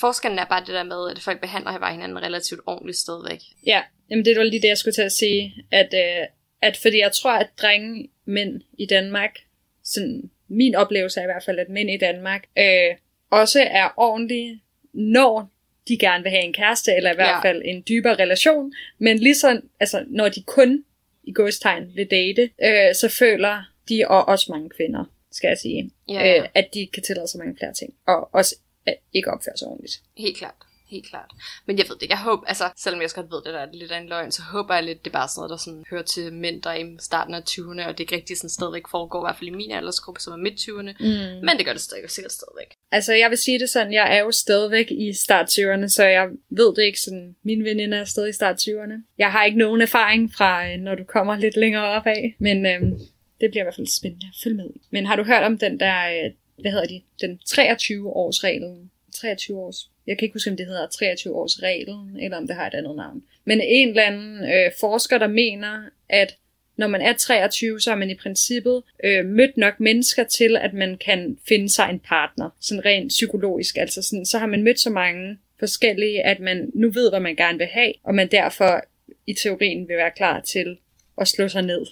forskellen 0.00 0.38
er 0.38 0.44
bare 0.44 0.60
det 0.60 0.74
der 0.74 0.82
med, 0.82 1.10
at 1.10 1.18
folk 1.18 1.40
behandler 1.40 1.90
hinanden 1.90 2.22
relativt 2.22 2.60
ordentligt 2.66 2.98
stadigvæk. 2.98 3.40
Ja, 3.66 3.82
jamen 4.10 4.24
det 4.24 4.36
var 4.36 4.42
lige 4.44 4.62
det, 4.62 4.68
jeg 4.68 4.78
skulle 4.78 4.94
til 4.94 5.02
at 5.02 5.12
sige. 5.12 5.64
At, 5.70 5.90
øh, 5.94 6.26
at 6.62 6.76
fordi 6.76 6.98
jeg 6.98 7.12
tror, 7.12 7.32
at 7.32 7.48
drenge, 7.58 8.08
mænd 8.24 8.60
i 8.78 8.86
Danmark, 8.86 9.38
sådan 9.84 10.30
min 10.48 10.74
oplevelse 10.74 11.20
er 11.20 11.24
i 11.24 11.26
hvert 11.26 11.44
fald, 11.44 11.58
at 11.58 11.68
mænd 11.68 11.90
i 11.90 11.96
Danmark 11.96 12.44
øh, 12.58 12.96
også 13.30 13.60
er 13.70 13.88
ordentlige, 13.96 14.60
når 14.92 15.50
de 15.88 15.98
gerne 15.98 16.22
vil 16.22 16.30
have 16.30 16.44
en 16.44 16.52
kæreste, 16.52 16.94
eller 16.96 17.12
i 17.12 17.14
hvert 17.14 17.44
Ja. 17.44 17.48
fald 17.48 17.62
en 17.64 17.84
dybere 17.88 18.14
relation. 18.14 18.72
Men 18.98 19.18
ligesom, 19.18 19.70
altså, 19.80 20.04
når 20.08 20.28
de 20.28 20.42
kun 20.42 20.84
i 21.24 21.32
godstegn 21.32 21.92
vil 21.94 22.10
date, 22.10 22.42
øh, 22.62 22.94
så 22.94 23.08
føler 23.18 23.62
de, 23.88 24.04
og 24.08 24.28
også 24.28 24.52
mange 24.52 24.70
kvinder, 24.70 25.04
skal 25.32 25.48
jeg 25.48 25.58
sige, 25.58 25.90
Ja, 26.08 26.14
ja. 26.14 26.42
Øh, 26.42 26.48
at 26.54 26.74
de 26.74 26.86
kan 26.86 27.02
tillade 27.02 27.28
sig 27.28 27.38
mange 27.38 27.56
flere 27.58 27.72
ting. 27.72 27.94
Og 28.06 28.34
også 28.34 28.56
at 28.86 28.96
ikke 29.12 29.30
opføre 29.30 29.56
sig 29.56 29.68
ordentligt. 29.68 30.00
Helt 30.16 30.36
klart. 30.36 30.54
Helt 30.90 31.06
klart. 31.06 31.30
Men 31.66 31.78
jeg 31.78 31.86
ved 31.88 31.94
det 31.94 32.02
ikke. 32.02 32.12
Jeg 32.12 32.22
håber, 32.22 32.46
altså, 32.46 32.70
selvom 32.76 33.00
jeg 33.00 33.04
også 33.04 33.16
godt 33.16 33.30
ved, 33.32 33.42
det 33.44 33.54
der 33.54 33.60
er 33.60 33.72
lidt 33.72 33.92
af 33.92 34.00
en 34.00 34.08
løgn, 34.08 34.32
så 34.32 34.42
håber 34.42 34.74
jeg 34.74 34.84
lidt, 34.84 35.04
det 35.04 35.10
er 35.10 35.18
bare 35.20 35.28
sådan 35.28 35.38
noget, 35.38 35.50
der 35.50 35.56
sådan 35.56 35.84
hører 35.90 36.02
til 36.02 36.32
mænd, 36.32 36.62
der 36.62 36.70
er 36.70 36.74
i 36.74 36.96
starten 36.98 37.34
af 37.34 37.40
20'erne, 37.50 37.86
og 37.86 37.92
det 37.92 38.00
ikke 38.00 38.16
rigtig 38.16 38.36
sådan 38.36 38.50
stadigvæk 38.50 38.82
foregår, 38.90 39.20
i 39.22 39.26
hvert 39.26 39.36
fald 39.36 39.48
i 39.48 39.54
min 39.60 39.70
aldersgruppe, 39.70 40.20
som 40.20 40.32
er 40.32 40.36
midt 40.36 40.54
20'erne. 40.54 40.92
Mm. 41.00 41.46
Men 41.46 41.56
det 41.56 41.64
gør 41.66 41.72
det 41.72 41.82
stadig, 41.82 42.10
sikkert 42.10 42.32
stadigvæk. 42.32 42.70
Altså, 42.90 43.12
jeg 43.12 43.30
vil 43.30 43.38
sige 43.38 43.58
det 43.58 43.70
sådan, 43.70 43.92
jeg 43.92 44.16
er 44.16 44.20
jo 44.20 44.30
stadigvæk 44.30 44.90
i 44.90 45.12
start 45.12 45.46
20'erne, 45.58 45.88
så 45.88 46.04
jeg 46.04 46.28
ved 46.50 46.74
det 46.76 46.82
ikke 46.82 47.00
sådan, 47.00 47.36
min 47.42 47.64
veninde 47.64 47.96
er 47.96 48.04
stadig 48.04 48.30
i 48.30 48.32
start 48.32 48.56
20'erne. 48.60 49.14
Jeg 49.18 49.32
har 49.32 49.44
ikke 49.44 49.58
nogen 49.58 49.80
erfaring 49.80 50.32
fra, 50.34 50.68
øh, 50.68 50.78
når 50.78 50.94
du 50.94 51.04
kommer 51.04 51.36
lidt 51.36 51.56
længere 51.56 51.86
op 51.86 52.06
af, 52.06 52.36
men 52.38 52.66
øhm, 52.66 52.98
det 53.40 53.50
bliver 53.50 53.62
i 53.62 53.66
hvert 53.66 53.74
fald 53.74 53.96
spændende 53.98 54.26
at 54.26 54.40
følge 54.42 54.56
med 54.56 54.70
i. 54.76 54.80
Men 54.90 55.06
har 55.06 55.16
du 55.16 55.22
hørt 55.22 55.42
om 55.42 55.58
den 55.58 55.80
der, 55.80 55.98
øh, 56.08 56.30
hvad 56.60 56.70
hedder 56.70 56.86
de, 56.86 57.02
den 57.20 57.40
23-års 57.44 58.44
reglen? 58.44 58.90
23 59.14 59.58
års, 59.58 59.90
jeg 60.08 60.18
kan 60.18 60.26
ikke 60.26 60.34
huske, 60.34 60.50
om 60.50 60.56
det 60.56 60.66
hedder 60.66 60.86
23 60.86 61.34
års 61.34 61.62
reglen, 61.62 62.16
eller 62.20 62.36
om 62.36 62.46
det 62.46 62.56
har 62.56 62.66
et 62.66 62.74
andet 62.74 62.96
navn. 62.96 63.22
Men 63.44 63.60
en 63.60 63.88
eller 63.88 64.02
anden 64.02 64.44
øh, 64.44 64.72
forsker, 64.80 65.18
der 65.18 65.26
mener, 65.26 65.82
at 66.08 66.36
når 66.76 66.86
man 66.86 67.00
er 67.00 67.12
23, 67.12 67.80
så 67.80 67.90
har 67.90 67.96
man 67.96 68.10
i 68.10 68.14
princippet 68.14 68.82
øh, 69.04 69.26
mødt 69.26 69.56
nok 69.56 69.80
mennesker 69.80 70.24
til, 70.24 70.56
at 70.56 70.72
man 70.72 70.98
kan 70.98 71.38
finde 71.48 71.68
sig 71.68 71.90
en 71.90 72.00
partner. 72.00 72.50
Sådan 72.60 72.84
rent 72.84 73.08
psykologisk. 73.08 73.76
Altså 73.76 74.02
sådan, 74.02 74.26
så 74.26 74.38
har 74.38 74.46
man 74.46 74.62
mødt 74.62 74.80
så 74.80 74.90
mange 74.90 75.38
forskellige, 75.58 76.22
at 76.22 76.40
man 76.40 76.70
nu 76.74 76.90
ved, 76.90 77.10
hvad 77.10 77.20
man 77.20 77.36
gerne 77.36 77.58
vil 77.58 77.66
have, 77.66 77.92
og 78.02 78.14
man 78.14 78.28
derfor 78.28 78.84
i 79.26 79.34
teorien 79.34 79.88
vil 79.88 79.96
være 79.96 80.12
klar 80.16 80.40
til 80.40 80.78
at 81.20 81.28
slå 81.28 81.48
sig 81.48 81.62
ned. 81.62 81.86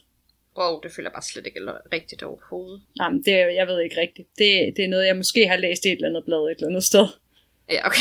Wow, 0.59 0.81
det 0.81 0.93
føler 0.93 1.09
jeg 1.09 1.13
bare 1.13 1.23
slet 1.23 1.47
ikke 1.47 1.61
rigtigt 1.93 2.23
overhovedet. 2.23 2.81
Jamen, 3.01 3.23
det, 3.23 3.33
jeg 3.33 3.67
ved 3.67 3.81
ikke 3.81 4.01
rigtigt. 4.01 4.29
Det, 4.39 4.77
det 4.77 4.85
er 4.85 4.89
noget, 4.89 5.07
jeg 5.07 5.17
måske 5.17 5.49
har 5.49 5.57
læst 5.57 5.85
i 5.85 5.89
et 5.89 5.93
eller 5.93 6.09
andet 6.09 6.25
blad 6.25 6.39
et 6.39 6.57
eller 6.57 6.69
andet 6.69 6.85
sted. 6.85 7.07
Ja, 7.71 7.87
okay. 7.87 7.99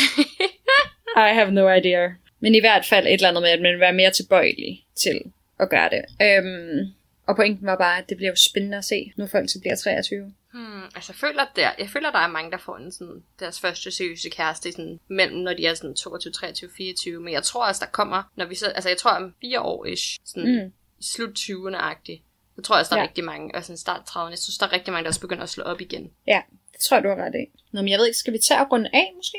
I 1.30 1.34
have 1.34 1.52
no 1.52 1.70
idea. 1.74 2.10
Men 2.40 2.56
i 2.56 2.60
hvert 2.60 2.86
fald 2.86 3.06
et 3.08 3.14
eller 3.14 3.28
andet 3.30 3.42
med, 3.42 3.50
at 3.50 3.62
man 3.62 3.72
vil 3.72 3.80
være 3.80 3.94
mere 3.94 4.12
tilbøjelig 4.12 4.86
til 5.04 5.22
at 5.60 5.70
gøre 5.70 5.90
det. 5.90 6.02
Øhm, 6.22 6.94
og 7.28 7.36
pointen 7.36 7.66
var 7.68 7.76
bare, 7.78 7.98
at 7.98 8.10
det 8.10 8.18
bliver 8.18 8.30
jo 8.30 8.36
spændende 8.36 8.78
at 8.78 8.86
se, 8.86 9.12
når 9.18 9.28
folk 9.28 9.50
så 9.50 9.60
bliver 9.60 9.76
23. 9.76 10.34
Hmm, 10.54 10.84
altså 10.96 11.14
jeg 11.14 11.16
føler, 11.16 11.46
der, 11.56 11.70
jeg 11.80 11.90
føler, 11.90 12.12
der 12.12 12.20
er 12.20 12.28
mange, 12.28 12.52
der 12.52 12.58
får 12.58 12.78
en 12.78 12.92
sådan, 12.92 13.24
deres 13.40 13.60
første 13.60 13.92
seriøse 13.92 14.30
kæreste 14.30 14.72
sådan, 14.72 15.00
mellem, 15.08 15.38
når 15.38 15.54
de 15.54 15.66
er 15.66 15.74
sådan 15.74 15.96
22, 15.96 16.32
23, 16.34 16.70
24. 16.78 17.20
Men 17.22 17.34
jeg 17.34 17.44
tror 17.44 17.68
også, 17.68 17.86
der 17.86 17.92
kommer, 17.92 18.24
når 18.36 18.46
vi 18.46 18.56
så, 18.56 18.68
altså 18.70 18.90
jeg 18.90 18.98
tror 18.98 19.12
om 19.12 19.34
fire 19.42 19.62
år 19.62 19.86
ish, 19.86 20.20
sådan 20.26 20.64
Mm. 20.66 20.72
slut 21.02 21.30
20'erne-agtigt. 21.40 22.22
Så 22.56 22.62
tror 22.62 22.76
jeg 22.76 22.80
også, 22.80 22.90
der 22.90 22.96
er 22.96 23.02
Ja. 23.04 23.08
rigtig 23.08 23.24
mange, 23.24 23.56
og 23.56 23.64
sådan 23.64 23.78
start 23.78 24.02
30'erne. 24.10 24.30
Jeg 24.30 24.38
synes, 24.38 24.58
der 24.58 24.66
er 24.68 24.74
rigtig 24.74 24.92
mange, 24.94 25.04
der 25.04 25.10
også 25.10 25.22
begynder 25.22 25.44
at 25.44 25.50
slå 25.50 25.64
op 25.64 25.82
igen. 25.82 26.12
Ja, 26.28 26.42
det 26.74 26.80
tror 26.82 26.98
jeg, 26.98 27.04
du 27.04 27.10
har 27.10 27.16
ret 27.16 27.36
i. 27.36 27.46
Nå, 27.72 27.82
men 27.82 27.90
jeg 27.90 28.00
ved 28.00 28.06
ikke, 28.08 28.18
skal 28.18 28.34
vi 28.34 28.38
tage 28.48 28.60
og 28.62 28.72
runde 28.72 28.90
af 28.94 29.12
måske? 29.16 29.38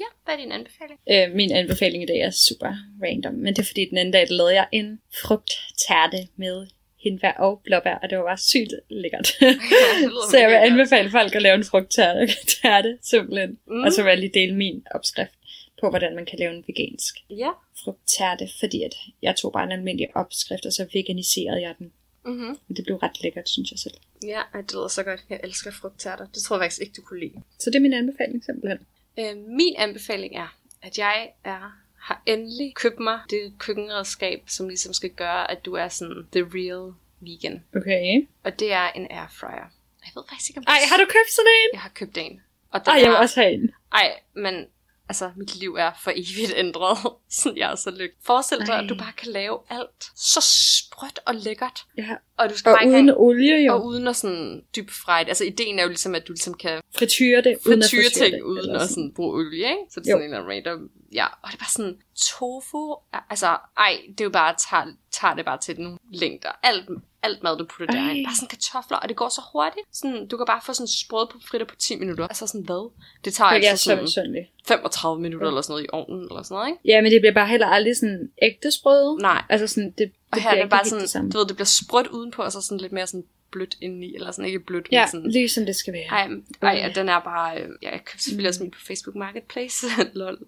Ja, 0.00 0.04
hvad 0.24 0.34
er 0.34 0.38
din 0.38 0.52
anbefaling? 0.52 1.00
Øh, 1.10 1.36
min 1.36 1.52
anbefaling 1.52 2.02
i 2.02 2.06
dag 2.06 2.20
er 2.20 2.30
super 2.30 2.74
random, 3.02 3.34
men 3.34 3.54
det 3.56 3.62
er 3.62 3.66
fordi, 3.66 3.84
den 3.90 3.98
anden 3.98 4.12
dag 4.12 4.28
der 4.28 4.34
lavede 4.34 4.54
jeg 4.54 4.68
en 4.72 5.00
frugttærte 5.22 6.28
med 6.36 6.66
hindbær 7.00 7.32
og 7.32 7.60
blåbær, 7.64 7.94
og 7.94 8.10
det 8.10 8.18
var 8.18 8.24
bare 8.24 8.38
sygt 8.38 8.72
lækkert. 8.90 9.26
så 10.30 10.38
jeg 10.38 10.48
vil 10.48 10.56
anbefale 10.70 11.10
folk 11.10 11.34
at 11.34 11.42
lave 11.42 11.54
en 11.54 11.64
frugttærte, 11.64 12.28
tærte, 12.62 12.98
simpelthen. 13.02 13.58
Mm. 13.66 13.82
Og 13.82 13.92
så 13.92 14.02
vil 14.02 14.10
jeg 14.10 14.18
lige 14.18 14.34
dele 14.40 14.54
min 14.54 14.86
opskrift 14.90 15.32
på, 15.80 15.90
hvordan 15.90 16.14
man 16.14 16.26
kan 16.26 16.38
lave 16.38 16.52
en 16.56 16.64
vegansk 16.66 17.14
Ja. 17.30 17.50
frugttærte, 17.84 18.48
fordi 18.60 18.82
at 18.82 18.94
jeg 19.22 19.36
tog 19.36 19.52
bare 19.52 19.64
en 19.64 19.72
almindelig 19.72 20.16
opskrift, 20.16 20.66
og 20.66 20.72
så 20.72 20.86
veganiserede 20.92 21.60
jeg 21.62 21.74
den. 21.78 21.92
Mm-hmm. 22.26 22.74
Det 22.76 22.84
blev 22.84 22.96
ret 22.96 23.22
lækkert, 23.22 23.48
synes 23.48 23.70
jeg 23.70 23.78
selv. 23.78 23.94
Ja, 24.26 24.40
det 24.56 24.72
lyder 24.72 24.88
så 24.88 25.02
godt. 25.02 25.20
Jeg 25.30 25.40
elsker 25.44 25.70
frugttærter. 25.70 26.26
Det 26.34 26.42
tror 26.42 26.56
jeg 26.56 26.62
faktisk 26.64 26.80
ikke, 26.82 26.92
du 26.96 27.02
kunne 27.02 27.20
lide. 27.20 27.42
Så 27.58 27.70
det 27.70 27.76
er 27.76 27.80
min 27.80 27.92
anbefaling 27.92 28.44
simpelthen. 28.44 28.78
Øh, 29.18 29.36
min 29.36 29.74
anbefaling 29.78 30.36
er, 30.36 30.56
at 30.82 30.98
jeg 30.98 31.30
er, 31.44 31.78
har 31.98 32.22
endelig 32.26 32.74
købt 32.74 33.00
mig 33.00 33.20
det 33.30 33.52
køkkenredskab, 33.58 34.42
som 34.46 34.68
ligesom 34.68 34.92
skal 34.92 35.10
gøre, 35.10 35.50
at 35.50 35.64
du 35.64 35.74
er 35.74 35.88
sådan 35.88 36.28
the 36.32 36.42
real 36.54 36.92
vegan. 37.20 37.64
Okay. 37.76 38.26
Og 38.44 38.58
det 38.58 38.72
er 38.72 38.90
en 38.90 39.06
airfryer. 39.10 39.70
Jeg 40.04 40.12
ved 40.14 40.22
faktisk 40.28 40.50
ikke, 40.50 40.58
om 40.58 40.64
Ej, 40.68 40.78
har 40.90 40.96
du 40.96 41.04
købt 41.04 41.30
sådan 41.30 41.50
en? 41.50 41.68
Jeg 41.72 41.80
har 41.80 41.88
købt 41.94 42.18
en. 42.18 42.42
Og 42.70 42.80
den 42.80 42.92
Ej, 42.92 43.00
jeg 43.00 43.10
vil 43.10 43.16
også 43.16 43.40
have 43.40 43.52
en. 43.52 43.70
Ej, 43.92 44.20
men 44.34 44.66
altså, 45.12 45.30
mit 45.36 45.54
liv 45.56 45.74
er 45.78 45.90
for 46.04 46.10
evigt 46.14 46.52
ændret. 46.56 46.98
så 47.40 47.52
jeg 47.56 47.70
er 47.72 47.74
så 47.74 47.90
lykkelig. 47.90 48.22
Forestil 48.24 48.58
dig, 48.58 48.68
Ej. 48.68 48.82
at 48.82 48.88
du 48.88 48.94
bare 48.94 49.12
kan 49.16 49.32
lave 49.32 49.58
alt 49.70 50.00
så 50.16 50.40
sprødt 50.40 51.18
og 51.26 51.34
lækkert. 51.34 51.78
Ja. 51.98 52.08
Og 52.38 52.50
du 52.50 52.56
skal 52.58 52.72
Og 52.72 52.78
bare 52.80 52.88
uden 52.88 53.08
have- 53.08 53.20
olie 53.20 53.56
jo. 53.66 53.72
og 53.74 53.86
uden 53.86 54.08
at 54.08 54.16
sådan 54.16 54.62
dyb 54.76 54.90
fry 54.90 55.18
det. 55.20 55.28
Altså, 55.28 55.44
ideen 55.44 55.78
er 55.78 55.82
jo 55.82 55.88
ligesom, 55.88 56.14
at 56.14 56.28
du 56.28 56.32
ligesom 56.32 56.54
kan 56.54 56.80
frityre 56.98 57.40
det, 57.42 57.56
uden 57.66 57.82
at 57.82 57.88
frityre 57.90 58.02
frityre 58.04 58.24
ting 58.24 58.34
det. 58.34 58.42
uden 58.42 58.76
at 58.76 58.88
sådan 58.88 59.12
bruge 59.16 59.34
olie, 59.34 59.56
ikke? 59.58 59.76
Så 59.90 60.00
det 60.00 60.06
er 60.06 60.10
Jo. 60.10 60.14
sådan 60.16 60.28
en 60.28 60.34
eller 60.34 60.50
anden 60.52 60.66
random... 60.72 60.90
Ja, 61.14 61.26
og 61.42 61.48
det 61.48 61.54
er 61.54 61.58
bare 61.58 61.70
sådan, 61.70 61.98
tofu, 62.16 62.94
altså, 63.30 63.58
ej, 63.78 64.00
det 64.08 64.20
er 64.20 64.24
jo 64.24 64.30
bare, 64.30 64.54
tager, 64.70 64.84
tager 65.10 65.34
det 65.34 65.44
bare 65.44 65.58
til 65.58 65.80
nogle 65.80 65.98
længder. 66.12 66.48
Alt, 66.62 66.88
alt 67.22 67.42
mad, 67.42 67.58
du 67.58 67.64
putter 67.64 67.94
Ej. 67.94 68.00
derind. 68.00 68.26
Bare 68.26 68.36
sådan 68.36 68.48
kartofler, 68.48 68.98
og 68.98 69.08
det 69.08 69.16
går 69.16 69.28
så 69.28 69.42
hurtigt. 69.52 69.86
Sådan, 69.92 70.28
du 70.28 70.36
kan 70.36 70.46
bare 70.46 70.60
få 70.66 70.72
sådan 70.72 70.88
sprød 70.88 71.26
på 71.32 71.38
fritter 71.48 71.66
på 71.66 71.76
10 71.76 71.98
minutter. 71.98 72.28
Altså 72.28 72.46
sådan 72.46 72.60
hvad? 72.60 72.90
Det 73.24 73.34
tager 73.34 73.50
er 73.50 73.54
altså 73.54 73.76
så 73.76 73.84
sådan 73.84 74.04
misundelig. 74.04 74.50
35 74.66 75.22
minutter 75.22 75.48
eller 75.48 75.60
sådan 75.60 75.72
noget 75.72 75.84
i 75.84 75.88
ovnen, 75.92 76.22
eller 76.22 76.42
sådan 76.42 76.54
noget, 76.54 76.68
ikke? 76.68 76.80
Ja, 76.84 77.00
men 77.02 77.12
det 77.12 77.20
bliver 77.20 77.34
bare 77.34 77.48
heller 77.48 77.66
aldrig 77.66 77.96
sådan 77.96 78.30
ægte 78.42 78.70
sprøde. 78.70 79.16
Nej. 79.22 79.42
Altså 79.48 79.66
sådan, 79.66 79.90
det, 79.90 79.98
det 79.98 80.12
Og 80.32 80.38
her 80.38 80.50
bliver 80.50 80.50
er 80.50 80.54
det 80.54 80.62
ikke 80.62 80.92
bare 80.92 81.08
sådan, 81.08 81.30
du 81.30 81.38
ved, 81.38 81.46
det 81.46 81.56
bliver 81.56 81.74
sprødt 81.82 82.06
udenpå, 82.06 82.42
og 82.42 82.52
så 82.52 82.60
sådan 82.60 82.78
lidt 82.78 82.92
mere 82.92 83.06
sådan 83.06 83.24
blødt 83.52 83.76
indeni, 83.80 84.14
eller 84.14 84.30
sådan 84.30 84.44
ikke 84.44 84.60
blødt, 84.60 84.88
Ja, 84.92 85.00
men 85.02 85.08
sådan... 85.10 85.30
ligesom 85.30 85.66
det 85.66 85.76
skal 85.76 85.92
være. 85.92 86.04
Ej, 86.10 86.28
ej, 86.62 86.70
Ja. 86.78 86.88
og 86.88 86.94
den 86.94 87.08
er 87.08 87.20
bare... 87.20 87.60
Øh, 87.60 87.68
ja, 87.82 87.90
jeg 87.90 88.00
købte 88.04 88.22
selvfølgelig 88.24 88.48
også 88.48 88.62
min 88.62 88.70
på 88.70 88.78
Facebook 88.86 89.16
Marketplace. 89.16 89.86
Lol. 90.14 90.38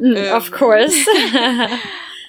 Mm, 0.00 0.06
øhm, 0.10 0.16
of 0.32 0.48
course. 0.50 0.94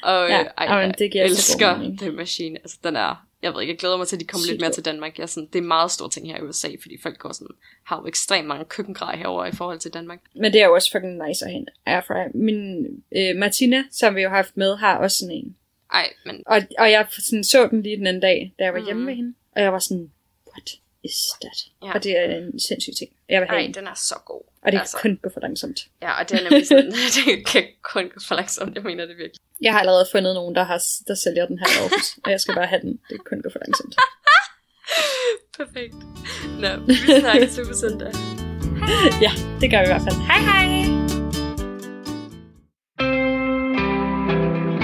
Og 0.04 0.30
Ja, 0.30 0.38
ja, 0.38 0.44
ej, 0.58 0.66
jamen, 0.66 0.88
jeg 0.88 0.98
det 1.00 1.12
giver 1.12 1.24
altså 1.24 1.58
god 1.58 1.68
elsker 1.78 2.06
den 2.06 2.16
maskine. 2.16 2.58
Altså, 2.60 2.78
den 2.84 2.96
er... 2.96 3.26
Jeg 3.42 3.54
ved 3.54 3.62
ikke, 3.62 3.72
jeg 3.74 3.80
glæder 3.80 3.98
mig 3.98 4.08
til, 4.08 4.16
at 4.16 4.20
de 4.20 4.26
kommer 4.26 4.44
Sygt 4.44 4.52
lidt 4.52 4.62
mere 4.62 4.72
til 4.72 4.86
Danmark. 4.86 5.18
Jeg 5.18 5.24
er 5.24 5.28
sådan, 5.28 5.48
det 5.48 5.56
er 5.56 5.60
en 5.62 5.68
meget 5.68 5.92
stor 5.92 6.08
ting 6.08 6.28
her 6.32 6.38
i 6.38 6.42
USA, 6.42 6.68
fordi 6.82 6.98
folk 7.04 7.18
går 7.18 7.32
sådan, 7.34 7.56
har 7.84 8.00
jo 8.02 8.08
ekstremt 8.08 8.48
mange 8.48 8.66
køkkengrej 8.66 9.16
herover 9.16 9.46
i 9.46 9.52
forhold 9.52 9.80
til 9.80 9.94
Danmark. 9.94 10.20
men 10.36 10.54
det 10.54 10.62
er 10.62 10.66
jo 10.66 10.74
også 10.74 10.92
fucking 10.92 11.28
nice 11.28 11.46
at 11.46 11.52
en 11.54 11.68
airfryer. 11.86 12.28
Min 12.34 12.86
øh, 13.18 13.36
Martina, 13.36 13.84
som 13.92 14.16
vi 14.16 14.22
jo 14.22 14.30
har 14.30 14.36
haft 14.36 14.58
med, 14.58 14.76
har 14.78 14.98
også 14.98 15.18
sådan 15.18 15.36
en. 15.36 15.56
Ej, 15.94 16.06
men 16.26 16.44
Og, 16.46 16.62
og 16.80 16.92
jeg 16.92 17.08
sådan, 17.20 17.44
så 17.44 17.68
den 17.68 17.82
lige 17.82 17.98
den 17.98 18.08
anden 18.08 18.22
dag, 18.22 18.54
da 18.60 18.64
jeg 18.64 18.74
var 18.74 18.80
Mhm. 18.80 18.86
hjemme 18.86 19.06
med 19.06 19.16
hende. 19.16 19.34
Og 19.56 19.62
jeg 19.62 19.74
var 19.74 19.80
sådan, 19.80 20.12
what 20.52 20.68
is 21.04 21.18
that? 21.42 21.60
Ja. 21.84 21.94
Og 21.94 22.04
det 22.04 22.12
er 22.20 22.26
en 22.38 22.60
sindssyg 22.60 22.94
ting. 23.00 23.10
Jeg 23.30 23.42
vil 23.42 23.50
have 23.50 23.60
ej, 23.60 23.66
en. 23.66 23.74
den 23.74 23.88
er 23.88 23.94
så 23.96 24.16
god. 24.26 24.42
Og 24.64 24.72
det 24.72 24.80
kan 24.80 24.88
kun 25.02 25.20
gå 25.24 25.30
for 25.34 25.40
langsomt. 25.40 25.80
Ja, 26.02 26.12
og 26.20 26.30
det 26.30 26.40
er 26.40 26.44
nemlig 26.50 26.68
sådan, 26.68 26.92
det 27.18 27.48
kan 27.48 27.64
kun 27.82 28.04
gå 28.04 28.20
for 28.28 28.36
langsomt, 28.36 28.76
jeg 28.76 28.84
mener 28.84 29.06
det 29.06 29.18
virkelig. 29.18 29.40
Jeg 29.62 29.72
har 29.74 29.80
allerede 29.80 30.08
fundet 30.12 30.34
nogen, 30.34 30.56
der, 30.56 30.64
har, 30.64 30.82
der 31.08 31.16
sælger 31.16 31.46
den 31.46 31.60
her 31.60 31.68
Aarhus. 31.82 32.18
og 32.24 32.32
jeg 32.32 32.42
skal 32.42 32.56
bare 32.56 32.68
have 32.68 32.82
den. 32.82 32.92
Det 32.92 33.16
kan 33.18 33.26
kun 33.30 33.42
gå 33.42 33.50
for 33.52 33.60
langsomt. 33.66 33.96
Perfekt. 35.60 35.96
Nå, 36.62 36.70
vi 36.88 36.94
snakkes 37.20 37.60
på 37.68 37.74
søndag. 37.74 38.12
Ja, 39.22 39.32
det 39.62 39.72
gør 39.72 39.80
vi 39.80 39.84
i 39.84 39.92
hvert 39.94 40.02
fald. 40.08 40.16
Hej 40.30 40.40
hej! 40.50 40.66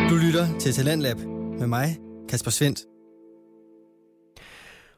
Du 0.09 0.15
lytter 0.15 0.59
til 0.59 0.73
Talentlab 0.73 1.17
med 1.59 1.67
mig, 1.67 1.97
Kasper 2.29 2.51
Svendt. 2.51 2.94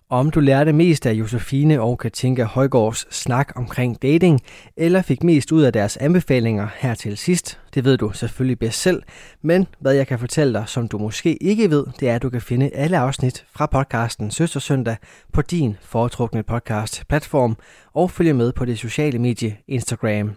Om 0.10 0.32
du 0.32 0.40
lærte 0.40 0.74
mest 0.74 1.06
af 1.06 1.14
Josefine 1.14 1.82
og 1.82 1.98
Katinka 1.98 2.44
Højgaards 2.44 3.16
snak 3.16 3.52
omkring 3.56 4.02
dating, 4.02 4.42
eller 4.78 5.02
fik 5.02 5.24
mest 5.24 5.52
ud 5.52 5.62
af 5.62 5.74
deres 5.74 5.98
anbefalinger 5.98 6.68
her 6.78 6.96
til 6.96 7.18
sidst, 7.18 7.60
det 7.74 7.86
ved 7.86 7.98
du 7.98 8.12
selvfølgelig 8.12 8.60
bedst 8.60 8.82
selv. 8.82 9.04
Men 9.42 9.68
hvad 9.80 9.94
jeg 9.94 10.08
kan 10.08 10.20
fortælle 10.20 10.54
dig, 10.54 10.64
som 10.68 10.88
du 10.88 10.98
måske 10.98 11.44
ikke 11.44 11.70
ved, 11.70 11.86
det 12.00 12.10
er, 12.10 12.16
at 12.16 12.22
du 12.22 12.30
kan 12.30 12.42
finde 12.42 12.70
alle 12.74 12.98
afsnit 12.98 13.46
fra 13.52 13.66
podcasten 13.66 14.32
Søstersøndag 14.32 14.98
på 15.34 15.42
din 15.42 15.76
foretrukne 15.82 16.44
podcast-platform 16.44 17.58
og 17.94 18.12
følge 18.12 18.34
med 18.34 18.52
på 18.54 18.66
det 18.66 18.80
sociale 18.80 19.20
medie 19.20 19.58
Instagram. 19.68 20.32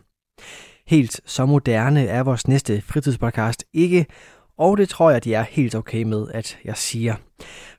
Helt 0.87 1.21
så 1.27 1.47
moderne 1.47 2.07
er 2.07 2.23
vores 2.23 2.49
næste 2.49 2.83
fritidspodcast 2.83 3.65
ikke, 3.75 4.07
og 4.61 4.77
det 4.77 4.89
tror 4.89 5.11
jeg, 5.11 5.25
de 5.25 5.35
er 5.35 5.43
helt 5.43 5.75
okay 5.75 6.03
med, 6.03 6.27
at 6.35 6.59
jeg 6.65 6.77
siger. 6.77 7.15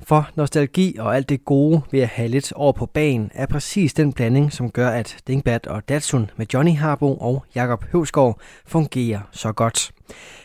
For 0.03 0.29
nostalgi 0.35 0.95
og 0.99 1.15
alt 1.15 1.29
det 1.29 1.45
gode 1.45 1.81
ved 1.91 1.99
at 1.99 2.07
have 2.07 2.27
lidt 2.27 2.53
over 2.53 2.71
på 2.71 2.85
banen 2.85 3.31
er 3.33 3.45
præcis 3.45 3.93
den 3.93 4.13
blanding, 4.13 4.53
som 4.53 4.71
gør, 4.71 4.89
at 4.89 5.17
Dingbat 5.27 5.67
og 5.67 5.89
Datsun 5.89 6.29
med 6.37 6.45
Johnny 6.53 6.75
Harbo 6.75 7.15
og 7.15 7.45
Jakob 7.55 7.85
Høvsgaard 7.91 8.39
fungerer 8.65 9.19
så 9.31 9.51
godt. 9.51 9.91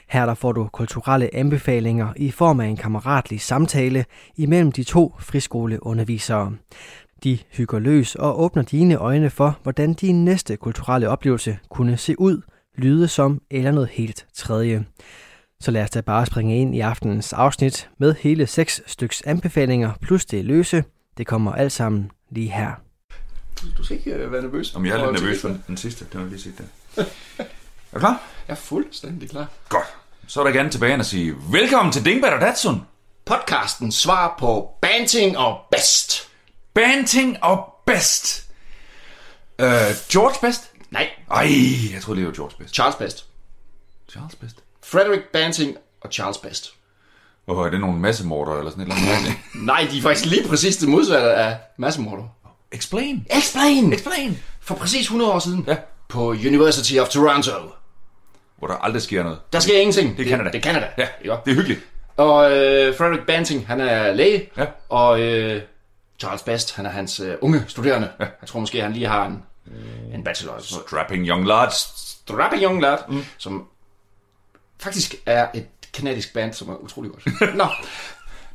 Her 0.09 0.27
der 0.27 0.35
får 0.35 0.53
du 0.53 0.68
kulturelle 0.72 1.35
anbefalinger 1.35 2.12
i 2.16 2.31
form 2.31 2.61
af 2.61 2.66
en 2.66 2.77
kammeratlig 2.77 3.40
samtale 3.40 4.05
imellem 4.37 4.72
de 4.72 4.85
to 4.85 5.14
friskoleundervisere. 5.20 6.53
De 7.25 7.38
hygger 7.53 7.79
løs 7.79 8.14
og 8.14 8.40
åbner 8.40 8.62
dine 8.62 8.96
øjne 8.96 9.31
for, 9.31 9.59
hvordan 9.62 9.94
din 9.94 10.25
næste 10.25 10.57
kulturelle 10.57 11.09
oplevelse 11.09 11.59
kunne 11.68 11.96
se 11.96 12.20
ud, 12.20 12.42
lyde 12.75 13.09
som 13.09 13.40
eller 13.51 13.70
noget 13.70 13.88
helt 13.88 14.27
tredje. 14.35 14.85
Så 15.61 15.71
lad 15.71 15.83
os 15.83 15.90
da 15.90 16.01
bare 16.01 16.27
springe 16.27 16.61
ind 16.61 16.75
i 16.75 16.81
aftenens 16.81 17.33
afsnit 17.33 17.88
med 17.99 18.14
hele 18.14 18.47
seks 18.47 18.81
styks 18.87 19.23
anbefalinger 19.23 19.92
plus 20.03 20.25
det 20.25 20.45
løse. 20.45 20.85
Det 21.19 21.27
kommer 21.27 21.53
alt 21.53 21.73
sammen 21.73 22.11
lige 22.31 22.51
her. 22.51 22.73
Du 23.79 23.85
skal 23.85 23.97
ikke 23.97 24.11
øh, 24.14 24.33
være 24.33 24.42
nervøs. 24.42 24.75
Om 24.75 24.87
jeg 24.87 24.92
er 25.01 25.11
lidt 25.12 25.23
nervøs 25.23 25.40
for 25.40 25.57
den 25.66 25.77
sidste, 25.77 26.05
det 26.05 26.12
har 26.14 26.21
jeg 26.21 26.29
lige 26.29 26.40
set 26.40 26.55
der. 26.59 26.64
Er 27.92 27.95
du 27.95 27.99
klar? 27.99 28.23
Jeg 28.49 28.53
er 28.53 28.59
fuldstændig 28.59 29.31
klar. 29.31 29.47
Godt. 29.69 29.87
Så 30.27 30.40
er 30.40 30.45
der 30.45 30.53
gerne 30.53 30.71
tilbage 30.71 30.95
og 30.99 31.05
sige, 31.07 31.35
velkommen 31.53 31.92
til 31.92 32.05
Dingbat 32.05 32.33
og 32.33 32.40
Datsun. 32.40 32.83
Podcasten 33.25 33.92
svar 33.92 34.37
på 34.38 34.71
Banting 34.83 35.38
og 35.38 35.61
Best. 35.71 36.29
Banting 36.75 37.42
og 37.42 37.75
Best. 37.87 38.51
Øh, 39.59 39.66
George 40.11 40.47
Best? 40.49 40.71
Nej, 40.90 41.09
Ej, 41.31 41.49
jeg 41.92 42.03
troede 42.03 42.21
det 42.21 42.27
var 42.29 42.35
George 42.35 42.55
Best. 42.59 42.75
Charles 42.75 42.97
Best. 42.97 43.27
Charles 44.11 44.35
Best. 44.37 44.57
Frederick 44.87 45.22
Banting 45.33 45.77
og 46.01 46.11
Charles 46.12 46.38
Best. 46.38 46.75
Hvorfor 47.44 47.66
er 47.66 47.70
det 47.70 47.81
nogle 47.81 47.99
massemorder 48.01 48.59
eller 48.59 48.70
sådan 48.70 48.87
et 48.87 48.92
eller 48.92 49.16
andet? 49.16 49.33
Nej, 49.66 49.87
de 49.90 49.99
er 49.99 50.03
faktisk 50.03 50.27
lige 50.27 50.49
præcis 50.49 50.77
det 50.77 50.88
modsatte 50.88 51.33
af 51.33 51.59
massemorder. 51.77 52.25
Explain. 52.72 53.27
Explain! 53.31 53.92
Explain. 53.92 54.38
For 54.61 54.75
præcis 54.75 55.01
100 55.01 55.33
år 55.33 55.38
siden. 55.38 55.64
Ja. 55.68 55.77
På 56.09 56.29
University 56.29 56.99
of 56.99 57.09
Toronto. 57.09 57.51
Hvor 58.59 58.68
der 58.68 58.75
aldrig 58.75 59.03
sker 59.03 59.22
noget. 59.22 59.38
Der 59.53 59.61
sker 59.61 59.79
ingenting. 59.79 60.16
Det 60.16 60.27
er 60.27 60.31
Canada. 60.31 60.51
Det 60.51 60.59
er 60.59 60.62
Canada. 60.62 60.88
Ja, 60.99 61.07
Ikke? 61.22 61.37
det 61.44 61.51
er 61.51 61.55
hyggeligt. 61.55 61.81
Og 62.16 62.53
øh, 62.53 62.96
Frederick 62.96 63.27
Banting, 63.27 63.66
han 63.66 63.81
er 63.81 64.12
læge. 64.14 64.51
Ja. 64.57 64.66
Og 64.88 65.20
øh, 65.20 65.62
Charles 66.18 66.42
Best, 66.42 66.77
han 66.77 66.87
er 66.87 66.90
hans 66.90 67.20
øh, 67.20 67.35
unge 67.40 67.64
studerende. 67.68 68.09
Ja. 68.20 68.25
Jeg 68.40 68.49
tror 68.49 68.61
måske, 68.61 68.83
han 68.83 68.92
lige 68.92 69.07
har 69.07 69.27
en, 69.27 69.42
en 70.14 70.25
bachelor. 70.25 70.59
Strapping 70.59 71.29
young 71.29 71.46
lads. 71.46 71.92
Strapping 72.27 72.62
Young 72.62 72.83
Lad, 72.83 72.99
mm. 73.09 73.25
som 73.38 73.68
faktisk 74.79 75.15
er 75.27 75.49
et 75.55 75.67
kanadisk 75.93 76.35
band, 76.35 76.53
som 76.53 76.69
er 76.69 76.75
utrolig 76.77 77.11
godt. 77.11 77.25
Nå, 77.57 77.65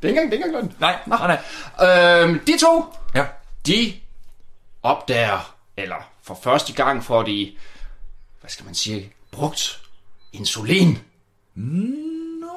det 0.02 0.04
er 0.04 0.08
ikke 0.08 0.22
engang, 0.22 0.32
det 0.32 0.34
er 0.34 0.34
ikke 0.34 0.46
engang 0.46 0.54
løgn. 0.54 0.76
Nej, 0.80 0.98
nej, 1.08 1.38
nej. 1.80 2.24
Øhm, 2.24 2.40
de 2.40 2.58
to, 2.58 2.86
Ja. 3.16 3.26
de 3.68 3.94
opdager, 4.84 5.56
eller 5.78 5.96
for 6.24 6.40
første 6.44 6.74
gang 6.74 7.04
får 7.04 7.24
de, 7.24 7.52
hvad 8.42 8.50
skal 8.50 8.66
man 8.66 8.76
sige, 8.76 9.14
brugt 9.32 9.82
insulin. 10.34 10.98
No. 11.56 12.48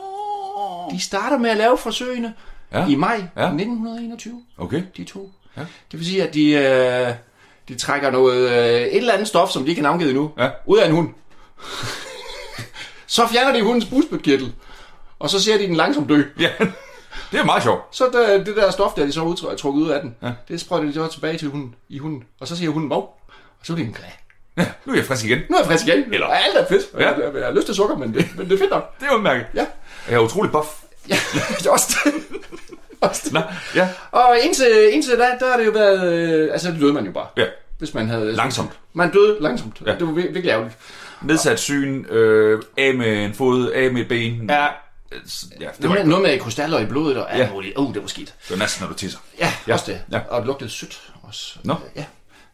De 0.90 1.00
starter 1.00 1.38
med 1.38 1.50
at 1.50 1.57
lave 1.57 1.79
forsøgene 1.79 2.35
Ja. 2.72 2.87
i 2.87 2.94
maj 2.94 3.14
Ja. 3.37 3.42
ja. 3.42 3.46
1921, 3.46 4.42
Okay. 4.59 4.83
de 4.96 5.05
to. 5.05 5.33
Ja. 5.57 5.61
Det 5.61 5.98
vil 5.98 6.07
sige, 6.07 6.29
at 6.29 6.35
de, 6.35 6.50
øh, 6.50 7.14
de 7.68 7.74
trækker 7.79 8.11
noget, 8.11 8.50
øh, 8.50 8.81
et 8.81 8.96
eller 8.96 9.12
andet 9.12 9.29
stof, 9.29 9.50
som 9.50 9.62
de 9.62 9.68
ikke 9.70 9.83
har 9.83 9.88
navngivet 9.88 10.11
endnu, 10.11 10.33
Ja. 10.38 10.50
ud 10.66 10.79
af 10.79 10.87
en 10.87 10.92
hund. 10.94 11.09
Så 13.07 13.27
fjerner 13.27 13.53
de 13.53 13.62
hundens 13.62 13.85
busbødkirtel, 13.85 14.53
og 15.19 15.31
så 15.31 15.43
ser 15.43 15.59
de 15.59 15.67
den 15.67 15.77
langsomt 15.77 16.09
dø. 16.09 16.23
Ja, 16.40 16.51
det 17.33 17.40
er 17.40 17.45
meget 17.45 17.62
sjovt. 17.62 17.97
Så 17.97 18.05
det, 18.05 18.47
det 18.47 18.57
der 18.57 18.71
stof, 18.71 18.93
der 18.95 19.07
de 19.07 19.12
så 19.12 19.21
udtr- 19.21 19.57
trukket 19.57 19.83
ud 19.83 19.90
af 19.90 20.01
den, 20.01 20.14
Ja. 20.23 20.27
ja. 20.27 20.33
det 20.49 20.61
sprøjter 20.61 20.87
de 20.88 20.95
så 20.95 21.07
tilbage 21.07 21.38
til 21.38 21.49
hunden, 21.49 21.75
i 21.88 21.99
hunden. 21.99 22.23
Og 22.40 22.49
så 22.49 22.57
siger 22.57 22.71
hunden, 22.71 22.90
wow, 22.93 23.01
og 23.01 23.17
så 23.62 23.73
er 23.73 23.77
det 23.77 23.87
en 23.87 23.93
glad. 23.93 24.09
Ja, 24.59 24.67
nu 24.85 24.93
er 24.93 24.97
jeg 24.97 25.07
frisk 25.07 25.25
igen. 25.25 25.38
Nu 25.51 25.57
er 25.57 25.61
jeg 25.61 25.67
frisk 25.67 25.87
igen. 25.87 26.05
Eller- 26.14 26.27
Og 26.27 26.37
alt 26.45 26.57
er 26.57 26.67
fedt. 26.69 26.83
Ja. 26.99 27.03
Ja. 27.03 27.09
Jeg, 27.27 27.35
jeg, 27.35 27.45
har 27.45 27.53
lyst 27.53 27.67
til 27.67 27.75
sukker, 27.75 27.97
men 27.97 28.14
det, 28.14 28.27
men 28.37 28.47
det 28.49 28.55
er 28.55 28.59
fedt 28.59 28.71
nok. 28.71 29.01
Det 29.01 29.07
er 29.09 29.14
udmærket. 29.17 29.47
Ja. 29.55 29.67
Jeg 30.09 30.14
er 30.14 30.19
utrolig 30.19 30.53
buff. 30.53 30.69
Ja, 31.09 31.17
det 31.59 31.67
er 31.67 31.71
også 31.71 31.97
det. 32.05 32.12
Også 33.01 33.21
det. 33.25 33.33
Nå, 33.33 33.40
ja. 33.75 33.88
Og 34.11 34.38
indtil, 34.43 34.88
indtil 34.93 35.12
da, 35.19 35.25
der 35.40 35.51
har 35.51 35.57
det 35.57 35.67
jo 35.67 35.71
været... 35.71 36.12
Øh, 36.12 36.53
altså, 36.53 36.71
det 36.71 36.81
døde 36.81 36.93
man 36.93 37.07
jo 37.07 37.12
bare. 37.12 37.27
Ja. 37.37 37.45
Hvis 37.79 37.95
man 37.95 38.09
havde... 38.09 38.33
Langsomt. 38.33 38.71
Man 38.93 39.11
døde 39.12 39.37
langsomt. 39.40 39.77
Ja. 39.87 39.93
Ja. 39.93 39.99
Det 39.99 40.07
var 40.07 40.12
vir- 40.12 40.14
virkelig 40.33 40.49
ærgerligt. 40.49 40.75
Nedsat 41.24 41.60
syn, 41.60 42.04
øh, 42.08 42.62
af 42.76 42.94
med 42.94 43.24
en 43.24 43.34
fod, 43.34 43.70
af 43.70 43.92
med 43.92 44.00
et 44.00 44.08
ben. 44.08 44.50
Ja. 44.50 44.66
Ja, 45.60 45.68
det 45.80 45.88
var, 45.88 45.88
Noget, 45.94 46.06
noget 46.08 46.22
med 46.22 46.38
krystaller 46.38 46.78
i 46.78 46.87
blodet 46.87 47.16
og 47.16 47.32
alt 47.32 47.42
Ja. 47.42 47.50
muligt. 47.52 47.76
Uh, 47.78 47.94
det 47.94 48.02
var 48.02 48.08
skidt. 48.08 48.34
det 48.42 48.50
var 48.50 48.56
næsten, 48.56 48.82
når 48.84 48.88
du 48.88 48.94
tisser. 48.98 49.18
Ja, 49.38 49.44
Ja. 49.46 49.52
ja. 49.68 49.72
også 49.72 49.84
det. 49.92 50.00
Ja. 50.12 50.16
Ja. 50.18 50.22
Og 50.28 50.40
det 50.40 50.46
lugtede 50.46 50.70
sødt 50.70 51.12
også. 51.22 51.58
Nå. 51.64 51.74
Ja. 51.96 52.04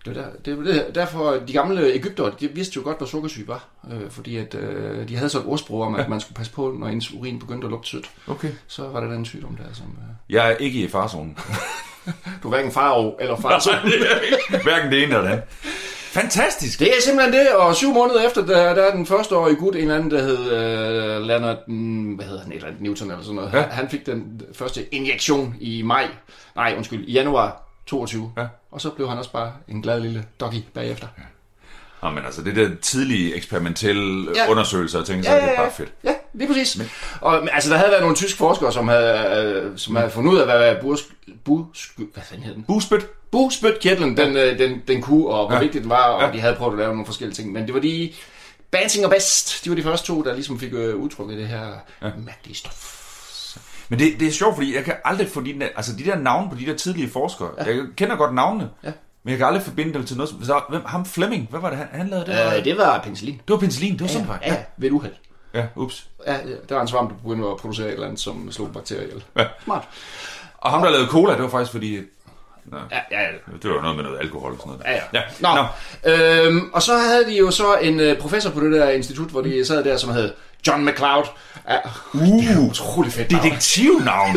Det 0.04 0.16
var, 0.16 0.22
der, 0.22 0.28
det 0.44 0.58
var 0.58 0.82
derfor, 0.94 1.30
de 1.48 1.52
gamle 1.52 1.92
Ægypter, 1.92 2.30
de 2.30 2.48
vidste 2.48 2.76
jo 2.76 2.82
godt, 2.84 2.98
hvad 2.98 3.08
sukkersyge 3.08 3.48
var. 3.48 3.64
Øh, 3.92 4.10
fordi 4.10 4.36
at, 4.36 4.54
øh, 4.54 5.08
de 5.08 5.16
havde 5.16 5.28
så 5.30 5.38
et 5.38 5.44
ordsprog 5.46 5.82
om, 5.82 5.94
at 5.94 6.08
man 6.08 6.20
skulle 6.20 6.36
passe 6.36 6.52
på, 6.52 6.76
når 6.78 6.86
ens 6.86 7.12
urin 7.12 7.38
begyndte 7.38 7.64
at 7.66 7.70
lugte 7.70 7.88
sødt. 7.88 8.10
Okay. 8.28 8.48
Så 8.66 8.88
var 8.88 9.00
der 9.00 9.06
den 9.10 9.24
sygdom 9.24 9.56
der, 9.56 9.74
som... 9.74 9.86
Øh, 9.86 10.34
Jeg 10.34 10.50
er 10.52 10.56
ikke 10.56 10.80
i 10.84 10.88
farzonen. 10.88 11.38
du 12.42 12.48
er 12.48 12.48
hverken 12.48 12.72
faro 12.72 13.16
eller 13.20 13.36
farso. 13.40 13.70
Hverken 14.64 14.92
det 14.92 15.02
ene 15.02 15.14
eller 15.14 15.20
det 15.20 15.28
andet. 15.28 15.44
Fantastisk. 16.10 16.78
Det 16.78 16.88
er 16.88 17.02
simpelthen 17.04 17.32
det, 17.32 17.48
og 17.52 17.76
syv 17.76 17.92
måneder 17.92 18.26
efter, 18.26 18.46
der, 18.46 18.74
der 18.74 18.82
er 18.82 18.90
den 18.94 19.06
første 19.06 19.36
år 19.36 19.48
i 19.48 19.54
gut, 19.54 19.74
en 19.74 19.80
eller 19.80 19.94
anden, 19.94 20.10
der 20.10 20.22
hed 20.22 20.52
øh, 20.52 21.22
Leonard, 21.22 21.68
mm, 21.68 22.12
hvad 22.14 22.24
hedder 22.26 22.42
han, 22.42 22.52
et 22.52 22.56
eller 22.56 22.68
andet, 22.68 22.82
Newton 22.82 23.10
eller 23.10 23.22
sådan 23.22 23.36
noget. 23.36 23.52
Ja. 23.52 23.58
Ja. 23.58 23.64
Han 23.64 23.90
fik 23.90 24.06
den 24.06 24.40
første 24.54 24.94
injektion 24.94 25.54
i 25.60 25.82
maj, 25.82 26.08
nej 26.56 26.74
undskyld, 26.76 27.08
i 27.08 27.12
januar 27.12 27.62
22. 27.86 28.32
Ja. 28.36 28.46
Og 28.70 28.80
så 28.80 28.90
blev 28.90 29.08
han 29.08 29.18
også 29.18 29.32
bare 29.32 29.52
en 29.68 29.82
glad 29.82 30.00
lille 30.00 30.24
doggy 30.40 30.62
bagefter. 30.74 31.06
Nå, 32.02 32.10
men 32.10 32.24
altså, 32.24 32.42
det 32.42 32.56
der 32.56 32.70
tidlige 32.82 33.34
eksperimentelle 33.36 34.30
Ja. 34.36 34.42
ja. 34.44 34.50
undersøgelser 34.50 34.98
og 34.98 35.06
ting, 35.06 35.24
så 35.24 35.30
er 35.30 35.46
det 35.46 35.54
bare 35.56 35.70
fedt. 35.72 35.92
Ja, 36.04 36.14
lige 36.34 36.48
præcis. 36.48 36.76
Men, 36.78 36.90
og, 37.20 37.38
men, 37.40 37.48
altså, 37.52 37.70
der 37.70 37.76
havde 37.76 37.90
været 37.90 38.02
nogle 38.02 38.16
tyske 38.16 38.38
forskere, 38.38 38.72
som 38.72 38.88
havde, 38.88 39.42
øh, 39.44 39.78
som 39.78 39.96
havde 39.96 40.10
fundet 40.10 40.32
ud 40.32 40.38
af, 40.38 40.46
hvad 40.46 40.76
burs, 40.82 41.00
bus, 41.44 41.92
hvad 42.12 42.22
fanden 42.22 42.44
hed 42.46 42.54
den? 42.54 42.62
Busbødt. 42.62 43.06
Buspytkirtlen, 43.30 44.16
den, 44.16 44.36
øh, 44.36 44.58
den, 44.58 44.82
den 44.88 45.02
kunne, 45.02 45.26
og 45.26 45.46
hvor 45.46 45.52
Ja. 45.54 45.54
ja. 45.58 45.62
vigtig 45.62 45.82
den 45.82 45.90
var, 45.90 46.02
og 46.08 46.22
Ja. 46.22 46.32
de 46.32 46.40
havde 46.40 46.54
prøvet 46.54 46.72
at 46.72 46.78
lave 46.78 46.88
nogle 46.90 47.06
forskellige 47.06 47.34
ting. 47.36 47.52
Men 47.52 47.66
det 47.66 47.74
var 47.74 47.80
de, 47.80 48.12
Banting 48.70 49.04
og 49.04 49.10
Best, 49.10 49.64
de 49.64 49.70
var 49.70 49.76
de 49.76 49.82
første 49.82 50.06
to, 50.06 50.22
der 50.22 50.34
ligesom 50.34 50.60
fik 50.60 50.72
øh, 50.72 50.96
udtrykket 50.96 51.38
det 51.38 51.48
her 51.48 51.66
ja. 52.02 52.10
mærkelige 52.26 52.56
stof. 52.56 52.96
Men 53.88 53.98
det, 53.98 54.20
det 54.20 54.28
er 54.28 54.32
sjovt, 54.32 54.54
fordi 54.54 54.74
jeg 54.76 54.84
kan 54.84 54.94
aldrig 55.04 55.28
få 55.28 55.40
de, 55.40 55.54
altså 55.76 55.92
de 55.98 56.04
der 56.04 56.16
navne 56.18 56.50
på 56.50 56.56
de 56.56 56.66
der 56.66 56.76
tidlige 56.76 57.10
forskere. 57.10 57.48
Ja. 57.58 57.64
Jeg 57.64 57.82
kender 57.96 58.16
godt 58.16 58.34
navnene, 58.34 58.68
Ja. 58.84 58.92
men 59.24 59.30
jeg 59.30 59.38
kan 59.38 59.46
aldrig 59.46 59.62
forbinde 59.62 59.94
dem 59.94 60.04
til 60.04 60.16
noget. 60.16 60.30
Så, 60.42 60.60
hvem, 60.70 60.82
ham 60.86 61.04
Fleming, 61.06 61.46
hvad 61.50 61.60
var 61.60 61.68
det, 61.70 61.78
han, 61.78 61.86
han 61.92 62.08
lavede 62.08 62.26
det? 62.26 62.34
var, 62.46 62.54
Øh, 62.56 62.64
det 62.64 62.76
var 62.78 63.00
penicillin. 63.04 63.34
det 63.34 63.52
var 63.52 63.56
penicillin, 63.56 63.92
det 63.92 64.00
var 64.00 64.08
sådan. 64.08 64.26
Ja, 64.42 64.52
ja, 64.52 64.56
ved 64.76 64.88
et 64.88 64.92
uheld. 64.92 65.12
Ja, 65.54 65.66
ups. 65.76 66.06
Ja, 66.26 66.36
der 66.68 66.74
var 66.74 66.82
en 66.82 66.88
svamp, 66.88 67.10
der 67.10 67.16
begyndte 67.16 67.48
at 67.48 67.56
producere 67.56 67.86
et 67.86 67.92
eller 67.92 68.06
andet, 68.06 68.20
som 68.20 68.52
slog 68.52 68.72
bakterier 68.72 69.02
ihjel. 69.02 69.24
Ja. 69.36 69.44
Smart. 69.64 69.88
Og 70.58 70.70
ham, 70.70 70.82
der 70.82 70.90
lavede 70.90 71.08
cola, 71.08 71.32
det 71.32 71.42
var 71.42 71.48
faktisk 71.48 71.72
fordi... 71.72 72.00
Nå, 72.64 72.76
Ja, 72.90 72.98
ja, 73.10 73.20
ja. 73.20 73.28
det 73.62 73.70
var 73.70 73.80
noget 73.80 73.96
med 73.96 74.04
noget 74.04 74.18
alkohol 74.18 74.52
og 74.52 74.58
sådan 74.58 74.72
noget. 74.72 74.84
Ja, 74.84 74.92
ja. 74.92 75.02
ja. 75.12 75.22
Nå. 75.40 75.62
Nå. 75.62 76.46
Øhm, 76.46 76.70
og 76.72 76.82
så 76.82 76.98
havde 76.98 77.26
de 77.26 77.38
jo 77.38 77.50
så 77.50 77.76
en 77.76 78.00
øh, 78.00 78.18
professor 78.18 78.50
på 78.50 78.60
det 78.60 78.72
der 78.72 78.90
institut, 78.90 79.28
hvor 79.28 79.40
de 79.40 79.64
sad 79.64 79.84
der, 79.84 79.96
som 79.96 80.10
hed 80.10 80.32
John 80.66 80.84
McCloud. 80.84 81.24
Ja, 81.68 81.76
uh, 82.14 82.20
det 82.20 82.50
er 82.50 82.68
utrolig 82.70 83.12
fedt 83.12 83.30
navn. 83.32 83.44
Detektivnavn. 83.44 84.36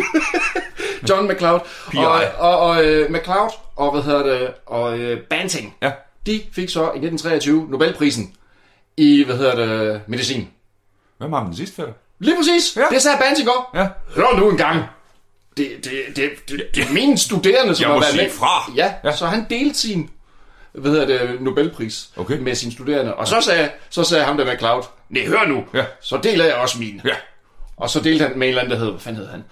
John 1.09 1.27
McCloud. 1.27 1.59
Og, 1.97 2.21
og, 2.37 2.59
og 2.59 2.85
øh, 2.85 3.11
McCloud 3.11 3.49
og, 3.75 3.91
hvad 3.91 4.01
hedder 4.01 4.23
det, 4.23 4.53
og 4.65 4.99
øh, 4.99 5.21
Banting, 5.29 5.75
ja. 5.81 5.91
de 6.25 6.41
fik 6.51 6.69
så 6.69 6.81
i 6.81 6.83
1923 6.83 7.67
Nobelprisen 7.69 8.33
i, 8.97 9.23
hvad 9.23 9.37
hedder 9.37 9.55
det, 9.55 10.01
medicin. 10.07 10.49
Hvem 11.17 11.33
har 11.33 11.43
den 11.43 11.55
sidste 11.55 11.75
fælder? 11.75 11.91
Lige 12.19 12.35
præcis. 12.37 12.75
Ja. 12.77 12.85
Det 12.91 13.01
sagde 13.01 13.17
Banting 13.21 13.49
også. 13.49 13.61
Ja. 13.79 13.87
Hør 14.15 14.37
nu 14.39 14.49
en 14.49 14.57
gang. 14.57 14.81
Det, 15.57 15.71
det, 15.83 15.91
det, 16.15 16.31
det, 16.49 16.63
det 16.75 16.83
er 16.89 16.93
mine 16.93 17.17
studerende, 17.17 17.75
som 17.75 17.83
Jeg 17.83 17.93
har 17.93 17.99
været 17.99 18.15
med. 18.15 18.29
fra. 18.29 18.71
Ja, 18.75 18.85
Ja. 19.03 19.09
ja, 19.09 19.15
så 19.15 19.25
han 19.25 19.45
delte 19.49 19.79
sin 19.79 20.09
hvad 20.73 20.91
hedder 20.91 21.05
det, 21.05 21.41
Nobelpris 21.41 22.09
Okay. 22.17 22.37
med 22.37 22.55
sine 22.55 22.71
studerende. 22.71 23.15
Og 23.15 23.27
så 23.27 23.41
sagde, 23.41 23.69
så 23.89 24.03
sagde 24.03 24.23
ham 24.23 24.37
der 24.37 24.45
med 24.45 24.57
Cloud, 24.57 24.83
nej, 25.09 25.25
hør 25.25 25.45
nu, 25.47 25.63
Ja. 25.73 25.85
så 26.01 26.17
deler 26.23 26.45
jeg 26.45 26.55
også 26.55 26.79
min. 26.79 27.01
Ja. 27.05 27.15
Og 27.77 27.89
så 27.89 27.99
delte 27.99 28.27
han 28.27 28.39
med 28.39 28.47
en 28.47 28.49
eller 28.49 28.61
anden, 28.61 28.71
der 28.77 28.83
hed, 28.83 28.91
hvad 28.91 28.99
fanden 29.01 29.21
hed 29.21 29.29
han? 29.29 29.43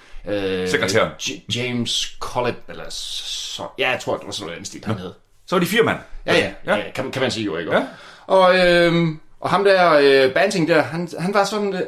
Øh, 0.62 0.70
Sekretæren. 0.70 1.12
J- 1.22 1.42
James 1.56 2.16
Collett, 2.20 2.58
eller 2.70 2.84
så, 2.90 3.64
ja, 3.80 3.90
jeg 3.90 4.00
tror, 4.00 4.18
det 4.18 4.26
var 4.26 4.32
sådan 4.32 4.52
noget, 4.52 4.68
stil, 4.68 4.84
han 4.86 4.98
hed. 4.98 5.14
Så 5.48 5.56
var 5.56 5.60
de 5.60 5.66
fire 5.66 5.84
mand. 5.84 5.98
Ja, 6.26 6.34
ja, 6.38 6.52
Ja. 6.66 6.76
ja. 6.76 6.92
kan, 6.96 7.12
kan 7.12 7.22
man 7.22 7.32
sige 7.32 7.46
jo, 7.46 7.58
ikke? 7.58 7.72
Ja. 7.76 7.84
Og, 8.28 8.58
øhm, 8.68 9.20
og 9.42 9.50
ham 9.50 9.64
der, 9.64 9.92
øh, 9.92 10.34
Banting 10.34 10.68
der, 10.68 10.82
han, 10.82 11.10
han 11.20 11.34
var 11.34 11.44
sådan 11.44 11.74
øh, 11.74 11.82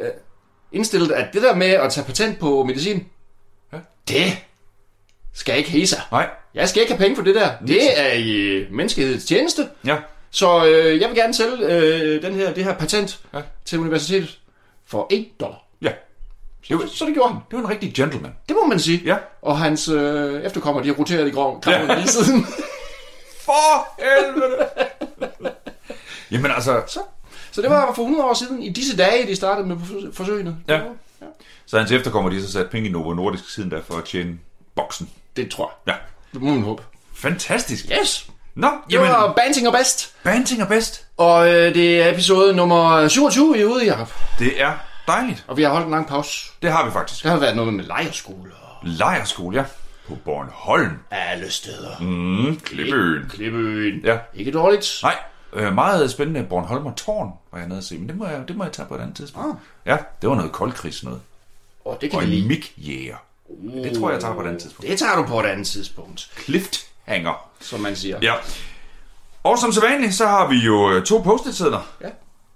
indstillet, 0.71 1.11
at 1.11 1.27
det 1.33 1.41
der 1.41 1.55
med 1.55 1.67
at 1.67 1.91
tage 1.91 2.05
patent 2.05 2.39
på 2.39 2.63
medicin, 2.63 3.07
Ja. 3.73 3.77
det 4.07 4.37
skal 5.33 5.57
ikke 5.57 5.69
hæse 5.71 5.95
sig. 5.95 6.01
Nej. 6.11 6.29
Jeg 6.53 6.69
skal 6.69 6.81
ikke 6.81 6.93
have 6.93 6.99
penge 7.03 7.15
for 7.15 7.23
det 7.23 7.35
der. 7.35 7.49
Det 7.67 7.99
er 7.99 8.13
i 8.13 8.31
øh, 8.35 8.71
menneskehedets 8.71 9.25
tjeneste. 9.25 9.67
Ja. 9.85 9.97
Så 10.31 10.65
øh, 10.65 11.01
jeg 11.01 11.09
vil 11.09 11.17
gerne 11.17 11.33
sælge 11.33 11.65
øh, 11.67 12.21
den 12.21 12.33
her, 12.35 12.53
det 12.53 12.63
her 12.63 12.73
patent 12.75 13.19
Ja. 13.33 13.39
til 13.65 13.79
universitetet 13.79 14.39
for 14.85 15.07
1 15.11 15.27
dollar. 15.39 15.65
Ja. 15.81 15.91
Det 16.69 16.77
var, 16.77 16.85
Så 16.87 17.05
det 17.05 17.13
gjorde 17.13 17.29
han. 17.29 17.37
det 17.51 17.57
var 17.57 17.63
en 17.63 17.69
rigtig 17.69 17.93
gentleman. 17.93 18.31
Det 18.49 18.55
må 18.61 18.67
man 18.67 18.79
sige. 18.79 19.01
Ja. 19.05 19.17
Og 19.41 19.57
hans 19.57 19.89
øh, 19.89 20.43
efterkommer, 20.43 20.81
de 20.81 20.87
har 20.87 20.95
roteret 20.95 21.27
i 21.27 21.31
graven 21.31 21.63
ja. 21.67 21.95
lige 21.95 22.07
siden. 22.07 22.45
For 23.45 23.87
helvede! 24.03 24.67
Jamen 26.31 26.51
altså, 26.51 26.81
så, 26.87 26.99
så 27.53 27.61
det 27.61 27.69
var 27.69 27.93
for 27.95 28.01
100 28.03 28.25
år 28.25 28.33
siden. 28.33 28.63
I 28.63 28.69
disse 28.69 28.97
dage, 28.97 29.27
de 29.27 29.35
startede 29.35 29.67
med 29.67 29.75
forsø- 29.75 30.13
forsøgene. 30.13 30.57
Ja. 30.67 30.79
så 31.65 31.77
hans 31.77 31.91
efterkommer, 31.91 32.29
de 32.31 32.41
så 32.47 32.51
sat 32.51 32.69
penge 32.69 32.89
i 32.89 32.91
Novo 32.91 33.13
Nordisk 33.13 33.49
siden 33.49 33.71
der 33.71 33.81
for 33.87 33.97
at 33.97 34.03
tjene 34.03 34.37
boksen. 34.75 35.09
Det 35.35 35.51
tror 35.51 35.73
jeg. 35.87 35.93
Ja. 35.93 35.99
Det 36.33 36.41
må 36.41 36.53
man 36.53 36.63
håbe. 36.63 36.83
Fantastisk. 37.15 37.85
Yes. 38.01 38.27
Nå, 38.55 38.67
Det 38.87 38.93
jamen, 38.93 39.09
var 39.09 39.33
Banting 39.33 39.67
og 39.67 39.73
Best. 39.73 40.13
Banting 40.23 40.61
er 40.61 40.67
bedst. 40.67 41.05
Og 41.17 41.47
øh, 41.53 41.75
det 41.75 42.01
er 42.01 42.11
episode 42.11 42.55
nummer 42.55 43.07
27, 43.07 43.53
vi 43.53 43.61
er 43.61 43.65
ude 43.65 43.85
i, 43.85 43.87
Jacob. 43.87 44.13
Det 44.39 44.61
er 44.61 44.71
dejligt. 45.07 45.45
Og 45.47 45.57
vi 45.57 45.63
har 45.63 45.69
holdt 45.69 45.85
en 45.85 45.91
lang 45.91 46.07
pause. 46.07 46.51
Det 46.61 46.71
har 46.71 46.85
vi 46.85 46.91
faktisk. 46.91 47.23
Der 47.23 47.29
har 47.29 47.39
været 47.39 47.55
noget 47.55 47.73
med 47.73 47.83
lejerskole 47.83 48.51
og 48.61 48.87
Lejerskole, 48.87 49.57
ja. 49.57 49.63
På 50.07 50.15
Bornholm. 50.25 50.91
alle 51.11 51.51
steder. 51.51 51.99
Mm, 51.99 52.59
Klippeøen. 52.59 53.29
Klippeøen. 53.29 54.01
Ja. 54.03 54.17
Ikke 54.35 54.51
dårligt. 54.51 54.99
Nej, 55.03 55.15
øh, 55.53 55.73
meget 55.75 56.11
spændende. 56.11 56.43
Bornholm 56.49 56.85
og 56.85 56.95
Tårn 56.95 57.31
var 57.51 57.59
jeg 57.59 57.67
nede 57.67 57.77
at 57.77 57.83
se, 57.83 57.97
men 57.97 58.07
det 58.09 58.17
må 58.17 58.27
jeg, 58.27 58.47
det 58.47 58.55
må 58.57 58.63
jeg 58.63 58.73
tage 58.73 58.87
på 58.87 58.95
et 58.95 58.99
andet 58.99 59.15
tidspunkt. 59.15 59.47
Ah. 59.49 59.55
Ja, 59.85 59.97
det 60.21 60.29
var 60.29 60.35
noget 60.35 60.51
koldkrigs 60.51 61.03
noget. 61.03 61.21
Og 61.85 61.97
det 62.01 62.09
kan 62.11 62.17
Og 62.17 62.23
en 62.23 62.29
lide. 62.29 62.47
mik-jæger. 62.47 63.15
Det 63.83 63.97
tror 63.97 64.09
jeg, 64.09 64.13
jeg 64.13 64.21
tager 64.21 64.33
på 64.35 64.41
et 64.41 64.45
andet 64.47 64.61
tidspunkt. 64.61 64.89
Det 64.89 64.99
tager 64.99 65.15
du 65.15 65.23
på 65.25 65.39
et 65.39 65.45
andet 65.45 65.67
tidspunkt, 65.67 66.31
Cliffhanger. 66.43 67.49
som 67.59 67.79
man 67.79 67.95
siger. 67.95 68.19
Ja. 68.21 68.33
Og 69.43 69.59
som 69.59 69.71
sædvanligt, 69.71 70.13
så 70.13 70.27
har 70.27 70.47
vi 70.49 70.55
jo 70.55 70.91
øh, 70.91 71.03
to 71.03 71.21
post-it-sedler. 71.21 71.87
Ja. 72.01 72.09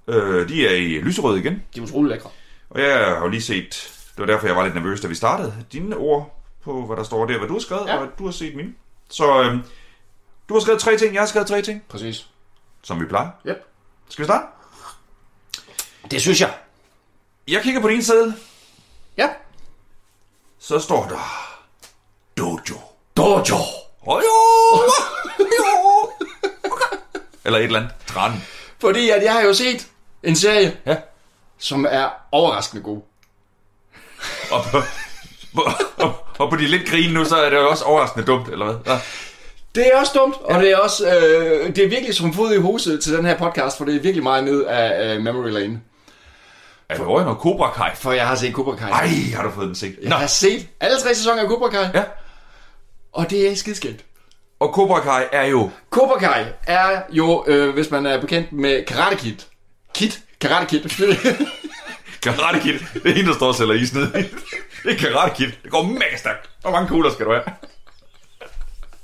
Øh, 0.08 0.50
de 0.50 0.68
er 0.68 0.72
i 0.76 1.00
lyserød 1.02 1.38
igen. 1.38 1.54
De 1.76 1.80
er 1.80 1.84
utrolig 1.84 2.10
lækre. 2.12 2.30
Og 2.70 2.82
jeg 2.82 3.06
har 3.06 3.22
jo 3.22 3.28
lige 3.28 3.42
set, 3.42 3.70
det 4.16 4.20
var 4.20 4.26
derfor, 4.26 4.48
jeg 4.48 4.56
var 4.56 4.64
lidt 4.64 4.76
nervøs, 4.76 5.02
da 5.02 5.08
vi 5.08 5.16
startede, 5.16 5.54
dine 5.74 5.96
ord 5.96 6.40
på, 6.64 6.86
hvad 6.86 6.98
der 6.98 7.04
står 7.04 7.26
der, 7.26 7.38
hvad 7.38 7.48
du 7.48 7.54
har 7.54 7.60
skrevet, 7.62 7.88
ja. 7.88 7.98
Og 7.98 8.08
du 8.20 8.26
har 8.26 8.32
set 8.32 8.56
mine. 8.56 8.74
Så 9.10 9.42
øh, 9.42 9.58
du 10.50 10.54
har 10.54 10.62
skrevet 10.62 10.82
tre 10.82 10.98
ting, 10.98 11.14
jeg 11.14 11.22
har 11.22 11.28
skrevet 11.28 11.48
tre 11.48 11.62
ting, 11.62 11.84
Præcis. 11.90 12.28
Som 12.88 13.00
vi 13.00 13.06
plejer. 13.06 13.30
Yep. 13.48 13.66
Skal 14.10 14.24
vi 14.24 14.28
starte? 14.28 14.46
Det 16.12 16.22
synes 16.22 16.42
jeg. 16.42 16.54
Jeg 17.48 17.62
kigger 17.64 17.82
på 17.82 17.88
din 17.88 18.04
seddel, 18.04 18.34
Ja. 19.18 19.28
så 20.60 20.80
står 20.80 21.08
der 21.08 21.20
Dojo. 22.38 22.80
Dojo. 23.18 23.58
Oh, 24.02 24.22
jo, 24.24 24.84
jo. 25.40 26.12
Eller 27.46 27.60
et 27.60 27.64
eller 27.64 27.80
andet. 27.80 27.94
Tran. 28.08 28.32
Fordi 28.80 29.10
at 29.10 29.24
jeg 29.24 29.34
har 29.34 29.42
jo 29.42 29.54
set 29.54 29.88
en 30.24 30.36
serie, 30.36 30.78
Ja. 30.86 30.98
som 31.58 31.86
er 31.90 32.10
overraskende 32.32 32.84
god. 32.84 33.02
Og 34.52 34.64
på, 34.72 34.82
på, 35.56 35.62
og, 35.98 36.26
og 36.38 36.50
på 36.50 36.56
de 36.56 36.68
lidt 36.68 36.90
grine 36.90 37.14
nu, 37.14 37.26
så 37.26 37.36
er 37.38 37.50
det 37.50 37.58
jo 37.58 37.70
også 37.70 37.84
overraskende 37.84 38.26
dumt, 38.26 38.50
eller 38.50 38.66
hvad? 38.66 38.94
Ja. 38.94 39.02
Det 39.78 39.88
er 39.94 40.00
også 40.00 40.12
dumt, 40.16 40.36
og 40.42 40.62
det 40.62 40.72
er 40.72 40.78
også 40.78 41.08
øh, 41.08 41.76
det 41.76 41.84
er 41.84 41.88
virkelig 41.90 42.16
som 42.16 42.34
fod 42.34 42.54
i 42.54 42.58
huset 42.58 43.04
til 43.04 43.14
den 43.18 43.26
her 43.26 43.38
podcast, 43.38 43.78
for 43.78 43.86
det 43.86 43.96
er 43.96 44.00
virkelig 44.00 44.24
meget 44.24 44.44
ned 44.44 44.64
af 44.64 45.16
øh, 45.16 45.22
Memory 45.22 45.50
Lane. 45.50 45.82
Er 46.90 46.96
det 46.98 47.06
over 47.06 47.24
noget 47.24 47.38
Cobra 47.40 47.74
Kai? 47.74 47.90
For 47.96 48.12
jeg 48.12 48.28
har 48.28 48.36
set 48.36 48.54
Cobra 48.54 48.76
Kai. 48.76 48.90
Ej, 48.92 49.08
har 49.36 49.44
du 49.44 49.52
fået 49.52 49.68
den 49.68 49.76
set? 49.76 49.96
Jeg 50.04 50.16
har 50.16 50.28
set 50.28 50.68
alle 50.80 50.98
tre 51.00 51.16
sæsoner 51.16 51.42
af 51.42 51.48
Cobra 51.48 51.70
Kai, 51.70 51.86
Ja. 51.94 52.04
og 53.14 53.30
det 53.30 53.52
er 53.52 53.56
skidskægt. 53.56 54.06
Og 54.60 54.70
Cobra 54.74 55.00
Kai 55.00 55.24
er 55.32 55.44
jo... 55.46 55.70
Cobra 55.90 56.20
Kai 56.20 56.44
er 56.68 57.02
jo, 57.10 57.44
øh, 57.48 57.74
hvis 57.74 57.92
man 57.92 58.06
er 58.06 58.22
bekendt 58.22 58.52
med 58.54 58.86
Karate 58.86 59.16
Kid. 59.16 59.36
Kid? 59.94 60.12
Karate 60.42 60.66
Kid. 60.66 60.90
Karate 62.24 62.60
Kid. 62.60 62.80
Det 62.94 63.12
er 63.12 63.16
hende, 63.16 63.30
der 63.30 63.36
står 63.36 63.48
og 63.48 63.56
sælger 63.56 63.74
is 63.74 63.94
ned. 63.94 64.12
Det 64.84 64.92
er 64.92 64.96
Karate 64.98 65.36
Kid. 65.36 65.52
Det 65.64 65.72
går 65.72 65.84
mega 65.84 66.18
stærkt. 66.18 66.50
Hvor 66.62 66.72
mange 66.72 66.88
kugler 66.88 67.12
skal 67.12 67.26
du 67.26 67.32
have? 67.32 67.44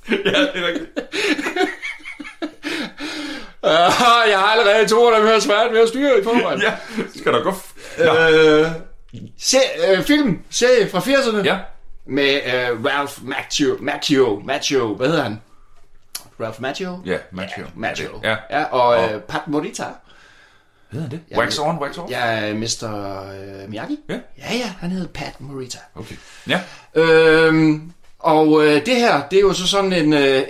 ja, 0.25 0.41
det 0.41 0.55
er 0.55 0.67
rigtigt. 0.67 0.99
Ah, 3.65 4.29
jeg 4.29 4.39
har 4.39 4.45
allerede 4.45 4.87
to, 4.87 5.11
der 5.11 5.27
have 5.27 5.41
svært 5.41 5.73
ved 5.73 5.79
at 5.79 5.87
styre 5.87 6.19
i 6.19 6.23
forvejen. 6.23 6.61
Ja, 6.61 6.73
det 6.97 7.19
skal 7.19 7.33
da 7.33 7.37
gå. 7.37 7.53
Øh, 7.97 8.67
se, 9.37 9.57
øh, 9.87 10.03
film, 10.03 10.39
serie 10.49 10.89
fra 10.89 10.99
80'erne. 10.99 11.43
Ja. 11.43 11.57
Med 12.05 12.33
øh, 12.45 12.85
Ralph 12.85 13.23
Macchio, 13.23 13.77
Macchio, 13.79 14.41
Macchio, 14.45 14.95
hvad 14.95 15.07
hedder 15.07 15.23
han? 15.23 15.41
Ralph 16.39 16.61
Macchio? 16.61 16.99
Ja, 17.05 17.17
Macchio. 17.31 17.65
Macchio. 17.75 18.19
Ja. 18.23 18.35
ja 18.49 18.63
og 18.63 19.13
øh, 19.13 19.21
Pat 19.21 19.47
Morita. 19.47 19.83
Hvad 20.89 21.01
hedder 21.01 21.09
det? 21.09 21.19
Ja, 21.31 21.39
Wax 21.39 21.59
on, 21.59 21.77
wax 21.77 21.97
off? 21.97 22.11
Ja, 22.11 22.53
Mr. 22.53 22.83
Øh, 23.63 23.69
Miyagi. 23.69 23.99
Ja. 24.09 24.19
Ja, 24.37 24.55
ja, 24.55 24.73
han 24.79 24.91
hed 24.91 25.07
Pat 25.07 25.41
Morita. 25.41 25.77
Okay. 25.95 26.15
Ja. 26.47 26.61
Øhm, 26.93 27.93
og 28.23 28.65
øh, 28.65 28.85
det 28.85 28.95
her, 28.95 29.27
det 29.31 29.37
er 29.37 29.41
jo 29.41 29.53
så 29.53 29.67
sådan 29.67 29.93
en... 29.93 30.13
Øh, 30.13 30.41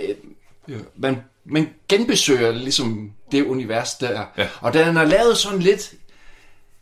man, 0.96 1.16
man 1.44 1.68
genbesøger 1.88 2.52
ligesom 2.52 3.10
det 3.32 3.44
univers 3.46 3.94
der. 3.94 4.24
Ja. 4.38 4.46
Og 4.60 4.72
den 4.72 4.96
er 4.96 5.04
lavet 5.04 5.36
sådan 5.36 5.58
lidt... 5.58 5.92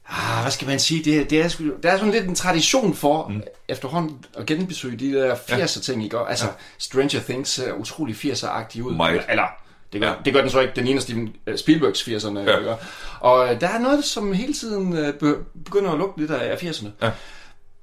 Ah, 0.08 0.42
hvad 0.42 0.52
skal 0.52 0.68
man 0.68 0.78
sige? 0.78 1.04
Det, 1.04 1.30
det 1.30 1.40
er, 1.40 1.48
sgu- 1.48 1.80
der 1.82 1.90
er 1.90 1.96
sådan 1.98 2.12
lidt 2.12 2.24
en 2.24 2.34
tradition 2.34 2.94
for 2.94 3.28
mm. 3.28 3.42
efterhånden 3.68 4.24
at 4.38 4.46
genbesøge 4.46 4.96
de 4.96 5.12
der 5.12 5.34
80'er 5.34 5.80
ting, 5.82 6.04
ikke? 6.04 6.18
Og, 6.18 6.30
Altså, 6.30 6.46
Stranger 6.78 7.20
Things 7.20 7.50
ser 7.50 7.72
utrolig 7.72 8.14
80'er-agtig 8.16 8.82
ud. 8.82 8.94
Meget. 8.96 9.22
Eller, 9.28 9.44
det 9.92 10.00
gør, 10.00 10.08
Ja. 10.08 10.12
ja. 10.14 10.18
det 10.24 10.32
gør 10.34 10.40
den 10.40 10.50
så 10.50 10.60
ikke. 10.60 10.72
Den 10.76 10.84
ligner 10.84 11.00
Steven 11.00 11.34
øh, 11.46 11.58
Spielbergs 11.58 12.02
80'erne. 12.02 12.38
Ja. 12.38 12.60
Ja. 12.60 12.74
Og 13.20 13.54
øh, 13.54 13.60
der 13.60 13.68
er 13.68 13.78
noget, 13.78 14.04
som 14.04 14.32
hele 14.32 14.54
tiden 14.54 14.96
øh, 14.96 15.14
be- 15.14 15.38
begynder 15.64 15.90
at 15.92 15.98
lugte 15.98 16.20
lidt 16.20 16.30
af 16.30 16.56
80'erne. 16.56 16.88
Ja. 17.02 17.10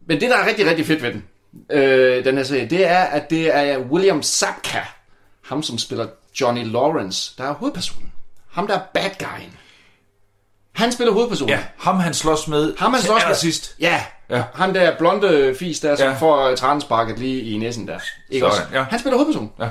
Men 0.08 0.22
det, 0.22 0.30
der 0.30 0.38
er 0.38 0.48
rigtig, 0.48 0.66
rigtig 0.66 0.86
fedt 0.86 1.02
ved 1.04 1.14
den, 1.14 1.24
øh, 1.70 2.26
den 2.26 2.38
her 2.38 2.44
serie, 2.44 2.70
det 2.70 2.88
er, 2.88 3.00
at 3.04 3.30
det 3.30 3.56
er 3.56 3.78
William 3.80 4.24
Sapka, 4.24 4.80
ham 5.46 5.64
som 5.64 5.78
spiller 5.78 6.08
Johnny 6.42 6.72
Lawrence, 6.72 7.34
der 7.38 7.44
er 7.44 7.54
hovedpersonen. 7.54 8.12
Ham, 8.52 8.68
der 8.68 8.76
er 8.76 8.82
bad 8.94 9.10
guyen. 9.20 9.54
Han 10.76 10.92
spiller 10.92 11.14
hovedpersonen. 11.14 11.50
Ja, 11.50 11.60
ham 11.78 12.00
han 12.00 12.14
slås 12.14 12.48
med 12.48 12.74
Ham 12.78 12.94
han 12.94 13.02
slås 13.02 13.16
med- 13.16 13.22
allersidst. 13.22 13.76
Ja. 13.80 14.04
Ja. 14.30 14.44
Han 14.56 14.76
der 14.76 14.98
blonde 14.98 15.56
fis 15.60 15.80
der, 15.80 15.96
som 15.96 16.08
Ja. 16.08 16.14
får 16.14 16.56
trænsparket 16.56 17.20
lige 17.20 17.42
i 17.42 17.58
næsen 17.58 17.88
der. 17.88 18.00
Ikke 18.30 18.48
Sådan, 18.50 18.62
også? 18.66 18.78
ja. 18.78 18.84
Han 18.90 19.00
spiller 19.00 19.18
hovedpersonen. 19.18 19.52
Ja. 19.60 19.70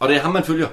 Og 0.00 0.08
det 0.08 0.16
er 0.16 0.20
ham, 0.20 0.32
man 0.32 0.44
følger. 0.44 0.68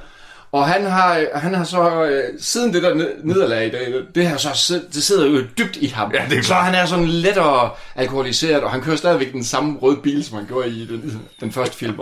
Og 0.51 0.67
han 0.67 0.85
har, 0.85 1.25
han 1.35 1.53
har 1.53 1.63
så, 1.63 2.03
øh, 2.05 2.23
siden 2.39 2.73
det 2.73 2.83
der 2.83 2.93
ned- 2.93 3.13
nederlag, 3.23 3.71
det, 3.71 4.05
det, 4.15 4.27
har 4.27 4.37
så, 4.37 4.81
det 4.93 5.03
sidder 5.03 5.25
jo 5.27 5.41
dybt 5.57 5.75
i 5.75 5.87
ham. 5.87 6.11
Ja, 6.13 6.25
det 6.29 6.37
er 6.37 6.43
så 6.43 6.53
han 6.53 6.75
er 6.75 6.85
sådan 6.85 7.07
lettere 7.07 7.69
alkoholiseret, 7.95 8.63
og 8.63 8.71
han 8.71 8.81
kører 8.81 8.95
stadigvæk 8.95 9.31
den 9.33 9.43
samme 9.43 9.79
røde 9.81 9.97
bil, 10.03 10.23
som 10.25 10.37
han 10.37 10.47
gjorde 10.47 10.69
i 10.69 10.85
den, 10.87 11.27
den 11.39 11.51
første 11.51 11.77
film. 11.77 11.99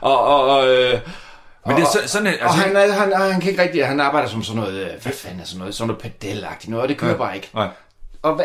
Og, 0.00 0.20
og, 0.20 0.68
øh, 0.68 0.98
Men 1.66 1.76
det 1.76 1.82
er 1.82 1.86
så- 1.86 2.08
sådan 2.08 2.26
en... 2.26 2.34
og 2.42 2.54
han, 2.54 2.76
er, 2.76 2.92
han, 2.92 3.12
han 3.32 3.40
kan 3.40 3.50
ikke 3.50 3.62
rigtig, 3.62 3.86
han 3.86 4.00
arbejder 4.00 4.28
som 4.28 4.42
sådan 4.42 4.60
noget, 4.62 4.74
øh, 4.80 4.90
hvad 5.02 5.12
fanden 5.12 5.40
er 5.40 5.44
sådan 5.44 5.58
noget, 5.58 5.74
sådan 5.74 5.88
noget 5.88 6.02
pedelagtigt 6.20 6.70
noget, 6.70 6.82
og 6.82 6.88
det 6.88 6.96
kører 6.98 7.10
Ja. 7.12 7.16
bare 7.18 7.36
ikke. 7.36 7.50
Nej. 7.54 7.68
Og 8.22 8.34
hvad, 8.34 8.44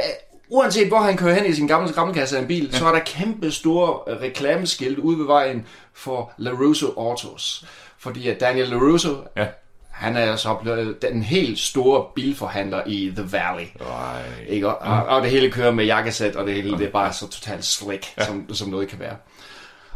uanset 0.49 0.87
hvor 0.87 0.99
han 0.99 1.17
kører 1.17 1.33
hen 1.35 1.45
i 1.45 1.53
sin 1.53 1.67
gamle 1.67 1.89
skrammelkasse 1.89 2.37
af 2.37 2.41
en 2.41 2.47
bil, 2.47 2.69
ja. 2.73 2.77
så 2.77 2.87
er 2.87 2.91
der 2.91 2.99
kæmpe 2.99 3.51
store 3.51 4.13
øh, 4.13 4.21
reklameskilte 4.21 5.01
ude 5.03 5.19
ved 5.19 5.25
vejen 5.25 5.65
for 5.93 6.31
LaRusso 6.37 6.87
Autos. 6.97 7.65
Fordi 7.99 8.27
at 8.27 8.39
Daniel 8.39 8.67
LaRusso, 8.67 9.15
Ja. 9.37 9.47
han 9.89 10.17
er 10.17 10.35
så 10.35 10.53
blevet 10.53 11.01
den 11.01 11.23
helt 11.23 11.59
store 11.59 12.05
bilforhandler 12.15 12.81
i 12.85 13.13
The 13.15 13.31
Valley. 13.31 13.67
Ikke? 14.47 14.67
Og, 14.69 14.77
og, 14.97 15.05
og 15.05 15.21
det 15.21 15.31
hele 15.31 15.51
kører 15.51 15.71
med 15.71 15.85
jakkesæt, 15.85 16.35
og 16.35 16.45
det 16.47 16.53
hele 16.53 16.77
det 16.77 16.87
er 16.87 16.91
bare 16.91 17.13
så 17.13 17.29
totalt 17.29 17.65
slick, 17.65 18.05
ja. 18.17 18.25
som, 18.25 18.53
som 18.53 18.69
noget 18.69 18.87
kan 18.87 18.99
være. 18.99 19.15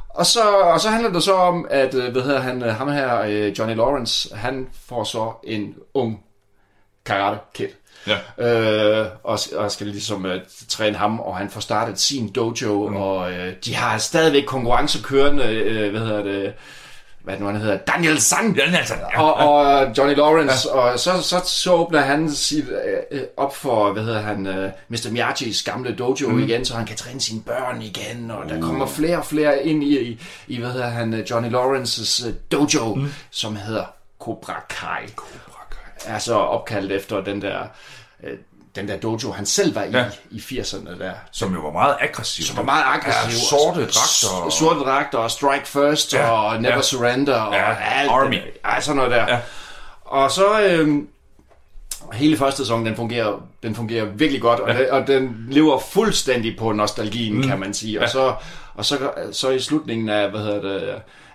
Og 0.10 0.26
så, 0.26 0.42
og 0.50 0.80
så 0.80 0.90
handler 0.90 1.12
det 1.12 1.24
så 1.24 1.34
om, 1.34 1.68
at, 1.70 1.94
øh, 1.96 2.12
hvad 2.12 2.22
hedder 2.22 2.40
han, 2.40 2.64
øh, 2.64 2.76
ham 2.76 2.92
her, 2.92 3.22
øh, 3.22 3.60
Johnny 3.60 3.76
Lawrence, 3.76 4.36
han 4.36 4.68
får 4.88 5.04
så 5.04 5.34
en 5.44 5.76
ung 5.94 6.24
Karate 7.06 7.40
Kid. 7.54 7.68
Ja. 8.08 8.18
Øh, 9.02 9.08
og, 9.24 9.40
og 9.56 9.72
skal 9.72 9.88
ligesom 9.88 10.26
øh, 10.26 10.42
træne 10.70 10.98
ham, 10.98 11.20
og 11.20 11.38
han 11.38 11.50
får 11.50 11.60
startet 11.62 12.00
sin 12.00 12.32
dojo, 12.32 12.88
mm. 12.90 12.96
og 12.96 13.32
øh, 13.32 13.54
de 13.66 13.76
har 13.76 13.98
stadigvæk 13.98 14.46
konkurrence 14.46 15.00
kørende, 15.04 15.44
øh, 15.46 15.92
hvad 15.92 16.02
hedder 16.02 16.24
det, 16.24 16.54
hvad 17.24 17.40
nu 17.40 17.46
han 17.46 17.56
hedder, 17.56 17.78
Daniel 17.78 18.22
San, 18.22 18.56
Ja, 18.56 18.78
altså, 18.78 18.94
og, 19.16 19.34
og 19.34 19.88
Johnny 19.98 20.16
Lawrence, 20.16 20.70
ja. 20.70 20.80
og 20.80 21.00
så, 21.00 21.22
så, 21.22 21.42
så 21.46 21.74
åbner 21.74 22.02
han 22.02 22.32
sit, 22.32 22.66
øh, 23.12 23.22
op 23.38 23.56
for, 23.56 23.94
hvad 23.94 24.04
hedder 24.04 24.22
han, 24.22 24.48
øh, 24.48 24.72
Mr. 24.90 25.12
Miyagis 25.12 25.64
gamle 25.64 25.96
dojo 25.96 26.30
mm. 26.30 26.44
igen, 26.44 26.66
så 26.66 26.76
han 26.76 26.86
kan 26.86 26.98
træne 26.98 27.22
sine 27.22 27.42
børn 27.42 27.82
igen, 27.82 28.32
og 28.32 28.50
der 28.50 28.62
kommer 28.62 28.86
flere 28.86 29.18
og 29.18 29.26
flere 29.26 29.66
ind 29.66 29.84
i, 29.84 30.00
i, 30.00 30.22
i 30.48 30.60
hvad 30.60 30.72
hedder 30.72 30.90
han, 30.90 31.14
øh, 31.14 31.30
Johnny 31.30 31.52
Lawrences 31.52 32.26
øh, 32.28 32.34
dojo, 32.52 32.96
mm. 32.96 33.08
som 33.32 33.56
hedder 33.56 33.86
Cobra 34.20 34.66
Kai. 34.70 35.08
Cobra 35.16 35.68
Kai. 35.72 36.14
Er 36.14 36.20
så 36.20 36.36
opkaldt 36.36 36.92
efter 36.92 37.24
den 37.24 37.42
der, 37.42 37.60
øh, 38.24 38.38
den 38.76 38.88
der 38.88 38.98
dojo, 38.98 39.32
han 39.32 39.46
selv 39.46 39.76
var 39.76 39.84
i, 39.84 39.90
Ja. 39.92 39.98
ja. 40.00 40.06
i 40.32 40.38
80'erne 40.38 41.00
der. 41.00 41.12
Som 41.32 41.54
jo 41.54 41.60
var 41.62 41.72
meget 41.72 41.96
aggressiv. 42.00 42.46
Som 42.46 42.58
var 42.58 42.64
meget 42.64 42.84
aggressiv. 42.88 43.32
Ja, 43.32 43.46
sorte 43.50 43.80
dragter. 43.82 44.50
S- 44.50 44.54
Sorte 44.58 44.80
dragter 44.80 45.18
og 45.18 45.32
Strike 45.32 45.68
First 45.68 46.14
Ja, 46.14 46.30
og 46.30 46.62
Never 46.62 46.76
ja. 46.76 46.82
Surrender 46.82 47.36
og 47.40 47.54
Ja, 47.54 47.76
alt 48.00 48.10
Army. 48.12 48.36
Det, 48.36 48.44
ja, 48.66 48.82
sådan 48.82 48.96
noget 48.96 49.12
der. 49.12 49.26
Ja. 49.34 49.40
Og 50.02 50.32
så... 50.32 50.62
Øhm, 50.62 51.08
hele 52.14 52.38
første 52.38 52.58
sæson, 52.58 52.86
den 52.86 52.96
fungerer, 52.96 53.42
den 53.64 53.76
fungerer 53.76 54.06
virkelig 54.06 54.42
godt, 54.42 54.60
og, 54.60 54.70
ja. 54.76 54.94
og 54.96 55.08
den 55.08 55.46
lever 55.50 55.80
fuldstændig 55.80 56.58
på 56.58 56.72
nostalgien, 56.72 57.36
mm. 57.36 57.44
kan 57.44 57.60
man 57.60 57.74
sige. 57.74 58.02
Og, 58.02 58.10
så, 58.10 58.36
og 58.76 58.86
så, 58.86 59.12
så 59.32 59.50
i 59.50 59.60
slutningen 59.60 60.10
af, 60.10 60.30
hvad 60.30 60.40
hedder 60.40 60.62
det, 60.62 60.82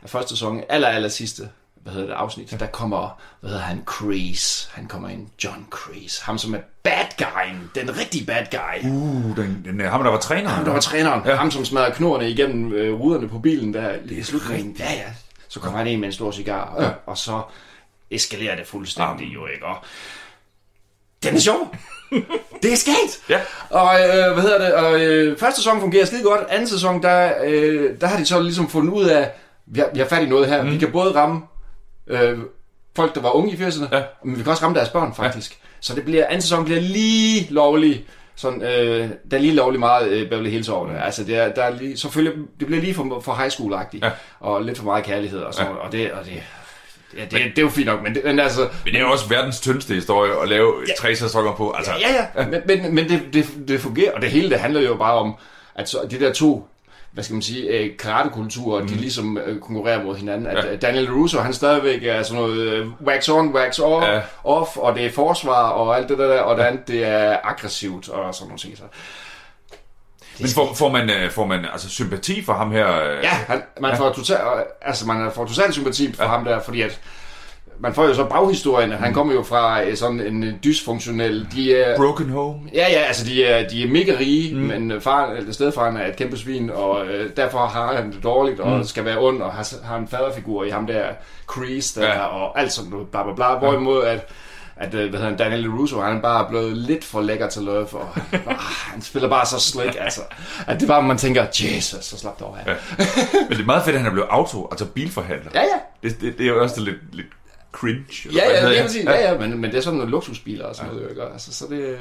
af 0.02 0.10
første 0.10 0.28
sæson, 0.30 0.62
aller, 0.68 0.88
aller 0.88 1.08
sidste, 1.08 1.48
hvad 1.88 1.94
hedder 1.94 2.14
det, 2.14 2.20
afsnit, 2.20 2.56
der 2.60 2.66
kommer, 2.66 3.20
hvad 3.40 3.50
hedder 3.50 3.64
han, 3.64 3.82
Kreese. 3.86 4.68
Han 4.72 4.86
kommer 4.86 5.08
ind, 5.08 5.26
John 5.44 5.66
Kreese. 5.70 6.24
Ham 6.24 6.38
som 6.38 6.54
er 6.54 6.58
bad 6.82 7.06
guyen, 7.18 7.70
den 7.74 7.98
rigtige 7.98 8.26
bad 8.26 8.46
guy. 8.50 8.90
Uh, 8.90 9.36
den, 9.36 9.62
den, 9.64 9.80
ham, 9.80 10.02
der 10.02 10.10
var 10.10 10.18
træner. 10.18 10.48
Ham, 10.48 10.64
der 10.64 10.72
var 10.72 10.80
træneren. 10.80 11.22
Ja. 11.26 11.34
Ham, 11.34 11.50
som 11.50 11.64
smadrede 11.64 11.94
knorene 11.94 12.30
igennem 12.30 12.72
øh, 12.72 13.00
ruderne 13.00 13.28
på 13.28 13.38
bilen 13.38 13.74
der 13.74 13.94
i 14.04 14.22
slutningen. 14.22 14.76
Ja, 14.78 14.92
ja. 14.92 15.04
Så 15.48 15.60
kommer 15.60 15.78
han 15.78 15.86
ind 15.86 16.00
med 16.00 16.08
en 16.08 16.12
stor 16.12 16.30
cigar, 16.30 16.82
ja. 16.82 16.90
og 17.06 17.18
så 17.18 17.42
eskalerer 18.10 18.56
det 18.56 18.66
fuldstændig 18.66 19.34
jo, 19.34 19.46
ikke? 19.46 19.66
Og 19.66 19.76
den 21.22 21.36
er 21.36 21.40
sjov. 21.40 21.74
det 22.62 22.72
er 22.72 22.76
sket. 22.76 23.22
Ja. 23.28 23.40
Og 23.70 24.00
øh, 24.00 24.32
hvad 24.32 24.42
hedder 24.42 24.58
det? 24.58 24.74
Og, 24.74 25.00
øh, 25.00 25.38
første 25.38 25.60
sæson 25.60 25.80
fungerer 25.80 26.04
skide 26.04 26.22
godt. 26.22 26.40
Anden 26.48 26.68
sæson, 26.68 27.02
der, 27.02 27.32
øh, 27.44 28.00
der 28.00 28.06
har 28.06 28.18
de 28.18 28.26
så 28.26 28.40
ligesom 28.40 28.68
fundet 28.68 28.92
ud 28.92 29.04
af, 29.04 29.30
vi 29.66 29.80
har, 29.80 29.88
vi 29.94 29.98
har 29.98 30.06
fat 30.06 30.22
i 30.22 30.28
noget 30.28 30.48
her. 30.48 30.62
Mm. 30.62 30.70
Vi 30.70 30.78
kan 30.78 30.92
både 30.92 31.14
ramme 31.14 31.42
øh, 32.10 32.38
folk, 32.96 33.14
der 33.14 33.20
var 33.20 33.30
unge 33.30 33.52
i 33.52 33.54
80'erne, 33.56 33.96
Ja. 33.96 34.02
men 34.24 34.36
vi 34.38 34.42
kan 34.42 34.50
også 34.50 34.62
ramme 34.64 34.76
deres 34.78 34.88
børn, 34.88 35.14
faktisk. 35.14 35.50
Ja. 35.52 35.56
Så 35.80 35.94
det 35.94 36.04
bliver, 36.04 36.26
anden 36.26 36.42
sæson 36.42 36.64
bliver 36.64 36.80
lige 36.80 37.46
lovlig, 37.50 38.04
sådan, 38.36 38.62
øh, 38.62 39.08
der 39.30 39.36
er 39.36 39.38
lige 39.38 39.54
lovlig 39.54 39.80
meget 39.80 40.08
øh, 40.08 40.28
Beverly 40.30 40.50
Hills 40.50 40.68
over 40.68 40.88
det. 40.88 40.96
Altså, 41.04 41.24
det, 41.24 41.36
er, 41.36 41.48
der 41.48 41.62
er 41.62 41.70
lige, 41.70 41.96
selvfølgelig, 41.96 42.34
det 42.58 42.66
bliver 42.66 42.82
lige 42.82 42.94
for, 42.94 43.20
for 43.24 43.34
high 43.34 43.50
school-agtigt, 43.50 44.04
Ja. 44.06 44.10
og 44.40 44.62
lidt 44.62 44.78
for 44.78 44.84
meget 44.84 45.04
kærlighed 45.04 45.40
og 45.40 45.54
sådan 45.54 45.72
ja. 45.72 45.78
og 45.78 45.92
det, 45.92 46.12
og 46.12 46.24
det, 46.24 46.32
ja, 47.16 47.22
det, 47.22 47.30
det, 47.32 47.58
er 47.58 47.62
jo 47.62 47.68
fint 47.68 47.86
nok, 47.86 48.02
men, 48.02 48.14
det, 48.14 48.22
men 48.24 48.38
altså, 48.40 48.60
Men 48.60 48.92
det 48.94 49.00
er 49.00 49.04
jo 49.04 49.10
også 49.10 49.28
verdens 49.28 49.60
tyndeste 49.60 49.94
historie 49.94 50.32
at 50.42 50.48
lave 50.48 50.74
ja. 50.88 50.92
tre 50.98 51.16
sæsoner 51.16 51.52
på. 51.54 51.70
Altså, 51.70 51.92
Ja, 52.00 52.14
ja, 52.42 52.46
men, 52.46 52.60
men, 52.66 52.94
men 52.94 53.08
det, 53.08 53.22
det, 53.32 53.68
det 53.68 53.80
fungerer, 53.80 54.12
og 54.12 54.22
det 54.22 54.30
hele 54.30 54.50
det 54.50 54.58
handler 54.60 54.80
jo 54.80 54.96
bare 54.96 55.14
om, 55.14 55.34
at 55.74 55.88
så, 55.88 55.98
de 56.10 56.20
der 56.20 56.32
to 56.32 56.68
hvad 57.18 57.24
skal 57.24 57.34
man 57.34 57.42
sige, 57.42 57.68
øh, 57.68 57.96
karatekulturer, 57.96 58.82
mm. 58.82 58.88
de 58.88 58.94
ligesom 58.94 59.38
øh, 59.38 59.60
konkurrerer 59.60 60.02
mod 60.04 60.16
hinanden. 60.16 60.46
At 60.46 60.64
Ja. 60.64 60.70
ja. 60.70 60.76
Daniel 60.76 61.12
Russo, 61.12 61.38
han 61.38 61.52
stadigvæk 61.52 62.02
er 62.04 62.22
sådan 62.22 62.42
noget 62.42 62.58
øh, 62.58 62.86
wax 63.06 63.28
on, 63.28 63.54
wax 63.54 63.78
off, 63.78 64.06
Ja. 64.06 64.14
ja. 64.14 64.20
off, 64.44 64.76
og 64.76 64.94
det 64.94 65.06
er 65.06 65.10
forsvar 65.10 65.68
og 65.68 65.96
alt 65.96 66.08
det 66.08 66.18
der, 66.18 66.40
og 66.40 66.56
det 66.56 66.62
andet, 66.62 66.88
det 66.88 67.04
er 67.04 67.36
aggressivt 67.44 68.08
og 68.08 68.34
sådan 68.34 68.46
nogle 68.48 68.58
ting. 68.58 68.76
Så. 68.76 68.82
Men 70.38 70.48
får, 70.48 70.74
får, 70.74 70.88
man, 70.88 71.10
øh, 71.10 71.30
får 71.30 71.46
man 71.46 71.64
altså 71.72 71.88
sympati 71.88 72.44
for 72.44 72.52
ham 72.52 72.72
her? 72.72 73.00
øh? 73.02 73.22
Ja, 73.22 73.30
han, 73.30 73.62
man, 73.80 73.96
får 73.96 74.12
total, 74.12 74.38
altså, 74.82 75.06
man 75.06 75.32
får 75.34 75.46
total 75.46 75.72
sympati 75.72 76.12
for 76.12 76.22
ja. 76.22 76.28
ham 76.28 76.44
der, 76.44 76.60
fordi 76.60 76.82
at 76.82 77.00
man 77.80 77.94
får 77.94 78.06
jo 78.06 78.14
så 78.14 78.24
baghistorien, 78.24 78.92
han 78.92 79.14
kommer 79.14 79.34
jo 79.34 79.42
fra 79.42 79.82
øh, 79.84 79.96
sådan 79.96 80.20
en 80.20 80.44
øh, 80.44 80.54
dysfunktionel, 80.64 81.46
de 81.52 81.76
er, 81.76 81.96
Broken 81.96 82.30
Home. 82.30 82.60
Ja, 82.74 82.86
ja, 82.90 82.98
altså 82.98 83.26
de 83.26 83.44
er, 83.44 83.68
de 83.68 83.84
er 83.84 83.88
mega 83.88 84.16
rige, 84.20 84.54
mm. 84.54 84.60
men 84.60 84.90
øh, 84.90 85.00
far, 85.00 85.30
eller 85.30 85.52
stedfaren 85.52 85.96
er 85.96 86.06
et 86.06 86.16
kæmpe 86.16 86.36
svin, 86.36 86.70
og 86.70 87.06
øh, 87.06 87.30
derfor 87.36 87.58
har 87.58 87.96
han 87.96 88.12
det 88.12 88.22
dårligt, 88.22 88.60
og 88.60 88.76
mm. 88.76 88.84
skal 88.84 89.04
være 89.04 89.18
ond, 89.18 89.42
og 89.42 89.52
har, 89.52 89.68
har 89.84 89.96
en 89.96 90.08
faderfigur 90.08 90.64
i 90.64 90.70
ham 90.70 90.86
der, 90.86 91.04
Kreese, 91.46 92.00
der, 92.00 92.06
Ja. 92.06 92.24
og 92.24 92.60
alt 92.60 92.72
sådan 92.72 92.90
noget, 92.90 93.08
bla 93.08 93.22
bla 93.22 93.34
bla, 93.34 93.58
hvorimod 93.58 94.04
at, 94.04 94.28
at 94.76 94.88
hvad 94.88 95.02
hedder 95.02 95.24
han, 95.24 95.36
Daniel 95.36 95.70
Russo, 95.70 96.00
han 96.00 96.16
er 96.16 96.20
bare 96.20 96.46
blevet 96.48 96.76
lidt 96.76 97.04
for 97.04 97.20
lækker 97.20 97.48
til 97.48 97.62
love, 97.62 97.94
og 97.94 98.08
ah, 98.32 98.56
han 98.92 99.02
spiller 99.02 99.28
bare 99.28 99.46
så 99.46 99.60
slik, 99.60 99.96
altså, 100.00 100.20
at 100.66 100.80
det 100.80 100.88
var, 100.88 101.00
man 101.00 101.18
tænker, 101.18 101.46
Jesus, 101.60 102.04
så 102.04 102.18
slap 102.18 102.40
dog 102.40 102.56
her. 102.64 102.72
Ja. 102.72 102.78
Men 103.32 103.50
det 103.50 103.60
er 103.60 103.66
meget 103.66 103.84
fedt, 103.84 103.94
at 103.94 104.00
han 104.00 104.08
er 104.08 104.12
blevet 104.12 104.28
auto, 104.30 104.68
altså 104.70 104.86
bilforhandler. 104.86 105.50
Ja, 105.54 105.60
ja. 105.60 106.08
Det, 106.08 106.20
det, 106.20 106.38
det 106.38 106.46
er 106.46 106.50
jo 106.50 106.62
også 106.62 106.80
lidt, 106.80 106.96
lidt 107.12 107.26
cringe. 107.72 108.28
eller 108.28 108.42
Ja, 108.42 108.70
ja, 108.72 108.82
vil 108.82 108.90
sige, 108.90 109.10
ja, 109.10 109.32
ja, 109.32 109.38
men, 109.38 109.58
men 109.60 109.70
det 109.70 109.76
er 109.76 109.80
sådan 109.80 109.96
nogle 109.96 110.10
luksusbiler 110.10 110.64
og 110.64 110.76
sådan 110.76 110.90
ja. 110.90 110.96
noget, 110.96 111.10
ikke? 111.10 111.22
Altså, 111.32 111.52
så 111.54 111.64
det, 111.70 111.96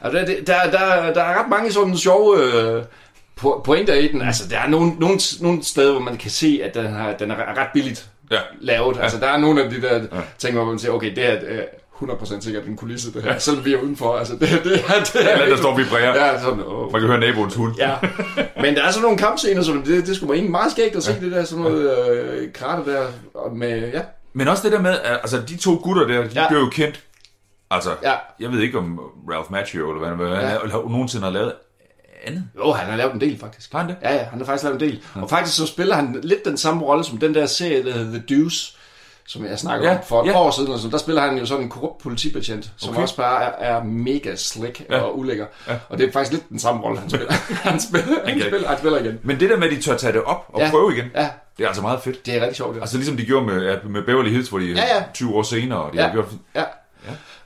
altså, 0.00 0.18
det, 0.32 0.46
der, 0.46 0.62
der, 0.70 1.12
der 1.12 1.22
er 1.22 1.42
ret 1.42 1.48
mange 1.50 1.72
sådan 1.72 1.96
sjove 1.96 2.42
øh, 2.42 2.82
po- 3.40 3.62
pointer 3.62 3.94
i 3.94 4.08
den. 4.08 4.22
Altså, 4.22 4.48
der 4.48 4.58
er 4.58 4.68
nogle, 4.68 4.92
nogle, 5.00 5.18
nogle 5.40 5.64
steder, 5.64 5.90
hvor 5.92 6.00
man 6.00 6.16
kan 6.16 6.30
se, 6.30 6.60
at 6.64 6.74
den, 6.74 6.86
har, 6.86 7.12
den 7.12 7.30
er 7.30 7.36
ret 7.58 7.68
billigt 7.74 8.10
Ja. 8.30 8.38
lavet. 8.60 8.98
Altså, 9.00 9.20
der 9.20 9.26
er 9.26 9.36
nogle 9.36 9.62
af 9.64 9.70
de 9.70 9.82
der 9.82 10.00
ting, 10.38 10.54
hvor 10.56 10.64
man 10.64 10.78
siger, 10.78 10.92
okay, 10.92 11.14
det 11.16 11.26
er 11.26 11.36
øh, 11.48 11.60
100% 12.02 12.40
sikkert 12.40 12.64
en 12.64 12.76
kulisse, 12.76 13.12
det 13.12 13.22
her, 13.22 13.38
selvom 13.38 13.64
vi 13.64 13.72
er 13.74 13.78
udenfor. 13.78 14.16
Altså, 14.16 14.32
det, 14.32 14.40
det, 14.40 14.64
det, 14.64 14.72
er, 14.88 15.04
det 15.12 15.32
Eller 15.32 15.46
der 15.46 15.56
står 15.56 15.76
vibrerer. 15.76 16.26
Ja, 16.26 16.40
sådan, 16.40 16.60
åh. 16.66 16.92
Man 16.92 17.00
kan 17.00 17.10
høre 17.10 17.20
naboens 17.20 17.54
hund. 17.54 17.74
Ja, 17.78 17.94
men 18.60 18.74
der 18.74 18.82
er 18.84 18.90
sådan 18.90 19.02
nogle 19.02 19.18
kampscener, 19.18 19.62
som 19.62 19.82
det, 19.82 20.06
det 20.06 20.16
skulle 20.16 20.34
egentlig 20.34 20.50
meget 20.50 20.72
skægt 20.72 20.96
at 20.96 21.02
se, 21.02 21.20
det 21.20 21.32
der 21.32 21.44
sådan 21.44 21.64
noget 21.64 22.08
øh, 22.10 22.52
karate 22.52 22.90
der 22.92 23.06
med, 23.54 23.90
ja, 23.92 24.00
Men 24.38 24.48
også 24.48 24.62
det 24.62 24.72
der 24.72 24.80
med, 24.80 24.90
at 25.00 25.12
altså, 25.22 25.40
de 25.48 25.56
to 25.56 25.74
gutter 25.82 26.06
der, 26.06 26.22
de 26.22 26.28
ja. 26.34 26.42
Ja. 26.42 26.48
blev 26.48 26.58
jo 26.60 26.68
kendt. 26.68 27.00
Altså, 27.70 27.90
Ja. 28.02 28.14
jeg 28.40 28.52
ved 28.52 28.60
ikke 28.60 28.78
om 28.78 28.98
Ralph 29.30 29.52
Macchio, 29.52 29.90
eller 29.90 30.06
hvad, 30.16 30.28
hvad 30.28 30.38
ja. 30.40 30.46
han 30.48 30.70
har- 30.70 30.88
nogensinde 30.90 31.24
har 31.24 31.32
lavet 31.32 31.52
andet. 32.24 32.44
Jo, 32.56 32.72
han 32.72 32.90
har 32.90 32.96
lavet 32.96 33.14
en 33.14 33.20
del, 33.20 33.38
faktisk. 33.38 33.72
Har 33.72 33.78
han 33.78 33.88
det? 33.88 33.96
Ja, 34.02 34.14
ja, 34.14 34.24
han 34.24 34.38
har 34.38 34.46
faktisk 34.46 34.64
lavet 34.64 34.82
en 34.82 34.88
del. 34.88 35.02
Og 35.14 35.30
faktisk 35.30 35.56
så 35.56 35.66
spiller 35.66 35.94
han 35.94 36.20
lidt 36.22 36.44
den 36.44 36.56
samme 36.56 36.82
rolle 36.84 37.04
som 37.04 37.18
den 37.18 37.34
der 37.34 37.46
serie, 37.46 37.84
der 37.84 37.92
hedder 37.92 38.18
The 38.20 38.36
Deuce, 38.36 38.76
som 39.28 39.44
jeg 39.44 39.58
snakker 39.58 39.88
Ja, 39.90 39.94
om 39.98 40.04
for 40.08 40.22
et 40.22 40.26
ja. 40.26 40.38
år 40.38 40.50
siden. 40.50 40.72
Altså, 40.72 40.88
der 40.88 40.98
spiller 40.98 41.22
han 41.22 41.38
jo 41.38 41.46
sådan 41.46 41.64
en 41.64 41.68
korrupt 41.70 42.02
politibetjent, 42.02 42.70
som 42.76 42.90
Okay. 42.90 43.02
også 43.02 43.16
bare 43.16 43.42
er, 43.44 43.76
er 43.76 43.84
mega 43.84 44.36
slick 44.36 44.82
Ja. 44.90 44.96
ja. 44.96 45.02
og 45.02 45.18
ulækker. 45.18 45.46
Ja. 45.68 45.74
Og 45.88 45.98
det 45.98 46.08
er 46.08 46.12
faktisk 46.12 46.32
lidt 46.32 46.48
den 46.48 46.58
samme 46.58 46.82
rolle, 46.82 46.98
han 47.00 47.10
spiller. 47.10 47.32
han, 47.68 47.80
spiller 47.80 48.06
han, 48.26 48.40
spiller, 48.40 48.68
han 48.68 48.78
spiller 48.78 48.98
igen. 48.98 49.18
Men 49.22 49.40
det 49.40 49.50
der 49.50 49.56
med, 49.56 49.68
at 49.70 49.76
de 49.76 49.82
tør 49.82 49.96
tage 49.96 50.12
det 50.12 50.22
op 50.22 50.44
og 50.48 50.60
Ja. 50.60 50.70
prøve 50.70 50.92
igen, 50.92 51.06
Ja, 51.14 51.28
det 51.58 51.64
er 51.64 51.68
altså 51.68 51.82
meget 51.82 52.00
fedt. 52.02 52.26
det 52.26 52.34
er 52.36 52.40
rigtig 52.40 52.56
sjovt. 52.56 52.74
Det. 52.74 52.80
Altså 52.80 52.96
ligesom 52.96 53.16
de 53.16 53.24
gjorde 53.24 53.46
med, 53.46 53.62
ja, 53.70 53.76
med 53.88 54.02
Beverly 54.02 54.30
Hills, 54.30 54.48
hvor 54.48 54.58
de 54.58 54.64
Ja, 54.66 54.96
ja. 54.96 55.02
20 55.14 55.34
år 55.34 55.42
senere, 55.42 55.78
og 55.82 55.92
de 55.92 55.98
Ja. 55.98 56.06
har 56.06 56.12
gjort... 56.12 56.26
Ja. 56.54 56.62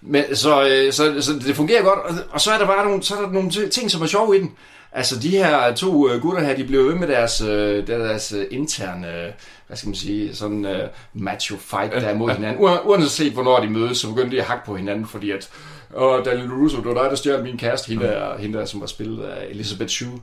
Men, 0.05 0.37
så, 0.37 0.63
øh, 0.69 0.93
så, 0.93 1.15
så 1.21 1.33
det 1.47 1.57
fungerer 1.57 1.83
godt, 1.83 1.99
og, 1.99 2.15
og 2.31 2.41
så 2.41 2.51
er 2.53 2.59
der 2.59 2.67
bare 2.67 2.85
nogle, 2.85 3.03
så 3.03 3.15
er 3.17 3.21
der 3.21 3.31
nogle 3.31 3.51
ti- 3.51 3.69
ting, 3.69 3.91
som 3.91 4.03
er 4.03 4.07
sjove 4.07 4.37
i 4.37 4.41
den. 4.41 4.51
Altså 4.95 5.19
de 5.19 5.29
her 5.31 5.75
to 5.75 6.09
øh, 6.11 6.21
gutter 6.23 6.43
her, 6.45 6.57
de 6.57 6.65
bliver 6.65 6.83
ved 6.85 6.95
med 6.95 7.09
deres, 7.09 7.41
øh, 7.41 7.87
deres 7.87 8.33
øh, 8.33 8.47
interne, 8.51 9.33
hvad 9.67 9.77
skal 9.77 9.89
man 9.89 9.95
sige, 9.95 10.35
sådan 10.35 10.65
øh, 10.65 10.89
macho 11.15 11.57
fight 11.57 11.93
der 11.93 12.01
er 12.01 12.15
mod 12.15 12.31
hinanden. 12.31 12.65
Ua- 12.65 12.89
Uanset 12.89 13.33
hvornår 13.33 13.61
de 13.61 13.71
mødes, 13.71 13.99
så 13.99 14.09
begynder 14.09 14.31
de 14.31 14.39
at 14.41 14.45
hakke 14.47 14.65
på 14.67 14.77
hinanden, 14.77 15.07
fordi 15.07 15.31
at, 15.31 15.51
og 15.93 16.25
Daniel 16.25 16.51
Russo, 16.53 16.77
det 16.77 16.87
var 16.87 17.03
dig, 17.03 17.11
der 17.11 17.17
stjal 17.17 17.43
min 17.43 17.59
kæreste, 17.59 17.89
hende, 17.89 18.05
der, 18.07 18.39
hende 18.39 18.59
der, 18.59 18.65
som 18.65 18.81
var 18.81 18.87
spillet 18.87 19.25
af 19.25 19.47
Elizabeth 19.51 19.91
Shue. 19.91 20.21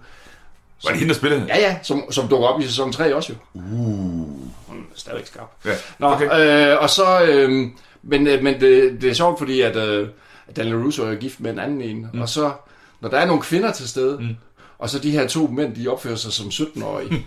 Var 0.84 0.89
det 0.89 0.99
hende, 0.99 1.13
der 1.13 1.20
spillede? 1.20 1.45
Ja, 1.47 1.57
ja, 1.57 1.78
som, 1.84 2.11
som 2.11 2.28
dukker 2.28 2.47
op 2.47 2.61
i 2.61 2.63
sæson 2.63 2.91
3 2.91 3.15
også 3.15 3.34
jo. 3.34 3.38
Uh. 3.53 3.61
Hun 4.67 4.78
er 4.78 4.82
stadigvæk 4.95 5.28
skarp. 5.28 5.51
Ja, 5.65 5.72
Nå, 5.99 6.07
okay. 6.07 6.72
øh, 6.72 6.82
og 6.82 6.89
så, 6.89 7.22
øh, 7.24 7.49
men, 8.03 8.24
men 8.24 8.61
det, 8.61 9.01
det 9.01 9.09
er 9.09 9.13
sjovt, 9.13 9.38
fordi 9.39 9.61
at 9.61 9.76
øh, 9.76 10.07
Daniel 10.55 10.76
Russo 10.76 11.03
er 11.03 11.15
gift 11.15 11.39
med 11.39 11.51
en 11.51 11.59
anden 11.59 11.82
en, 11.82 12.07
mm. 12.13 12.22
og 12.22 12.30
så, 12.30 12.51
når 13.01 13.09
der 13.09 13.17
er 13.17 13.26
nogle 13.26 13.41
kvinder 13.41 13.72
til 13.72 13.89
stede, 13.89 14.17
mm. 14.20 14.36
Og 14.80 14.89
så 14.89 14.99
de 14.99 15.11
her 15.11 15.27
to 15.27 15.47
mænd, 15.47 15.75
de 15.75 15.88
opfører 15.88 16.15
sig 16.15 16.34
som 16.34 16.47
17-årige, 16.47 17.25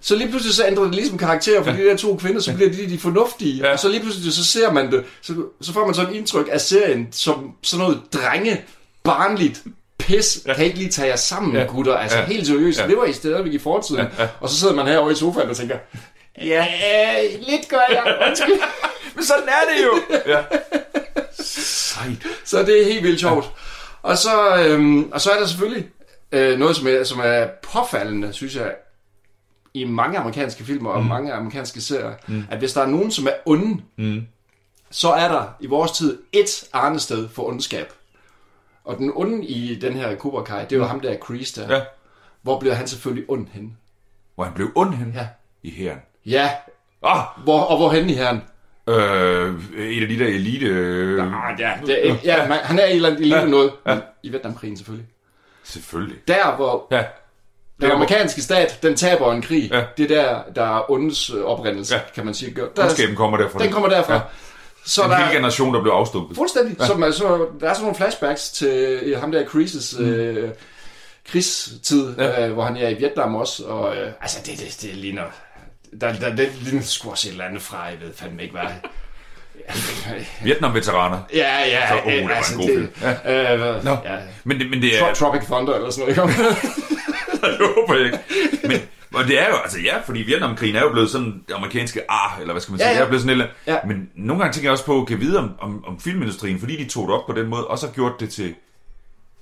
så 0.00 0.16
lige 0.16 0.28
pludselig 0.28 0.54
så 0.54 0.66
ændrer 0.66 0.84
det 0.84 0.94
ligesom 0.94 1.18
karakter 1.18 1.62
for 1.64 1.70
de 1.72 1.84
der 1.84 1.96
to 1.96 2.16
kvinder, 2.16 2.40
så 2.40 2.54
bliver 2.54 2.70
de 2.70 2.88
de 2.90 2.98
fornuftige, 2.98 3.56
Ja. 3.58 3.66
ja. 3.66 3.72
og 3.72 3.78
så 3.78 3.88
lige 3.88 4.00
pludselig 4.00 4.32
så 4.32 4.44
ser 4.44 4.72
man 4.72 4.92
det, 4.92 5.04
så, 5.22 5.34
så 5.60 5.72
får 5.72 5.86
man 5.86 5.94
sådan 5.94 6.12
et 6.12 6.16
indtryk 6.16 6.48
af 6.52 6.60
serien 6.60 7.08
som 7.12 7.50
sådan 7.62 7.84
noget 7.84 8.00
drenge, 8.12 8.64
barnligt, 9.04 9.62
pis, 9.98 10.38
ja. 10.46 10.54
kan 10.54 10.64
I 10.64 10.66
ikke 10.66 10.78
lige 10.78 10.90
tage 10.90 11.08
jer 11.08 11.16
sammen, 11.16 11.52
Ja. 11.54 11.60
ja. 11.60 11.66
gutter, 11.66 11.94
altså 11.94 12.16
Ja. 12.18 12.22
ja. 12.22 12.28
helt 12.28 12.46
seriøst, 12.46 12.78
Ja. 12.78 12.84
ja. 12.84 12.88
det 12.90 12.98
var 12.98 13.04
I 13.04 13.12
stadigvæk 13.12 13.52
i 13.52 13.58
fortiden, 13.58 14.00
ja. 14.18 14.22
Ja. 14.24 14.28
og 14.40 14.48
så 14.48 14.56
sidder 14.60 14.74
man 14.74 14.86
herovre 14.86 15.12
i 15.12 15.14
sofaen 15.14 15.50
og 15.50 15.56
tænker, 15.56 15.76
ja, 16.42 16.66
lidt 17.48 17.68
gør 17.68 17.84
jeg, 17.90 18.16
undskyld. 18.28 18.60
Men 19.14 19.24
sådan 19.24 19.48
er 19.48 19.74
det 19.76 19.84
jo! 19.84 20.16
ja. 20.32 20.38
Sejt. 21.40 22.26
Så 22.44 22.62
det 22.62 22.80
er 22.82 22.84
helt 22.92 23.02
vildt 23.04 23.20
sjovt. 23.20 23.50
Og 24.02 24.18
så, 24.18 24.56
øhm, 24.56 25.10
og 25.12 25.20
så 25.20 25.30
er 25.30 25.38
der 25.40 25.46
selvfølgelig 25.46 25.86
øh, 26.34 26.58
noget, 26.58 26.76
som 26.76 26.86
er, 26.86 27.04
som 27.04 27.20
er 27.24 27.46
påfaldende, 27.72 28.32
synes 28.32 28.56
jeg, 28.56 28.74
i 29.74 29.84
mange 29.84 30.18
amerikanske 30.18 30.64
filmer 30.64 30.90
og 30.90 31.04
mange 31.04 31.32
amerikanske 31.32 31.80
serier, 31.80 32.14
mm. 32.28 32.44
at 32.50 32.58
hvis 32.58 32.72
der 32.72 32.80
er 32.82 32.86
nogen, 32.86 33.10
som 33.10 33.26
er 33.26 33.32
onde, 33.46 33.82
mm. 33.96 34.26
så 34.90 35.08
er 35.12 35.28
der 35.28 35.56
i 35.60 35.66
vores 35.66 35.92
tid 35.92 36.18
et 36.32 36.68
arnested 36.72 37.28
for 37.28 37.48
ondskab. 37.48 37.92
Og 38.84 38.98
den 38.98 39.12
onde 39.14 39.44
i 39.46 39.74
den 39.74 39.92
her 39.92 40.16
Cobra 40.16 40.42
Kai, 40.44 40.62
det 40.64 40.72
er 40.72 40.76
jo 40.76 40.84
ham 40.84 41.00
der, 41.00 41.16
Kreese 41.16 41.60
der. 41.62 41.74
Ja. 41.76 41.82
Hvor 42.42 42.60
bliver 42.60 42.74
han 42.74 42.86
selvfølgelig 42.86 43.24
ond 43.30 43.46
hen? 43.52 43.76
Hvor 44.34 44.44
han 44.44 44.52
blev 44.54 44.70
ond 44.74 44.94
hen 44.94 45.12
Ja. 45.16 45.28
i 45.62 45.70
herren. 45.70 45.98
Ja, 46.26 46.50
Ah, 47.06 47.24
hvor, 47.44 47.60
og 47.60 47.76
hvor 47.76 47.90
hen 47.90 48.10
i 48.10 48.12
herren? 48.12 48.42
øh, 48.86 49.54
en 49.96 50.02
af 50.02 50.08
de 50.08 50.18
der 50.18 50.26
elite... 50.26 50.66
Øh, 50.66 51.22
Ah, 51.48 51.60
ja, 51.60 51.72
det 51.86 52.10
er, 52.10 52.16
ja 52.24 52.48
man, 52.48 52.58
han 52.58 52.78
er 52.78 52.84
i 52.84 52.90
et 52.90 52.94
eller 52.96 53.08
andet 53.08 53.20
elite 53.20 53.36
Ja, 53.38 53.46
noget. 53.46 53.72
ja. 53.86 53.98
I 54.22 54.28
Vietnamkrigen 54.28 54.76
selvfølgelig. 54.76 55.06
Selvfølgelig. 55.64 56.18
Der, 56.28 56.56
hvor 56.56 56.86
Ja. 56.90 57.04
den 57.80 57.90
amerikanske 57.90 58.42
stat, 58.42 58.78
den 58.82 58.96
taber 58.96 59.32
en 59.32 59.42
krig. 59.42 59.70
Ja. 59.72 59.84
Det 59.96 60.10
er 60.10 60.22
der, 60.22 60.42
der 60.54 60.76
er 60.78 60.90
ondens 60.90 61.30
øh, 61.30 61.44
oprindelse, 61.44 61.94
Ja. 61.94 62.00
kan 62.14 62.24
man 62.24 62.34
sige. 62.34 62.54
Der, 62.76 62.82
Ondskaben 62.82 63.16
kommer 63.16 63.38
derfra. 63.38 63.58
den 63.58 63.72
kommer 63.72 63.88
derfra. 63.88 64.14
Ja. 64.14 64.20
Så 64.86 65.04
en 65.04 65.10
der, 65.10 65.16
hel 65.16 65.34
generation, 65.34 65.74
der 65.74 65.82
blev 65.82 65.92
afstumpet. 65.92 66.36
Fuldstændig. 66.36 66.76
Ja. 66.80 66.86
Så, 66.86 66.94
man, 66.94 67.12
så, 67.12 67.46
der 67.60 67.68
er 67.68 67.72
sådan 67.74 67.82
nogle 67.82 67.96
flashbacks 67.96 68.50
til 68.50 68.68
øh, 69.02 69.20
ham 69.20 69.32
der 69.32 69.44
Kreeses 69.46 69.94
øh, 70.00 70.48
krigstid, 71.30 72.14
ja. 72.18 72.46
øh, 72.46 72.52
hvor 72.52 72.64
han 72.64 72.76
er 72.76 72.88
i 72.88 72.94
Vietnam 72.94 73.34
også. 73.34 73.64
Og, 73.64 73.96
øh, 73.96 74.12
altså, 74.20 74.38
det, 74.46 74.58
det, 74.58 74.78
det 74.82 74.94
ligner... 74.96 75.22
Der, 76.00 76.12
der, 76.12 76.36
det 76.36 76.48
ligner 76.60 76.82
sgu 76.82 77.10
også 77.10 77.28
et 77.28 77.32
eller 77.32 77.44
andet 77.44 77.62
fra, 77.62 77.82
jeg 77.82 78.00
ved 78.00 78.12
fandme 78.14 78.42
ikke 78.42 78.52
hvad. 78.54 78.70
Vietnam-veteraner. 80.42 81.18
Ja, 81.34 81.58
ja. 81.66 81.88
Så, 81.88 81.94
oh, 82.06 82.12
det 82.12 82.24
var 82.24 82.30
en 82.52 82.56
god 82.56 82.68
film. 82.68 82.88
Ja. 83.02 83.54
Øh, 83.76 83.84
Nå. 83.84 83.90
ja. 83.90 84.16
Men, 84.44 84.58
det- 84.60 84.70
men 84.70 84.82
det 84.82 84.96
er... 85.00 85.06
Tro- 85.06 85.14
Tropic 85.14 85.42
Thunder 85.46 85.74
eller 85.74 85.90
sådan 85.90 86.14
noget. 86.14 86.28
ikke? 86.30 86.44
jeg 87.42 87.56
håber 87.76 87.94
jeg 87.94 88.04
ikke. 88.04 88.18
Men 88.68 88.78
og 89.14 89.24
det 89.24 89.40
er 89.42 89.48
jo, 89.48 89.54
altså 89.64 89.78
ja, 89.80 89.94
fordi 90.06 90.20
Vietnamkrigen 90.20 90.76
er 90.76 90.80
jo 90.80 90.88
blevet 90.92 91.10
sådan 91.10 91.42
det 91.48 91.54
amerikanske 91.54 92.00
ar, 92.10 92.38
eller 92.40 92.52
hvad 92.52 92.60
skal 92.62 92.72
man 92.72 92.78
sige, 92.78 92.88
Ja, 92.88 92.92
ja, 92.94 92.98
det 92.98 93.04
er 93.04 93.08
blevet 93.08 93.22
sådan 93.22 93.38
lidt, 93.38 93.50
Ja. 93.66 93.76
Men 93.86 94.08
nogle 94.14 94.42
gange 94.42 94.54
tænker 94.54 94.66
jeg 94.68 94.72
også 94.72 94.84
på, 94.84 95.04
kan 95.08 95.20
vide 95.20 95.38
om, 95.38 95.50
om, 95.60 95.84
om 95.86 96.00
filmindustrien, 96.00 96.58
fordi 96.60 96.84
de 96.84 96.88
tog 96.90 97.06
det 97.08 97.14
op 97.16 97.26
på 97.26 97.32
den 97.32 97.46
måde, 97.46 97.66
også 97.66 97.86
har 97.86 97.94
gjort 97.94 98.12
det 98.20 98.30
til, 98.30 98.54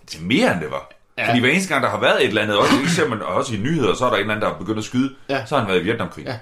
til 0.07 0.23
mere 0.23 0.53
end 0.53 0.61
det 0.61 0.71
var. 0.71 0.91
Ja. 1.19 1.29
Fordi 1.29 1.41
hver 1.41 1.51
eneste 1.51 1.69
gang, 1.69 1.83
der 1.85 1.91
har 1.91 2.01
været 2.01 2.23
et 2.23 2.29
eller 2.29 2.43
andet, 2.43 2.57
også, 2.59 2.73
ser 2.97 3.09
man 3.09 3.23
også 3.23 3.55
i 3.55 3.59
nyheder, 3.59 3.95
så 3.95 4.05
er 4.05 4.09
der 4.09 4.17
en 4.17 4.21
eller 4.21 4.35
anden, 4.35 4.49
der 4.49 4.55
er 4.55 4.59
begyndt 4.59 4.79
at 4.79 4.85
skyde, 4.85 5.15
Ja. 5.29 5.47
så 5.47 5.55
har 5.55 5.63
han 5.63 5.71
været 5.73 5.81
i 5.81 5.85
Vietnamkrigen. 5.85 6.31
Ja. 6.31 6.37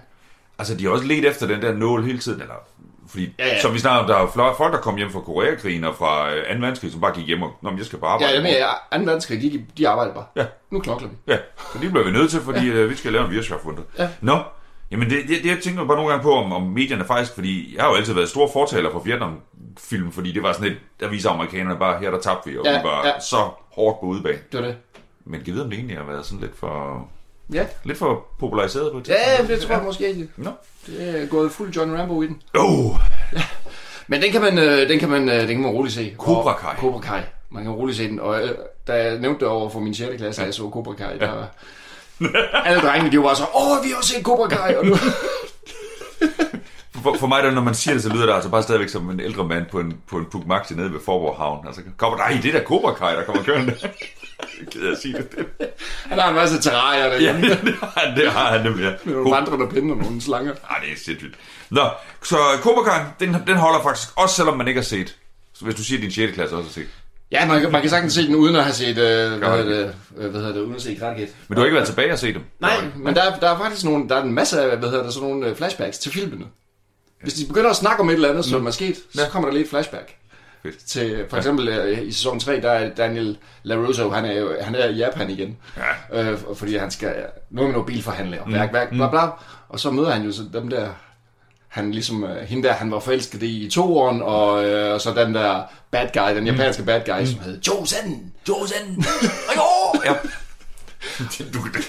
Altså, 0.59 0.75
de 0.75 0.85
har 0.85 0.91
også 0.91 1.05
let 1.05 1.25
efter 1.25 1.47
den 1.47 1.63
der 1.63 1.75
nål 1.75 2.05
hele 2.05 2.19
tiden, 2.19 2.41
eller 2.41 2.55
fordi, 3.11 3.25
Ja, 3.39 3.45
ja, 3.45 3.49
ja. 3.49 3.55
ja. 3.55 3.61
som 3.61 3.75
vi 3.75 3.79
snakker 3.79 4.01
om, 4.01 4.07
der 4.07 4.17
er 4.17 4.21
jo 4.21 4.55
folk, 4.57 4.73
der 4.73 4.81
kom 4.81 4.97
hjem 4.97 5.11
fra 5.11 5.21
Koreakrigen 5.21 5.85
og 5.85 5.95
fra 5.97 6.35
øh, 6.35 6.43
2. 6.43 6.61
verdenskrig, 6.61 6.93
som 6.93 7.01
bare 7.01 7.15
gik 7.15 7.27
hjem 7.27 7.43
og, 7.43 7.53
Nå, 7.63 7.71
men 7.71 7.79
jeg 7.79 7.87
skal 7.87 7.99
bare 7.99 8.11
arbejde. 8.11 8.33
ja, 8.33 8.41
jeg 8.41 8.43
mener, 8.93 9.05
2. 9.05 9.05
verdenskrig, 9.05 9.43
de, 9.43 9.65
de 9.79 9.89
arbejder 9.89 10.15
bare. 10.15 10.25
Ja. 10.37 10.47
Nu 10.71 10.81
knokler 10.81 11.09
vi. 11.09 11.15
Ja, 11.27 11.39
for 11.57 11.79
det 11.79 11.91
bliver 11.91 12.05
vi 12.05 12.11
nødt 12.11 12.31
til, 12.31 12.41
fordi 12.41 12.67
ja. 12.67 12.73
øh, 12.75 12.91
vi 12.91 12.97
skal 12.97 13.13
lave 13.13 13.25
en 13.25 13.31
virksomhedsfundet. 13.31 13.85
Ja. 13.99 14.09
Nå, 14.21 14.39
jamen 14.91 15.11
det, 15.11 15.19
det, 15.29 15.43
det 15.43 15.49
jeg 15.51 15.59
tænker 15.63 15.85
bare 15.85 15.97
nogle 15.97 16.11
gange 16.11 16.23
på, 16.23 16.35
om, 16.35 16.53
om 16.53 16.63
medierne 16.63 17.05
faktisk, 17.05 17.35
fordi 17.35 17.75
jeg 17.77 17.83
har 17.85 17.91
jo 17.91 17.97
altid 17.97 18.15
været 18.15 18.29
stor 18.29 18.51
fortaler 18.53 18.91
for 18.91 18.99
Vietnam-film, 19.01 20.13
fordi 20.13 20.33
det 20.33 20.43
var 20.43 20.53
sådan 20.53 20.67
et, 20.73 20.77
der 21.01 21.09
viser 21.09 21.31
amerikanerne 21.31 21.79
bare, 21.79 21.99
her 22.01 22.11
der 22.11 22.21
tabte 22.21 22.51
vi, 22.51 22.59
og 22.59 22.65
Ja, 22.65 22.73
ja, 22.73 22.79
vi 22.79 22.85
var 22.85 23.03
ja. 23.07 23.09
ja. 23.09 23.21
så 23.21 23.37
hårdt 23.75 24.01
på 24.01 24.07
udebane. 24.07 24.39
Det 24.53 24.61
var 24.61 24.67
det. 24.67 24.77
Men 25.25 25.41
kan 25.45 25.53
vide, 25.55 25.65
om 25.65 25.71
det 25.71 25.77
egentlig 25.79 25.97
har 25.97 26.05
været 26.05 26.27
sådan 26.27 26.41
lidt 26.41 26.59
for, 26.59 27.09
Ja, 27.53 27.65
lidt 27.85 27.99
for 27.99 28.27
populariseret 28.41 28.93
på 28.93 28.99
et 28.99 29.09
ja 29.09 29.47
det 29.49 29.61
tror 29.61 29.75
jeg 29.75 29.85
måske 29.85 30.09
ikke. 30.09 30.29
Nå. 30.37 30.51
Det 30.87 31.23
er 31.23 31.27
gået 31.27 31.53
fuld 31.53 31.73
John 31.73 31.99
Rambo 31.99 32.23
i 32.23 32.27
den. 32.27 32.43
Oh, 32.59 32.97
Men 34.07 34.23
den 34.23 34.33
kan 34.33 34.41
man, 34.41 34.59
øh, 34.59 34.89
den 34.89 34.99
kan 34.99 35.09
man, 35.09 35.29
øh, 35.29 35.39
den 35.41 35.49
kan 35.49 35.61
man 35.61 35.71
roligt 35.71 35.95
se. 35.95 36.15
Cobra 36.19 36.53
Og- 36.55 36.61
Kai. 36.61 36.77
Cobra 36.79 37.01
Kai. 37.01 37.21
Man 37.51 37.63
kan 37.63 37.73
roligt 37.73 37.97
se 37.99 38.09
den. 38.09 38.21
Og 38.21 38.43
øh, 38.43 38.51
da 38.87 38.93
jeg 39.05 39.19
nævnte 39.19 39.41
det 39.41 39.49
over 39.49 39.71
for 39.71 39.81
min 39.81 39.95
6. 39.95 40.17
klasse, 40.17 40.41
at 40.43 40.47
jeg 40.47 40.55
så 40.55 40.71
Cobra 40.73 40.95
Kai, 40.95 41.19
der 41.19 41.45
alle 42.65 42.81
drengene, 42.81 43.11
de 43.13 43.17
var 43.19 43.23
bare 43.25 43.37
så, 43.37 43.43
åh, 43.55 43.85
vi 43.85 43.91
har 43.91 43.97
også 43.97 44.11
set 44.13 44.23
Cobra 44.25 44.49
Kai, 44.49 44.75
og 44.77 44.87
nu... 44.87 44.97
for, 47.03 47.17
for 47.19 47.27
mig, 47.27 47.43
der, 47.43 47.51
når 47.51 47.63
man 47.63 47.75
siger 47.75 47.95
det, 47.95 48.03
så 48.03 48.09
lyder 48.09 48.27
det 48.27 48.33
altså 48.35 48.51
bare 48.51 48.63
stadigvæk 48.63 48.89
som 48.89 49.11
en 49.11 49.21
ældre 49.21 49.45
mand 49.45 49.67
på 49.67 49.81
en, 49.81 49.97
på 50.11 50.17
en 50.17 50.25
Puk 50.33 50.47
Maxi 50.47 50.75
nede 50.75 50.93
ved 50.93 51.01
Forborg 51.05 51.37
Havn. 51.37 51.67
Altså, 51.67 51.83
kommer 51.97 52.19
der, 52.19 52.41
det 52.43 52.55
er 52.55 52.59
der 52.59 52.65
Cobra 52.65 52.93
Kai, 52.95 53.15
der 53.17 53.25
kommer 53.25 53.43
kørende. 53.43 53.75
Ked 54.73 54.83
af 54.87 54.93
at 54.93 54.99
sige 55.03 55.15
det. 55.15 55.47
Han 56.11 56.19
har 56.19 56.29
en 56.29 56.35
masse 56.35 56.61
terrarier 56.61 57.05
Ja, 57.05 57.11
derhjemme. 57.11 57.41
det 57.67 57.75
har 57.81 57.93
han, 57.97 58.17
det 58.17 58.33
har 58.33 58.53
han 58.53 58.65
nemlig, 58.67 58.83
ja. 58.85 58.93
Med 59.05 59.15
nogle 59.15 59.31
vandrende 59.37 59.67
pinde 59.69 59.93
og 59.93 59.99
nogle 59.99 60.21
slanger. 60.21 60.53
Ah, 60.71 60.83
det 60.85 60.93
er 60.93 60.97
sindssygt. 61.05 61.35
Nå, 61.71 61.89
så 62.25 62.37
Cobra 62.63 62.83
Kai, 62.85 63.05
den, 63.27 63.37
den 63.47 63.57
holder 63.57 63.83
faktisk, 63.83 64.09
også 64.17 64.35
selvom 64.35 64.57
man 64.57 64.69
ikke 64.69 64.81
har 64.81 64.85
set. 64.85 65.17
Så 65.55 65.65
hvis 65.65 65.75
du 65.75 65.85
siger, 65.85 65.99
at 65.99 66.03
din 66.03 66.11
6. 66.13 66.33
klasse 66.35 66.57
også 66.57 66.69
har 66.69 66.73
set. 66.73 66.87
Ja, 67.33 67.47
man, 67.47 67.61
kan- 67.61 67.73
man 67.73 67.81
kan 67.81 67.91
sagtens 67.91 68.13
se 68.13 68.27
den 68.27 68.35
uden 68.35 68.57
at 68.57 68.63
have 68.65 68.75
set, 68.75 68.89
øh, 68.89 68.95
hvad, 69.39 69.49
hedder 69.49 69.65
det, 69.65 69.95
øh, 70.19 70.31
hvad 70.31 70.41
hedder 70.41 70.55
det, 70.55 70.61
uden 70.61 70.75
at 70.75 70.83
se 70.83 70.95
Karate. 70.95 71.29
Men 71.49 71.55
du 71.57 71.61
har 71.61 71.65
ikke 71.65 71.75
været 71.75 71.89
tilbage 71.89 72.13
og 72.13 72.19
set 72.19 72.35
dem? 72.35 72.43
Nej, 72.61 72.75
men 72.97 73.15
der, 73.15 73.23
er- 73.23 73.39
der 73.39 73.51
er 73.51 73.59
faktisk 73.59 73.85
nogle, 73.85 74.09
der 74.09 74.17
er 74.17 74.23
en 74.23 74.33
masse 74.33 74.63
af, 74.63 74.79
hvad 74.79 74.89
hedder 74.89 75.05
det, 75.05 75.13
sådan 75.15 75.29
nogle 75.29 75.47
øh, 75.47 75.57
flashbacks 75.57 75.99
til 75.99 76.13
filmene. 76.13 76.45
Hvis 77.23 77.35
de 77.35 77.47
begynder 77.47 77.71
at 77.71 77.77
snakke 77.77 78.01
om 78.01 78.09
et 78.11 78.15
eller 78.15 78.29
andet, 78.29 78.45
som 78.45 78.67
er 78.67 78.71
sket, 78.71 78.97
så 79.15 79.21
kommer 79.33 79.49
der 79.49 79.53
lige 79.55 79.65
et 79.65 79.71
flashback. 79.71 80.15
Fedt. 80.63 80.79
Til, 80.87 81.27
for 81.31 81.37
eksempel 81.37 81.69
øh, 81.69 82.03
i 82.07 82.13
sæson 82.13 82.41
3, 82.41 82.61
der 82.61 82.71
er 82.71 82.91
Daniel 82.95 83.39
LaRusso, 83.63 84.11
han 84.11 84.25
er, 84.25 84.33
jo, 84.39 84.53
han 84.61 84.75
er 84.75 84.89
i 84.89 84.95
Japan 84.95 85.31
igen. 85.31 85.57
Ja. 86.13 86.31
Øh, 86.31 86.39
fordi 86.57 86.77
han 86.77 86.91
skal 86.91 87.15
noget 87.51 87.69
med 87.69 87.73
nogle 87.73 87.87
bilforhandlere, 87.87 88.41
mm. 88.47 88.53
værk, 88.53 88.73
værk, 88.73 88.91
bla 88.91 89.09
bla. 89.11 89.21
Og 89.69 89.81
så 89.81 89.91
møder 89.91 90.11
han 90.11 90.23
jo 90.23 90.33
så 90.33 90.43
dem 90.53 90.69
der, 90.69 90.89
han 91.69 91.93
ligesom, 91.93 92.25
øh, 92.25 92.37
hende 92.49 92.69
der, 92.69 92.75
han 92.75 92.91
var 92.91 93.01
forelsket 93.01 93.43
i 93.43 93.67
i 93.67 93.71
toeren, 93.71 94.23
og, 94.23 94.65
øh, 94.65 94.95
og 94.95 95.01
så 95.01 95.15
den 95.15 95.35
der 95.35 95.63
bad 95.91 96.09
guy, 96.15 96.37
den 96.37 96.47
japanske 96.47 96.83
bad 96.83 97.01
guy, 97.07 97.25
som 97.27 97.41
hed 97.41 97.61
Josen. 97.69 98.33
Josen! 98.49 99.05
Ajo! 99.51 100.01
Ja. 100.05 100.15
Du, 101.55 101.61
kan- 101.63 101.85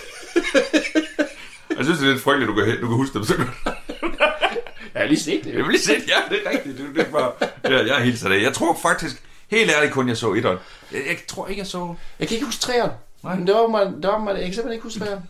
jeg 1.78 1.86
synes, 1.86 1.99
det 1.99 2.07
er 2.07 2.11
lidt 2.11 2.24
frygteligt, 2.24 2.49
du 2.49 2.55
kan, 2.55 2.65
du 2.82 2.88
kan 2.88 2.95
huske 2.97 3.13
dem 3.13 3.24
så 3.24 3.36
godt. 3.36 3.49
Jeg 4.94 5.02
har 5.02 5.08
lige 5.08 5.20
set 5.20 5.44
det. 5.44 5.54
Jeg 5.54 5.64
vil 5.64 5.72
lige 5.72 5.82
se, 5.82 5.94
ja, 5.94 6.36
det 6.36 6.39
er 6.46 6.50
rigtigt. 6.52 6.78
Det, 6.78 6.96
det 6.96 7.08
er 7.08 7.12
bare, 7.12 7.32
ja, 7.64 7.86
jeg 7.86 8.00
er 8.00 8.04
helt 8.04 8.20
sat 8.20 8.32
af. 8.32 8.42
Jeg 8.42 8.54
tror 8.54 8.80
faktisk, 8.82 9.24
helt 9.48 9.72
ærligt 9.72 9.94
kun, 9.94 10.08
jeg 10.10 10.18
så 10.18 10.34
etteren. 10.34 10.58
Jeg, 10.92 11.02
jeg 11.08 11.18
tror 11.28 11.48
ikke, 11.48 11.60
jeg 11.60 11.68
så... 11.68 11.96
Jeg 12.20 12.28
kan 12.28 12.36
ikke 12.36 12.46
huske 12.46 12.62
træerne. 12.62 12.94
Nej. 13.24 13.36
Men 13.36 13.48
det 13.48 13.56
var 13.56 13.68
man, 13.68 14.02
det 14.02 14.08
var 14.08 14.18
man, 14.18 14.36
jeg 14.36 14.44
kan 14.46 14.54
simpelthen 14.54 14.74
ikke 14.74 14.84
huske 14.84 15.00
træerne. 15.00 15.22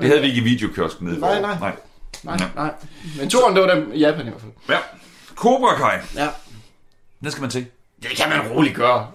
Det 0.00 0.06
havde 0.06 0.20
vi 0.20 0.26
ikke 0.28 0.40
i 0.40 0.44
videokiosken 0.44 1.06
nede. 1.06 1.20
Nej, 1.20 1.40
nej. 1.40 1.58
nej. 1.60 1.76
Nej, 2.22 2.36
nej. 2.54 2.70
Men 3.18 3.30
toren, 3.30 3.56
det 3.56 3.62
var 3.62 3.74
dem 3.74 3.90
i 3.94 3.98
Japan 3.98 4.26
i 4.26 4.30
hvert 4.30 4.40
fald. 4.40 4.52
Ja. 4.68 4.78
Cobra 5.34 5.76
Kai. 5.76 5.98
Ja. 6.16 6.28
Den 7.20 7.30
skal 7.30 7.40
man 7.40 7.50
se. 7.50 7.66
Det 8.02 8.10
kan 8.10 8.28
man 8.28 8.48
roligt 8.48 8.74
gøre. 8.74 9.10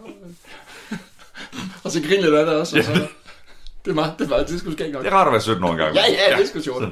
og 1.83 1.91
så 1.91 2.01
grine 2.01 2.21
lidt 2.21 2.35
af 2.35 2.45
det 2.45 2.55
også. 2.55 2.77
Og 2.77 2.83
så, 2.83 2.91
det 3.85 3.91
er 3.91 3.93
meget, 3.93 4.13
det 4.19 4.25
er 4.25 4.29
meget, 4.29 4.47
det 4.49 4.59
sgu 4.59 4.71
skægt 4.71 4.93
nok. 4.93 5.03
Det 5.03 5.11
er 5.11 5.15
rart 5.15 5.27
at 5.27 5.33
være 5.33 5.41
17 5.41 5.63
år 5.63 5.71
engang. 5.71 5.95
Ja, 5.95 6.01
ja, 6.29 6.37
det 6.37 6.49
sgu 6.49 6.61
sjovt. 6.61 6.83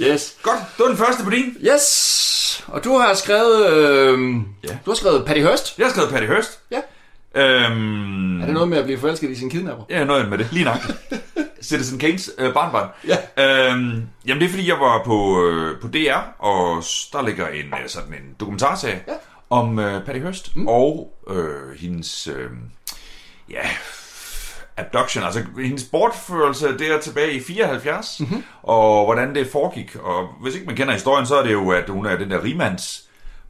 Yes. 0.00 0.36
Godt, 0.42 0.58
det 0.76 0.78
var 0.84 0.86
den 0.88 0.96
første 0.96 1.24
på 1.24 1.30
din. 1.30 1.56
Yes. 1.74 2.64
Og 2.66 2.84
du 2.84 2.98
har 2.98 3.14
skrevet, 3.14 3.72
øh, 3.72 4.18
Ja. 4.64 4.78
du 4.86 4.90
har 4.90 4.94
skrevet 4.94 5.24
Patty 5.26 5.40
Hearst. 5.42 5.78
Jeg 5.78 5.86
har 5.86 5.90
skrevet 5.90 6.10
Patty 6.10 6.26
Hearst. 6.26 6.58
Ja. 6.70 6.80
Øhm, 7.34 8.40
Er 8.40 8.44
det 8.44 8.54
noget 8.54 8.68
med 8.68 8.78
at 8.78 8.84
blive 8.84 8.98
forelsket 8.98 9.30
i 9.30 9.34
sin 9.34 9.50
kidnapper? 9.50 9.84
Ja, 9.90 10.04
noget 10.04 10.28
med 10.28 10.38
det. 10.38 10.48
Lige 10.52 10.64
nok. 10.64 10.76
Citizen 11.62 11.98
Kanes 11.98 12.30
øh, 12.38 12.54
barnbarn. 12.54 12.88
Ja. 13.06 13.16
Øhm, 13.70 14.02
jamen, 14.26 14.40
det 14.40 14.46
er 14.46 14.50
fordi, 14.50 14.68
jeg 14.68 14.76
var 14.80 15.02
på, 15.04 15.46
øh, 15.46 15.80
på 15.80 15.88
DR, 15.88 16.18
og 16.38 16.82
der 17.12 17.22
ligger 17.26 17.48
en 17.48 17.64
øh, 17.66 17.88
sådan 17.88 18.12
en 18.12 18.34
dokumentarserie 18.40 19.00
Ja. 19.08 19.12
om 19.50 19.78
øh, 19.78 20.04
Patty 20.04 20.20
Hearst 20.20 20.56
mm. 20.56 20.68
og 20.68 21.12
øh, 21.30 21.78
hendes, 21.80 22.26
øh, 22.26 22.50
ja, 23.50 23.68
abduction, 24.78 25.24
altså 25.24 25.40
hendes 25.64 25.84
bortførelse 25.84 26.78
der 26.78 27.00
tilbage 27.00 27.32
i 27.32 27.40
74, 27.40 28.20
mm-hmm. 28.20 28.44
og 28.62 29.04
hvordan 29.04 29.34
det 29.34 29.46
foregik. 29.52 29.96
Og 30.02 30.28
hvis 30.42 30.54
ikke 30.54 30.66
man 30.66 30.76
kender 30.76 30.92
historien, 30.92 31.26
så 31.26 31.36
er 31.36 31.42
det 31.42 31.52
jo, 31.52 31.70
at 31.70 31.88
hun 31.88 32.06
er 32.06 32.16
den 32.18 32.30
der 32.30 32.44
rimands 32.44 33.04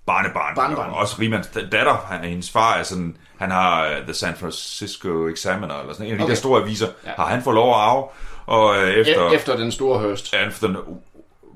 barnebarn, 0.06 0.54
Barnebarn. 0.54 0.90
og 0.90 0.96
også 0.96 1.16
rimands 1.20 1.46
datter. 1.72 2.06
Han, 2.10 2.24
hendes 2.24 2.50
far 2.50 2.74
er 2.74 2.82
sådan, 2.82 3.16
han 3.38 3.50
har 3.50 3.84
øh, 3.86 4.02
The 4.04 4.14
San 4.14 4.34
Francisco 4.36 5.26
Examiner, 5.28 5.80
eller 5.80 5.92
sådan 5.92 6.06
en 6.06 6.12
af 6.12 6.18
de 6.18 6.24
Okay. 6.24 6.30
der 6.30 6.36
store 6.36 6.62
aviser, 6.62 6.86
Ja. 7.06 7.10
har 7.16 7.26
han 7.26 7.42
fået 7.42 7.54
lov 7.54 7.68
at 7.70 7.76
arve, 7.80 8.04
og 8.46 8.76
øh, 8.82 8.88
efter, 8.90 9.28
E- 9.28 9.34
efter 9.34 9.56
den 9.56 9.72
store 9.72 10.00
Hearst. 10.00 10.34
efter 10.48 10.74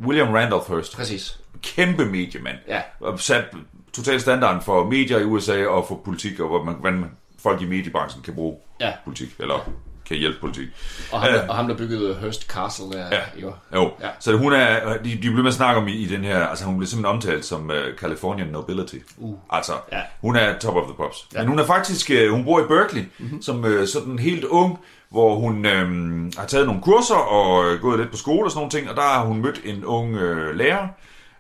William 0.06 0.28
Randolph 0.32 0.68
Hearst, 0.72 0.96
Præcis. 0.96 1.38
kæmpe 1.62 2.04
mediemand, 2.06 2.56
Ja. 2.68 2.80
sat 3.16 3.44
total 3.92 4.20
standarden 4.20 4.62
for 4.62 4.84
medier 4.84 5.18
i 5.18 5.24
USA 5.24 5.66
og 5.66 5.84
for 5.88 6.00
politik, 6.04 6.40
og 6.40 6.48
hvor 6.48 6.64
man, 6.64 6.74
hvordan 6.80 7.10
folk 7.42 7.62
i 7.62 7.64
mediebranchen 7.66 8.22
kan 8.22 8.34
bruge 8.34 8.56
Ja. 8.80 8.92
politik, 9.04 9.28
eller 9.38 9.70
kan 10.08 10.16
hjælpe 10.16 10.40
politik. 10.40 10.68
Og 11.12 11.20
ham, 11.20 11.28
Ja. 11.30 11.36
der, 11.36 11.48
og 11.48 11.54
ham 11.56 11.68
der 11.68 11.76
byggede 11.76 12.14
Hearst 12.14 12.42
Castle 12.48 12.84
der. 12.92 13.06
Ja. 13.12 13.20
Jo. 13.42 13.52
Jo, 13.74 13.82
Ja. 14.00 14.06
ja. 14.06 14.12
så 14.20 14.36
hun 14.36 14.52
er, 14.52 14.96
de, 15.04 15.10
de 15.10 15.18
bliver 15.18 15.36
med 15.42 15.48
at 15.48 15.54
snakke 15.54 15.80
om 15.80 15.88
i, 15.88 15.92
i 15.92 16.06
den 16.06 16.24
her, 16.24 16.46
altså 16.46 16.64
hun 16.64 16.76
bliver 16.78 16.88
simpelthen 16.88 17.14
omtalt 17.14 17.44
som 17.44 17.70
uh, 17.70 17.76
Californian 17.98 18.48
Nobility. 18.48 18.96
Uh. 19.16 19.38
Altså, 19.50 19.72
Ja. 19.92 20.00
hun 20.20 20.36
er 20.36 20.58
top 20.58 20.74
of 20.76 20.82
the 20.84 20.94
pops. 20.96 21.26
Ja. 21.34 21.38
Men 21.38 21.48
hun 21.48 21.58
er 21.58 21.64
faktisk, 21.66 22.10
uh, 22.24 22.30
hun 22.30 22.44
bor 22.44 22.60
i 22.60 22.64
Berkeley, 22.68 23.04
mm-hmm. 23.18 23.42
som 23.42 23.64
uh, 23.64 23.86
sådan 23.86 24.18
helt 24.18 24.44
ung, 24.44 24.78
hvor 25.10 25.34
hun 25.34 25.66
øhm, 25.66 26.32
har 26.38 26.46
taget 26.46 26.66
nogle 26.66 26.82
kurser 26.82 27.14
og 27.14 27.64
øh, 27.66 27.80
gået 27.80 27.98
lidt 27.98 28.10
på 28.10 28.16
skole 28.16 28.44
og 28.46 28.50
sådan 28.50 28.58
nogle 28.58 28.70
ting, 28.70 28.90
og 28.90 28.96
der 28.96 29.02
har 29.02 29.24
hun 29.24 29.40
mødt 29.42 29.60
en 29.64 29.84
ung 29.84 30.14
øh, 30.16 30.56
lærer, 30.56 30.88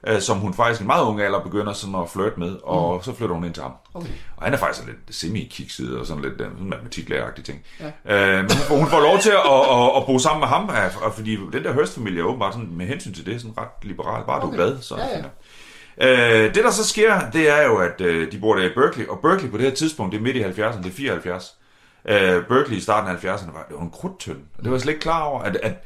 øh, 0.06 0.20
som 0.20 0.38
hun 0.38 0.54
faktisk 0.54 0.80
i 0.80 0.82
en 0.82 0.86
meget 0.86 1.04
ung 1.04 1.20
alder 1.20 1.40
begynder 1.40 1.72
sådan 1.72 1.94
at 1.94 2.10
flirte 2.10 2.40
med, 2.40 2.56
og 2.62 2.96
mm. 2.96 3.02
så 3.02 3.14
flytter 3.14 3.34
hun 3.34 3.44
ind 3.44 3.54
til 3.54 3.62
ham. 3.62 3.72
Okay. 3.94 4.08
Og 4.36 4.44
han 4.44 4.54
er 4.54 4.58
faktisk 4.58 4.80
sådan 4.80 4.94
lidt 4.94 5.16
semi-kikset 5.16 5.98
og 5.98 6.06
sådan 6.06 6.22
lidt 6.22 6.40
øh, 6.40 6.46
sådan 6.52 6.68
matematiklærer 6.68 7.30
ting. 7.44 7.60
Ja. 7.80 8.36
Øh, 8.36 8.44
men 8.44 8.50
hun 8.50 8.58
får, 8.58 8.76
hun 8.76 8.86
får 8.86 9.00
lov 9.00 9.18
til 9.18 9.30
at, 9.30 9.36
at, 9.36 9.64
at, 9.78 9.96
at 9.96 10.06
bo 10.06 10.18
sammen 10.18 10.40
med 10.40 10.48
ham, 10.48 10.70
øh, 10.70 11.02
og 11.06 11.14
fordi 11.14 11.36
den 11.52 11.64
der 11.64 11.72
Hearst-familie 11.72 12.20
er 12.20 12.24
åbenbart 12.24 12.54
sådan, 12.54 12.68
med 12.72 12.86
hensyn 12.86 13.14
til 13.14 13.26
det 13.26 13.40
sådan 13.40 13.58
ret 13.58 13.68
liberal. 13.82 14.24
Bare 14.26 14.42
okay. 14.42 14.46
du 14.46 14.52
er 14.52 14.56
glad, 14.56 14.80
så 14.80 14.96
Ja, 14.96 15.18
ja. 15.18 15.24
Øh, 15.98 16.54
det, 16.54 16.64
der 16.64 16.70
så 16.70 16.88
sker, 16.88 17.30
det 17.30 17.50
er 17.50 17.62
jo, 17.62 17.76
at 17.76 18.00
øh, 18.00 18.32
de 18.32 18.38
bor 18.38 18.54
der 18.54 18.64
i 18.64 18.74
Berkeley, 18.74 19.06
og 19.06 19.18
Berkeley 19.18 19.50
på 19.50 19.56
det 19.56 19.66
her 19.66 19.74
tidspunkt, 19.74 20.12
det 20.12 20.18
er 20.18 20.22
midt 20.22 20.36
i 20.36 20.42
70'erne, 20.42 20.82
det 20.82 20.86
er 20.86 20.94
74. 20.94 21.56
Øh, 22.08 22.46
Berkeley 22.48 22.76
i 22.76 22.80
starten 22.80 23.10
af 23.10 23.14
70'erne 23.14 23.52
var, 23.52 23.66
det 23.68 23.76
var 23.76 23.82
en 23.82 23.90
krudtønd, 23.90 24.40
og 24.58 24.64
det 24.64 24.70
var 24.70 24.76
jeg 24.76 24.80
slet 24.80 24.92
ikke 24.92 25.02
klar 25.02 25.22
over, 25.22 25.42
at, 25.42 25.56
at 25.56 25.84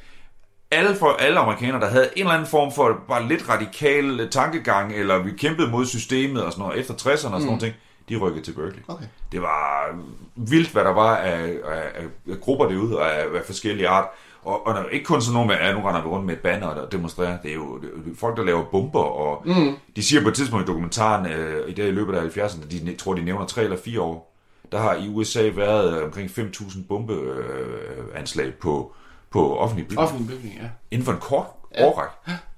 alle, 0.70 0.96
for, 0.96 1.08
alle 1.08 1.38
amerikanere, 1.38 1.80
der 1.80 1.86
havde 1.86 2.08
en 2.16 2.22
eller 2.22 2.32
anden 2.32 2.48
form 2.48 2.72
for 2.72 3.00
bare 3.08 3.28
lidt 3.28 3.48
radikal 3.48 4.28
tankegang, 4.30 4.94
eller 4.94 5.18
vi 5.18 5.30
kæmpede 5.30 5.70
mod 5.70 5.86
systemet 5.86 6.44
og 6.44 6.52
sådan 6.52 6.62
noget, 6.62 6.80
efter 6.80 6.94
60'erne 6.94 7.10
og 7.10 7.18
sådan 7.18 7.40
mm. 7.40 7.46
nogle 7.46 7.60
ting, 7.60 7.74
de 8.08 8.16
rykkede 8.16 8.44
til 8.44 8.52
Berkeley. 8.52 8.82
Okay. 8.88 9.04
Det 9.32 9.42
var 9.42 9.98
vildt, 10.36 10.70
hvad 10.70 10.84
der 10.84 10.92
var 10.92 11.16
af, 11.16 11.54
af, 11.64 12.04
af 12.30 12.40
grupper 12.40 12.66
derude, 12.68 12.98
og 12.98 13.14
af, 13.14 13.24
af 13.34 13.44
forskellige 13.46 13.88
art. 13.88 14.04
Og, 14.42 14.66
og 14.66 14.74
der 14.74 14.80
er 14.80 14.88
ikke 14.88 15.04
kun 15.04 15.20
sådan 15.20 15.34
nogle 15.34 15.48
med, 15.48 15.56
at 15.56 15.74
nu 15.74 15.80
render 15.80 16.02
vi 16.02 16.08
rundt 16.08 16.26
med 16.26 16.34
et 16.34 16.40
banner 16.40 16.66
og 16.66 16.92
demonstrerer. 16.92 17.38
Det 17.42 17.50
er 17.50 17.54
jo 17.54 17.78
det 17.78 18.12
er 18.12 18.16
folk, 18.18 18.36
der 18.36 18.44
laver 18.44 18.64
bomber, 18.64 19.02
og 19.02 19.42
mm. 19.46 19.76
de 19.96 20.02
siger 20.02 20.22
på 20.22 20.28
et 20.28 20.34
tidspunkt 20.34 20.64
i 20.64 20.66
dokumentaren, 20.66 21.26
øh, 21.26 21.70
i 21.70 21.72
det 21.72 21.88
i 21.88 21.90
løbet 21.90 22.14
af 22.14 22.36
70'erne, 22.36 22.70
de 22.70 22.96
tror, 22.96 23.14
de 23.14 23.24
nævner 23.24 23.46
tre 23.46 23.62
eller 23.62 23.76
fire 23.76 24.00
år, 24.00 24.36
der 24.72 24.78
har 24.78 24.94
i 24.94 25.08
USA 25.08 25.50
været 25.54 25.98
øh, 25.98 26.04
omkring 26.04 26.30
5.000 26.30 26.78
bombeanslag 26.88 28.54
på, 28.54 28.94
på 29.36 29.56
offentlige 29.56 29.88
bygninger. 29.88 30.04
Offentlig 30.04 30.36
bygning, 30.36 30.54
ja. 30.62 30.68
Inden 30.90 31.04
for 31.04 31.12
en 31.12 31.18
kort 31.18 31.46
ja. 31.78 31.84
årræk. 31.84 32.08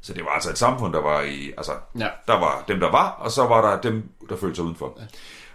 Så 0.00 0.12
det 0.14 0.24
var 0.24 0.30
altså 0.30 0.50
et 0.50 0.58
samfund, 0.58 0.92
der 0.92 1.02
var 1.02 1.20
i... 1.22 1.52
Altså, 1.56 1.72
Ja. 1.98 2.08
der 2.26 2.38
var 2.38 2.64
dem, 2.68 2.80
der 2.80 2.90
var, 2.90 3.08
og 3.10 3.30
så 3.30 3.46
var 3.46 3.70
der 3.70 3.80
dem, 3.80 4.08
der 4.28 4.36
følte 4.36 4.56
sig 4.56 4.64
udenfor. 4.64 4.98
Ja. 4.98 5.04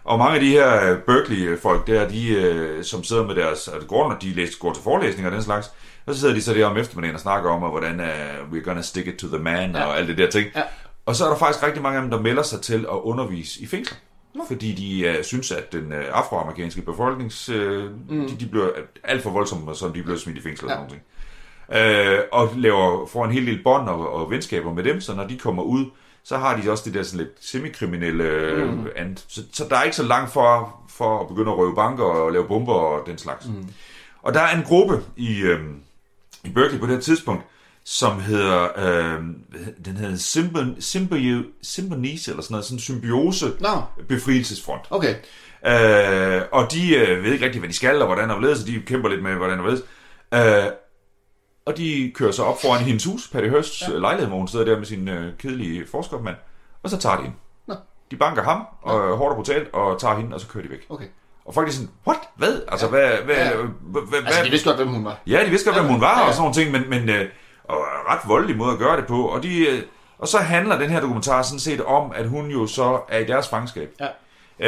Og 0.03 0.17
mange 0.17 0.35
af 0.35 0.39
de 0.41 0.49
her 0.49 0.91
øh, 0.91 0.99
Berkeley-folk 0.99 1.87
der, 1.87 2.07
de, 2.07 2.27
øh, 2.27 2.83
som 2.83 3.03
sidder 3.03 3.27
med 3.27 3.35
deres... 3.35 3.67
Altså, 3.67 3.87
går, 3.87 4.09
når 4.09 4.17
de 4.17 4.29
læser, 4.29 4.59
går 4.59 4.73
til 4.73 4.83
forelæsninger 4.83 5.29
og 5.29 5.35
den 5.35 5.43
slags, 5.43 5.71
og 6.05 6.13
så 6.13 6.19
sidder 6.19 6.33
de 6.33 6.41
så 6.41 6.53
der 6.53 6.65
om 6.65 6.77
eftermiddagen 6.77 7.15
og 7.15 7.21
snakker 7.21 7.49
om, 7.49 7.63
og 7.63 7.69
hvordan 7.69 7.99
uh, 7.99 8.51
we're 8.51 8.63
gonna 8.63 8.81
stick 8.81 9.07
it 9.07 9.15
to 9.15 9.27
the 9.27 9.39
man, 9.39 9.71
ja. 9.71 9.83
og 9.85 9.97
alt 9.97 10.07
det 10.07 10.17
der 10.17 10.29
ting. 10.29 10.47
Ja. 10.55 10.61
Og 11.05 11.15
så 11.15 11.25
er 11.25 11.29
der 11.29 11.37
faktisk 11.37 11.63
rigtig 11.63 11.81
mange 11.81 11.97
af 11.97 12.01
dem, 12.01 12.11
der 12.11 12.21
melder 12.21 12.43
sig 12.43 12.61
til 12.61 12.79
at 12.79 12.97
undervise 13.03 13.61
i 13.61 13.65
fængsler. 13.67 13.97
Fordi 14.47 14.73
de 14.73 15.09
uh, 15.09 15.23
synes, 15.23 15.51
at 15.51 15.71
den 15.71 15.91
uh, 15.91 15.97
afroamerikanske 16.11 16.81
befolknings... 16.81 17.49
Uh, 17.49 17.55
mm. 18.09 18.27
de, 18.27 18.35
de 18.39 18.45
bliver 18.45 18.69
alt 19.03 19.23
for 19.23 19.29
voldsomme, 19.29 19.75
så 19.75 19.87
de 19.87 20.03
bliver 20.03 20.17
smidt 20.17 20.37
i 20.37 20.41
fængsler 20.41 20.71
ja. 20.71 20.77
og 20.77 20.79
sådan 20.79 20.89
noget. 20.89 21.03
Uh, 21.69 22.19
og 22.31 22.49
laver, 22.57 23.05
får 23.05 23.25
en 23.25 23.31
hel 23.31 23.47
del 23.47 23.63
bånd 23.63 23.89
og, 23.89 24.13
og 24.13 24.31
venskaber 24.31 24.73
med 24.73 24.83
dem, 24.83 25.01
så 25.01 25.15
når 25.15 25.27
de 25.27 25.37
kommer 25.37 25.63
ud, 25.63 25.85
så 26.23 26.37
har 26.37 26.61
de 26.61 26.71
også 26.71 26.83
det 26.85 26.93
der 26.93 27.03
sådan 27.03 27.19
lidt 27.19 27.31
semikriminelle 27.41 28.53
mm. 28.65 28.87
and. 28.95 29.17
Så, 29.27 29.41
så 29.53 29.65
der 29.69 29.77
er 29.77 29.83
ikke 29.83 29.95
så 29.95 30.03
langt 30.03 30.33
for, 30.33 30.79
for 30.89 31.21
at 31.21 31.27
begynde 31.27 31.51
at 31.51 31.57
røve 31.57 31.75
banker 31.75 32.03
og 32.03 32.31
lave 32.31 32.47
bomber 32.47 32.73
og 32.73 33.07
den 33.07 33.17
slags. 33.17 33.47
Mm. 33.47 33.67
Og 34.21 34.33
der 34.33 34.39
er 34.39 34.57
en 34.57 34.63
gruppe 34.63 35.01
i, 35.17 35.41
øhm, 35.41 35.75
i 36.43 36.49
Berkeley 36.49 36.79
på 36.79 36.85
det 36.85 36.95
her 36.95 37.01
tidspunkt, 37.01 37.43
som 37.83 38.19
hedder, 38.19 38.67
øhm, 38.77 39.35
den 39.85 39.97
hedder 39.97 40.15
Symbion, 40.15 40.75
Symbion, 40.79 41.45
Symbionice, 41.61 42.31
eller 42.31 42.43
sådan 42.43 42.53
noget, 42.53 42.65
sådan 42.65 42.75
en 42.75 42.79
symbiose 42.79 43.51
Nå. 43.59 43.81
befrielsesfront. 44.07 44.81
Okay. 44.89 45.15
Øh, 45.65 46.41
og 46.51 46.71
de 46.71 46.95
øh, 46.95 47.23
ved 47.23 47.31
ikke 47.33 47.45
rigtig, 47.45 47.59
hvad 47.59 47.69
de 47.69 47.75
skal, 47.75 48.01
og 48.01 48.05
hvordan 48.05 48.29
og 48.29 48.37
hvorledes, 48.37 48.59
så 48.59 48.65
de 48.65 48.81
kæmper 48.85 49.09
lidt 49.09 49.23
med, 49.23 49.33
hvordan 49.33 49.59
og 49.59 49.61
hvorledes. 49.61 49.83
Øh, 50.33 50.71
og 51.65 51.77
de 51.77 52.11
kører 52.15 52.31
så 52.31 52.43
op 52.43 52.61
foran 52.61 52.81
hendes 52.89 53.05
hus, 53.05 53.27
Patty 53.31 53.49
Hearsts 53.49 53.81
ja. 53.81 53.93
lejlighed, 53.93 54.27
hvor 54.27 54.37
hun 54.37 54.47
sidder 54.47 54.65
der 54.65 54.77
med 54.77 54.85
sin 54.85 55.07
øh, 55.09 55.33
kedelige 55.37 55.85
forskermand, 55.91 56.35
og 56.83 56.89
så 56.89 56.97
tager 56.97 57.15
de 57.15 57.21
hende. 57.21 57.35
Nå. 57.67 57.75
De 58.11 58.15
banker 58.15 58.43
ham, 58.43 58.63
og 58.81 59.09
ja. 59.09 59.15
hårdt 59.15 59.29
og 59.31 59.35
brutalt, 59.35 59.73
og 59.73 59.99
tager 59.99 60.15
hende, 60.15 60.33
og 60.35 60.41
så 60.41 60.47
kører 60.47 60.63
de 60.63 60.69
væk. 60.69 60.85
Okay. 60.89 61.05
Og 61.45 61.53
folk 61.53 61.67
er 61.67 61.71
sådan, 61.71 61.89
what? 62.07 62.19
Hvad? 62.35 62.61
Altså, 62.67 62.87
hvad, 62.87 63.11
hvad, 63.25 63.35
Ja. 63.35 63.51
hvad, 63.81 64.01
hvad, 64.09 64.19
Altså, 64.25 64.43
de 64.45 64.49
vidste 64.49 64.69
godt, 64.69 64.77
hvem 64.77 64.87
hun 64.93 65.05
var. 65.05 65.17
Ja, 65.27 65.43
de 65.45 65.49
vidste 65.49 65.69
godt, 65.71 65.81
hvem 65.81 65.91
hun 65.91 66.01
var, 66.01 66.13
Ja, 66.17 66.19
ja. 66.21 66.27
og 66.27 66.33
sådan 66.33 66.41
nogle 66.41 66.53
ting, 66.55 66.71
men, 66.71 66.89
men 67.07 67.09
øh, 67.09 67.29
og 67.63 67.77
ret 68.09 68.19
voldelig 68.27 68.57
måde 68.57 68.71
at 68.73 68.79
gøre 68.79 68.97
det 68.97 69.07
på. 69.07 69.27
Og, 69.27 69.43
de, 69.43 69.67
øh, 69.67 69.81
og 70.17 70.27
så 70.27 70.37
handler 70.37 70.79
den 70.79 70.89
her 70.89 71.01
dokumentar 71.01 71.41
sådan 71.41 71.59
set 71.59 71.81
om, 71.81 72.11
at 72.15 72.27
hun 72.29 72.51
jo 72.51 72.67
så 72.67 72.99
er 73.09 73.19
i 73.19 73.25
deres 73.25 73.47
fangenskab. 73.49 73.89
Ja. 73.99 74.07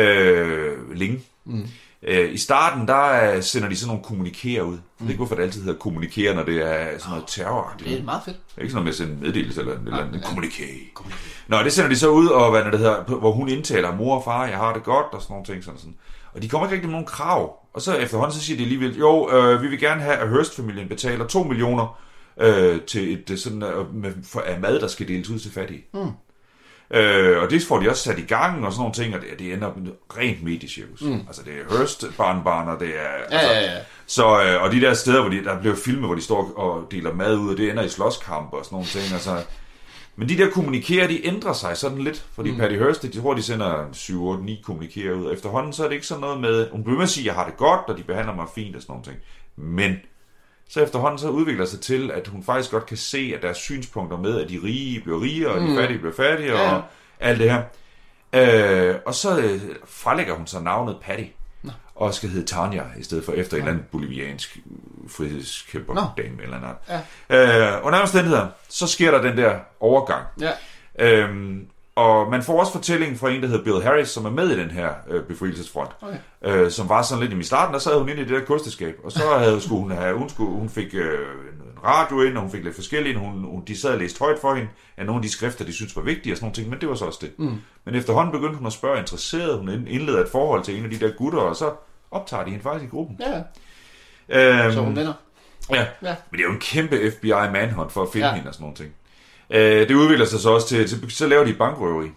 Øh, 0.01 0.91
Ling. 0.95 1.23
Mm. 1.45 1.67
Øh, 2.07 2.33
I 2.33 2.37
starten, 2.37 2.87
der 2.87 3.35
øh, 3.35 3.43
sender 3.43 3.69
de 3.69 3.75
sådan 3.75 3.87
nogle 3.87 4.03
kommunikerer 4.03 4.63
ud. 4.63 4.71
Mm. 4.71 4.81
Jeg 4.99 5.05
ved 5.05 5.09
ikke, 5.09 5.17
hvorfor 5.17 5.35
det 5.35 5.43
altid 5.43 5.63
hedder 5.63 5.79
kommunikerer, 5.79 6.35
når 6.35 6.43
det 6.43 6.57
er 6.57 6.97
sådan 6.97 7.09
noget 7.09 7.23
terroragtigt. 7.27 7.89
Det 7.89 7.99
er 7.99 8.03
meget 8.03 8.21
fedt. 8.25 8.37
Det 8.47 8.57
er 8.57 8.61
ikke 8.61 8.71
sådan 8.71 8.85
noget 8.85 8.85
med 8.85 8.91
at 8.91 8.97
sende 8.97 9.13
en 9.13 9.19
meddelelse 9.19 9.61
eller, 9.61 9.73
eller 9.73 10.03
en 10.03 10.19
kommuniké. 10.19 11.01
Nå, 11.47 11.57
det 11.63 11.73
sender 11.73 11.89
de 11.89 11.95
så 11.95 12.09
ud, 12.09 12.27
og 12.27 12.51
hvad 12.51 12.63
det 12.63 12.79
hedder, 12.79 13.03
hvor 13.03 13.31
hun 13.31 13.49
indtaler, 13.49 13.95
mor 13.95 14.15
og 14.15 14.23
far, 14.23 14.45
jeg 14.45 14.57
har 14.57 14.73
det 14.73 14.83
godt, 14.83 15.05
og 15.11 15.21
sådan 15.21 15.33
nogle 15.33 15.45
ting. 15.45 15.63
Sådan, 15.63 15.79
sådan. 15.79 15.95
Og 16.33 16.41
de 16.41 16.49
kommer 16.49 16.67
ikke 16.67 16.73
rigtig 16.73 16.87
med 16.87 16.93
nogen 16.93 17.05
krav. 17.05 17.59
Og 17.73 17.81
så 17.81 17.95
efterhånden, 17.95 18.33
så 18.33 18.41
siger 18.41 18.57
de 18.57 18.63
alligevel, 18.63 18.97
jo, 18.97 19.29
øh, 19.31 19.61
vi 19.61 19.67
vil 19.67 19.79
gerne 19.79 20.01
have, 20.01 20.15
at 20.15 20.29
Hearst-familien 20.29 20.89
betaler 20.89 21.27
2 21.27 21.43
millioner 21.43 21.99
øh, 22.39 22.81
til 22.81 23.13
et 23.13 23.29
øh, 23.29 23.37
sådan, 23.37 23.63
øh, 23.63 23.95
med, 23.95 24.11
for, 24.23 24.39
af 24.39 24.59
mad, 24.59 24.79
der 24.79 24.87
skal 24.87 25.07
deles 25.07 25.29
ud 25.29 25.39
til 25.39 25.51
fattige. 25.51 25.85
Mm. 25.93 26.11
Øh, 26.91 27.41
og 27.41 27.49
det 27.49 27.63
får 27.63 27.79
de 27.79 27.89
også 27.89 28.03
sat 28.03 28.19
i 28.19 28.21
gang 28.21 28.65
og 28.65 28.71
sådan 28.71 28.81
nogle 28.81 28.93
ting, 28.93 29.15
og 29.15 29.21
det, 29.21 29.39
det 29.39 29.53
ender 29.53 29.71
med 29.77 29.91
rent 30.17 30.43
mediecirkus. 30.43 31.01
Mm. 31.01 31.19
Altså 31.27 31.41
det 31.45 31.53
er 31.53 31.77
Hearst 31.77 32.05
barnbarn, 32.17 32.67
og 32.67 32.79
det 32.79 32.87
er... 32.87 32.91
Ja, 32.91 33.37
altså, 33.37 33.51
ja, 33.51 33.61
ja. 33.61 33.79
så, 34.05 34.43
øh, 34.43 34.63
og 34.63 34.71
de 34.71 34.81
der 34.81 34.93
steder, 34.93 35.21
hvor 35.21 35.29
de, 35.29 35.43
der 35.43 35.59
bliver 35.59 35.75
filmet, 35.75 36.05
hvor 36.05 36.15
de 36.15 36.21
står 36.21 36.53
og 36.55 36.91
deler 36.91 37.13
mad 37.13 37.37
ud, 37.37 37.51
og 37.51 37.57
det 37.57 37.69
ender 37.69 37.83
i 37.83 37.89
slåskampe 37.89 38.57
og 38.57 38.65
sådan 38.65 38.75
nogle 38.75 38.87
ting. 38.87 39.13
Altså, 39.13 39.43
men 40.15 40.29
de 40.29 40.37
der 40.37 40.49
kommunikerer, 40.49 41.07
de 41.07 41.25
ændrer 41.25 41.53
sig 41.53 41.77
sådan 41.77 41.97
lidt, 41.97 42.25
fordi 42.33 42.51
mm. 42.51 42.57
Patty 42.57 42.75
Hearst, 42.75 43.01
de 43.01 43.21
tror, 43.21 43.33
de 43.33 43.43
sender 43.43 43.87
7, 43.91 44.25
8, 44.25 44.43
9 44.43 44.61
kommunikerer 44.65 45.13
ud. 45.13 45.33
Efterhånden 45.33 45.73
så 45.73 45.83
er 45.83 45.87
det 45.87 45.95
ikke 45.95 46.07
sådan 46.07 46.21
noget 46.21 46.41
med, 46.41 46.69
hun 46.71 46.83
bliver 46.83 46.97
med 46.97 47.03
at 47.03 47.09
sige, 47.09 47.25
jeg 47.25 47.33
har 47.33 47.45
det 47.45 47.57
godt, 47.57 47.81
og 47.87 47.97
de 47.97 48.03
behandler 48.03 48.35
mig 48.35 48.45
fint 48.55 48.75
og 48.75 48.81
sådan 48.81 48.93
nogle 48.93 49.05
ting. 49.05 49.17
Men 49.55 49.97
så 50.69 50.81
efterhånden 50.81 51.19
så 51.19 51.29
udvikler 51.29 51.65
sig 51.65 51.79
til, 51.81 52.11
at 52.11 52.27
hun 52.27 52.43
faktisk 52.43 52.71
godt 52.71 52.85
kan 52.85 52.97
se, 52.97 53.31
at 53.35 53.41
deres 53.41 53.57
synspunkter 53.57 54.17
med, 54.17 54.41
at 54.41 54.49
de 54.49 54.59
rige 54.63 54.99
bliver 55.01 55.21
rigere, 55.21 55.51
og 55.51 55.61
de 55.61 55.75
fattige 55.77 55.99
bliver 55.99 56.13
fattigere, 56.15 56.61
Ja. 56.61 56.75
og 56.75 56.81
alt 57.19 57.39
det 57.39 57.51
her. 57.51 57.61
Øh, 58.33 58.95
og 59.05 59.15
så 59.15 59.37
øh, 59.39 59.61
frelægger 59.85 60.33
hun 60.35 60.47
så 60.47 60.59
navnet 60.59 60.97
Patty, 61.01 61.23
og 61.95 62.13
skal 62.13 62.29
hedde 62.29 62.45
Tanja, 62.47 62.83
i 62.99 63.03
stedet 63.03 63.25
for 63.25 63.31
efter 63.31 63.57
en 63.57 63.61
eller 63.63 63.71
anden 63.73 63.85
boliviansk 63.91 64.57
frihedskæmper 65.07 65.93
Nå. 65.93 66.01
dame 66.17 66.43
eller 66.43 66.59
noget. 66.59 66.75
Ja. 67.29 67.75
Øh, 67.77 67.85
under 67.85 67.99
omstændigheder, 67.99 68.47
så 68.69 68.87
sker 68.87 69.11
der 69.11 69.21
den 69.21 69.37
der 69.37 69.55
overgang. 69.79 70.25
Ja. 70.41 70.51
Øhm, 70.99 71.67
og 71.95 72.31
man 72.31 72.43
får 72.43 72.59
også 72.59 72.71
fortællingen 72.71 73.17
fra 73.17 73.29
en, 73.29 73.41
der 73.41 73.47
hedder 73.47 73.63
Bill 73.63 73.83
Harris, 73.83 74.09
som 74.09 74.25
er 74.25 74.29
med 74.29 74.49
i 74.49 74.59
den 74.59 74.71
her 74.71 74.89
øh, 75.09 75.23
befrielsesfront. 75.23 75.91
Okay. 76.01 76.17
Øh, 76.43 76.71
som 76.71 76.89
var 76.89 77.01
sådan 77.01 77.23
lidt 77.23 77.39
i 77.39 77.43
starten, 77.43 77.73
der 77.73 77.79
sad 77.79 77.99
hun 77.99 78.09
inde 78.09 78.21
i 78.21 78.25
det 78.25 78.31
der 78.39 78.45
kosteskab, 78.45 78.95
og 79.03 79.11
så 79.11 79.23
havde, 79.39 79.61
skulle 79.61 79.81
hun 79.81 79.91
have, 79.91 80.17
hun, 80.17 80.29
skulle, 80.29 80.51
hun 80.51 80.69
fik 80.69 80.93
øh, 80.93 81.19
en 81.19 81.83
radio 81.85 82.21
ind, 82.21 82.35
og 82.35 82.41
hun 82.41 82.51
fik 82.51 82.63
lidt 82.63 82.75
forskellige, 82.75 83.17
hun, 83.17 83.43
hun, 83.43 83.63
de 83.67 83.77
sad 83.77 83.91
og 83.91 83.99
læste 83.99 84.19
højt 84.19 84.39
for 84.39 84.55
hende, 84.55 84.69
af 84.97 85.05
nogle 85.05 85.19
af 85.19 85.23
de 85.23 85.31
skrifter, 85.31 85.65
de 85.65 85.73
synes 85.73 85.95
var 85.95 86.01
vigtige 86.01 86.33
og 86.33 86.37
sådan 86.37 86.45
nogle 86.45 86.55
ting, 86.55 86.69
men 86.69 86.81
det 86.81 86.89
var 86.89 86.95
så 86.95 87.05
også 87.05 87.19
det. 87.21 87.31
Mm. 87.37 87.61
Men 87.85 87.95
efterhånden 87.95 88.31
begyndte 88.31 88.57
hun 88.57 88.67
at 88.67 88.73
spørge 88.73 88.99
interesseret, 88.99 89.57
hun 89.57 89.69
indleder 89.69 90.23
et 90.23 90.29
forhold 90.31 90.63
til 90.63 90.77
en 90.77 90.83
af 90.83 90.89
de 90.89 90.99
der 90.99 91.11
gutter, 91.17 91.39
og 91.39 91.55
så 91.55 91.71
optager 92.11 92.43
de 92.43 92.49
hende 92.49 92.63
faktisk 92.63 92.85
i 92.85 92.95
gruppen. 92.95 93.19
Ja, 93.21 93.41
Øhm, 94.29 94.73
så 94.73 94.79
hun 94.81 94.95
vinder. 94.95 95.13
Ja. 95.71 95.85
Ja. 96.01 96.15
men 96.31 96.37
det 96.37 96.39
er 96.39 96.43
jo 96.43 96.51
en 96.51 96.59
kæmpe 96.59 97.11
FBI 97.11 97.51
manhunt 97.51 97.91
for 97.91 98.01
at 98.03 98.09
finde 98.13 98.27
ja. 98.27 98.33
hende 98.33 98.47
og 98.47 98.53
sådan 98.53 98.63
nogle 98.63 98.75
ting. 98.75 98.93
Øh, 99.49 99.87
det 99.87 99.91
udvikler 99.95 100.25
sig 100.25 100.39
så 100.39 100.49
også 100.49 100.67
til, 100.67 100.87
til, 100.89 101.11
så 101.11 101.27
laver 101.27 101.43
de 101.45 101.53
bankrøveri. 101.53 102.07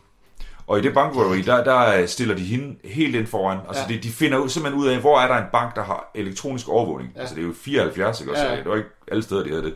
Og 0.66 0.78
i 0.78 0.82
det 0.82 0.94
bankrøveri, 0.94 1.42
der, 1.42 1.64
der 1.64 2.06
stiller 2.06 2.34
de 2.34 2.42
hende 2.42 2.76
helt 2.84 3.14
ind 3.16 3.26
foran. 3.26 3.58
Altså 3.68 3.82
Ja. 3.88 3.94
de, 3.94 4.00
de 4.02 4.08
finder 4.08 4.38
ud, 4.38 4.48
simpelthen 4.48 4.82
ud 4.82 4.88
af, 4.88 4.98
hvor 4.98 5.20
er 5.20 5.28
der 5.28 5.36
en 5.36 5.44
bank, 5.52 5.76
der 5.76 5.82
har 5.84 6.10
elektronisk 6.14 6.68
overvågning. 6.68 7.12
Ja. 7.16 7.20
Altså 7.20 7.34
det 7.34 7.42
er 7.42 7.46
jo 7.46 7.52
74, 7.60 8.20
ikke 8.20 8.32
også? 8.32 8.44
Ja. 8.44 8.56
Det 8.56 8.64
var 8.68 8.76
ikke 8.76 8.88
alle 9.08 9.22
steder, 9.22 9.42
de 9.42 9.48
havde 9.50 9.62
det. 9.62 9.74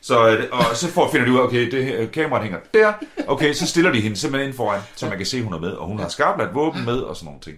Så, 0.00 0.28
øh, 0.28 0.44
og 0.52 0.64
så 0.76 0.88
får, 0.88 1.10
finder 1.10 1.26
de 1.26 1.32
ud 1.32 1.38
af, 1.38 1.42
okay, 1.42 1.70
det, 1.70 1.84
her- 1.84 2.06
kameraet 2.06 2.42
hænger 2.44 2.58
der. 2.74 2.92
Okay, 3.28 3.52
så 3.52 3.66
stiller 3.66 3.92
de 3.92 4.00
hende 4.00 4.16
simpelthen 4.16 4.48
ind 4.48 4.56
foran, 4.56 4.80
så 4.96 5.06
man 5.08 5.16
kan 5.16 5.26
se, 5.26 5.42
hun 5.42 5.52
er 5.52 5.58
med. 5.58 5.70
Og 5.70 5.86
hun 5.86 5.98
har 5.98 6.08
skarpladt 6.08 6.54
våben 6.54 6.84
med 6.84 6.98
og 6.98 7.16
sådan 7.16 7.24
nogle 7.26 7.40
ting. 7.40 7.56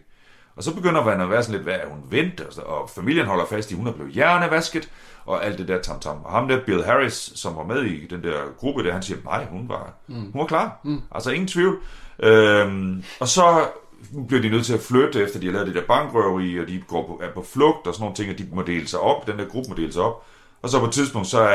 Og 0.56 0.62
så 0.64 0.74
begynder 0.74 1.04
man 1.04 1.20
at 1.20 1.30
være 1.30 1.42
sådan 1.42 1.52
lidt, 1.54 1.62
hvad 1.62 1.74
er 1.74 1.86
hun 1.88 1.98
vendt? 2.10 2.40
Og, 2.40 2.52
så- 2.52 2.60
og 2.60 2.90
familien 2.90 3.26
holder 3.26 3.44
fast 3.46 3.70
i, 3.70 3.74
hun 3.74 3.86
er 3.86 3.92
blevet 3.92 4.12
hjernevasket, 4.12 4.88
og 5.26 5.44
alt 5.44 5.58
det 5.58 5.68
der 5.68 5.78
tam-tam. 5.82 6.16
Og 6.24 6.32
ham 6.32 6.48
der, 6.48 6.60
Bill 6.66 6.84
Harris, 6.84 7.32
som 7.34 7.56
var 7.56 7.64
med 7.64 7.82
i 7.82 8.06
den 8.06 8.22
der 8.22 8.36
gruppe 8.58 8.84
der, 8.84 8.92
han 8.92 9.02
siger, 9.02 9.18
nej, 9.24 9.46
hun 9.50 9.68
var, 9.68 9.92
mm. 10.08 10.14
hun 10.14 10.40
var 10.40 10.46
klar. 10.46 10.80
Mm. 10.84 11.00
Altså 11.14 11.30
ingen 11.30 11.48
tvivl. 11.48 11.78
Øhm, 12.18 13.04
og 13.20 13.28
så 13.28 13.66
bliver 14.28 14.42
de 14.42 14.48
nødt 14.48 14.66
til 14.66 14.74
at 14.74 14.80
flytte, 14.80 15.22
efter 15.22 15.40
de 15.40 15.46
har 15.46 15.52
lavet 15.52 15.66
det 15.66 15.74
der 15.74 15.82
bankrøveri, 15.88 16.60
og 16.60 16.68
de 16.68 16.82
går 16.88 17.06
på, 17.06 17.20
er 17.24 17.30
på 17.34 17.46
flugt 17.52 17.86
og 17.86 17.94
sådan 17.94 18.02
nogle 18.02 18.16
ting, 18.16 18.30
og 18.30 18.38
de 18.38 18.46
må 18.52 18.62
dele 18.62 18.88
sig 18.88 19.00
op, 19.00 19.26
den 19.26 19.38
der 19.38 19.44
gruppe 19.44 19.68
må 19.70 19.74
dele 19.76 19.92
sig 19.92 20.02
op. 20.02 20.24
Og 20.62 20.68
så 20.70 20.78
på 20.78 20.84
et 20.86 20.92
tidspunkt, 20.92 21.28
så 21.28 21.48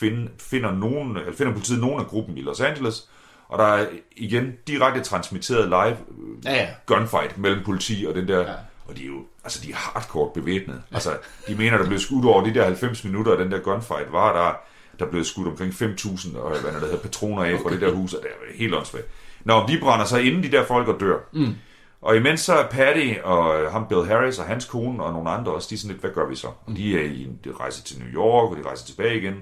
find, 0.00 0.28
finder, 0.40 0.72
nogen, 0.72 1.16
eller 1.16 1.32
finder 1.32 1.52
politiet 1.52 1.80
nogen 1.80 2.00
af 2.00 2.06
gruppen 2.06 2.38
i 2.38 2.42
Los 2.42 2.60
Angeles, 2.60 3.08
og 3.48 3.58
der 3.58 3.64
er 3.64 3.86
igen 4.16 4.52
direkte 4.66 5.00
transmitteret 5.00 5.68
live 5.68 5.96
øh, 5.96 6.44
Ja, 6.44 6.54
ja. 6.54 6.68
gunfight 6.86 7.38
mellem 7.38 7.64
politi 7.64 8.04
og 8.08 8.14
den 8.14 8.28
der... 8.28 8.40
Ja. 8.40 8.52
Og 8.88 8.96
de 8.96 9.02
er 9.02 9.06
jo 9.06 9.24
altså, 9.44 9.60
de 9.64 9.70
er 9.70 9.76
hardcore 9.76 10.30
bevæbnet. 10.34 10.82
Altså, 10.92 11.10
de 11.48 11.54
mener, 11.54 11.78
der 11.78 11.86
blev 11.86 11.98
skudt 11.98 12.24
over 12.24 12.44
de 12.44 12.54
der 12.54 12.64
90 12.64 13.04
minutter, 13.04 13.32
og 13.32 13.38
den 13.38 13.50
der 13.52 13.58
gunfight 13.58 14.12
var 14.12 14.32
der, 14.32 14.54
der 14.98 15.10
blev 15.10 15.24
skudt 15.24 15.48
omkring 15.48 15.72
5.000 15.72 16.38
og 16.38 16.60
hvad 16.60 16.72
der 16.72 16.78
hedder, 16.80 16.96
patroner 16.96 17.44
af 17.44 17.58
fra 17.62 17.70
det 17.70 17.80
der 17.80 17.92
hus, 17.92 18.14
og 18.14 18.22
det 18.22 18.30
er 18.30 18.58
helt 18.58 18.74
åndssvagt. 18.74 19.06
Nå, 19.44 19.64
de 19.68 19.78
brænder 19.80 20.04
sig 20.06 20.22
inden 20.26 20.42
de 20.42 20.50
der 20.50 20.64
folk 20.66 20.88
og 20.88 21.00
dør. 21.00 21.18
Mm. 21.32 21.54
Og 22.02 22.16
imens 22.16 22.40
så 22.40 22.54
er 22.54 22.66
Patty 22.68 23.14
og 23.22 23.62
øh, 23.62 23.72
ham 23.72 23.86
Bill 23.88 24.06
Harris 24.06 24.38
og 24.38 24.44
hans 24.44 24.64
kone 24.64 25.02
og 25.02 25.12
nogle 25.12 25.30
andre 25.30 25.52
også, 25.52 25.66
de 25.70 25.74
er 25.74 25.78
sådan 25.78 25.90
lidt, 25.90 26.00
hvad 26.00 26.10
gør 26.10 26.28
vi 26.28 26.36
så? 26.36 26.46
Og 26.46 26.76
de 26.76 26.98
er 27.00 27.04
i 27.04 27.22
en 27.24 27.38
de 27.44 27.52
rejser 27.60 27.84
til 27.84 27.98
New 27.98 28.08
York, 28.08 28.50
og 28.50 28.56
de 28.56 28.62
rejser 28.68 28.86
tilbage 28.86 29.18
igen. 29.18 29.34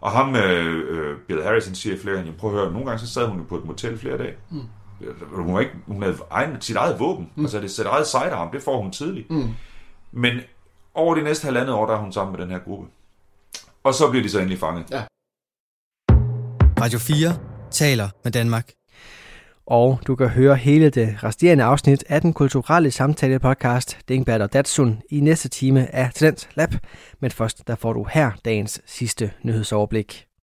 Og 0.00 0.10
ham, 0.10 0.36
øh, 0.36 0.84
øh, 0.98 1.18
Bill 1.28 1.42
Harris, 1.42 1.66
han 1.66 1.74
siger 1.74 1.96
flere 1.98 2.14
gange, 2.14 2.26
"Jamen, 2.26 2.40
prøv 2.40 2.50
at 2.50 2.56
høre, 2.60 2.72
nogle 2.72 2.86
gange 2.86 2.98
så 3.00 3.12
sad 3.12 3.26
hun 3.26 3.38
jo 3.38 3.44
på 3.44 3.56
et 3.58 3.64
motel 3.64 3.98
flere 3.98 4.18
dage. 4.18 4.34
Mm. 4.50 4.60
Hun, 5.32 5.54
var 5.54 5.60
ikke, 5.60 5.72
hun 5.86 6.02
havde 6.02 6.16
egen, 6.30 6.60
sit 6.60 6.76
eget 6.76 7.00
våben, 7.00 7.30
mm. 7.34 7.42
altså 7.44 7.60
det 7.60 7.70
sit 7.70 7.86
eget 7.86 8.06
sidearm, 8.06 8.50
det 8.50 8.62
får 8.62 8.82
hun 8.82 8.92
tidligt. 8.92 9.30
Mm. 9.30 9.48
Men 10.12 10.40
over 10.94 11.14
de 11.14 11.22
næste 11.22 11.44
halvandet 11.44 11.74
år, 11.74 11.86
der 11.86 11.94
er 11.94 11.98
hun 11.98 12.12
sammen 12.12 12.36
med 12.36 12.44
den 12.46 12.50
her 12.52 12.58
gruppe. 12.58 12.86
Og 13.84 13.94
så 13.94 14.10
bliver 14.10 14.22
de 14.22 14.30
så 14.30 14.38
endelig 14.38 14.58
fanget. 14.58 14.90
Ja. 14.90 15.02
Radio 16.80 16.98
4 16.98 17.36
taler 17.70 18.08
med 18.24 18.32
Danmark. 18.32 18.70
Og 19.70 20.00
du 20.06 20.16
kan 20.16 20.28
høre 20.28 20.56
hele 20.56 20.90
det 20.90 21.24
resterende 21.24 21.64
afsnit 21.64 22.04
af 22.08 22.20
den 22.20 22.32
kulturelle 22.32 22.90
samtale 22.90 23.38
podcast 23.38 23.98
Dingbert 24.08 24.40
og 24.40 24.52
Datsun 24.52 25.02
i 25.10 25.20
næste 25.20 25.48
time 25.48 25.94
af 25.94 26.10
Talent 26.14 26.48
Lab. 26.54 26.74
Men 27.20 27.30
først 27.30 27.68
der 27.68 27.74
får 27.74 27.92
du 27.92 28.06
her 28.10 28.30
dagens 28.44 28.80
sidste 28.86 29.30
nyhedsoverblik. 29.42 30.27